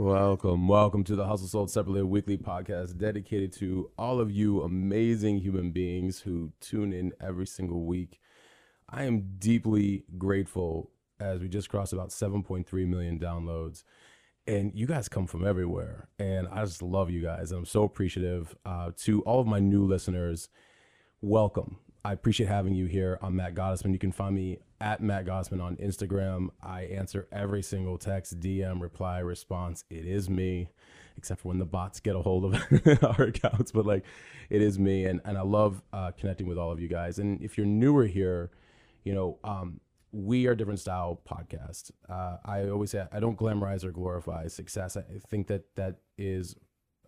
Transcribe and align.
Welcome, 0.00 0.68
welcome 0.68 1.02
to 1.02 1.16
the 1.16 1.26
Hustle 1.26 1.48
Sold 1.48 1.72
Separately 1.72 2.04
Weekly 2.04 2.38
podcast 2.38 2.98
dedicated 2.98 3.52
to 3.54 3.90
all 3.98 4.20
of 4.20 4.30
you 4.30 4.62
amazing 4.62 5.38
human 5.38 5.72
beings 5.72 6.20
who 6.20 6.52
tune 6.60 6.92
in 6.92 7.12
every 7.20 7.48
single 7.48 7.84
week. 7.84 8.20
I 8.88 9.02
am 9.02 9.34
deeply 9.40 10.04
grateful 10.16 10.92
as 11.18 11.40
we 11.40 11.48
just 11.48 11.68
crossed 11.68 11.92
about 11.92 12.10
7.3 12.10 12.86
million 12.86 13.18
downloads. 13.18 13.82
And 14.46 14.70
you 14.72 14.86
guys 14.86 15.08
come 15.08 15.26
from 15.26 15.44
everywhere. 15.44 16.06
And 16.20 16.46
I 16.46 16.64
just 16.64 16.80
love 16.80 17.10
you 17.10 17.20
guys. 17.20 17.50
And 17.50 17.58
I'm 17.58 17.66
so 17.66 17.82
appreciative 17.82 18.54
uh, 18.64 18.92
to 18.98 19.22
all 19.22 19.40
of 19.40 19.48
my 19.48 19.58
new 19.58 19.84
listeners. 19.84 20.48
Welcome. 21.22 21.78
I 22.04 22.12
appreciate 22.12 22.48
having 22.48 22.74
you 22.74 22.86
here. 22.86 23.18
I'm 23.20 23.34
Matt 23.34 23.56
Gottesman. 23.56 23.94
You 23.94 23.98
can 23.98 24.12
find 24.12 24.36
me 24.36 24.60
at 24.80 25.00
Matt 25.02 25.26
Gottesman 25.26 25.62
on 25.62 25.76
Instagram. 25.76 26.48
I 26.62 26.82
answer 26.82 27.26
every 27.32 27.62
single 27.62 27.98
text, 27.98 28.40
DM, 28.40 28.80
reply, 28.80 29.18
response. 29.18 29.84
It 29.90 30.06
is 30.06 30.30
me, 30.30 30.68
except 31.16 31.40
for 31.40 31.48
when 31.48 31.58
the 31.58 31.66
bots 31.66 32.00
get 32.00 32.16
a 32.16 32.22
hold 32.22 32.44
of 32.44 32.54
our 33.02 33.22
accounts. 33.26 33.72
But 33.72 33.86
like, 33.86 34.04
it 34.50 34.62
is 34.62 34.78
me, 34.78 35.04
and 35.04 35.20
and 35.24 35.36
I 35.36 35.42
love 35.42 35.82
uh, 35.92 36.12
connecting 36.12 36.46
with 36.46 36.58
all 36.58 36.70
of 36.70 36.80
you 36.80 36.88
guys. 36.88 37.18
And 37.18 37.42
if 37.42 37.56
you're 37.56 37.66
newer 37.66 38.06
here, 38.06 38.50
you 39.04 39.14
know, 39.14 39.38
um, 39.44 39.80
we 40.12 40.46
are 40.46 40.54
different 40.54 40.80
style 40.80 41.20
podcast. 41.28 41.90
Uh, 42.08 42.38
I 42.44 42.68
always 42.68 42.90
say 42.90 43.06
I 43.12 43.20
don't 43.20 43.38
glamorize 43.38 43.84
or 43.84 43.90
glorify 43.90 44.46
success. 44.46 44.96
I 44.96 45.02
think 45.28 45.48
that 45.48 45.74
that 45.76 45.96
is 46.16 46.56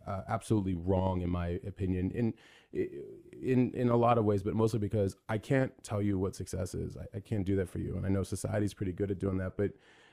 uh, 0.06 0.22
absolutely 0.28 0.74
wrong 0.74 1.20
in 1.22 1.30
my 1.30 1.60
opinion 1.66 2.10
in 2.12 2.34
in 2.72 3.72
in 3.74 3.88
a 3.88 3.96
lot 3.96 4.18
of 4.18 4.24
ways 4.24 4.42
but 4.42 4.54
mostly 4.54 4.78
because 4.78 5.16
i 5.28 5.36
can't 5.36 5.72
tell 5.82 6.00
you 6.00 6.18
what 6.18 6.36
success 6.36 6.74
is. 6.74 6.96
I, 6.96 7.16
I 7.16 7.20
can't 7.20 7.44
do 7.44 7.56
that 7.56 7.68
for 7.68 7.78
you. 7.78 7.96
And 7.96 8.06
i 8.06 8.08
know 8.08 8.22
society's 8.22 8.74
pretty 8.74 8.92
good 8.92 9.10
at 9.10 9.18
doing 9.18 9.38
that 9.38 9.56
but 9.56 9.72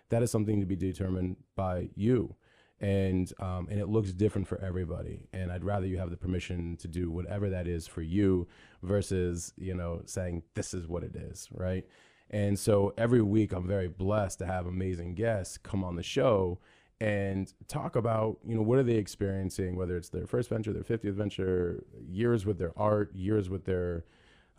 that 0.09 0.23
is 0.23 0.31
something 0.31 0.59
to 0.59 0.65
be 0.65 0.75
determined 0.75 1.35
by 1.55 1.89
you. 1.95 2.35
And 2.79 3.31
um, 3.39 3.67
and 3.69 3.79
it 3.79 3.89
looks 3.89 4.13
different 4.13 4.47
for 4.47 4.59
everybody. 4.63 5.27
And 5.33 5.51
i'd 5.51 5.63
rather 5.63 5.87
you 5.87 5.97
have 5.97 6.11
the 6.11 6.17
permission 6.17 6.77
to 6.77 6.87
do 6.87 7.09
whatever 7.11 7.49
that 7.49 7.67
is 7.67 7.87
for 7.87 8.01
you 8.01 8.47
versus 8.83 9.53
you 9.57 9.73
know 9.73 10.01
saying 10.05 10.43
this 10.53 10.73
is 10.73 10.87
what 10.87 11.03
it 11.03 11.15
is 11.15 11.47
right? 11.51 11.85
And 12.29 12.59
so 12.59 12.93
every 12.97 13.21
week 13.21 13.53
i'm 13.53 13.67
very 13.67 13.87
blessed 13.87 14.39
to 14.39 14.45
have 14.45 14.65
amazing 14.67 15.15
guests 15.15 15.57
come 15.57 15.83
on 15.83 15.95
the 15.95 16.03
show 16.03 16.59
and 16.99 17.53
talk 17.67 17.95
about 17.95 18.37
you 18.45 18.55
know 18.55 18.61
what 18.61 18.79
are 18.79 18.83
they 18.83 18.95
experiencing 18.95 19.75
whether 19.75 19.95
it's 19.95 20.09
their 20.09 20.25
first 20.25 20.49
venture 20.49 20.73
their 20.73 20.83
50th 20.83 21.13
venture 21.13 21.83
years 22.09 22.43
with 22.45 22.57
their 22.57 22.71
art 22.75 23.13
years 23.13 23.49
with 23.49 23.65
their 23.65 24.03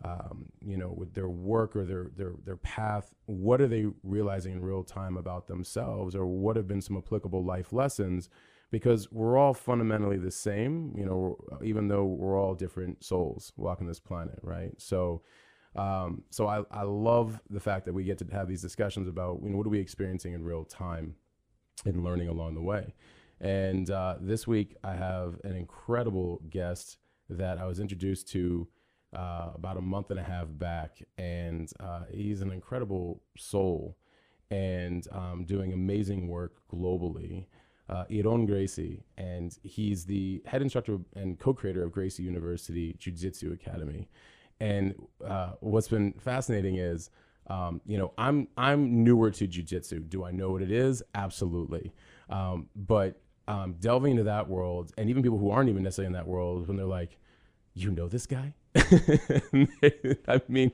um, 0.03 0.45
you 0.65 0.77
know 0.77 0.93
with 0.95 1.13
their 1.13 1.27
work 1.27 1.75
or 1.75 1.85
their 1.85 2.11
their 2.15 2.33
their 2.45 2.57
path. 2.57 3.13
What 3.25 3.61
are 3.61 3.67
they 3.67 3.85
realizing 4.03 4.53
in 4.53 4.61
real 4.61 4.83
time 4.83 5.17
about 5.17 5.47
themselves 5.47 6.15
or 6.15 6.25
what 6.25 6.55
have 6.55 6.67
been 6.67 6.81
some 6.81 6.97
applicable 6.97 7.43
life 7.43 7.73
lessons? 7.73 8.29
Because 8.71 9.11
we're 9.11 9.37
all 9.37 9.53
fundamentally 9.53 10.17
the 10.17 10.31
same 10.31 10.93
you 10.97 11.05
know 11.05 11.37
even 11.63 11.87
though 11.87 12.05
we're 12.05 12.39
all 12.39 12.55
different 12.55 13.03
souls 13.03 13.51
walking 13.57 13.87
this 13.87 13.99
planet 13.99 14.39
right? 14.41 14.71
So 14.77 15.21
um, 15.75 16.23
so 16.29 16.47
I, 16.47 16.63
I 16.71 16.83
love 16.83 17.39
the 17.49 17.59
fact 17.59 17.85
that 17.85 17.93
we 17.93 18.03
get 18.03 18.17
to 18.19 18.25
have 18.31 18.47
these 18.47 18.61
discussions 18.61 19.07
about 19.07 19.39
you 19.43 19.49
know 19.49 19.57
what 19.57 19.67
are 19.67 19.71
we 19.71 19.79
experiencing 19.79 20.33
in 20.33 20.43
real 20.43 20.63
time 20.63 21.15
and 21.85 22.03
learning 22.03 22.27
along 22.27 22.55
the 22.55 22.61
way. 22.61 22.93
And 23.41 23.89
uh, 23.89 24.15
this 24.19 24.47
week, 24.47 24.75
I 24.83 24.95
have 24.95 25.39
an 25.43 25.55
incredible 25.55 26.41
guest 26.49 26.97
that 27.29 27.57
I 27.57 27.65
was 27.65 27.79
introduced 27.79 28.27
to 28.29 28.67
uh, 29.15 29.51
about 29.55 29.77
a 29.77 29.81
month 29.81 30.11
and 30.11 30.19
a 30.19 30.23
half 30.23 30.47
back. 30.51 31.01
And 31.17 31.71
uh, 31.79 32.01
he's 32.11 32.41
an 32.41 32.51
incredible 32.51 33.21
soul 33.37 33.97
and 34.51 35.07
um, 35.11 35.45
doing 35.45 35.73
amazing 35.73 36.27
work 36.27 36.57
globally. 36.71 37.45
Uh, 37.87 38.05
Ryron 38.11 38.45
Gracie, 38.45 39.03
and 39.17 39.57
he's 39.63 40.05
the 40.05 40.43
head 40.45 40.61
instructor 40.61 40.99
and 41.15 41.39
co-creator 41.39 41.81
of 41.81 41.91
Gracie 41.91 42.21
University 42.21 42.95
Jiu 42.99 43.11
Jitsu 43.11 43.51
Academy. 43.51 44.07
And 44.59 44.93
uh, 45.25 45.53
what's 45.61 45.87
been 45.87 46.13
fascinating 46.19 46.75
is 46.75 47.09
um, 47.49 47.81
you 47.85 47.97
know, 47.97 48.13
I'm 48.17 48.47
I'm 48.57 49.03
newer 49.03 49.31
to 49.31 49.47
jujitsu. 49.47 50.07
Do 50.09 50.23
I 50.23 50.31
know 50.31 50.51
what 50.51 50.61
it 50.61 50.71
is? 50.71 51.01
Absolutely. 51.15 51.91
Um, 52.29 52.67
but 52.75 53.19
um, 53.47 53.75
delving 53.79 54.11
into 54.11 54.23
that 54.23 54.47
world, 54.47 54.93
and 54.97 55.09
even 55.09 55.23
people 55.23 55.39
who 55.39 55.49
aren't 55.49 55.69
even 55.69 55.83
necessarily 55.83 56.07
in 56.07 56.13
that 56.13 56.27
world, 56.27 56.67
when 56.67 56.77
they're 56.77 56.85
like, 56.85 57.17
"You 57.73 57.91
know 57.91 58.07
this 58.07 58.27
guy?" 58.27 58.53
I 58.75 60.41
mean, 60.47 60.71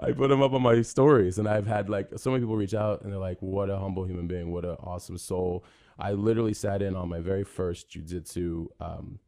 I 0.00 0.12
put 0.12 0.30
him 0.30 0.40
up 0.42 0.54
on 0.54 0.62
my 0.62 0.80
stories, 0.80 1.38
and 1.38 1.46
I've 1.46 1.66
had 1.66 1.90
like 1.90 2.08
so 2.16 2.30
many 2.30 2.40
people 2.42 2.56
reach 2.56 2.74
out, 2.74 3.02
and 3.02 3.12
they're 3.12 3.20
like, 3.20 3.42
"What 3.42 3.68
a 3.68 3.78
humble 3.78 4.04
human 4.04 4.26
being! 4.26 4.50
What 4.50 4.64
an 4.64 4.76
awesome 4.80 5.18
soul!" 5.18 5.64
I 5.98 6.12
literally 6.12 6.54
sat 6.54 6.80
in 6.82 6.96
on 6.96 7.08
my 7.10 7.20
very 7.20 7.44
first 7.44 7.90
jujitsu 7.90 8.68
um, 8.80 9.18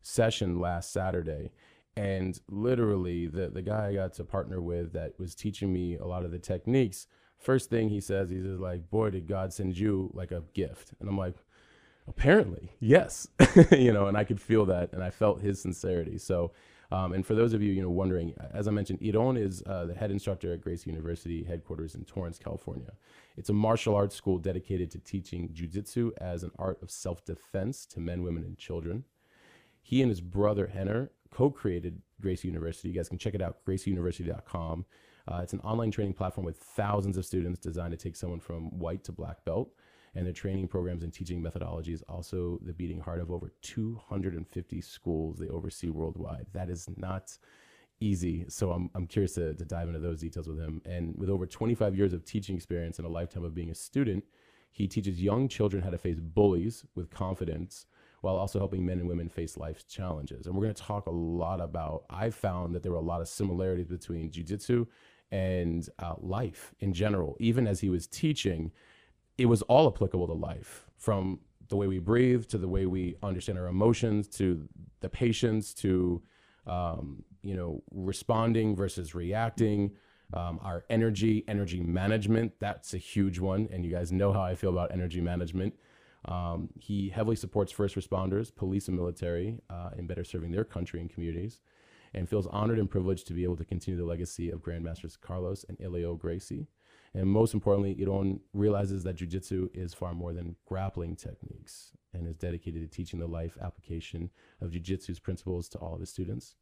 session 0.00 0.58
last 0.58 0.92
Saturday, 0.92 1.52
and 1.96 2.38
literally 2.48 3.26
the 3.26 3.48
the 3.48 3.62
guy 3.62 3.88
I 3.88 3.94
got 3.94 4.12
to 4.14 4.24
partner 4.24 4.60
with 4.60 4.92
that 4.92 5.18
was 5.18 5.34
teaching 5.34 5.72
me 5.72 5.96
a 5.96 6.04
lot 6.04 6.24
of 6.24 6.30
the 6.30 6.38
techniques. 6.38 7.06
First 7.38 7.70
thing 7.70 7.88
he 7.88 8.00
says, 8.00 8.30
he 8.30 8.40
says 8.40 8.60
like, 8.60 8.90
"Boy, 8.90 9.10
did 9.10 9.26
God 9.26 9.52
send 9.52 9.78
you 9.78 10.10
like 10.14 10.30
a 10.30 10.42
gift?" 10.54 10.92
And 11.00 11.08
I'm 11.08 11.18
like, 11.18 11.34
"Apparently, 12.06 12.72
yes." 12.80 13.28
you 13.72 13.92
know, 13.92 14.06
and 14.06 14.16
I 14.16 14.24
could 14.24 14.40
feel 14.40 14.66
that, 14.66 14.92
and 14.92 15.02
I 15.02 15.10
felt 15.10 15.40
his 15.40 15.60
sincerity. 15.60 16.18
So. 16.18 16.52
Um, 16.92 17.14
and 17.14 17.26
for 17.26 17.34
those 17.34 17.52
of 17.52 17.60
you, 17.60 17.72
you 17.72 17.82
know, 17.82 17.90
wondering, 17.90 18.32
as 18.52 18.68
I 18.68 18.70
mentioned, 18.70 19.00
Ryron 19.00 19.36
is 19.36 19.60
uh, 19.66 19.86
the 19.86 19.94
head 19.94 20.12
instructor 20.12 20.52
at 20.52 20.60
Gracie 20.60 20.88
University 20.88 21.42
headquarters 21.42 21.96
in 21.96 22.04
Torrance, 22.04 22.38
California. 22.38 22.92
It's 23.36 23.48
a 23.50 23.52
martial 23.52 23.96
arts 23.96 24.14
school 24.14 24.38
dedicated 24.38 24.92
to 24.92 25.00
teaching 25.00 25.48
jujitsu 25.48 26.12
as 26.18 26.44
an 26.44 26.52
art 26.60 26.80
of 26.82 26.92
self-defense 26.92 27.86
to 27.86 27.98
men, 27.98 28.22
women, 28.22 28.44
and 28.44 28.56
children. 28.56 29.02
He 29.82 30.00
and 30.00 30.10
his 30.10 30.20
brother 30.20 30.70
Rener 30.76 31.08
co-created 31.30 32.00
Gracie 32.20 32.48
University. 32.48 32.88
You 32.88 32.94
guys 32.94 33.08
can 33.08 33.18
check 33.18 33.34
it 33.34 33.42
out, 33.42 33.58
gracieuniversity.com. 33.66 34.84
Uh, 35.28 35.40
it's 35.42 35.52
an 35.52 35.60
online 35.60 35.90
training 35.90 36.14
platform 36.14 36.44
with 36.44 36.58
thousands 36.58 37.16
of 37.16 37.24
students 37.24 37.58
designed 37.58 37.90
to 37.90 37.96
take 37.96 38.16
someone 38.16 38.40
from 38.40 38.78
white 38.78 39.04
to 39.04 39.12
black 39.12 39.44
belt. 39.44 39.70
And 40.14 40.24
their 40.24 40.32
training 40.32 40.68
programs 40.68 41.02
and 41.02 41.12
teaching 41.12 41.42
methodologies 41.42 42.02
also 42.08 42.58
the 42.62 42.72
beating 42.72 43.00
heart 43.00 43.20
of 43.20 43.30
over 43.30 43.52
250 43.60 44.80
schools 44.80 45.38
they 45.38 45.48
oversee 45.48 45.90
worldwide. 45.90 46.46
That 46.54 46.70
is 46.70 46.88
not 46.96 47.36
easy. 48.00 48.46
So 48.48 48.72
I'm, 48.72 48.90
I'm 48.94 49.06
curious 49.06 49.34
to, 49.34 49.54
to 49.54 49.64
dive 49.64 49.88
into 49.88 50.00
those 50.00 50.20
details 50.20 50.48
with 50.48 50.58
him. 50.58 50.80
And 50.86 51.14
with 51.16 51.28
over 51.28 51.46
25 51.46 51.94
years 51.96 52.14
of 52.14 52.24
teaching 52.24 52.56
experience 52.56 52.98
and 52.98 53.06
a 53.06 53.10
lifetime 53.10 53.44
of 53.44 53.54
being 53.54 53.70
a 53.70 53.74
student, 53.74 54.24
he 54.70 54.86
teaches 54.86 55.22
young 55.22 55.48
children 55.48 55.82
how 55.82 55.90
to 55.90 55.98
face 55.98 56.20
bullies 56.20 56.84
with 56.94 57.10
confidence 57.10 57.86
while 58.26 58.36
also 58.38 58.58
helping 58.58 58.84
men 58.84 58.98
and 58.98 59.08
women 59.08 59.28
face 59.28 59.56
life's 59.56 59.84
challenges. 59.84 60.46
And 60.46 60.54
we're 60.56 60.64
going 60.64 60.74
to 60.74 60.82
talk 60.82 61.06
a 61.06 61.12
lot 61.12 61.60
about, 61.60 62.06
I 62.10 62.30
found 62.30 62.74
that 62.74 62.82
there 62.82 62.90
were 62.90 62.98
a 62.98 63.12
lot 63.12 63.20
of 63.20 63.28
similarities 63.28 63.86
between 63.86 64.32
jujitsu 64.32 64.88
and 65.30 65.88
uh, 66.00 66.14
life 66.18 66.74
in 66.80 66.92
general. 66.92 67.36
Even 67.38 67.68
as 67.68 67.78
he 67.78 67.88
was 67.88 68.08
teaching, 68.08 68.72
it 69.38 69.46
was 69.46 69.62
all 69.62 69.86
applicable 69.86 70.26
to 70.26 70.32
life 70.32 70.86
from 70.96 71.38
the 71.68 71.76
way 71.76 71.86
we 71.86 72.00
breathe 72.00 72.48
to 72.48 72.58
the 72.58 72.66
way 72.66 72.84
we 72.86 73.14
understand 73.22 73.60
our 73.60 73.68
emotions 73.68 74.26
to 74.26 74.68
the 75.02 75.08
patience 75.08 75.72
to 75.74 76.20
um, 76.66 77.22
you 77.42 77.54
know 77.54 77.80
responding 77.92 78.74
versus 78.74 79.14
reacting 79.14 79.92
um, 80.34 80.58
our 80.64 80.84
energy 80.90 81.44
energy 81.46 81.80
management 81.80 82.52
that's 82.58 82.92
a 82.92 82.98
huge 82.98 83.38
one 83.38 83.68
and 83.72 83.84
you 83.84 83.90
guys 83.90 84.10
know 84.10 84.32
how 84.32 84.42
i 84.42 84.54
feel 84.56 84.70
about 84.70 84.90
energy 84.90 85.20
management 85.20 85.74
um, 86.26 86.68
he 86.78 87.08
heavily 87.08 87.36
supports 87.36 87.72
first 87.72 87.94
responders, 87.94 88.54
police, 88.54 88.88
and 88.88 88.96
military 88.96 89.60
uh, 89.70 89.90
in 89.96 90.06
better 90.06 90.24
serving 90.24 90.50
their 90.50 90.64
country 90.64 91.00
and 91.00 91.08
communities, 91.08 91.60
and 92.14 92.28
feels 92.28 92.46
honored 92.48 92.78
and 92.78 92.90
privileged 92.90 93.26
to 93.28 93.34
be 93.34 93.44
able 93.44 93.56
to 93.56 93.64
continue 93.64 93.98
the 93.98 94.06
legacy 94.06 94.50
of 94.50 94.60
Grandmasters 94.60 95.20
Carlos 95.20 95.64
and 95.68 95.78
Helio 95.78 96.14
Gracie. 96.14 96.66
And 97.14 97.28
most 97.28 97.54
importantly, 97.54 97.94
Ryron 97.94 98.40
realizes 98.52 99.02
that 99.04 99.16
jujitsu 99.16 99.68
is 99.74 99.94
far 99.94 100.14
more 100.14 100.32
than 100.32 100.56
grappling 100.66 101.16
techniques 101.16 101.92
and 102.12 102.26
is 102.26 102.36
dedicated 102.36 102.82
to 102.82 102.88
teaching 102.88 103.20
the 103.20 103.26
life 103.26 103.56
application 103.62 104.30
of 104.60 104.70
jujitsu's 104.70 105.20
principles 105.20 105.68
to 105.70 105.78
all 105.78 105.94
of 105.94 106.00
his 106.00 106.10
students. 106.10 106.56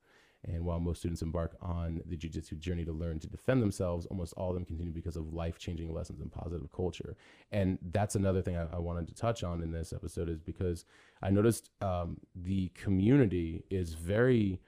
And 0.47 0.65
while 0.65 0.81
most 0.81 0.99
students 0.99 1.23
embark 1.23 1.57
on 1.61 2.01
the 2.07 2.17
jiu-jitsu 2.17 2.57
journey 2.57 2.85
to 2.85 2.93
learn 2.93 3.19
to 3.21 3.27
defend 3.27 3.63
themselves, 3.63 4.07
almost 4.07 4.35
all 4.35 4.51
of 4.51 4.55
them 4.55 4.65
continue 4.65 4.93
because 4.93 5.17
of 5.17 5.33
life-changing 5.33 5.93
lessons 5.93 6.21
and 6.21 6.31
positive 6.31 6.71
culture. 6.73 7.17
And 7.51 7.79
that's 7.93 8.15
another 8.15 8.43
thing 8.43 8.57
I, 8.57 8.67
I 8.73 8.79
wanted 8.79 9.09
to 9.09 9.15
touch 9.15 9.43
on 9.43 9.63
in 9.63 9.73
this 9.73 9.93
episode 9.93 10.29
is 10.29 10.41
because 10.41 10.85
I 11.23 11.31
noticed 11.31 11.71
um, 11.81 12.19
the 12.35 12.69
community 12.75 13.65
is 13.71 13.95
very 13.95 14.61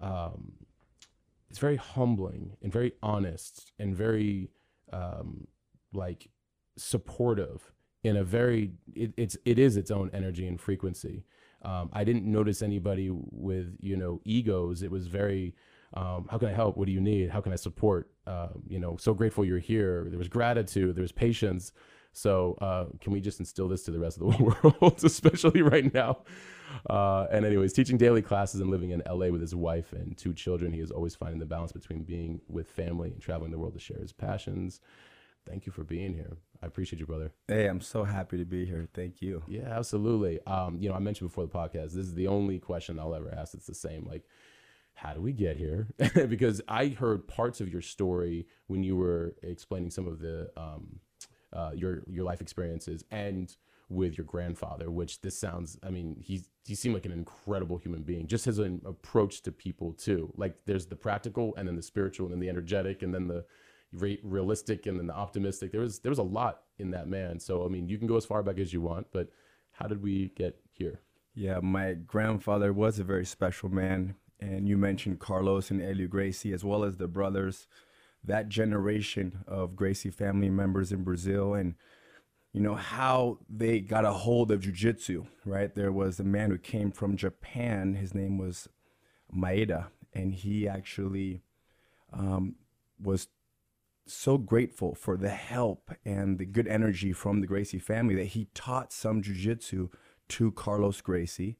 um, 0.00 0.52
it's 1.48 1.58
very 1.58 1.76
humbling 1.76 2.56
and 2.62 2.72
very 2.72 2.92
honest 3.02 3.72
and 3.78 3.94
very 3.94 4.50
um, 4.92 5.46
like 5.92 6.28
supportive 6.76 7.72
in 8.02 8.16
a 8.16 8.24
very 8.24 8.72
it, 8.94 9.12
it's 9.16 9.36
it 9.44 9.58
is 9.58 9.76
its 9.76 9.90
own 9.90 10.10
energy 10.12 10.46
and 10.46 10.60
frequency. 10.60 11.24
Um, 11.64 11.90
I 11.92 12.04
didn't 12.04 12.24
notice 12.24 12.62
anybody 12.62 13.10
with 13.12 13.76
you 13.80 13.96
know 13.96 14.20
egos. 14.24 14.82
It 14.82 14.90
was 14.90 15.06
very 15.06 15.54
um, 15.94 16.26
how 16.30 16.38
can 16.38 16.48
I 16.48 16.52
help? 16.52 16.76
What 16.76 16.86
do 16.86 16.92
you 16.92 17.00
need? 17.00 17.30
How 17.30 17.40
can 17.40 17.52
I 17.52 17.56
support? 17.56 18.10
Uh, 18.26 18.48
you 18.66 18.78
know, 18.78 18.96
so 18.96 19.14
grateful 19.14 19.44
you're 19.44 19.58
here. 19.58 20.06
There 20.08 20.18
was 20.18 20.28
gratitude. 20.28 20.96
There 20.96 21.02
was 21.02 21.12
patience. 21.12 21.72
So 22.12 22.56
uh, 22.60 22.86
can 23.00 23.12
we 23.12 23.20
just 23.20 23.40
instill 23.40 23.68
this 23.68 23.84
to 23.84 23.90
the 23.90 23.98
rest 23.98 24.20
of 24.20 24.30
the 24.30 24.42
world, 24.64 25.00
especially 25.04 25.62
right 25.62 25.92
now? 25.92 26.18
Uh, 26.88 27.26
and 27.30 27.44
anyways, 27.44 27.72
teaching 27.72 27.98
daily 27.98 28.22
classes 28.22 28.60
and 28.60 28.70
living 28.70 28.90
in 28.90 29.02
LA 29.06 29.26
with 29.28 29.40
his 29.40 29.54
wife 29.54 29.92
and 29.92 30.16
two 30.16 30.32
children, 30.32 30.72
he 30.72 30.80
is 30.80 30.90
always 30.90 31.14
finding 31.14 31.38
the 31.38 31.46
balance 31.46 31.72
between 31.72 32.02
being 32.02 32.40
with 32.48 32.70
family 32.70 33.10
and 33.10 33.20
traveling 33.20 33.50
the 33.50 33.58
world 33.58 33.74
to 33.74 33.80
share 33.80 33.98
his 33.98 34.12
passions. 34.12 34.80
Thank 35.46 35.66
you 35.66 35.72
for 35.72 35.84
being 35.84 36.14
here. 36.14 36.36
I 36.62 36.66
appreciate 36.66 37.00
you, 37.00 37.06
brother. 37.06 37.32
Hey, 37.48 37.66
I'm 37.66 37.80
so 37.80 38.04
happy 38.04 38.38
to 38.38 38.44
be 38.44 38.64
here. 38.64 38.88
Thank 38.94 39.20
you. 39.20 39.42
Yeah, 39.48 39.76
absolutely. 39.76 40.40
Um, 40.46 40.78
you 40.78 40.88
know, 40.88 40.94
I 40.94 41.00
mentioned 41.00 41.30
before 41.30 41.44
the 41.44 41.52
podcast, 41.52 41.92
this 41.92 42.06
is 42.06 42.14
the 42.14 42.28
only 42.28 42.58
question 42.60 43.00
I'll 43.00 43.14
ever 43.14 43.34
ask. 43.34 43.54
It's 43.54 43.66
the 43.66 43.74
same. 43.74 44.06
Like, 44.06 44.22
how 44.94 45.12
do 45.12 45.20
we 45.20 45.32
get 45.32 45.56
here? 45.56 45.88
because 46.28 46.60
I 46.68 46.88
heard 46.88 47.26
parts 47.26 47.60
of 47.60 47.68
your 47.68 47.82
story 47.82 48.46
when 48.68 48.84
you 48.84 48.94
were 48.94 49.34
explaining 49.42 49.90
some 49.90 50.06
of 50.06 50.20
the 50.20 50.50
um, 50.56 51.00
uh, 51.52 51.72
your 51.74 52.04
your 52.06 52.24
life 52.24 52.40
experiences 52.40 53.04
and 53.10 53.56
with 53.88 54.16
your 54.16 54.24
grandfather. 54.24 54.88
Which 54.88 55.20
this 55.20 55.36
sounds, 55.36 55.78
I 55.82 55.90
mean, 55.90 56.16
he's 56.20 56.48
he 56.64 56.76
seemed 56.76 56.94
like 56.94 57.06
an 57.06 57.12
incredible 57.12 57.78
human 57.78 58.02
being. 58.02 58.28
Just 58.28 58.44
his 58.44 58.60
an 58.60 58.82
approach 58.84 59.42
to 59.42 59.52
people 59.52 59.94
too. 59.94 60.32
Like 60.36 60.54
there's 60.66 60.86
the 60.86 60.96
practical 60.96 61.54
and 61.56 61.66
then 61.66 61.74
the 61.74 61.82
spiritual 61.82 62.26
and 62.26 62.34
then 62.34 62.40
the 62.40 62.48
energetic 62.48 63.02
and 63.02 63.12
then 63.12 63.26
the 63.26 63.44
re- 63.92 64.20
realistic 64.22 64.86
and 64.86 64.98
then 64.98 65.06
the 65.06 65.14
optimistic. 65.14 65.72
There 65.72 65.80
was 65.80 66.00
there 66.00 66.10
was 66.10 66.18
a 66.18 66.24
lot 66.24 66.62
in 66.78 66.90
that 66.92 67.08
man. 67.08 67.40
So 67.40 67.64
I 67.64 67.68
mean, 67.68 67.88
you 67.88 67.98
can 67.98 68.06
go 68.06 68.16
as 68.16 68.24
far 68.24 68.42
back 68.42 68.58
as 68.58 68.72
you 68.72 68.80
want, 68.80 69.08
but 69.12 69.28
how 69.72 69.86
did 69.86 70.02
we 70.02 70.32
get 70.36 70.60
here? 70.70 71.00
Yeah, 71.34 71.60
my 71.60 71.94
grandfather 71.94 72.72
was 72.72 72.98
a 72.98 73.04
very 73.04 73.24
special 73.24 73.70
man 73.70 74.16
and 74.42 74.68
you 74.68 74.76
mentioned 74.76 75.20
Carlos 75.20 75.70
and 75.70 75.80
Helio 75.80 76.08
Gracie, 76.08 76.52
as 76.52 76.64
well 76.64 76.84
as 76.84 76.96
the 76.96 77.06
brothers, 77.06 77.68
that 78.24 78.48
generation 78.48 79.44
of 79.46 79.76
Gracie 79.76 80.10
family 80.10 80.50
members 80.50 80.92
in 80.92 81.04
Brazil, 81.04 81.54
and 81.54 81.74
you 82.52 82.60
know 82.60 82.74
how 82.74 83.38
they 83.48 83.80
got 83.80 84.04
a 84.04 84.12
hold 84.12 84.50
of 84.50 84.60
jujitsu. 84.60 85.26
Right, 85.44 85.74
there 85.74 85.92
was 85.92 86.18
a 86.18 86.24
man 86.24 86.50
who 86.50 86.58
came 86.58 86.90
from 86.90 87.16
Japan. 87.16 87.94
His 87.94 88.14
name 88.14 88.36
was 88.36 88.68
Maeda, 89.34 89.86
and 90.12 90.34
he 90.34 90.68
actually 90.68 91.42
um, 92.12 92.56
was 93.00 93.28
so 94.06 94.38
grateful 94.38 94.94
for 94.94 95.16
the 95.16 95.30
help 95.30 95.90
and 96.04 96.38
the 96.38 96.44
good 96.44 96.66
energy 96.66 97.12
from 97.12 97.40
the 97.40 97.46
Gracie 97.46 97.78
family 97.78 98.14
that 98.16 98.26
he 98.26 98.48
taught 98.54 98.92
some 98.92 99.22
jujitsu 99.22 99.90
to 100.28 100.52
Carlos 100.52 101.00
Gracie 101.00 101.58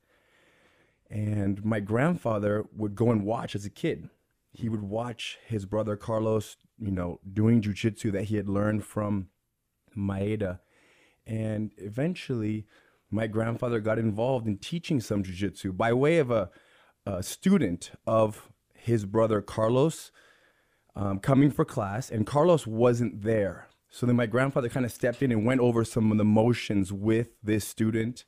and 1.12 1.62
my 1.62 1.78
grandfather 1.78 2.64
would 2.74 2.94
go 2.94 3.10
and 3.10 3.22
watch 3.22 3.54
as 3.54 3.66
a 3.66 3.70
kid. 3.70 4.08
He 4.50 4.70
would 4.70 4.82
watch 4.82 5.38
his 5.46 5.66
brother 5.66 5.94
Carlos, 5.94 6.56
you 6.78 6.90
know, 6.90 7.20
doing 7.30 7.60
jujitsu 7.60 8.10
that 8.12 8.24
he 8.24 8.36
had 8.36 8.48
learned 8.48 8.84
from 8.84 9.28
Maeda. 9.94 10.60
And 11.26 11.72
eventually, 11.76 12.66
my 13.10 13.26
grandfather 13.26 13.78
got 13.78 13.98
involved 13.98 14.46
in 14.46 14.56
teaching 14.56 15.00
some 15.00 15.22
jujitsu 15.22 15.76
by 15.76 15.92
way 15.92 16.16
of 16.16 16.30
a, 16.30 16.48
a, 17.04 17.22
student 17.22 17.92
of 18.06 18.50
his 18.74 19.04
brother 19.04 19.42
Carlos 19.42 20.10
um, 20.94 21.18
coming 21.18 21.50
for 21.50 21.64
class, 21.64 22.10
and 22.10 22.26
Carlos 22.26 22.66
wasn't 22.66 23.22
there. 23.22 23.68
So 23.90 24.06
then 24.06 24.16
my 24.16 24.26
grandfather 24.26 24.68
kind 24.68 24.86
of 24.86 24.92
stepped 24.92 25.22
in 25.22 25.32
and 25.32 25.44
went 25.44 25.60
over 25.60 25.84
some 25.84 26.10
of 26.10 26.18
the 26.18 26.24
motions 26.24 26.92
with 26.92 27.28
this 27.42 27.66
student 27.66 28.24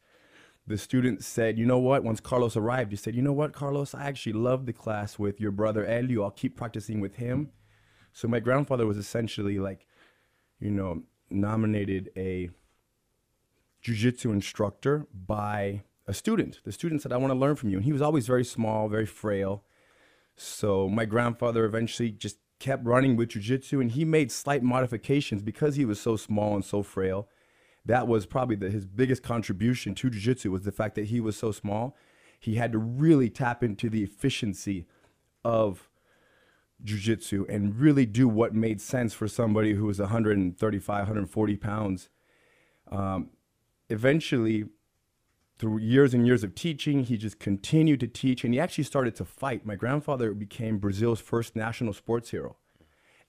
the 0.66 0.78
student 0.78 1.22
said, 1.22 1.58
you 1.58 1.66
know 1.66 1.78
what? 1.78 2.04
Once 2.04 2.20
Carlos 2.20 2.56
arrived, 2.56 2.90
he 2.90 2.96
said, 2.96 3.14
you 3.14 3.22
know 3.22 3.32
what, 3.32 3.52
Carlos, 3.52 3.94
I 3.94 4.04
actually 4.04 4.32
love 4.32 4.64
the 4.64 4.72
class 4.72 5.18
with 5.18 5.40
your 5.40 5.50
brother 5.50 5.86
Helio. 5.86 6.22
I'll 6.22 6.30
keep 6.30 6.56
practicing 6.56 7.00
with 7.00 7.16
him. 7.16 7.50
So 8.12 8.28
my 8.28 8.40
grandfather 8.40 8.86
was 8.86 8.96
essentially 8.96 9.58
like, 9.58 9.86
you 10.58 10.70
know, 10.70 11.02
nominated 11.28 12.10
a 12.16 12.48
jujitsu 13.84 14.32
instructor 14.32 15.06
by 15.12 15.82
a 16.06 16.14
student. 16.14 16.60
The 16.64 16.72
student 16.72 17.02
said, 17.02 17.12
I 17.12 17.18
want 17.18 17.32
to 17.32 17.38
learn 17.38 17.56
from 17.56 17.68
you. 17.68 17.76
And 17.76 17.84
he 17.84 17.92
was 17.92 18.02
always 18.02 18.26
very 18.26 18.44
small, 18.44 18.88
very 18.88 19.06
frail. 19.06 19.64
So 20.36 20.88
my 20.88 21.04
grandfather 21.04 21.66
eventually 21.66 22.10
just 22.10 22.38
kept 22.64 22.86
running 22.86 23.14
with 23.14 23.28
jujitsu 23.28 23.78
and 23.78 23.90
he 23.90 24.06
made 24.06 24.32
slight 24.32 24.62
modifications 24.62 25.42
because 25.42 25.76
he 25.76 25.84
was 25.84 26.00
so 26.00 26.16
small 26.16 26.54
and 26.54 26.64
so 26.64 26.82
frail. 26.82 27.28
That 27.84 28.08
was 28.08 28.24
probably 28.24 28.56
the, 28.56 28.70
his 28.70 28.86
biggest 28.86 29.22
contribution 29.22 29.94
to 29.96 30.08
jiu-jitsu 30.08 30.50
was 30.50 30.62
the 30.62 30.72
fact 30.72 30.94
that 30.94 31.08
he 31.08 31.20
was 31.20 31.36
so 31.36 31.52
small. 31.52 31.94
He 32.40 32.54
had 32.54 32.72
to 32.72 32.78
really 32.78 33.28
tap 33.28 33.62
into 33.62 33.90
the 33.90 34.02
efficiency 34.02 34.86
of 35.44 35.90
jiu-jitsu 36.82 37.44
and 37.50 37.78
really 37.78 38.06
do 38.06 38.26
what 38.26 38.54
made 38.54 38.80
sense 38.80 39.12
for 39.12 39.28
somebody 39.28 39.74
who 39.74 39.84
was 39.84 39.98
135 39.98 41.00
140 41.00 41.56
pounds. 41.56 42.08
Um, 42.90 43.28
eventually 43.90 44.64
through 45.58 45.78
years 45.78 46.14
and 46.14 46.26
years 46.26 46.42
of 46.44 46.54
teaching 46.54 47.04
he 47.04 47.16
just 47.16 47.38
continued 47.38 48.00
to 48.00 48.06
teach 48.06 48.44
and 48.44 48.54
he 48.54 48.60
actually 48.60 48.84
started 48.84 49.14
to 49.14 49.24
fight 49.24 49.64
my 49.64 49.74
grandfather 49.74 50.32
became 50.32 50.78
brazil's 50.78 51.20
first 51.20 51.54
national 51.54 51.92
sports 51.92 52.30
hero 52.30 52.56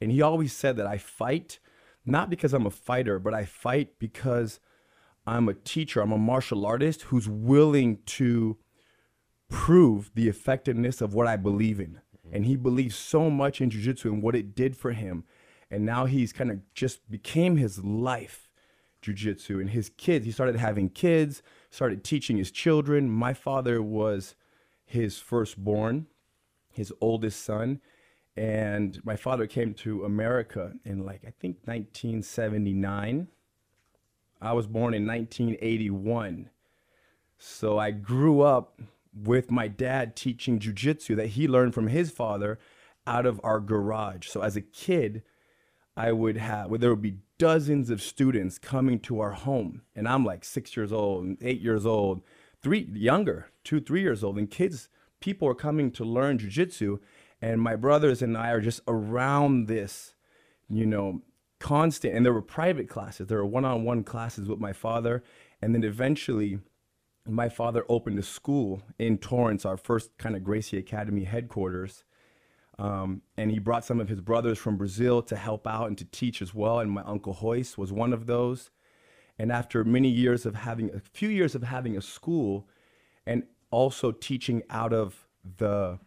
and 0.02 0.12
he 0.12 0.22
always 0.22 0.52
said 0.52 0.76
that 0.76 0.88
i 0.88 0.98
fight 0.98 1.60
not 2.06 2.30
because 2.30 2.54
I'm 2.54 2.66
a 2.66 2.72
fighter, 2.72 3.20
but 3.20 3.34
I 3.34 3.46
fight 3.46 3.98
because 4.00 4.60
I'm 5.26 5.50
a 5.50 5.54
teacher, 5.54 6.02
I'm 6.02 6.12
a 6.12 6.18
martial 6.18 6.66
artist 6.66 7.04
who's 7.04 7.28
willing 7.28 8.00
to 8.06 8.58
prove 9.50 10.12
the 10.14 10.28
effectiveness 10.28 11.02
of 11.02 11.14
what 11.14 11.28
I 11.28 11.36
believe 11.36 11.80
in. 11.80 12.00
And 12.32 12.46
he 12.46 12.56
believes 12.56 12.96
so 12.96 13.30
much 13.30 13.62
in 13.62 13.70
jiu-jitsu 13.70 14.12
and 14.12 14.22
what 14.22 14.36
it 14.36 14.56
did 14.56 14.76
for 14.76 14.92
him. 14.92 15.24
And 15.72 15.86
now 15.86 16.06
he's 16.06 16.34
kind 16.34 16.52
of 16.52 16.60
just 16.74 17.10
became 17.10 17.58
his 17.58 17.84
life, 17.84 18.50
jiu-jitsu. 19.02 19.60
And 19.60 19.70
his 19.72 19.90
kids, 19.90 20.26
he 20.26 20.32
started 20.32 20.56
having 20.58 20.90
kids, 20.90 21.42
started 21.76 22.04
teaching 22.04 22.38
his 22.38 22.52
children. 22.52 23.10
My 23.10 23.34
father 23.34 23.82
was 23.82 24.36
his 24.86 25.20
firstborn, 25.20 26.08
his 26.72 26.94
oldest 27.02 27.44
son 27.44 27.82
and 28.38 29.00
my 29.06 29.16
father 29.16 29.48
came 29.48 29.74
to 29.74 30.04
America 30.04 30.74
in 30.84 31.06
like 31.06 31.22
I 31.26 31.32
think 31.40 31.58
1979. 31.66 33.28
I 34.42 34.54
was 34.54 34.68
born 34.68 34.94
in 34.94 35.08
1981. 35.08 36.50
So 37.38 37.78
I 37.78 37.92
grew 37.92 38.42
up 38.42 38.82
with 39.14 39.50
my 39.52 39.68
dad 39.68 40.16
teaching 40.16 40.60
jujitsu 40.60 41.16
that 41.16 41.28
he 41.28 41.48
learned 41.48 41.74
from 41.74 41.88
his 41.88 42.12
father 42.12 42.60
out 43.08 43.26
of 43.26 43.40
our 43.44 43.60
garage. 43.60 44.28
So 44.28 44.42
as 44.42 44.58
a 44.58 44.62
kid, 44.62 45.24
I 45.96 46.12
would 46.12 46.36
have 46.38 46.70
well, 46.70 46.80
there 46.80 46.90
would 46.90 47.02
be 47.02 47.20
dozens 47.38 47.90
of 47.90 48.02
students 48.02 48.58
coming 48.58 49.00
to 49.00 49.20
our 49.20 49.32
home, 49.32 49.82
and 49.96 50.08
I'm 50.08 50.26
like 50.26 50.44
six 50.46 50.76
years 50.76 50.92
old, 50.92 51.26
and 51.26 51.38
eight 51.42 51.62
years 51.62 51.86
old, 51.86 52.22
three 52.62 52.90
younger, 52.94 53.52
two, 53.64 53.80
three 53.80 54.02
years 54.02 54.24
old, 54.24 54.38
and 54.38 54.50
kids, 54.50 54.90
people 55.20 55.48
are 55.48 55.56
coming 55.56 55.92
to 55.92 56.04
learn 56.04 56.38
jujitsu 56.38 57.00
and 57.42 57.62
my 57.62 57.76
brothers 57.76 58.22
and 58.22 58.38
I 58.38 58.50
are 58.52 58.62
just 58.62 58.82
around 58.88 59.68
this, 59.68 60.16
you 60.70 60.86
know, 60.86 61.22
constant. 61.60 62.16
And 62.16 62.26
there 62.26 62.34
were 62.34 62.42
private 62.42 62.90
classes, 62.90 63.28
there 63.28 63.38
were 63.38 63.46
one 63.46 63.66
on 63.66 63.84
one 63.84 64.04
classes 64.04 64.48
with 64.48 64.60
my 64.60 64.74
father. 64.74 65.24
And 65.62 65.74
then 65.74 65.84
eventually, 65.84 66.60
my 67.28 67.50
father 67.50 67.86
opened 67.90 68.20
a 68.20 68.24
school 68.24 68.84
in 69.00 69.18
Torrance, 69.18 69.66
our 69.66 69.78
first 69.78 70.18
kind 70.18 70.36
of 70.36 70.44
Gracie 70.44 70.78
Academy 70.78 71.24
headquarters. 71.24 72.04
Um, 72.78 73.22
and 73.38 73.52
he 73.52 73.60
brought 73.60 73.86
some 73.86 74.02
of 74.02 74.10
his 74.10 74.20
brothers 74.20 74.58
from 74.58 74.76
Brazil 74.78 75.22
to 75.24 75.36
help 75.36 75.66
out 75.66 75.88
and 75.88 75.98
to 75.98 76.06
teach 76.06 76.42
as 76.42 76.54
well. 76.54 76.80
And 76.80 76.92
my 76.92 77.04
uncle 77.04 77.38
Royce 77.42 77.78
was 77.78 77.92
one 77.92 78.12
of 78.12 78.26
those. 78.26 78.70
And 79.40 79.52
after 79.52 79.84
many 79.84 80.10
years 80.10 80.46
of 80.46 80.56
having 80.56 80.94
a 80.94 81.00
few 81.00 81.30
years 81.30 81.56
of 81.56 81.64
having 81.64 81.98
a 81.98 82.02
school 82.02 82.68
and 83.26 83.44
also 83.72 84.12
teaching 84.12 84.64
out 84.70 84.94
of 84.94 85.28
the 85.58 86.00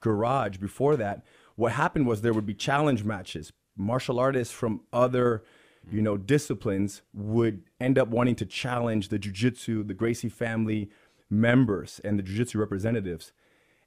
garage 0.00 0.58
before 0.58 0.96
that, 0.96 1.24
what 1.56 1.72
happened 1.72 2.06
was 2.06 2.20
there 2.20 2.32
would 2.32 2.46
be 2.46 2.54
challenge 2.54 3.04
matches. 3.04 3.52
Martial 3.76 4.18
artists 4.18 4.52
from 4.52 4.82
other, 4.92 5.44
you 5.90 6.02
know, 6.02 6.16
disciplines 6.16 7.02
would 7.12 7.64
end 7.80 7.98
up 7.98 8.08
wanting 8.08 8.36
to 8.36 8.46
challenge 8.46 9.08
the 9.08 9.18
jiu-jitsu, 9.18 9.84
the 9.84 9.94
Gracie 9.94 10.28
family 10.28 10.90
members 11.30 12.00
and 12.04 12.18
the 12.18 12.22
jiu-jitsu 12.22 12.58
representatives. 12.58 13.32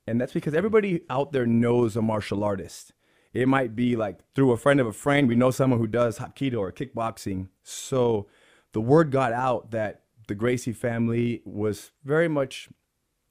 And 0.07 0.21
that's 0.21 0.33
because 0.33 0.53
everybody 0.55 1.01
out 1.09 1.33
there 1.33 1.45
knows 1.45 1.97
a 1.97 2.01
martial 2.01 2.43
artist. 2.43 2.93
It 3.33 3.47
might 3.47 3.75
be 3.75 3.95
like 3.95 4.19
through 4.35 4.51
a 4.53 4.57
friend 4.57 4.79
of 4.79 4.87
a 4.87 4.93
friend, 4.93 5.27
we 5.27 5.35
know 5.35 5.51
someone 5.51 5.79
who 5.79 5.87
does 5.87 6.19
Hapkido 6.19 6.59
or 6.59 6.71
kickboxing. 6.71 7.49
So 7.63 8.27
the 8.73 8.81
word 8.81 9.11
got 9.11 9.33
out 9.33 9.71
that 9.71 10.03
the 10.27 10.35
Gracie 10.35 10.73
family 10.73 11.41
was 11.45 11.91
very 12.05 12.27
much 12.29 12.69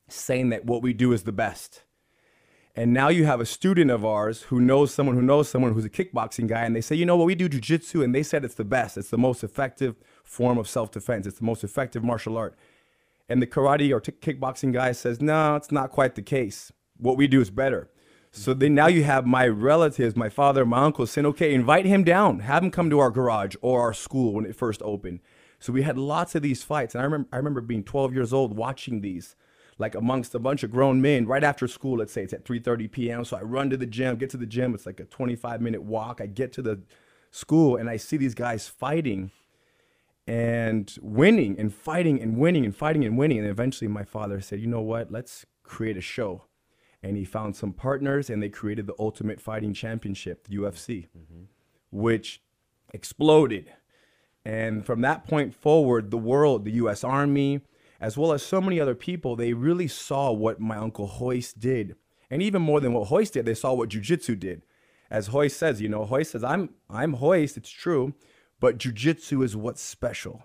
saying 0.09 0.51
that 0.51 0.67
what 0.67 0.83
we 0.83 0.93
do 0.93 1.13
is 1.13 1.25
the 1.25 1.33
best 1.33 1.83
And 2.77 2.93
now 2.93 3.09
you 3.09 3.27
have 3.27 3.41
a 3.41 3.47
student 3.47 3.91
of 3.91 4.05
ours 4.05 4.43
who 4.45 4.61
knows 4.61 4.95
someone 4.95 5.17
who 5.17 5.23
knows 5.23 5.49
someone 5.49 5.75
who's 5.75 5.85
a 5.87 5.91
kickboxing 5.91 6.49
guy, 6.49 6.65
and 6.65 6.77
they 6.77 6.83
say, 6.83 6.97
you 6.97 7.07
know 7.07 7.17
what, 7.17 7.27
we 7.27 7.35
do 7.35 7.49
jujitsu, 7.49 8.05
and 8.05 8.15
they 8.15 8.23
said 8.23 8.45
it's 8.45 8.55
the 8.57 8.65
best. 8.65 8.99
It's 8.99 9.11
the 9.11 9.19
most 9.19 9.45
effective 9.45 9.97
form 10.25 10.59
of 10.59 10.69
self 10.69 10.91
defense. 10.93 11.27
It's 11.27 11.39
the 11.39 11.45
most 11.45 11.65
effective 11.65 12.05
martial 12.05 12.37
art. 12.39 12.57
And 13.29 13.43
the 13.43 13.47
karate 13.47 13.93
or 13.93 14.01
t- 14.01 14.13
kickboxing 14.13 14.73
guy 14.73 14.93
says, 14.93 15.21
no, 15.21 15.57
it's 15.57 15.73
not 15.73 15.91
quite 15.91 16.15
the 16.15 16.23
case. 16.23 16.71
What 16.97 17.17
we 17.17 17.27
do 17.27 17.41
is 17.41 17.51
better. 17.51 17.91
So 18.31 18.53
then 18.53 18.75
now 18.75 18.87
you 18.87 19.03
have 19.05 19.27
my 19.27 19.49
relatives, 19.49 20.15
my 20.15 20.29
father, 20.29 20.65
my 20.67 20.85
uncle 20.85 21.07
saying, 21.07 21.27
okay, 21.27 21.55
invite 21.55 21.87
him 21.87 22.05
down, 22.05 22.41
have 22.41 22.63
him 22.63 22.71
come 22.71 22.91
to 22.91 22.99
our 22.99 23.11
garage 23.11 23.57
or 23.63 23.81
our 23.81 23.95
school 23.95 24.35
when 24.35 24.45
it 24.45 24.55
first 24.55 24.83
opened. 24.83 25.21
So 25.59 25.73
we 25.73 25.83
had 25.83 25.97
lots 25.97 26.35
of 26.35 26.43
these 26.43 26.63
fights. 26.63 26.95
And 26.95 27.01
I 27.01 27.05
remember, 27.05 27.29
I 27.33 27.37
remember 27.39 27.61
being 27.63 27.83
12 27.83 28.13
years 28.13 28.33
old 28.33 28.57
watching 28.57 29.01
these 29.01 29.37
like 29.79 29.95
amongst 29.95 30.35
a 30.35 30.39
bunch 30.39 30.63
of 30.63 30.71
grown 30.71 31.01
men 31.01 31.27
right 31.27 31.45
after 31.45 31.69
school. 31.69 31.99
Let's 31.99 32.13
say 32.13 32.23
it's 32.23 32.33
at 32.33 32.45
3:30 32.45 32.91
p.m. 32.91 33.25
So 33.25 33.37
I 33.37 33.43
run 33.43 33.71
to 33.71 33.77
the 33.77 33.87
gym, 33.87 34.17
get 34.17 34.31
to 34.31 34.37
the 34.37 34.47
gym. 34.47 34.75
It's 34.75 34.87
like 34.87 35.01
a 35.01 35.05
25 35.05 35.61
minute 35.61 35.83
walk. 35.83 36.21
I 36.21 36.27
get 36.27 36.53
to 36.55 36.63
the 36.63 36.83
school 37.31 37.77
and 37.77 37.89
I 37.89 37.97
see 37.97 38.17
these 38.17 38.35
guys 38.35 38.69
fighting 38.69 39.31
and 40.27 40.97
winning 41.01 41.59
and 41.59 41.73
fighting 41.73 42.21
and 42.21 42.37
winning 42.37 42.65
and 42.65 42.75
fighting 42.75 43.05
and 43.05 43.17
winning. 43.17 43.39
And 43.39 43.49
eventually 43.49 43.89
my 43.89 44.05
father 44.05 44.41
said, 44.41 44.61
you 44.61 44.67
know 44.67 44.81
what? 44.81 45.11
Let's 45.11 45.47
create 45.63 45.97
a 45.97 46.01
show. 46.01 46.45
And 47.03 47.17
he 47.17 47.25
found 47.25 47.55
some 47.55 47.73
partners 47.73 48.29
and 48.29 48.43
they 48.43 48.49
created 48.49 48.87
the 48.87 48.95
Ultimate 48.99 49.41
Fighting 49.41 49.73
Championship, 49.73 50.49
the 50.49 50.57
UFC, 50.57 51.09
mm-hmm. 51.17 51.45
which 51.91 52.43
exploded. 52.93 53.73
And 54.45 54.85
from 54.85 55.01
that 55.03 55.27
point 55.27 55.55
forward, 55.55 56.11
the 56.11 56.19
world, 56.19 56.65
the 56.65 56.73
US 56.73 57.05
Army, 57.05 57.61
as 58.01 58.17
well 58.17 58.33
as 58.33 58.43
so 58.43 58.61
many 58.61 58.81
other 58.81 58.95
people, 58.95 59.37
they 59.37 59.53
really 59.53 59.89
saw 59.89 60.33
what 60.33 60.61
my 60.61 60.77
uncle 60.77 61.11
Royce 61.21 61.53
did. 61.53 61.97
And 62.31 62.43
even 62.43 62.63
more 62.63 62.81
than 62.81 62.93
what 62.93 63.11
Royce 63.11 63.31
did, 63.31 63.47
they 63.47 63.55
saw 63.55 63.73
what 63.73 63.91
jujitsu 63.91 64.39
did. 64.39 64.63
As 65.11 65.31
Royce 65.31 65.55
says, 65.55 65.81
you 65.81 65.89
know, 65.89 66.05
Royce 66.05 66.31
says, 66.31 66.43
I'm 66.43 66.71
I'm 66.91 67.15
Royce, 67.15 67.57
it's 67.57 67.71
true, 67.71 68.15
but 68.61 68.79
jujitsu 68.79 69.45
is 69.45 69.57
what's 69.57 69.83
special. 69.83 70.45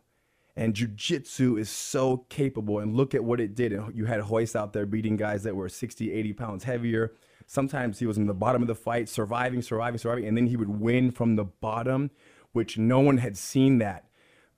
And 0.55 0.73
jujitsu 0.73 1.59
is 1.59 1.69
so 1.69 2.25
capable. 2.29 2.79
And 2.79 2.95
look 2.95 3.15
at 3.15 3.23
what 3.23 3.39
it 3.39 3.55
did. 3.55 3.71
You 3.93 4.05
had 4.05 4.29
Royce 4.29 4.55
out 4.55 4.73
there 4.73 4.85
beating 4.85 5.15
guys 5.15 5.43
that 5.43 5.55
were 5.55 5.69
60, 5.69 6.11
80 6.11 6.33
pounds 6.33 6.63
heavier. 6.65 7.13
Sometimes 7.47 7.99
he 7.99 8.05
was 8.05 8.17
in 8.17 8.27
the 8.27 8.33
bottom 8.33 8.61
of 8.61 8.67
the 8.67 8.75
fight, 8.75 9.09
surviving, 9.09 9.61
surviving, 9.61 9.97
surviving, 9.97 10.27
and 10.27 10.37
then 10.37 10.47
he 10.47 10.57
would 10.57 10.79
win 10.79 11.11
from 11.11 11.35
the 11.35 11.45
bottom, 11.45 12.11
which 12.51 12.77
no 12.77 12.99
one 12.99 13.17
had 13.17 13.37
seen 13.37 13.77
that 13.79 14.07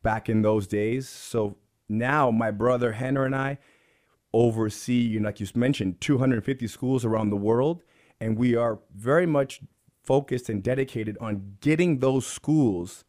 back 0.02 0.30
in 0.30 0.42
those 0.42 0.68
days. 0.68 1.08
So 1.08 1.58
now 1.88 2.32
my 2.32 2.52
brother 2.52 2.94
Rener 2.94 3.26
and 3.26 3.36
I 3.36 3.60
oversee, 4.34 5.00
you 5.00 5.20
know, 5.20 5.30
like 5.30 5.40
you 5.40 5.48
mentioned, 5.56 6.02
250 6.02 6.68
schools 6.68 7.06
around 7.06 7.30
the 7.30 7.36
world, 7.36 7.84
and 8.20 8.38
we 8.38 8.56
are 8.56 8.80
very 8.96 9.26
much 9.26 9.62
focused 10.04 10.50
and 10.50 10.62
dedicated 10.62 11.18
on 11.22 11.58
getting 11.62 12.00
those 12.00 12.26
schools 12.26 13.06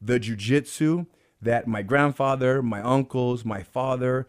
the 0.00 0.20
jujitsu 0.20 1.06
that 1.40 1.66
my 1.66 1.82
grandfather, 1.82 2.62
my 2.62 2.80
uncles, 2.80 3.44
my 3.44 3.62
father, 3.62 4.26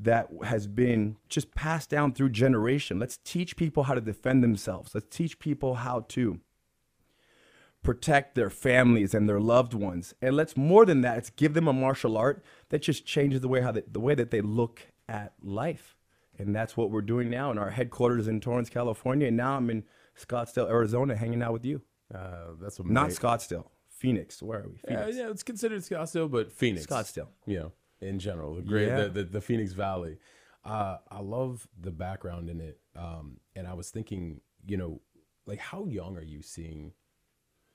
that 0.00 0.28
has 0.44 0.66
been 0.66 1.16
just 1.28 1.54
passed 1.54 1.90
down 1.90 2.12
through 2.12 2.30
generation. 2.30 2.98
Let's 2.98 3.18
teach 3.24 3.56
people 3.56 3.84
how 3.84 3.94
to 3.94 4.00
defend 4.00 4.44
themselves. 4.44 4.94
Let's 4.94 5.16
teach 5.16 5.38
people 5.38 5.76
how 5.76 6.00
to 6.08 6.40
protect 7.82 8.34
their 8.34 8.50
families 8.50 9.14
and 9.14 9.28
their 9.28 9.40
loved 9.40 9.74
ones. 9.74 10.14
And 10.20 10.36
let's 10.36 10.56
more 10.56 10.84
than 10.84 11.00
that, 11.02 11.14
let's 11.14 11.30
give 11.30 11.54
them 11.54 11.68
a 11.68 11.72
martial 11.72 12.16
art 12.16 12.44
that 12.68 12.82
just 12.82 13.06
changes 13.06 13.40
the 13.40 13.48
way 13.48 13.60
how 13.60 13.72
they, 13.72 13.82
the 13.90 14.00
way 14.00 14.14
that 14.14 14.30
they 14.30 14.40
look 14.40 14.82
at 15.08 15.32
life. 15.42 15.96
And 16.38 16.54
that's 16.54 16.76
what 16.76 16.90
we're 16.90 17.02
doing 17.02 17.30
now. 17.30 17.50
in 17.50 17.58
our 17.58 17.70
headquarters 17.70 18.28
in 18.28 18.40
Torrance, 18.40 18.70
California. 18.70 19.26
And 19.26 19.36
now 19.36 19.56
I'm 19.56 19.70
in 19.70 19.84
Scottsdale, 20.16 20.68
Arizona, 20.68 21.16
hanging 21.16 21.42
out 21.42 21.52
with 21.52 21.64
you. 21.64 21.82
Uh, 22.14 22.52
that's 22.60 22.78
Not. 22.84 23.10
Scottsdale, 23.10 23.66
Phoenix. 23.98 24.42
Where 24.42 24.60
are 24.60 24.68
we? 24.68 24.80
Yeah, 24.88 25.00
Phoenix. 25.00 25.16
yeah, 25.18 25.30
it's 25.30 25.42
considered 25.42 25.82
Scottsdale, 25.82 26.30
but 26.30 26.52
Phoenix. 26.52 26.86
Scottsdale. 26.86 27.28
Yeah, 27.46 27.68
in 28.00 28.18
general, 28.18 28.54
the 28.54 28.62
great 28.62 28.88
Yeah. 28.88 29.02
the, 29.04 29.08
the 29.10 29.22
the 29.24 29.40
Phoenix 29.40 29.72
Valley. 29.72 30.18
Uh, 30.64 30.98
I 31.10 31.20
love 31.20 31.66
the 31.80 31.90
background 31.90 32.50
in 32.50 32.60
it, 32.60 32.78
um, 32.96 33.38
and 33.56 33.66
I 33.66 33.74
was 33.74 33.90
thinking, 33.90 34.40
you 34.66 34.76
know, 34.76 35.00
like 35.46 35.58
how 35.58 35.86
young 35.86 36.16
are 36.16 36.22
you 36.22 36.42
seeing? 36.42 36.92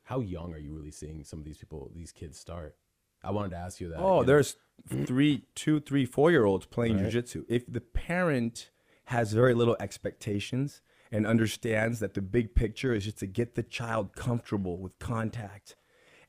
How 0.04 0.20
young 0.20 0.54
are 0.54 0.58
you 0.60 0.74
really 0.74 0.92
seeing 0.92 1.24
some 1.24 1.40
of 1.40 1.46
these 1.46 1.58
people, 1.58 1.90
these 1.96 2.12
kids 2.12 2.38
start? 2.38 2.76
I 3.24 3.32
wanted 3.32 3.52
to 3.52 3.58
ask 3.58 3.80
you 3.80 3.88
that. 3.90 4.00
Oh, 4.00 4.16
you 4.16 4.22
know. 4.22 4.24
there's 4.24 4.58
three, 5.06 5.46
two, 5.56 5.80
three, 5.80 6.06
four 6.06 6.30
year 6.30 6.44
olds 6.46 6.66
playing 6.66 6.98
Right. 7.02 7.12
jujitsu. 7.12 7.46
If 7.48 7.72
the 7.72 7.80
parent 7.82 8.70
has 9.06 9.32
very 9.34 9.54
little 9.54 9.78
expectations 9.80 10.82
and 11.12 11.26
understands 11.26 12.00
that 12.00 12.16
the 12.16 12.22
big 12.22 12.54
picture 12.54 12.94
is 12.94 13.06
just 13.06 13.20
to 13.20 13.28
get 13.28 13.56
the 13.56 13.64
child 13.64 14.14
comfortable 14.16 14.78
with 14.78 15.00
contact 15.00 15.76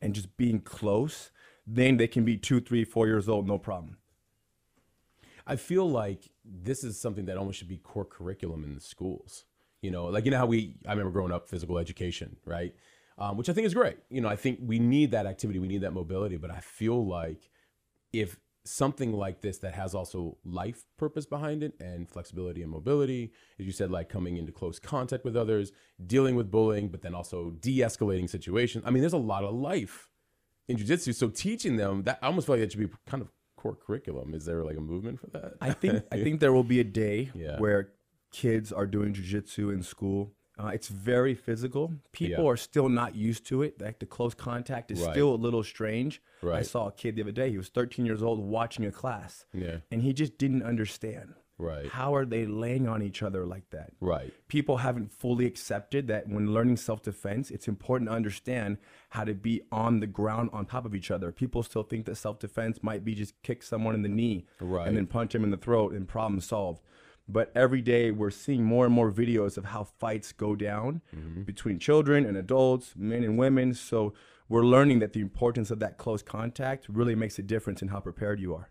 and 0.05 0.15
just 0.15 0.37
being 0.37 0.61
close, 0.61 1.31
then 1.67 1.97
they 1.97 2.07
can 2.07 2.25
be 2.25 2.37
two, 2.37 2.61
three, 2.61 2.85
four 2.85 3.07
years 3.07 3.27
old, 3.27 3.49
no 3.49 3.57
problem. 3.59 3.97
I 5.47 5.57
feel 5.57 5.91
like 5.91 6.31
this 6.45 6.85
is 6.85 7.01
something 7.01 7.25
that 7.25 7.39
almost 7.39 7.59
should 7.59 7.69
be 7.69 7.79
core 7.79 8.05
curriculum 8.05 8.65
in 8.65 8.75
the 8.75 8.81
schools. 8.83 9.47
You 9.81 9.91
know, 9.91 10.07
like 10.07 10.27
you 10.27 10.31
know 10.31 10.39
how 10.39 10.47
we 10.47 10.77
I 10.87 10.91
remember 10.91 11.11
growing 11.11 11.33
up 11.33 11.49
physical 11.49 11.79
education, 11.79 12.37
right? 12.45 12.75
Um, 13.17 13.37
which 13.37 13.49
I 13.49 13.53
think 13.53 13.67
is 13.67 13.75
great. 13.75 13.99
You 14.11 14.21
know, 14.21 14.29
I 14.29 14.37
think 14.37 14.61
we 14.63 14.79
need 14.79 15.11
that 15.13 15.27
activity, 15.27 15.59
we 15.59 15.69
need 15.69 15.83
that 15.83 15.93
mobility, 15.93 16.37
but 16.37 16.51
I 16.51 16.61
feel 16.61 17.07
like 17.07 17.51
if 18.13 18.39
something 18.65 19.13
like 19.13 19.43
this 19.43 19.59
that 19.59 19.75
has 19.75 19.95
also 19.95 20.39
life 20.45 20.85
purpose 20.97 21.27
behind 21.27 21.63
it 21.63 21.75
and 21.81 22.09
flexibility 22.09 22.63
and 22.63 22.71
mobility, 22.71 23.31
as 23.59 23.67
you 23.67 23.73
said, 23.73 23.91
like 23.91 24.09
coming 24.09 24.37
into 24.37 24.53
close 24.53 24.79
contact 24.79 25.25
with 25.25 25.37
others, 25.37 25.71
dealing 26.07 26.35
with 26.35 26.51
bullying, 26.51 26.89
but 26.89 27.03
then 27.03 27.15
also 27.15 27.51
de-escalating 27.61 28.29
situations. 28.29 28.83
I 28.87 28.91
mean, 28.91 29.03
there's 29.03 29.13
a 29.13 29.19
lot 29.19 29.45
of 29.45 29.55
life 29.55 30.09
in 30.69 30.77
jujitsu. 30.79 31.15
So 31.15 31.29
teaching 31.29 31.77
them 31.77 32.05
that 32.05 32.19
I 32.23 32.27
almost 32.27 32.47
feel 32.47 32.57
like 32.57 32.63
that 32.63 32.73
should 32.73 32.81
be 32.91 32.97
kind 33.07 33.23
of 33.23 33.29
core 33.57 33.77
curriculum. 33.77 34.33
Is 34.35 34.45
there 34.47 34.65
like 34.65 34.77
a 34.79 34.81
movement 34.81 35.21
for 35.21 35.27
that? 35.29 35.55
I 35.61 35.73
think 35.73 36.03
I 36.11 36.17
think 36.23 36.41
there 36.41 36.53
will 36.53 36.65
be 36.65 36.81
a 36.81 36.85
day 36.85 37.31
Yeah. 37.35 37.59
where 37.59 37.91
kids 38.33 38.73
are 38.73 38.87
doing 38.87 39.13
jujitsu 39.13 39.73
in 39.73 39.83
school. 39.83 40.33
Uh, 40.59 40.69
it's 40.69 40.89
very 40.89 41.35
physical. 41.35 41.93
People 42.13 42.45
Yeah. 42.45 42.51
are 42.51 42.57
still 42.57 42.89
not 42.89 43.17
used 43.17 43.45
to 43.47 43.63
it. 43.63 43.81
Like 43.81 43.99
the 43.99 44.07
close 44.07 44.35
contact 44.35 44.91
is 44.91 45.01
Right. 45.01 45.13
still 45.13 45.35
a 45.35 45.37
little 45.37 45.63
strange. 45.65 46.23
I 46.45 46.63
saw 46.63 46.89
a 46.89 46.93
kid 46.93 47.17
the 47.17 47.23
other 47.23 47.33
day. 47.33 47.51
He 47.51 47.57
was 47.57 47.69
13 47.71 48.05
years 48.07 48.23
old 48.23 48.39
watching 48.39 48.85
a 48.85 48.93
class, 48.93 49.47
yeah. 49.53 49.79
and 49.91 50.03
he 50.03 50.13
just 50.13 50.37
didn't 50.39 50.63
understand. 50.63 51.35
Right. 51.57 51.87
How 51.87 52.15
are 52.17 52.27
they 52.27 52.47
laying 52.47 52.89
on 52.89 53.01
each 53.01 53.23
other 53.23 53.47
like 53.47 53.71
that? 53.71 53.93
Right. 54.01 54.33
People 54.49 54.79
haven't 54.79 55.13
fully 55.13 55.47
accepted 55.47 56.09
that 56.09 56.29
when 56.29 56.53
learning 56.53 56.77
self 56.79 57.03
defense, 57.03 57.51
it's 57.51 57.69
important 57.69 58.11
to 58.11 58.15
understand 58.15 58.77
how 59.11 59.23
to 59.25 59.35
be 59.35 59.63
on 59.71 60.01
the 60.01 60.09
ground 60.09 60.51
on 60.53 60.67
top 60.67 60.85
of 60.85 60.95
each 60.97 61.11
other. 61.13 61.31
People 61.33 61.63
still 61.63 61.85
think 61.85 62.07
that 62.07 62.17
self 62.17 62.41
defense 62.41 62.83
might 62.83 63.05
be 63.05 63.15
just 63.15 63.41
kick 63.43 63.63
someone 63.63 63.95
in 63.95 64.03
the 64.03 64.09
knee 64.09 64.47
Right. 64.61 64.87
and 64.89 64.97
then 64.97 65.07
punch 65.07 65.33
him 65.35 65.45
in 65.45 65.51
the 65.51 65.57
throat 65.57 65.93
and 65.93 66.07
problem 66.09 66.41
solved. 66.41 66.83
But 67.27 67.51
every 67.55 67.81
day 67.81 68.11
we're 68.11 68.31
seeing 68.31 68.65
more 68.65 68.85
and 68.85 68.95
more 68.95 69.11
videos 69.11 69.57
of 69.57 69.65
how 69.67 69.85
fights 69.85 70.33
go 70.33 70.55
down 70.55 71.01
between 71.45 71.79
children 71.79 72.27
and 72.27 72.37
adults, 72.37 72.95
men 72.97 73.25
and 73.25 73.39
women. 73.39 73.73
So 73.73 74.13
we're 74.49 74.65
learning 74.65 74.99
that 74.99 75.15
the 75.15 75.21
importance 75.21 75.71
of 75.71 75.79
that 75.79 75.97
close 75.97 76.23
contact 76.23 76.87
really 76.89 77.15
makes 77.15 77.39
a 77.39 77.43
difference 77.43 77.81
in 77.81 77.89
how 77.89 78.01
prepared 78.01 78.41
you 78.41 78.55
are. 78.55 78.69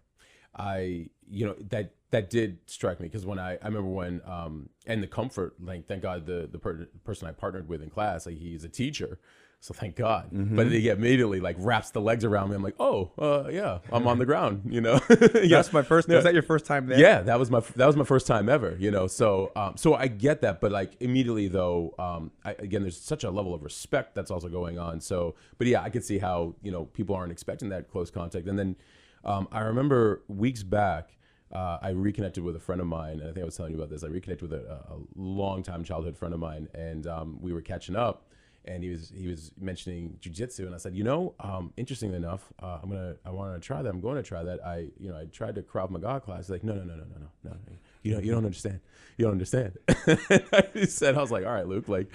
I, 0.55 1.07
you 1.27 1.47
know, 1.47 1.55
that 1.69 1.95
that 2.11 2.29
did 2.29 2.59
strike 2.67 2.99
me 2.99 3.07
because 3.07 3.25
when 3.25 3.39
I, 3.39 3.53
I 3.53 3.65
remember 3.65 3.89
when, 3.89 4.21
um, 4.23 4.69
and 4.85 5.01
the 5.01 5.07
comfort, 5.07 5.55
like, 5.59 5.87
thank 5.87 6.03
God 6.03 6.27
the 6.27 6.47
the 6.51 6.59
per- 6.59 6.87
person 7.03 7.27
I 7.27 7.31
partnered 7.31 7.67
with 7.67 7.81
in 7.81 7.89
class, 7.89 8.27
like, 8.27 8.37
he's 8.37 8.63
a 8.63 8.69
teacher, 8.69 9.19
so 9.63 9.73
thank 9.73 9.95
God. 9.95 10.27
But 10.29 10.69
he 10.69 10.89
immediately 10.89 11.39
like 11.39 11.55
wraps 11.57 11.91
the 11.91 12.01
legs 12.01 12.25
around 12.25 12.49
me. 12.49 12.57
I'm 12.57 12.61
like, 12.61 12.75
oh, 12.81 13.11
uh, 13.17 13.47
yeah, 13.49 13.79
I'm 13.93 14.05
on 14.07 14.19
the 14.19 14.25
ground, 14.25 14.63
you 14.65 14.81
know. 14.81 14.99
yeah. 15.09 15.47
That's 15.47 15.71
my 15.71 15.83
first. 15.83 16.09
Was 16.09 16.25
that 16.25 16.33
your 16.33 16.43
first 16.43 16.65
time 16.65 16.87
there? 16.87 16.99
Yeah, 16.99 17.21
that 17.21 17.39
was 17.39 17.49
my 17.49 17.61
that 17.77 17.87
was 17.87 17.95
my 17.95 18.03
first 18.03 18.27
time 18.27 18.49
ever, 18.49 18.75
you 18.77 18.91
know. 18.91 19.07
So 19.07 19.53
um, 19.55 19.77
so 19.77 19.93
I 19.93 20.07
get 20.07 20.41
that, 20.41 20.59
but 20.59 20.73
like 20.73 20.97
immediately 20.99 21.47
though, 21.47 21.95
um, 21.97 22.31
I, 22.43 22.51
again, 22.59 22.81
there's 22.81 22.99
such 22.99 23.23
a 23.23 23.31
level 23.31 23.53
of 23.53 23.63
respect 23.63 24.15
that's 24.15 24.29
also 24.29 24.49
going 24.49 24.77
on. 24.77 24.99
So, 24.99 25.35
but 25.57 25.67
yeah, 25.67 25.81
I 25.81 25.89
could 25.89 26.03
see 26.03 26.17
how 26.17 26.55
you 26.61 26.71
know 26.73 26.83
people 26.83 27.15
aren't 27.15 27.31
expecting 27.31 27.69
that 27.69 27.89
close 27.89 28.11
contact. 28.11 28.49
And 28.49 28.59
then 28.59 28.75
um, 29.23 29.47
I 29.49 29.61
remember 29.61 30.23
weeks 30.27 30.61
back, 30.61 31.15
uh, 31.53 31.77
I 31.81 31.91
reconnected 31.91 32.43
with 32.43 32.57
a 32.57 32.59
friend 32.59 32.81
of 32.81 32.87
mine, 32.87 33.21
and 33.21 33.29
I 33.29 33.31
think 33.31 33.43
I 33.43 33.45
was 33.45 33.55
telling 33.55 33.71
you 33.71 33.77
about 33.77 33.89
this. 33.89 34.03
I 34.03 34.07
reconnected 34.07 34.51
with 34.51 34.59
a, 34.59 34.73
a 34.89 34.97
longtime 35.15 35.85
childhood 35.85 36.17
friend 36.17 36.33
of 36.33 36.41
mine, 36.41 36.67
and 36.73 37.07
um, 37.07 37.37
we 37.39 37.53
were 37.53 37.61
catching 37.61 37.95
up. 37.95 38.27
And 38.65 38.83
he 38.83 38.89
was 38.89 39.11
he 39.15 39.27
was 39.27 39.51
mentioning 39.59 40.17
jujitsu, 40.21 40.59
and 40.65 40.73
I 40.73 40.77
said, 40.77 40.95
you 40.95 41.03
know, 41.03 41.35
um, 41.41 41.73
interestingly 41.77 42.15
enough, 42.17 42.53
uh, 42.61 42.79
I'm 42.81 42.89
gonna 42.89 43.15
I 43.25 43.31
want 43.31 43.61
to 43.61 43.65
try 43.65 43.81
that. 43.81 43.89
I'm 43.89 44.01
going 44.01 44.15
to 44.15 44.23
try 44.23 44.43
that. 44.43 44.65
I 44.65 44.87
you 44.99 45.09
know 45.09 45.17
I 45.17 45.25
tried 45.25 45.55
to 45.55 45.61
Krav 45.63 45.89
Maga 45.89 46.21
class. 46.21 46.45
He's 46.45 46.49
like, 46.51 46.63
no 46.63 46.73
no 46.75 46.83
no 46.83 46.95
no 46.95 47.03
no 47.03 47.27
no 47.43 47.51
no. 47.51 47.57
You 48.03 48.13
don't 48.13 48.23
you 48.25 48.31
don't 48.31 48.45
understand. 48.45 48.79
You 49.17 49.25
don't 49.25 49.33
understand. 49.33 49.77
he 50.73 50.85
said, 50.85 51.15
I 51.17 51.21
was 51.21 51.31
like, 51.31 51.45
all 51.45 51.53
right, 51.53 51.67
Luke, 51.67 51.87
like, 51.89 52.13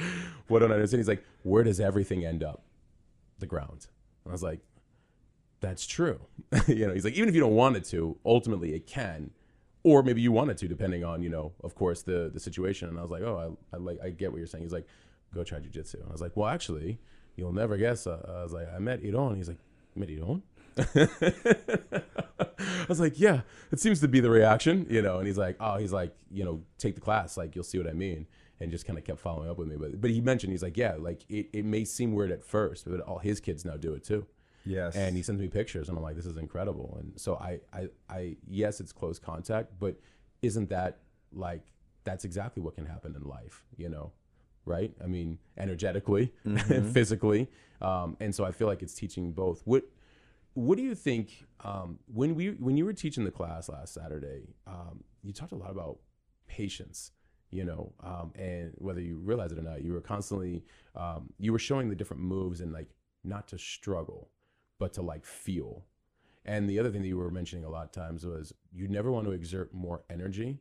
what 0.49 0.61
don't 0.61 0.73
I 0.73 0.77
understand? 0.77 1.01
He's 1.01 1.09
like, 1.09 1.25
where 1.43 1.65
does 1.65 1.81
everything 1.81 2.25
end 2.25 2.43
up? 2.43 2.63
The 3.41 3.47
ground. 3.47 3.87
And 4.25 4.33
I 4.33 4.35
was 4.35 4.43
like, 4.43 4.61
that's 5.61 5.87
true. 5.87 6.21
you 6.69 6.87
know, 6.87 6.95
he's 6.95 7.05
like, 7.05 7.15
even 7.15 7.29
if 7.29 7.35
you 7.35 7.41
don't 7.41 7.55
want 7.55 7.77
it 7.77 7.85
to, 7.87 8.17
ultimately 8.25 8.75
it 8.75 8.87
can. 8.87 9.31
or 9.85 10.03
maybe 10.03 10.21
you 10.21 10.33
wanted 10.33 10.59
to, 10.59 10.69
depending 10.69 11.05
on 11.05 11.23
you 11.23 11.31
know, 11.31 11.53
of 11.65 11.75
course, 11.75 12.03
the 12.03 12.31
the 12.33 12.41
situation. 12.41 12.89
And 12.89 12.99
I 12.99 13.03
was 13.03 13.11
like, 13.11 13.23
oh, 13.23 13.57
I, 13.73 13.77
I 13.77 13.79
like 13.81 13.99
I 14.05 14.11
get 14.11 14.33
what 14.33 14.39
you're 14.39 14.47
saying. 14.47 14.65
He's 14.65 14.73
like, 14.73 14.87
go 15.35 15.45
try 15.45 15.59
jujitsu. 15.59 15.95
And 15.95 16.09
I 16.09 16.13
was 16.13 16.21
like, 16.21 16.37
well, 16.37 16.49
actually, 16.49 16.99
you'll 17.37 17.53
never 17.53 17.77
guess. 17.77 18.07
Uh, 18.07 18.21
I 18.29 18.43
was 18.43 18.53
like, 18.53 18.69
I 18.75 18.79
met 18.79 19.03
Ryron. 19.03 19.37
He's 19.37 19.49
like, 19.49 19.59
met 19.95 20.09
Ryron. 20.09 20.43
I 22.59 22.87
was 22.89 23.01
like, 23.01 23.19
yeah, 23.19 23.41
it 23.73 23.81
seems 23.81 24.01
to 24.01 24.09
be 24.09 24.21
the 24.21 24.31
reaction, 24.31 24.87
you 24.89 25.03
know. 25.03 25.19
And 25.19 25.27
he's 25.27 25.39
like, 25.39 25.57
oh, 25.61 25.77
he's 25.77 25.93
like, 25.93 26.15
you 26.31 26.45
know, 26.45 26.63
take 26.79 26.95
the 26.95 27.01
class, 27.01 27.37
like 27.37 27.55
you'll 27.55 27.65
see 27.65 27.79
what 27.79 27.89
I 27.89 27.93
mean. 27.93 28.27
And 28.61 28.73
just 28.73 28.87
kind 28.87 28.99
of 28.99 29.05
kept 29.05 29.21
following 29.21 29.49
up 29.49 29.57
with 29.57 29.69
me. 29.69 29.77
But 29.77 30.01
but 30.01 30.11
he 30.11 30.21
mentioned 30.21 30.53
he's 30.53 30.65
like, 30.65 30.77
yeah, 30.77 30.97
like 30.99 31.25
it, 31.29 31.49
it 31.53 31.65
may 31.65 31.85
seem 31.85 32.13
weird 32.13 32.33
at 32.33 32.43
first, 32.43 32.91
but 32.91 33.01
all 33.01 33.19
his 33.19 33.41
kids 33.41 33.65
now 33.65 33.77
do 33.77 33.95
it 33.95 34.03
too. 34.03 34.27
Yes. 34.65 34.97
And 34.97 35.17
he 35.17 35.23
sends 35.23 35.41
me 35.41 35.47
pictures, 35.47 35.89
and 35.89 35.97
I'm 35.97 36.03
like, 36.03 36.17
this 36.17 36.27
is 36.27 36.37
incredible. 36.37 36.99
And 37.01 37.13
so 37.21 37.37
I 37.37 37.61
I 37.73 37.89
I 38.11 38.37
yes, 38.49 38.81
it's 38.81 38.93
close 38.93 39.21
contact, 39.21 39.79
but 39.79 39.97
isn't 40.43 40.71
that 40.71 40.99
like 41.33 41.63
that's 42.05 42.25
exactly 42.25 42.63
what 42.63 42.75
can 42.75 42.87
happen 42.87 43.15
in 43.15 43.23
life, 43.23 43.65
you 43.77 43.89
know? 43.89 44.13
Right? 44.69 44.93
I 45.03 45.07
mean, 45.07 45.39
energetically 45.57 46.33
and 46.45 46.93
physically. 46.93 47.49
Um, 47.81 48.17
and 48.21 48.35
so 48.35 48.45
I 48.45 48.53
feel 48.53 48.67
like 48.67 48.83
it's 48.83 48.95
teaching 48.95 49.33
both. 49.33 49.63
What 49.65 49.85
what 50.55 50.77
do 50.77 50.83
you 50.83 50.95
think 50.95 51.47
um, 51.65 51.99
when 52.13 52.35
we 52.35 52.51
when 52.51 52.77
you 52.77 52.85
were 52.85 52.93
teaching 52.93 53.25
the 53.25 53.31
class 53.31 53.69
last 53.69 53.95
Saturday? 53.95 54.55
Um, 54.67 55.05
you 55.23 55.33
talked 55.33 55.53
a 55.53 55.57
lot 55.57 55.71
about 55.71 55.99
patience, 56.49 57.13
you 57.51 57.65
know, 57.65 57.93
um, 58.03 58.33
and 58.35 58.73
whether 58.77 59.01
you 59.01 59.19
realize 59.19 59.53
it 59.53 59.59
or 59.59 59.63
not, 59.63 59.83
you 59.83 59.93
were 59.93 60.01
constantly 60.01 60.65
um, 60.97 61.33
you 61.39 61.53
were 61.53 61.59
showing 61.59 61.89
the 61.89 61.95
different 61.95 62.23
moves 62.23 62.61
and 62.61 62.73
like 62.73 62.89
not 63.25 63.49
to 63.49 63.59
struggle, 63.59 64.31
but 64.79 64.93
to 64.95 65.03
like 65.03 65.25
feel. 65.25 65.85
And 66.45 66.69
the 66.69 66.79
other 66.79 66.91
thing 66.91 67.03
that 67.03 67.09
you 67.09 67.19
were 67.19 67.31
mentioning 67.31 67.65
a 67.65 67.71
lot 67.71 67.85
of 67.85 67.93
times 67.93 68.25
was 68.25 68.53
you 68.73 68.89
never 68.89 69.13
want 69.13 69.27
to 69.27 69.33
exert 69.33 69.73
more 69.75 70.03
energy 70.11 70.59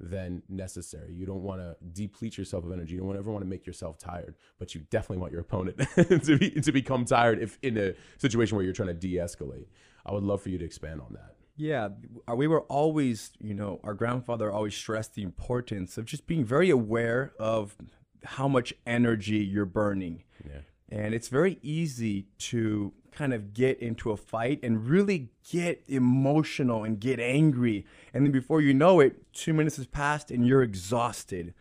than 0.00 0.42
necessary. 0.48 1.12
You 1.12 1.26
don't 1.26 1.42
want 1.42 1.60
to 1.60 1.76
deplete 1.92 2.36
yourself 2.36 2.64
of 2.64 2.72
energy. 2.72 2.94
You 2.94 3.00
don't 3.00 3.16
ever 3.16 3.30
want 3.30 3.44
to 3.44 3.48
make 3.48 3.66
yourself 3.66 3.98
tired, 3.98 4.34
but 4.58 4.74
you 4.74 4.82
definitely 4.90 5.18
want 5.18 5.32
your 5.32 5.40
opponent 5.40 5.78
to 5.96 6.38
be 6.38 6.50
to 6.50 6.72
become 6.72 7.04
tired 7.04 7.40
if 7.40 7.58
in 7.62 7.78
a 7.78 7.94
situation 8.18 8.56
where 8.56 8.64
you're 8.64 8.74
trying 8.74 8.88
to 8.88 8.94
de-escalate. 8.94 9.66
I 10.06 10.12
would 10.12 10.24
love 10.24 10.42
for 10.42 10.50
you 10.50 10.58
to 10.58 10.64
expand 10.64 11.00
on 11.00 11.14
that. 11.14 11.36
Yeah, 11.56 11.90
uh, 12.28 12.34
we 12.34 12.48
were 12.48 12.62
always, 12.62 13.30
you 13.38 13.54
know, 13.54 13.80
our 13.84 13.94
grandfather 13.94 14.50
always 14.50 14.74
stressed 14.74 15.14
the 15.14 15.22
importance 15.22 15.96
of 15.96 16.04
just 16.04 16.26
being 16.26 16.44
very 16.44 16.68
aware 16.68 17.32
of 17.38 17.76
how 18.24 18.48
much 18.48 18.74
energy 18.86 19.36
you're 19.36 19.64
burning. 19.64 20.24
Yeah. 20.44 20.60
And 20.94 21.12
it's 21.12 21.26
very 21.26 21.58
easy 21.60 22.28
to 22.38 22.92
kind 23.10 23.34
of 23.34 23.52
get 23.52 23.80
into 23.80 24.12
a 24.12 24.16
fight 24.16 24.60
and 24.62 24.88
really 24.88 25.30
get 25.50 25.82
emotional 25.88 26.84
and 26.84 27.00
get 27.00 27.18
angry. 27.18 27.84
And 28.12 28.24
then 28.24 28.30
before 28.30 28.60
you 28.60 28.74
know 28.74 29.00
it, 29.00 29.32
two 29.32 29.52
minutes 29.52 29.76
has 29.76 29.88
passed 29.88 30.30
and 30.30 30.46
you're 30.46 30.62
exhausted. 30.62 31.52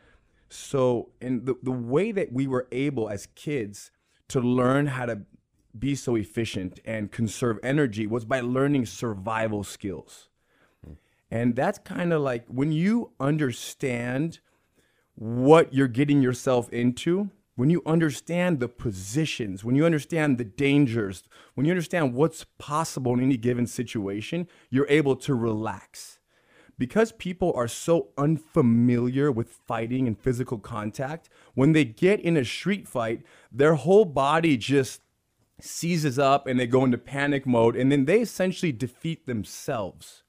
So, 0.49 1.09
and 1.19 1.47
the, 1.47 1.55
the 1.63 1.71
way 1.71 2.11
that 2.11 2.31
we 2.31 2.45
were 2.45 2.67
able 2.71 3.09
as 3.09 3.27
kids 3.33 3.89
to 4.27 4.39
learn 4.39 4.85
how 4.85 5.07
to 5.07 5.21
be 5.77 5.95
so 5.95 6.15
efficient 6.15 6.79
and 6.85 7.11
conserve 7.11 7.57
energy 7.63 8.05
was 8.05 8.25
by 8.25 8.39
learning 8.39 8.85
survival 8.85 9.63
skills. 9.63 10.29
And 11.31 11.55
that's 11.55 11.79
kind 11.79 12.13
of 12.13 12.21
like 12.21 12.45
when 12.45 12.71
you 12.71 13.13
understand 13.19 14.41
what 15.15 15.73
you're 15.73 15.87
getting 15.87 16.21
yourself 16.21 16.69
into, 16.69 17.31
when 17.55 17.69
you 17.69 17.81
understand 17.85 18.59
the 18.59 18.67
positions, 18.67 19.63
when 19.63 19.75
you 19.75 19.85
understand 19.85 20.37
the 20.37 20.43
dangers, 20.43 21.23
when 21.53 21.65
you 21.65 21.71
understand 21.71 22.13
what's 22.13 22.45
possible 22.57 23.13
in 23.13 23.21
any 23.21 23.37
given 23.37 23.67
situation, 23.67 24.47
you're 24.69 24.87
able 24.89 25.15
to 25.15 25.35
relax. 25.35 26.19
Because 26.79 27.11
people 27.11 27.53
are 27.55 27.67
so 27.67 28.09
unfamiliar 28.17 29.31
with 29.31 29.49
fighting 29.49 30.07
and 30.07 30.17
physical 30.19 30.57
contact, 30.57 31.29
when 31.53 31.73
they 31.73 31.85
get 31.85 32.19
in 32.19 32.35
a 32.35 32.43
street 32.43 32.87
fight, 32.87 33.21
their 33.51 33.75
whole 33.75 34.05
body 34.05 34.57
just 34.57 35.01
seizes 35.61 36.17
up 36.17 36.47
and 36.47 36.59
they 36.59 36.65
go 36.65 36.83
into 36.83 36.97
panic 36.97 37.45
mode 37.45 37.75
and 37.75 37.91
then 37.91 38.05
they 38.05 38.21
essentially 38.21 38.71
defeat 38.71 39.27
themselves. 39.27 40.23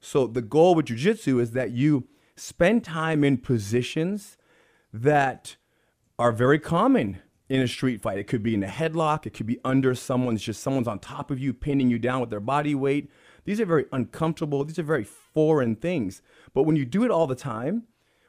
So 0.00 0.26
the 0.26 0.42
goal 0.42 0.74
with 0.74 0.86
jujitsu 0.86 1.40
is 1.40 1.52
that 1.52 1.70
you 1.70 2.06
spend 2.36 2.84
time 2.84 3.24
in 3.24 3.38
positions 3.38 4.36
that 4.92 5.56
are 6.18 6.32
very 6.32 6.58
common 6.58 7.20
in 7.48 7.60
a 7.60 7.68
street 7.68 8.02
fight. 8.02 8.18
It 8.18 8.26
could 8.26 8.42
be 8.42 8.54
in 8.54 8.62
a 8.62 8.68
headlock, 8.68 9.26
it 9.26 9.34
could 9.34 9.46
be 9.46 9.58
under 9.64 9.94
someone's 9.94 10.42
just 10.42 10.62
someone's 10.62 10.88
on 10.88 10.98
top 10.98 11.30
of 11.30 11.38
you, 11.38 11.52
pinning 11.52 11.90
you 11.90 11.98
down 11.98 12.20
with 12.20 12.30
their 12.30 12.40
body 12.40 12.74
weight. 12.74 13.10
These 13.44 13.60
are 13.60 13.66
very 13.66 13.86
uncomfortable, 13.92 14.64
these 14.64 14.78
are 14.78 14.82
very 14.82 15.04
foreign 15.04 15.76
things. 15.76 16.20
But 16.52 16.64
when 16.64 16.76
you 16.76 16.84
do 16.84 17.04
it 17.04 17.10
all 17.10 17.26
the 17.26 17.34
time, 17.34 17.84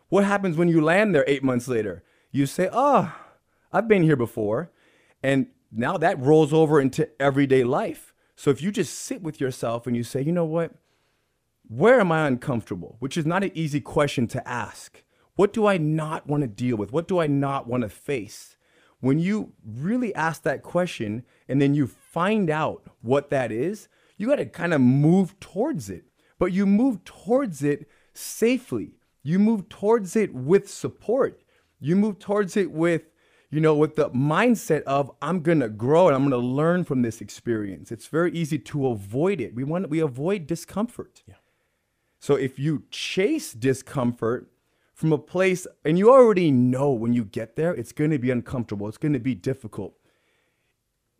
what 0.07 0.23
happens 0.23 0.57
when 0.57 0.69
you 0.69 0.81
land 0.81 1.13
there 1.13 1.25
eight 1.27 1.43
months 1.43 1.67
later? 1.67 2.03
You 2.31 2.45
say, 2.45 2.69
Oh, 2.71 3.13
I've 3.71 3.87
been 3.87 4.03
here 4.03 4.15
before. 4.15 4.71
And 5.21 5.47
now 5.71 5.97
that 5.97 6.19
rolls 6.19 6.53
over 6.53 6.79
into 6.79 7.09
everyday 7.21 7.63
life. 7.63 8.13
So 8.35 8.49
if 8.49 8.61
you 8.61 8.71
just 8.71 8.97
sit 8.97 9.21
with 9.21 9.41
yourself 9.41 9.85
and 9.85 9.95
you 9.95 10.03
say, 10.03 10.21
you 10.21 10.31
know 10.31 10.45
what? 10.45 10.71
Where 11.67 11.99
am 11.99 12.11
I 12.11 12.25
uncomfortable? 12.25 12.95
Which 12.99 13.17
is 13.17 13.25
not 13.25 13.43
an 13.43 13.51
easy 13.53 13.81
question 13.81 14.27
to 14.27 14.47
ask. 14.47 15.03
What 15.39 15.53
do 15.53 15.67
I 15.67 15.77
not 15.77 16.27
want 16.27 16.41
to 16.41 16.47
deal 16.47 16.75
with? 16.75 16.91
What 16.91 17.07
do 17.07 17.19
I 17.19 17.27
not 17.27 17.65
want 17.65 17.83
to 17.83 17.89
face? 17.89 18.57
When 18.99 19.19
you 19.19 19.53
really 19.65 20.13
ask 20.13 20.43
that 20.43 20.63
question 20.63 21.23
and 21.47 21.61
then 21.61 21.73
you 21.73 21.87
find 21.87 22.49
out 22.49 22.83
what 23.01 23.29
that 23.29 23.49
is, 23.49 23.87
you 24.17 24.27
got 24.27 24.35
to 24.35 24.45
kind 24.45 24.73
of 24.73 24.81
move 24.81 25.39
towards 25.39 25.89
it. 25.89 26.03
But 26.39 26.51
you 26.51 26.65
move 26.65 27.05
towards 27.05 27.63
it 27.63 27.89
safely. 28.13 28.97
You 29.23 29.39
move 29.39 29.69
towards 29.69 30.17
it 30.17 30.33
with 30.33 30.69
support. 30.69 31.41
You 31.79 31.95
move 31.95 32.19
towards 32.19 32.57
it 32.57 32.71
with 32.71 33.03
you 33.49 33.61
know, 33.61 33.75
with 33.75 33.95
the 33.95 34.09
mindset 34.09 34.83
of 34.83 35.09
I'm 35.21 35.39
gonna 35.39 35.69
grow 35.69 36.07
and 36.07 36.15
I'm 36.17 36.23
gonna 36.23 36.35
learn 36.35 36.83
from 36.83 37.01
this 37.01 37.21
experience. 37.21 37.93
It's 37.93 38.07
very 38.07 38.33
easy 38.33 38.59
to 38.59 38.87
avoid 38.87 39.39
it. 39.39 39.55
We 39.55 39.63
want 39.63 39.89
we 39.89 40.01
avoid 40.01 40.47
discomfort. 40.47 41.23
Yeah. 41.25 41.35
So 42.19 42.35
if 42.35 42.59
you 42.59 42.83
chase 42.91 43.53
discomfort 43.53 44.51
from 44.99 45.13
a 45.13 45.17
place 45.17 45.65
and 45.85 45.97
you 45.97 46.11
already 46.11 46.51
know 46.51 46.91
when 46.91 47.13
you 47.13 47.23
get 47.23 47.55
there, 47.55 47.73
it's 47.73 47.93
gonna 47.93 48.19
be 48.19 48.31
uncomfortable, 48.31 48.85
it's 48.89 48.97
gonna 48.97 49.17
be 49.17 49.33
difficult, 49.33 49.93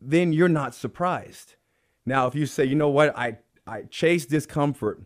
then 0.02 0.34
you're 0.34 0.50
not 0.50 0.76
surprised. 0.76 1.56
Now, 2.06 2.28
if 2.28 2.36
you 2.36 2.46
say, 2.46 2.65
you 2.65 2.76
know 2.76 2.89
what, 2.89 3.18
I 3.18 3.38
I 3.65 3.84
chase 3.84 4.26
discomfort, 4.26 5.02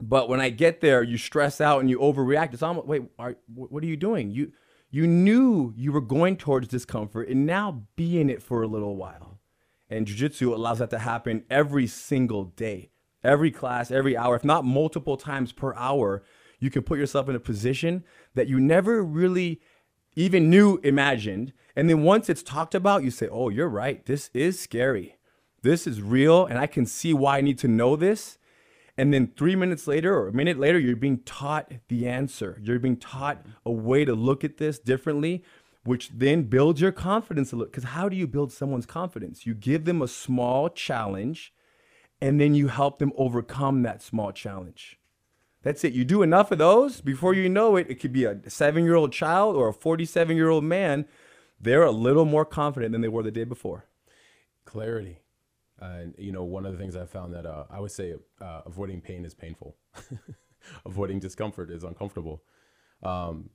but 0.00 0.30
when 0.30 0.40
I 0.40 0.48
get 0.48 0.80
there, 0.80 1.02
you 1.02 1.18
stress 1.18 1.60
out 1.60 1.80
and 1.80 1.90
you 1.90 1.98
overreact. 1.98 2.54
It's 2.54 2.62
almost 2.62 2.86
wait, 2.86 3.02
are, 3.18 3.36
what 3.54 3.82
are 3.82 3.86
you 3.86 3.98
doing? 3.98 4.30
You 4.30 4.52
you 4.90 5.06
knew 5.06 5.74
you 5.76 5.92
were 5.92 6.00
going 6.00 6.38
towards 6.38 6.66
discomfort 6.68 7.28
and 7.28 7.44
now 7.44 7.82
be 7.94 8.18
in 8.18 8.30
it 8.30 8.42
for 8.42 8.62
a 8.62 8.66
little 8.66 8.96
while. 8.96 9.38
And 9.90 10.06
jujitsu 10.06 10.50
allows 10.54 10.78
that 10.78 10.88
to 10.90 10.98
happen 10.98 11.44
every 11.50 11.86
single 11.86 12.44
day, 12.44 12.88
every 13.22 13.50
class, 13.50 13.90
every 13.90 14.16
hour, 14.16 14.34
if 14.34 14.44
not 14.44 14.64
multiple 14.64 15.18
times 15.18 15.52
per 15.52 15.74
hour. 15.74 16.22
You 16.64 16.70
can 16.70 16.82
put 16.82 16.98
yourself 16.98 17.28
in 17.28 17.36
a 17.36 17.40
position 17.40 18.04
that 18.34 18.48
you 18.48 18.58
never 18.58 19.04
really 19.04 19.60
even 20.16 20.48
knew 20.48 20.80
imagined. 20.82 21.52
And 21.76 21.90
then 21.90 22.04
once 22.04 22.30
it's 22.30 22.42
talked 22.42 22.74
about, 22.74 23.04
you 23.04 23.10
say, 23.10 23.28
oh, 23.30 23.50
you're 23.50 23.68
right. 23.68 24.04
This 24.06 24.30
is 24.32 24.58
scary. 24.58 25.18
This 25.60 25.86
is 25.86 26.00
real. 26.00 26.46
And 26.46 26.58
I 26.58 26.66
can 26.66 26.86
see 26.86 27.12
why 27.12 27.36
I 27.36 27.42
need 27.42 27.58
to 27.58 27.68
know 27.68 27.96
this. 27.96 28.38
And 28.96 29.12
then 29.12 29.34
three 29.36 29.54
minutes 29.54 29.86
later 29.86 30.16
or 30.16 30.28
a 30.28 30.32
minute 30.32 30.58
later, 30.58 30.78
you're 30.78 30.96
being 30.96 31.18
taught 31.18 31.70
the 31.88 32.08
answer. 32.08 32.58
You're 32.62 32.78
being 32.78 32.96
taught 32.96 33.44
a 33.66 33.70
way 33.70 34.06
to 34.06 34.14
look 34.14 34.42
at 34.42 34.56
this 34.56 34.78
differently, 34.78 35.44
which 35.84 36.12
then 36.14 36.44
builds 36.44 36.80
your 36.80 36.92
confidence 36.92 37.52
a 37.52 37.56
little. 37.56 37.70
Because 37.70 37.90
how 37.90 38.08
do 38.08 38.16
you 38.16 38.26
build 38.26 38.54
someone's 38.54 38.86
confidence? 38.86 39.44
You 39.44 39.52
give 39.52 39.84
them 39.84 40.00
a 40.00 40.08
small 40.08 40.70
challenge 40.70 41.52
and 42.22 42.40
then 42.40 42.54
you 42.54 42.68
help 42.68 43.00
them 43.00 43.12
overcome 43.18 43.82
that 43.82 44.00
small 44.00 44.32
challenge. 44.32 44.98
That's 45.64 45.82
it. 45.82 45.94
You 45.94 46.04
do 46.04 46.22
enough 46.22 46.52
of 46.52 46.58
those 46.58 47.00
before 47.00 47.32
you 47.32 47.48
know 47.48 47.76
it, 47.76 47.90
it 47.90 47.94
could 47.94 48.12
be 48.12 48.26
a 48.26 48.38
seven 48.48 48.84
year 48.84 48.94
old 48.94 49.12
child 49.12 49.56
or 49.56 49.68
a 49.68 49.72
47 49.72 50.36
year 50.36 50.50
old 50.50 50.62
man. 50.62 51.06
They're 51.58 51.82
a 51.82 51.90
little 51.90 52.26
more 52.26 52.44
confident 52.44 52.92
than 52.92 53.00
they 53.00 53.08
were 53.08 53.22
the 53.22 53.30
day 53.30 53.44
before. 53.44 53.86
Clarity. 54.66 55.20
And 55.80 56.14
you 56.18 56.32
know, 56.32 56.44
one 56.44 56.66
of 56.66 56.72
the 56.72 56.78
things 56.78 56.94
I 56.94 57.06
found 57.06 57.32
that 57.34 57.46
uh, 57.46 57.64
I 57.70 57.80
would 57.80 57.90
say 57.90 58.14
uh, 58.42 58.60
avoiding 58.66 59.00
pain 59.00 59.24
is 59.24 59.34
painful. 59.34 59.76
avoiding 60.84 61.18
discomfort 61.18 61.70
is 61.70 61.82
uncomfortable. 61.82 62.42
Um, 63.02 63.48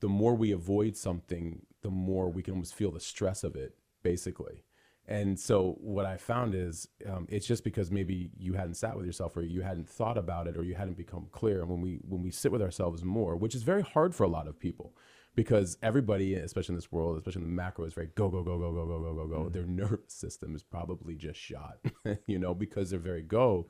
the 0.00 0.08
more 0.08 0.36
we 0.36 0.52
avoid 0.52 0.96
something, 0.96 1.66
the 1.82 1.90
more 1.90 2.30
we 2.30 2.42
can 2.42 2.54
almost 2.54 2.74
feel 2.74 2.92
the 2.92 3.00
stress 3.00 3.42
of 3.42 3.56
it, 3.56 3.74
basically. 4.04 4.62
And 5.06 5.38
so 5.38 5.76
what 5.80 6.06
I 6.06 6.16
found 6.16 6.54
is 6.54 6.88
um, 7.06 7.26
it's 7.28 7.46
just 7.46 7.62
because 7.62 7.90
maybe 7.90 8.30
you 8.38 8.54
hadn't 8.54 8.74
sat 8.74 8.96
with 8.96 9.04
yourself 9.04 9.36
or 9.36 9.42
you 9.42 9.60
hadn't 9.60 9.88
thought 9.88 10.16
about 10.16 10.46
it 10.46 10.56
or 10.56 10.62
you 10.62 10.74
hadn't 10.74 10.96
become 10.96 11.26
clear. 11.30 11.60
And 11.60 11.68
when 11.68 11.82
we 11.82 12.00
when 12.08 12.22
we 12.22 12.30
sit 12.30 12.50
with 12.50 12.62
ourselves 12.62 13.04
more, 13.04 13.36
which 13.36 13.54
is 13.54 13.62
very 13.62 13.82
hard 13.82 14.14
for 14.14 14.24
a 14.24 14.28
lot 14.28 14.48
of 14.48 14.58
people, 14.58 14.94
because 15.34 15.76
everybody, 15.82 16.34
especially 16.34 16.72
in 16.72 16.78
this 16.78 16.90
world, 16.90 17.18
especially 17.18 17.42
in 17.42 17.48
the 17.48 17.54
macro, 17.54 17.84
is 17.84 17.92
very 17.92 18.08
go 18.14 18.30
go 18.30 18.42
go 18.42 18.58
go 18.58 18.72
go 18.72 18.86
go 18.86 19.00
go 19.00 19.14
go 19.14 19.26
go. 19.26 19.48
Their 19.50 19.66
nervous 19.66 20.14
system 20.14 20.54
is 20.54 20.62
probably 20.62 21.14
just 21.16 21.38
shot, 21.38 21.78
you 22.26 22.38
know, 22.38 22.54
because 22.54 22.90
they're 22.90 22.98
very 22.98 23.22
go, 23.22 23.68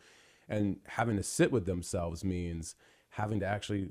and 0.49 0.77
having 0.87 1.17
to 1.17 1.23
sit 1.25 1.51
with 1.51 1.67
themselves 1.67 2.25
means 2.25 2.77
having 3.11 3.41
to 3.41 3.47
actually 3.47 3.91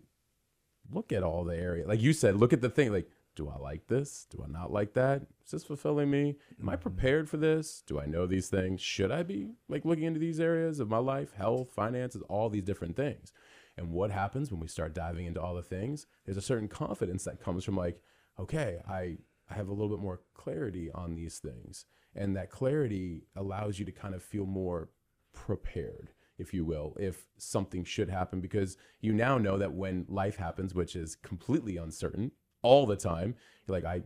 look 0.92 1.12
at 1.12 1.24
all 1.24 1.44
the 1.44 1.56
area. 1.58 1.88
Like 1.88 2.02
you 2.02 2.14
said, 2.14 2.36
look 2.36 2.54
at 2.54 2.62
the 2.62 2.70
thing. 2.70 2.92
Like, 2.92 3.10
do 3.36 3.50
I 3.50 3.58
like 3.58 3.88
this? 3.88 4.28
Do 4.30 4.44
I 4.44 4.52
not 4.52 4.72
like 4.72 4.94
that? 4.94 5.24
Is 5.46 5.52
this 5.52 5.64
fulfilling 5.64 6.10
me? 6.12 6.36
Am 6.60 6.70
I 6.70 6.74
mm-hmm. 6.74 6.82
prepared 6.82 7.30
for 7.30 7.38
this? 7.38 7.84
Do 7.86 8.00
I 8.00 8.06
know 8.06 8.28
these 8.28 8.50
things? 8.50 8.82
Should 8.82 9.12
I 9.12 9.24
be 9.24 9.48
like 9.68 9.86
looking 9.86 10.06
into 10.06 10.20
these 10.20 10.40
areas 10.40 10.80
of 10.80 10.90
my 10.90 11.00
life, 11.00 11.34
health, 11.34 11.72
finances, 11.72 12.22
all 12.30 12.50
these 12.50 12.64
different 12.64 12.96
things? 12.96 13.34
And 13.78 13.92
what 13.92 14.12
happens 14.12 14.52
when 14.52 14.60
we 14.60 14.68
start 14.68 14.94
diving 14.94 15.26
into 15.26 15.42
all 15.42 15.56
the 15.56 15.64
things? 15.64 16.06
There's 16.26 16.38
a 16.38 16.42
certain 16.42 16.68
confidence 16.68 17.24
that 17.24 17.42
comes 17.42 17.64
from 17.64 17.76
like, 17.76 18.02
okay, 18.40 18.80
I, 18.88 19.18
I 19.50 19.56
have 19.56 19.68
a 19.68 19.74
little 19.74 19.90
bit 19.90 20.04
more 20.04 20.22
clarity 20.36 20.92
on 20.94 21.16
these 21.16 21.40
things. 21.40 21.86
And 22.16 22.36
that 22.36 22.52
clarity 22.52 23.24
allows 23.36 23.80
you 23.80 23.86
to 23.86 23.92
kind 23.92 24.14
of 24.14 24.22
feel 24.22 24.46
more 24.46 24.90
prepared, 25.34 26.12
if 26.38 26.54
you 26.54 26.64
will, 26.64 26.96
if 27.00 27.26
something 27.38 27.84
should 27.84 28.10
happen, 28.10 28.40
because 28.40 28.78
you 29.02 29.12
now 29.12 29.40
know 29.40 29.58
that 29.58 29.74
when 29.74 30.06
life 30.08 30.36
happens, 30.36 30.76
which 30.76 30.96
is 30.96 31.16
completely 31.16 31.78
uncertain 31.78 32.32
all 32.64 32.86
the 32.88 32.96
time, 32.96 33.36
you're 33.68 33.80
like, 33.80 33.86
I, 33.86 34.02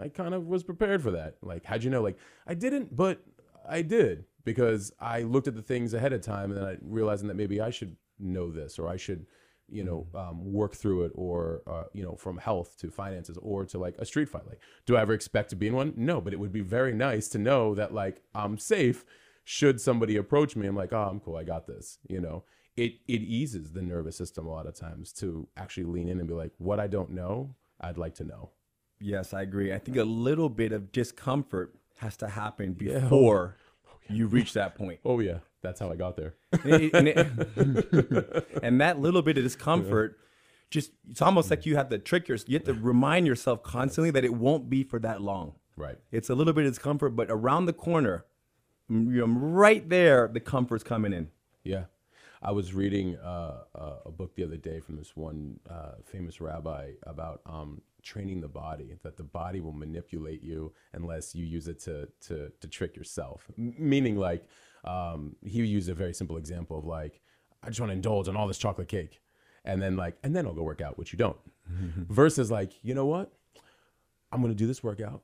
I 0.00 0.08
kind 0.08 0.34
of 0.34 0.46
was 0.46 0.62
prepared 0.62 1.02
for 1.02 1.10
that. 1.10 1.36
Like, 1.42 1.64
how'd 1.64 1.84
you 1.84 1.90
know? 1.90 2.02
Like, 2.02 2.18
I 2.46 2.54
didn't, 2.54 2.96
but 2.96 3.22
I 3.68 3.82
did 3.82 4.24
because 4.44 4.92
I 4.98 5.22
looked 5.22 5.48
at 5.48 5.54
the 5.54 5.62
things 5.62 5.92
ahead 5.92 6.12
of 6.12 6.22
time 6.22 6.50
and 6.50 6.60
then 6.60 6.64
I 6.64 6.76
realizing 6.82 7.28
that 7.28 7.34
maybe 7.36 7.60
I 7.60 7.70
should 7.70 7.96
know 8.18 8.50
this 8.50 8.78
or 8.78 8.88
I 8.88 8.96
should, 8.96 9.26
you 9.68 9.84
know, 9.84 10.06
um, 10.14 10.52
work 10.52 10.74
through 10.74 11.04
it 11.04 11.12
or, 11.14 11.62
uh, 11.66 11.84
you 11.92 12.02
know, 12.02 12.16
from 12.16 12.38
health 12.38 12.76
to 12.78 12.90
finances 12.90 13.38
or 13.40 13.64
to 13.66 13.78
like 13.78 13.96
a 13.98 14.06
street 14.06 14.28
fight. 14.28 14.46
Like, 14.46 14.60
do 14.86 14.96
I 14.96 15.02
ever 15.02 15.12
expect 15.12 15.50
to 15.50 15.56
be 15.56 15.66
in 15.66 15.74
one? 15.74 15.92
No, 15.96 16.20
but 16.20 16.32
it 16.32 16.40
would 16.40 16.52
be 16.52 16.60
very 16.62 16.94
nice 16.94 17.28
to 17.28 17.38
know 17.38 17.74
that 17.74 17.92
like 17.92 18.22
I'm 18.34 18.58
safe 18.58 19.04
should 19.44 19.80
somebody 19.80 20.16
approach 20.16 20.56
me. 20.56 20.66
I'm 20.66 20.76
like, 20.76 20.92
oh, 20.92 21.08
I'm 21.10 21.20
cool. 21.20 21.36
I 21.36 21.44
got 21.44 21.66
this, 21.66 21.98
you 22.08 22.20
know. 22.20 22.44
It, 22.76 22.94
it 23.08 23.20
eases 23.20 23.72
the 23.72 23.82
nervous 23.82 24.16
system 24.16 24.46
a 24.46 24.50
lot 24.50 24.66
of 24.66 24.74
times 24.74 25.12
to 25.14 25.48
actually 25.56 25.84
lean 25.84 26.08
in 26.08 26.18
and 26.18 26.28
be 26.28 26.34
like, 26.34 26.52
what 26.58 26.80
I 26.80 26.86
don't 26.86 27.10
know, 27.10 27.54
I'd 27.80 27.98
like 27.98 28.14
to 28.16 28.24
know. 28.24 28.50
Yes, 29.00 29.34
I 29.34 29.42
agree. 29.42 29.72
I 29.72 29.78
think 29.78 29.96
a 29.96 30.04
little 30.04 30.48
bit 30.48 30.72
of 30.72 30.92
discomfort 30.92 31.74
has 31.96 32.16
to 32.18 32.28
happen 32.28 32.76
Yeah. 32.80 33.00
before 33.00 33.56
oh, 33.88 33.92
you 34.08 34.26
reach 34.26 34.52
that 34.54 34.74
point. 34.76 35.00
Oh 35.04 35.20
yeah, 35.20 35.38
that's 35.62 35.80
how 35.80 35.90
I 35.90 35.96
got 35.96 36.16
there. 36.16 36.34
and, 36.64 36.82
it- 36.82 36.94
and 36.94 37.08
it- 37.78 38.48
and 38.62 38.80
that 38.80 39.00
little 39.00 39.22
bit 39.22 39.36
of 39.36 39.44
discomfort 39.44 40.18
just 40.70 40.92
it's 41.10 41.20
almost 41.20 41.48
mm. 41.48 41.50
like 41.50 41.66
you 41.66 41.76
have 41.76 41.88
to 41.88 41.98
trick 41.98 42.28
yourself 42.28 42.48
you 42.48 42.56
have 42.56 42.64
to 42.64 42.74
remind 42.74 43.26
yourself 43.26 43.62
constantly 43.62 44.10
that 44.12 44.24
it 44.24 44.32
won't 44.32 44.70
be 44.70 44.84
for 44.84 44.98
that 45.00 45.20
long 45.20 45.54
right. 45.76 45.96
it's 46.12 46.30
a 46.30 46.34
little 46.34 46.52
bit 46.52 46.64
of 46.64 46.70
discomfort 46.70 47.16
but 47.16 47.26
around 47.28 47.66
the 47.66 47.72
corner 47.72 48.24
right 48.88 49.88
there 49.88 50.28
the 50.28 50.38
comfort's 50.40 50.84
coming 50.84 51.12
in 51.12 51.28
Yeah. 51.64 51.84
I 52.42 52.52
was 52.52 52.72
reading 52.72 53.16
uh, 53.16 53.64
a 54.06 54.10
book 54.10 54.34
the 54.34 54.44
other 54.44 54.56
day 54.56 54.80
from 54.80 54.96
this 54.96 55.14
one 55.14 55.60
uh, 55.68 55.92
famous 56.04 56.40
rabbi 56.40 56.92
about 57.02 57.42
um, 57.44 57.82
training 58.02 58.40
the 58.40 58.48
body, 58.48 58.96
that 59.02 59.18
the 59.18 59.22
body 59.22 59.60
will 59.60 59.74
manipulate 59.74 60.42
you 60.42 60.72
unless 60.94 61.34
you 61.34 61.44
use 61.44 61.68
it 61.68 61.80
to, 61.80 62.08
to, 62.22 62.50
to 62.60 62.68
trick 62.68 62.96
yourself. 62.96 63.46
M- 63.58 63.74
meaning, 63.78 64.16
like, 64.16 64.46
um, 64.84 65.36
he 65.44 65.62
used 65.64 65.90
a 65.90 65.94
very 65.94 66.14
simple 66.14 66.38
example 66.38 66.78
of, 66.78 66.86
like, 66.86 67.20
I 67.62 67.68
just 67.68 67.78
want 67.78 67.90
to 67.90 67.94
indulge 67.94 68.26
on 68.26 68.36
all 68.36 68.48
this 68.48 68.58
chocolate 68.58 68.88
cake. 68.88 69.20
And 69.66 69.82
then, 69.82 69.98
like, 69.98 70.16
and 70.24 70.34
then 70.34 70.46
I'll 70.46 70.54
go 70.54 70.62
work 70.62 70.80
out, 70.80 70.96
which 70.96 71.12
you 71.12 71.18
don't. 71.18 71.36
Versus, 71.68 72.50
like, 72.50 72.72
you 72.82 72.94
know 72.94 73.04
what? 73.04 73.30
I'm 74.32 74.40
going 74.40 74.52
to 74.52 74.58
do 74.58 74.66
this 74.66 74.82
workout 74.82 75.22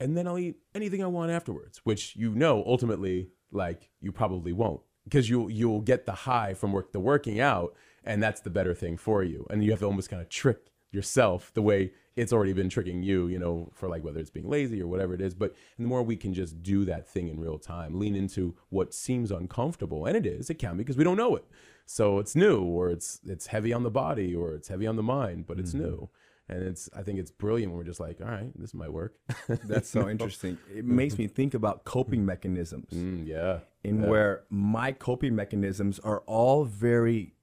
and 0.00 0.16
then 0.16 0.26
I'll 0.26 0.38
eat 0.38 0.56
anything 0.74 1.02
I 1.02 1.06
want 1.06 1.30
afterwards, 1.30 1.80
which 1.84 2.16
you 2.16 2.34
know 2.34 2.62
ultimately 2.66 3.28
like 3.50 3.90
you 4.00 4.12
probably 4.12 4.52
won't 4.52 4.80
because 5.06 5.30
you'll 5.30 5.50
you'll 5.50 5.80
get 5.80 6.04
the 6.04 6.12
high 6.12 6.52
from 6.52 6.72
work 6.72 6.92
the 6.92 7.00
working 7.00 7.40
out 7.40 7.74
and 8.04 8.22
that's 8.22 8.40
the 8.40 8.50
better 8.50 8.74
thing 8.74 8.96
for 8.96 9.24
you. 9.24 9.46
And 9.50 9.62
you 9.64 9.70
have 9.72 9.80
to 9.80 9.86
almost 9.86 10.10
kind 10.10 10.22
of 10.22 10.28
trick 10.28 10.70
yourself 10.92 11.52
the 11.54 11.62
way 11.62 11.92
it's 12.14 12.32
already 12.32 12.54
been 12.54 12.70
tricking 12.70 13.02
you, 13.02 13.26
you 13.26 13.38
know, 13.38 13.70
for 13.74 13.88
like 13.88 14.02
whether 14.02 14.18
it's 14.18 14.30
being 14.30 14.48
lazy 14.48 14.80
or 14.80 14.86
whatever 14.86 15.12
it 15.12 15.20
is. 15.20 15.34
But 15.34 15.54
the 15.78 15.86
more 15.86 16.02
we 16.02 16.16
can 16.16 16.32
just 16.32 16.62
do 16.62 16.84
that 16.86 17.06
thing 17.06 17.28
in 17.28 17.40
real 17.40 17.58
time, 17.58 17.98
lean 17.98 18.14
into 18.14 18.54
what 18.70 18.94
seems 18.94 19.30
uncomfortable, 19.30 20.06
and 20.06 20.16
it 20.16 20.24
is, 20.24 20.48
it 20.48 20.54
can 20.54 20.76
be 20.76 20.78
because 20.78 20.96
we 20.96 21.04
don't 21.04 21.18
know 21.18 21.36
it. 21.36 21.44
So 21.84 22.18
it's 22.18 22.34
new, 22.34 22.62
or 22.62 22.88
it's 22.88 23.20
it's 23.26 23.48
heavy 23.48 23.72
on 23.72 23.82
the 23.82 23.90
body, 23.90 24.34
or 24.34 24.54
it's 24.54 24.68
heavy 24.68 24.86
on 24.86 24.96
the 24.96 25.02
mind, 25.02 25.46
but 25.46 25.58
it's 25.58 25.72
mm-hmm. 25.72 25.84
new. 25.84 26.08
And 26.48 26.62
it's 26.62 26.88
I 26.96 27.02
think 27.02 27.18
it's 27.18 27.30
brilliant 27.32 27.72
when 27.72 27.78
we're 27.78 27.84
just 27.84 27.98
like, 28.00 28.20
all 28.20 28.28
right, 28.28 28.52
this 28.54 28.72
might 28.72 28.92
work. 28.92 29.16
that's 29.48 29.88
so 29.90 30.08
interesting 30.08 30.58
it 30.74 30.84
makes 30.84 31.18
me 31.18 31.26
think 31.26 31.54
about 31.54 31.84
coping 31.84 32.24
mechanisms 32.24 32.86
Mm, 32.92 33.26
yeah. 33.26 33.58
in 33.82 34.02
where 34.06 34.44
my 34.48 34.92
coping 34.92 35.34
mechanisms 35.34 35.98
are 36.00 36.20
all 36.26 36.64
very 36.64 37.34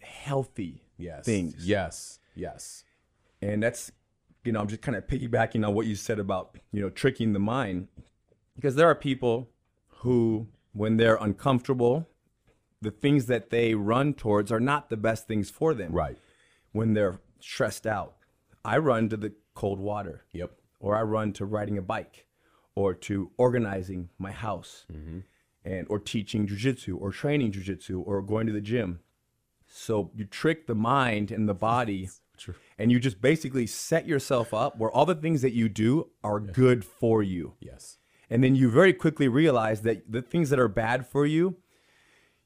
healthy 0.00 0.82
Yes. 0.96 1.24
things 1.26 1.66
Yes. 1.66 2.18
Yes. 2.34 2.84
and 3.42 3.62
that's 3.62 3.92
you 4.44 4.52
know 4.52 4.60
i'm 4.60 4.68
just 4.68 4.80
kind 4.82 4.96
of 4.96 5.06
piggybacking 5.06 5.66
on 5.66 5.74
what 5.74 5.86
you 5.86 5.94
said 5.94 6.18
about 6.18 6.56
you 6.72 6.80
know 6.80 6.88
tricking 6.88 7.32
the 7.34 7.38
mind 7.38 7.88
because 8.56 8.74
there 8.76 8.88
are 8.88 8.94
people 8.94 9.50
who 10.02 10.48
when 10.72 10.96
they're 10.96 11.16
uncomfortable 11.16 12.08
the 12.80 12.90
things 12.90 13.26
that 13.26 13.50
they 13.50 13.74
run 13.74 14.14
towards 14.14 14.50
are 14.52 14.60
not 14.60 14.88
the 14.88 14.96
best 14.96 15.26
things 15.26 15.50
for 15.50 15.74
them 15.74 15.92
Right. 15.92 16.16
when 16.72 16.94
they're 16.94 17.20
stressed 17.40 17.86
out 17.86 18.14
i 18.64 18.76
run 18.78 19.08
to 19.08 19.16
the 19.16 19.32
cold 19.54 19.78
water 19.80 20.24
Yep. 20.32 20.52
or 20.80 20.96
i 20.96 21.02
run 21.02 21.32
to 21.34 21.44
riding 21.44 21.78
a 21.78 21.82
bike 21.82 22.26
or 22.74 22.94
to 22.94 23.30
organizing 23.36 24.08
my 24.18 24.30
house 24.30 24.86
mm-hmm. 24.92 25.20
and 25.64 25.86
or 25.90 25.98
teaching 25.98 26.46
jujitsu 26.46 26.96
or 27.00 27.10
training 27.10 27.52
jujitsu 27.52 28.02
or 28.06 28.22
going 28.22 28.46
to 28.46 28.52
the 28.52 28.60
gym 28.60 29.00
so 29.66 30.10
you 30.14 30.24
trick 30.24 30.66
the 30.66 30.74
mind 30.74 31.30
and 31.30 31.48
the 31.48 31.54
body 31.54 32.08
True. 32.38 32.54
and 32.78 32.90
you 32.92 32.98
just 33.00 33.20
basically 33.20 33.66
set 33.66 34.06
yourself 34.06 34.54
up 34.54 34.78
where 34.78 34.90
all 34.90 35.04
the 35.06 35.14
things 35.14 35.42
that 35.42 35.52
you 35.52 35.68
do 35.68 36.10
are 36.22 36.38
good 36.38 36.84
for 36.84 37.22
you. 37.22 37.54
Yes. 37.60 37.98
And 38.30 38.44
then 38.44 38.54
you 38.54 38.70
very 38.70 38.92
quickly 38.92 39.26
realize 39.26 39.82
that 39.82 40.10
the 40.10 40.22
things 40.22 40.50
that 40.50 40.58
are 40.60 40.68
bad 40.68 41.06
for 41.06 41.26
you, 41.26 41.56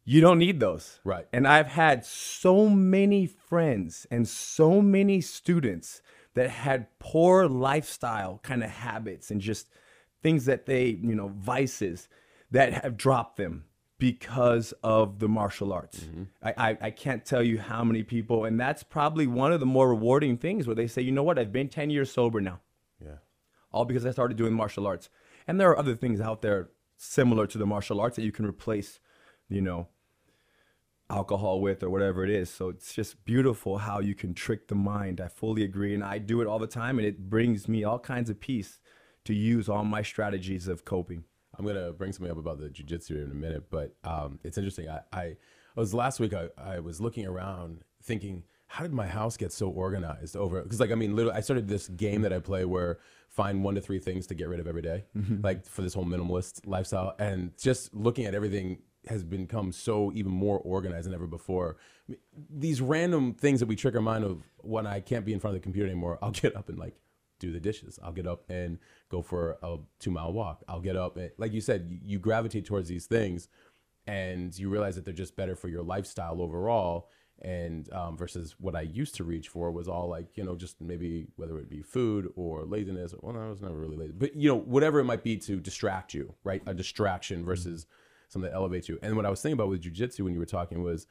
you 0.05 0.21
don't 0.21 0.39
need 0.39 0.61
those. 0.61 1.01
Right. 1.05 1.27
And 1.33 1.47
I've 1.47 1.69
had 1.69 2.05
so 2.05 2.69
many 2.69 3.27
friends 3.27 4.07
and 4.11 4.27
so 4.29 4.81
many 4.83 5.21
students 5.21 6.03
that 6.35 6.51
had 6.51 6.87
poor 6.99 7.47
lifestyle 7.47 8.41
kind 8.43 8.65
of 8.65 8.71
habits 8.71 9.31
and 9.31 9.41
just 9.41 9.69
things 10.23 10.45
that 10.47 10.67
they, 10.67 10.87
you 10.87 11.15
know, 11.15 11.29
vices 11.29 12.09
that 12.51 12.73
have 12.73 12.97
dropped 12.97 13.37
them 13.37 13.65
because 13.99 14.73
of 14.83 15.21
the 15.21 15.29
martial 15.29 15.73
arts. 15.73 16.01
Mm-hmm. 16.01 16.23
I, 16.43 16.55
I, 16.71 16.79
I 16.83 16.91
can't 16.91 17.25
tell 17.25 17.43
you 17.43 17.59
how 17.59 17.85
many 17.85 18.03
people, 18.03 18.45
and 18.45 18.59
that's 18.59 18.83
probably 18.83 19.27
one 19.29 19.53
of 19.53 19.61
the 19.61 19.67
more 19.67 19.91
rewarding 19.91 20.37
things 20.37 20.67
where 20.67 20.75
they 20.75 20.89
say, 20.89 21.03
you 21.03 21.13
know 21.13 21.23
what, 21.23 21.39
I've 21.39 21.53
been 21.53 21.69
10 21.69 21.91
years 21.91 22.11
sober 22.11 22.41
now 22.41 22.61
Yeah. 23.01 23.17
all 23.71 23.85
because 23.85 24.05
I 24.05 24.11
started 24.11 24.37
doing 24.37 24.55
martial 24.55 24.87
arts. 24.87 25.09
And 25.47 25.61
there 25.61 25.71
are 25.71 25.79
other 25.79 25.95
things 25.95 26.21
out 26.21 26.43
there 26.43 26.71
similar 26.97 27.47
to 27.47 27.59
the 27.59 27.67
martial 27.67 28.01
arts 28.01 28.17
that 28.17 28.23
you 28.25 28.33
can 28.33 28.45
replace, 28.47 28.99
you 29.55 29.63
know, 29.63 29.89
alcohol 31.11 31.61
with 31.61 31.83
or 31.83 31.91
whatever 31.91 32.25
it 32.25 32.31
is. 32.31 32.51
So 32.51 32.69
it's 32.69 32.95
just 32.95 33.25
beautiful 33.25 33.79
how 33.79 34.01
you 34.01 34.15
can 34.15 34.35
trick 34.35 34.69
the 34.69 34.75
mind. 34.75 35.21
I 35.21 35.29
fully 35.29 35.63
agree. 35.63 35.95
And 35.95 36.03
I 36.03 36.19
do 36.19 36.41
it 36.41 36.47
all 36.47 36.59
the 36.59 36.67
time. 36.67 36.99
And 36.99 37.07
it 37.07 37.29
brings 37.29 37.69
me 37.69 37.85
all 37.85 37.99
kinds 37.99 38.31
of 38.31 38.41
peace 38.41 38.81
to 39.25 39.35
use 39.35 39.69
all 39.69 39.85
my 39.85 40.03
strategies 40.03 40.69
of 40.69 40.85
coping. 40.85 41.25
I'm 41.59 41.67
gonna 41.67 41.93
bring 41.93 42.13
something 42.13 42.31
up 42.31 42.39
about 42.39 42.59
the 42.59 42.69
jujitsu 42.69 43.23
in 43.25 43.31
a 43.31 43.35
minute, 43.35 43.65
but 43.71 43.95
um, 44.05 44.39
it's 44.43 44.57
interesting. 44.57 44.89
I, 44.89 45.01
I, 45.13 45.23
I 45.23 45.81
was 45.81 45.93
last 45.93 46.19
week. 46.19 46.33
I, 46.33 46.49
I 46.57 46.81
was 46.81 46.99
looking 47.01 47.27
around, 47.27 47.85
thinking, 48.03 48.45
how 48.69 48.83
did 48.83 48.95
my 48.95 49.07
house 49.07 49.37
get 49.37 49.53
so 49.53 49.69
organized 49.69 50.35
over? 50.35 50.63
Because 50.63 50.81
like, 50.81 50.91
I 50.91 50.95
mean, 50.95 51.15
literally, 51.15 51.37
I 51.37 51.43
started 51.43 51.69
this 51.69 51.89
game 51.89 52.23
that 52.23 52.33
I 52.33 52.39
play 52.39 52.65
where 52.65 53.01
find 53.29 53.63
one 53.63 53.75
to 53.75 53.83
three 53.83 53.99
things 53.99 54.27
to 54.29 54.35
get 54.35 54.49
rid 54.49 54.61
of 54.61 54.67
every 54.67 54.81
day, 54.83 55.05
like 55.43 55.67
for 55.67 55.83
this 55.83 55.93
whole 55.93 56.07
minimalist 56.07 56.67
lifestyle, 56.67 57.15
and 57.19 57.53
just 57.59 57.95
looking 57.95 58.25
at 58.25 58.35
everything 58.35 58.79
has 59.09 59.25
become 59.25 59.73
so 59.73 60.13
even 60.15 60.33
more 60.33 60.59
organized 60.59 61.07
than 61.07 61.15
ever 61.15 61.27
before. 61.27 61.77
These 62.51 62.81
random 62.81 63.35
things 63.35 63.61
that 63.61 63.67
we 63.67 63.77
trick 63.77 63.95
our 63.95 64.01
mind 64.01 64.25
of 64.25 64.43
when 64.59 64.87
I 64.87 65.01
can't 65.01 65.25
be 65.25 65.33
in 65.33 65.41
front 65.41 65.57
of 65.57 65.63
the 65.63 65.65
computer 65.65 65.89
anymore, 65.89 66.19
I'll 66.23 66.31
get 66.33 66.57
up 66.57 66.69
and 66.69 66.79
like 66.79 66.95
do 67.39 67.53
the 67.53 67.61
dishes. 67.61 67.99
I'll 68.03 68.13
get 68.13 68.27
up 68.27 68.45
and 68.49 68.79
go 69.11 69.21
for 69.21 69.59
a 69.63 69.79
two 69.99 70.11
mile 70.11 70.33
walk. 70.33 70.63
I'll 70.69 70.81
get 70.81 70.97
up 70.97 71.17
and, 71.17 71.31
like 71.37 71.53
you 71.53 71.61
said, 71.61 72.01
you, 72.05 72.19
gravitate 72.19 72.65
towards 72.65 72.89
these 72.89 73.07
things, 73.07 73.49
and 74.07 74.57
you 74.57 74.69
realize 74.69 74.95
that 74.95 75.05
they're 75.05 75.13
just 75.13 75.37
better 75.37 75.57
for 75.57 75.69
your 75.69 75.83
lifestyle 75.83 76.41
overall. 76.41 77.09
And 77.45 77.93
um, 77.93 78.17
versus 78.17 78.55
what 78.61 78.77
I 78.77 78.83
used 78.83 79.17
to 79.17 79.25
reach 79.25 79.49
for 79.49 79.73
was 79.73 79.89
all 79.89 80.09
like 80.09 80.37
you 80.37 80.45
know 80.45 80.55
just 80.55 80.81
maybe 80.81 81.27
whether 81.35 81.59
it 81.59 81.69
be 81.69 81.83
food 81.83 82.33
or 82.37 82.65
laziness. 82.65 83.13
Well, 83.21 83.33
no, 83.33 83.41
I 83.41 83.49
was 83.49 83.61
never 83.61 83.75
really 83.75 83.97
lazy, 83.97 84.13
but 84.17 84.37
you 84.37 84.49
know 84.49 84.59
whatever 84.59 85.01
it 85.01 85.05
might 85.05 85.25
be 85.25 85.37
to 85.39 85.59
distract 85.59 86.15
you, 86.15 86.35
right? 86.45 86.63
A 86.67 86.75
distraction 86.75 87.45
versus 87.45 87.87
something 88.33 88.51
that 88.51 88.57
elevates 88.57 88.89
you. 88.89 88.99
And 89.03 89.17
what 89.17 89.27
I 89.27 89.31
was 89.31 89.41
thinking 89.41 89.55
about 89.55 89.69
with 89.69 89.83
jujitsu 89.83 90.21
when 90.21 90.33
you 90.33 90.41
were 90.41 90.47
talking 90.47 90.83
was, 90.83 91.07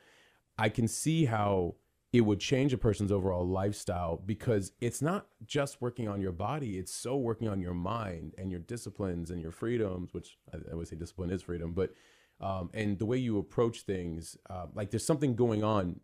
I 0.57 0.69
can 0.69 0.88
see 0.88 1.25
how 1.25 1.75
it 2.13 2.21
would 2.21 2.39
change 2.39 2.73
a 2.73 2.77
person's 2.77 3.12
overall 3.12 3.47
lifestyle 3.47 4.21
because 4.25 4.73
it's 4.81 5.01
not 5.01 5.27
just 5.45 5.81
working 5.81 6.07
on 6.07 6.21
your 6.21 6.31
body 6.31 6.77
it's 6.77 6.93
so 6.93 7.15
working 7.15 7.47
on 7.47 7.62
your 7.62 7.73
mind 7.73 8.34
and 8.38 8.51
your 8.51 8.60
disciplines 8.60 9.31
and 9.31 9.41
your 9.41 9.51
freedoms 9.51 10.13
which 10.13 10.38
i, 10.53 10.75
would 10.75 10.88
say 10.88 10.95
discipline 10.95 11.29
is 11.29 11.41
freedom 11.41 11.73
but 11.73 11.93
um, 12.41 12.71
and 12.73 12.97
the 12.97 13.05
way 13.05 13.17
you 13.17 13.38
approach 13.38 13.81
things 13.81 14.36
uh, 14.49 14.65
like 14.73 14.89
there's 14.89 15.05
something 15.05 15.36
going 15.36 15.63
on 15.63 15.99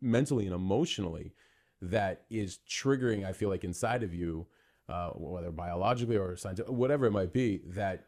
mentally 0.00 0.46
and 0.46 0.54
emotionally 0.54 1.32
that 1.80 2.22
is 2.30 2.58
triggering 2.68 3.24
i 3.24 3.32
feel 3.32 3.48
like 3.48 3.64
inside 3.64 4.02
of 4.02 4.12
you 4.12 4.46
uh, 4.88 5.10
whether 5.10 5.50
biologically 5.50 6.16
or 6.16 6.36
scientific, 6.36 6.70
whatever 6.70 7.06
it 7.06 7.10
might 7.10 7.32
be 7.32 7.62
that 7.66 8.06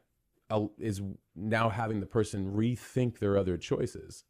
is 0.78 1.00
now 1.34 1.68
having 1.68 2.00
the 2.00 2.06
person 2.06 2.52
rethink 2.54 3.18
their 3.18 3.36
other 3.36 3.56
choices 3.56 4.24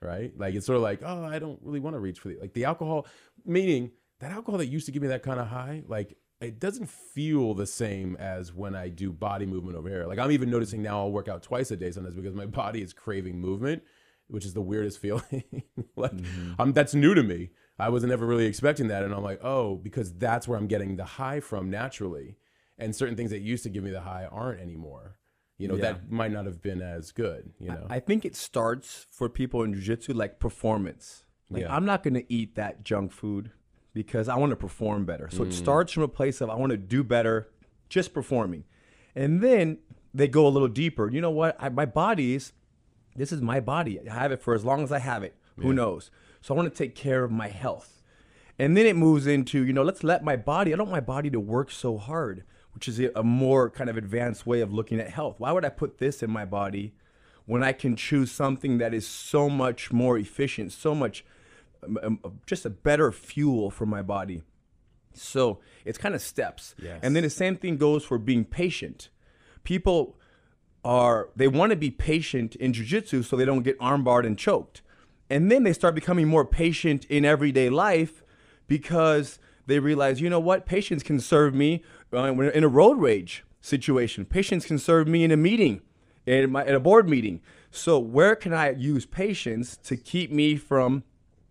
right 0.00 0.32
like 0.36 0.54
it's 0.54 0.66
sort 0.66 0.76
of 0.76 0.82
like 0.82 1.00
oh 1.04 1.24
i 1.24 1.38
don't 1.38 1.58
really 1.62 1.80
want 1.80 1.94
to 1.94 2.00
reach 2.00 2.18
for 2.18 2.28
the 2.28 2.38
like 2.40 2.52
the 2.52 2.64
alcohol 2.64 3.06
meaning 3.44 3.90
that 4.20 4.30
alcohol 4.32 4.58
that 4.58 4.66
used 4.66 4.86
to 4.86 4.92
give 4.92 5.02
me 5.02 5.08
that 5.08 5.22
kind 5.22 5.40
of 5.40 5.46
high 5.48 5.82
like 5.86 6.16
it 6.42 6.58
doesn't 6.58 6.90
feel 6.90 7.54
the 7.54 7.66
same 7.66 8.16
as 8.16 8.52
when 8.52 8.74
I 8.74 8.88
do 8.88 9.12
body 9.12 9.46
movement 9.46 9.76
over 9.76 9.88
here. 9.88 10.06
Like 10.06 10.18
I'm 10.18 10.32
even 10.32 10.50
noticing 10.50 10.82
now 10.82 10.98
I'll 10.98 11.12
work 11.12 11.28
out 11.28 11.42
twice 11.42 11.70
a 11.70 11.76
day 11.76 11.90
sometimes 11.92 12.16
because 12.16 12.34
my 12.34 12.46
body 12.62 12.82
is 12.82 12.92
craving 12.92 13.40
movement, 13.40 13.82
which 14.26 14.44
is 14.44 14.52
the 14.52 14.60
weirdest 14.60 14.98
feeling. 14.98 15.44
like 15.96 16.12
Mm-hmm. 16.12 16.60
um, 16.60 16.72
that's 16.72 16.94
new 16.94 17.14
to 17.14 17.22
me. 17.22 17.50
I 17.78 17.88
wasn't 17.88 18.12
ever 18.12 18.26
really 18.26 18.46
expecting 18.46 18.88
that, 18.88 19.02
and 19.02 19.14
I'm 19.14 19.22
like, 19.22 19.42
oh, 19.42 19.76
because 19.76 20.12
that's 20.12 20.46
where 20.46 20.58
I'm 20.58 20.66
getting 20.66 20.96
the 20.96 21.04
high 21.04 21.40
from 21.40 21.70
naturally, 21.70 22.36
and 22.78 22.94
certain 22.94 23.16
things 23.16 23.30
that 23.30 23.40
used 23.40 23.62
to 23.64 23.70
give 23.70 23.82
me 23.82 23.90
the 23.90 24.02
high 24.02 24.26
aren't 24.30 24.60
anymore. 24.60 25.16
You 25.62 25.68
know, 25.68 25.76
Yeah. 25.76 25.82
that 25.92 26.10
might 26.10 26.32
not 26.32 26.44
have 26.46 26.60
been 26.60 26.82
as 26.82 27.12
good. 27.12 27.52
You 27.58 27.68
know, 27.68 27.86
I 27.88 28.00
think 28.00 28.24
it 28.24 28.34
starts 28.36 29.06
for 29.10 29.28
people 29.28 29.62
in 29.62 29.72
jiu-jitsu 29.74 30.12
like 30.12 30.38
performance. 30.40 31.24
Like 31.50 31.62
Yeah. 31.62 31.74
I'm 31.74 31.84
not 31.84 32.02
going 32.02 32.14
to 32.14 32.32
eat 32.32 32.54
that 32.56 32.82
junk 32.84 33.12
food 33.12 33.50
because 33.94 34.28
I 34.28 34.36
want 34.36 34.50
to 34.50 34.56
perform 34.56 35.04
better. 35.04 35.28
So 35.30 35.40
Mm. 35.44 35.46
it 35.48 35.52
starts 35.52 35.92
from 35.92 36.02
a 36.02 36.08
place 36.08 36.40
of 36.40 36.50
I 36.50 36.56
want 36.56 36.70
to 36.70 36.76
do 36.78 37.04
better 37.04 37.48
just 37.88 38.12
performing. 38.12 38.64
And 39.14 39.40
then 39.40 39.78
they 40.14 40.28
go 40.28 40.46
a 40.46 40.48
little 40.56 40.68
deeper. 40.68 41.10
You 41.10 41.20
know 41.20 41.30
what? 41.30 41.56
I, 41.60 41.68
my 41.68 41.86
body 41.86 42.34
is 42.34 42.52
this 43.14 43.30
is 43.30 43.42
my 43.42 43.60
body. 43.60 44.00
I 44.08 44.12
have 44.14 44.32
it 44.32 44.40
for 44.42 44.54
as 44.54 44.64
long 44.64 44.82
as 44.82 44.90
I 44.90 44.98
have 44.98 45.22
it. 45.22 45.36
Who 45.58 45.72
knows? 45.74 46.10
So 46.40 46.54
I 46.54 46.56
want 46.56 46.72
to 46.72 46.76
take 46.76 46.94
care 46.94 47.22
of 47.24 47.30
my 47.30 47.48
health. 47.48 48.02
And 48.58 48.74
then 48.76 48.86
it 48.86 48.96
moves 48.96 49.26
into, 49.26 49.64
you 49.64 49.72
know, 49.72 49.82
let's 49.82 50.02
let 50.02 50.24
my 50.24 50.34
body, 50.36 50.72
I 50.72 50.76
don't 50.76 50.88
want 50.90 51.02
my 51.06 51.14
body 51.14 51.30
to 51.30 51.38
work 51.40 51.70
so 51.70 51.98
hard, 51.98 52.42
which 52.74 52.88
is 52.88 53.00
a 53.00 53.22
more 53.22 53.70
kind 53.70 53.90
of 53.90 53.96
advanced 53.96 54.46
way 54.46 54.60
of 54.60 54.72
looking 54.72 54.98
at 55.00 55.10
health. 55.10 55.38
Why 55.38 55.52
would 55.52 55.64
I 55.64 55.68
put 55.68 55.98
this 55.98 56.22
in 56.22 56.30
my 56.30 56.44
body 56.44 56.94
when 57.44 57.62
I 57.62 57.72
can 57.72 57.96
choose 57.96 58.30
something 58.30 58.78
that 58.78 58.94
is 58.94 59.06
so 59.06 59.48
much 59.48 59.92
more 59.92 60.16
efficient, 60.16 60.72
so 60.72 60.94
much 60.94 61.24
um, 61.82 61.98
um, 62.02 62.40
just 62.46 62.64
a 62.64 62.70
better 62.70 63.12
fuel 63.12 63.70
for 63.70 63.86
my 63.86 64.02
body? 64.02 64.42
So 65.14 65.60
it's 65.84 65.98
kind 65.98 66.14
of 66.14 66.22
steps. 66.22 66.74
Yes. 66.82 67.00
And 67.02 67.14
then 67.14 67.22
the 67.22 67.30
same 67.30 67.56
thing 67.56 67.76
goes 67.76 68.04
for 68.04 68.18
being 68.18 68.44
patient. 68.44 69.10
People 69.64 70.16
are 70.84 71.28
they 71.36 71.46
want 71.46 71.70
to 71.70 71.76
be 71.76 71.90
patient 71.90 72.56
in 72.56 72.72
jujitsu 72.72 73.24
so 73.24 73.36
they 73.36 73.44
don't 73.44 73.62
get 73.62 73.78
armbarred 73.78 74.26
and 74.26 74.38
choked. 74.38 74.82
And 75.30 75.50
then 75.50 75.62
they 75.62 75.72
start 75.72 75.94
becoming 75.94 76.28
more 76.28 76.44
patient 76.44 77.04
in 77.06 77.24
everyday 77.24 77.70
life 77.70 78.22
because 78.66 79.38
they 79.66 79.78
realize, 79.78 80.20
you 80.20 80.28
know 80.28 80.40
what, 80.40 80.66
patience 80.66 81.02
can 81.02 81.20
serve 81.20 81.54
me 81.54 81.82
uh, 82.12 82.30
when- 82.32 82.50
in 82.50 82.64
a 82.64 82.68
road 82.68 82.98
rage 82.98 83.44
situation. 83.60 84.24
Patience 84.24 84.66
can 84.66 84.78
serve 84.78 85.08
me 85.08 85.24
in 85.24 85.30
a 85.30 85.36
meeting, 85.36 85.80
in, 86.26 86.50
my, 86.50 86.64
in 86.64 86.74
a 86.74 86.80
board 86.80 87.08
meeting. 87.08 87.40
So 87.70 87.98
where 87.98 88.36
can 88.36 88.52
I 88.52 88.70
use 88.70 89.06
patience 89.06 89.76
to 89.78 89.96
keep 89.96 90.30
me 90.30 90.56
from, 90.56 91.04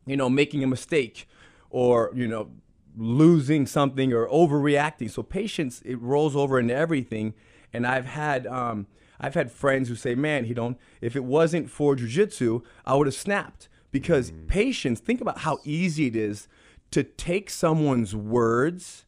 you 0.06 0.16
know, 0.16 0.30
making 0.30 0.64
a 0.64 0.68
mistake 0.68 1.28
or 1.70 2.12
you 2.14 2.28
know 2.28 2.52
losing 2.96 3.66
something 3.66 4.14
or 4.14 4.28
overreacting? 4.28 5.10
So 5.10 5.24
patience 5.24 5.82
it 5.84 6.00
rolls 6.00 6.36
over 6.36 6.60
into 6.60 6.76
everything. 6.76 7.34
And 7.74 7.88
I've 7.88 8.06
had 8.06 8.46
um, 8.46 8.88
I've 9.20 9.34
had 9.34 9.52
friends 9.52 9.90
who 9.90 9.96
say, 9.96 10.14
"Man, 10.14 10.46
he 10.46 10.54
don't. 10.54 10.78
If 11.00 11.16
it 11.16 11.24
wasn't 11.24 11.70
for 11.70 11.96
jujitsu, 11.96 12.62
I 12.86 12.96
would 12.96 13.08
have 13.08 13.16
snapped." 13.16 13.68
Because 13.92 14.32
patience. 14.48 15.00
Think 15.00 15.20
about 15.22 15.40
how 15.40 15.60
easy 15.66 16.08
it 16.08 16.16
is 16.16 16.48
to 16.92 17.04
take 17.04 17.50
someone's 17.50 18.16
words 18.16 19.06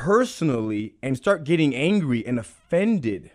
personally 0.00 0.94
and 1.02 1.14
start 1.14 1.44
getting 1.44 1.74
angry 1.74 2.26
and 2.26 2.38
offended 2.38 3.30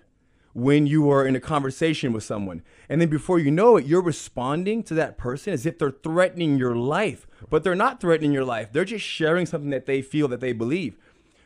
when 0.54 0.88
you 0.88 1.12
are 1.12 1.24
in 1.24 1.36
a 1.36 1.40
conversation 1.40 2.12
with 2.12 2.24
someone. 2.24 2.64
And 2.90 3.00
then 3.00 3.08
before 3.08 3.38
you 3.38 3.52
know 3.52 3.78
it, 3.78 3.86
you're 3.86 4.02
responding 4.02 4.82
to 4.86 4.96
that 4.96 5.16
person 5.16 5.54
as 5.54 5.68
if 5.68 5.78
they're 5.78 5.92
threatening 5.92 6.58
your 6.58 6.76
life. 6.76 7.28
But 7.52 7.64
they're 7.64 7.76
not 7.76 8.02
threatening 8.02 8.32
your 8.32 8.46
life. 8.46 8.74
They're 8.74 8.84
just 8.84 9.06
sharing 9.06 9.46
something 9.46 9.70
that 9.70 9.86
they 9.86 10.02
feel 10.02 10.28
that 10.30 10.40
they 10.40 10.54
believe. 10.54 10.98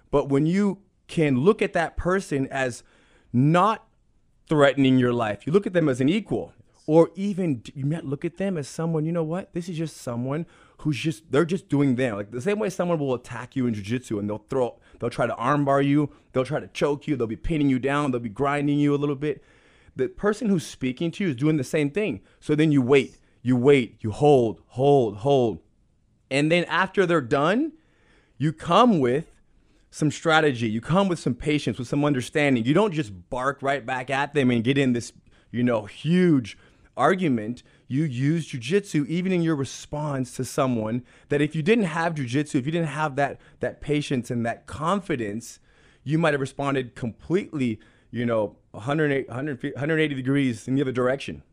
But 0.09 0.29
when 0.29 0.45
you 0.45 0.83
can 1.09 1.41
look 1.41 1.61
at 1.61 1.73
that 1.73 1.97
person 1.97 2.47
as 2.47 2.83
not 3.33 3.89
threatening 4.47 4.97
your 4.99 5.11
life, 5.11 5.45
you 5.45 5.51
look 5.51 5.67
at 5.67 5.73
them 5.73 5.89
as 5.89 5.99
an 5.99 6.07
equal. 6.07 6.53
Or 6.87 7.11
even 7.15 7.61
you 7.75 7.85
might 7.85 8.05
look 8.05 8.23
at 8.23 8.37
them 8.37 8.57
as 8.57 8.69
someone, 8.69 9.05
you 9.05 9.11
know 9.11 9.23
what? 9.23 9.53
This 9.53 9.67
is 9.67 9.77
just 9.77 9.97
someone 9.97 10.45
who's 10.79 10.97
just 10.97 11.29
they're 11.29 11.43
just 11.43 11.67
doing 11.67 11.95
them. 11.95 12.15
Like 12.15 12.31
the 12.31 12.41
same 12.41 12.57
way 12.57 12.69
someone 12.69 12.99
will 12.99 13.13
attack 13.13 13.57
you 13.57 13.67
in 13.67 13.73
jiu-jitsu 13.73 14.17
and 14.17 14.29
they'll 14.29 14.45
throw 14.49 14.79
they'll 14.99 15.09
try 15.09 15.27
to 15.27 15.33
armbar 15.33 15.85
you, 15.85 16.11
they'll 16.31 16.45
try 16.45 16.59
to 16.59 16.67
choke 16.67 17.07
you, 17.07 17.15
they'll 17.15 17.27
be 17.27 17.35
pinning 17.35 17.69
you 17.69 17.79
down, 17.79 18.11
they'll 18.11 18.19
be 18.19 18.29
grinding 18.29 18.79
you 18.79 18.93
a 18.93 18.97
little 18.97 19.15
bit. 19.15 19.43
The 19.95 20.07
person 20.07 20.49
who's 20.49 20.65
speaking 20.65 21.11
to 21.11 21.23
you 21.23 21.29
is 21.31 21.35
doing 21.35 21.57
the 21.57 21.63
same 21.63 21.89
thing. 21.89 22.21
So 22.39 22.55
then 22.55 22.71
you 22.71 22.81
wait, 22.81 23.17
you 23.41 23.55
wait, 23.55 23.97
you 24.01 24.11
hold, 24.11 24.61
hold, 24.67 25.17
hold. 25.17 25.59
And 26.31 26.51
then 26.51 26.65
after 26.65 27.05
they're 27.05 27.21
done, 27.21 27.73
you 28.37 28.53
come 28.53 28.99
with 28.99 29.25
some 29.91 30.11
strategy. 30.11 30.69
You 30.69 30.81
come 30.81 31.07
with 31.07 31.19
some 31.19 31.33
patience, 31.33 31.79
with 31.79 31.87
some 31.87 32.05
understanding. 32.05 32.65
You 32.65 32.73
don't 32.73 32.93
just 32.93 33.29
bark 33.29 33.61
right 33.61 33.85
back 33.85 34.09
at 34.09 34.33
them 34.33 34.51
and 34.51 34.63
get 34.63 34.77
in 34.77 34.93
this, 34.93 35.11
you 35.51 35.63
know, 35.63 35.85
huge 35.85 36.57
argument. 36.95 37.63
You 37.89 38.03
use 38.05 38.47
jujitsu 38.51 39.05
even 39.07 39.31
in 39.33 39.41
your 39.41 39.55
response 39.55 40.35
to 40.37 40.45
someone 40.45 41.03
that 41.29 41.41
if 41.41 41.55
you 41.55 41.61
didn't 41.63 41.85
have 41.85 42.13
jujitsu, 42.15 42.55
if 42.55 42.65
you 42.65 42.71
didn't 42.71 42.87
have 42.89 43.17
that 43.17 43.41
that 43.59 43.81
patience 43.81 44.31
and 44.31 44.45
that 44.45 44.65
confidence, 44.67 45.59
you 46.03 46.17
might 46.17 46.33
have 46.33 46.39
responded 46.41 46.95
completely, 46.95 47.79
you 48.11 48.25
know, 48.25 48.55
180, 48.71 49.27
180 49.27 50.15
degrees 50.15 50.67
in 50.67 50.75
the 50.75 50.81
other 50.81 50.91
direction. 50.93 51.43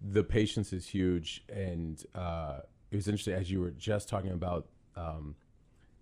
the 0.00 0.22
patience 0.24 0.72
is 0.72 0.86
huge 0.88 1.44
and 1.48 2.04
uh, 2.14 2.58
it 2.90 2.96
was 2.96 3.08
interesting 3.08 3.34
as 3.34 3.50
you 3.50 3.60
were 3.60 3.70
just 3.72 4.08
talking 4.08 4.30
about 4.32 4.66
um, 4.96 5.34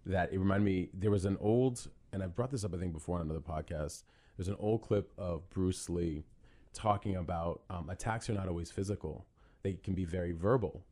that 0.06 0.32
it 0.32 0.38
reminded 0.38 0.64
me 0.64 0.88
there 0.92 1.10
was 1.12 1.24
an 1.24 1.37
old 1.40 1.88
and 2.12 2.22
i 2.22 2.26
brought 2.26 2.50
this 2.50 2.64
up 2.64 2.74
i 2.74 2.78
think 2.78 2.92
before 2.92 3.16
on 3.18 3.22
another 3.22 3.40
podcast 3.54 4.02
there's 4.37 4.48
an 4.48 4.56
old 4.58 4.82
clip 4.82 5.12
of 5.16 5.48
bruce 5.48 5.88
lee 5.88 6.24
talking 6.72 7.14
about 7.16 7.62
um, 7.70 7.88
attacks 7.88 8.28
are 8.28 8.34
not 8.34 8.48
always 8.48 8.70
physical 8.70 9.24
they 9.64 9.72
can 9.72 9.94
be 9.94 10.05
very 10.05 10.31
verbal. 10.31 10.85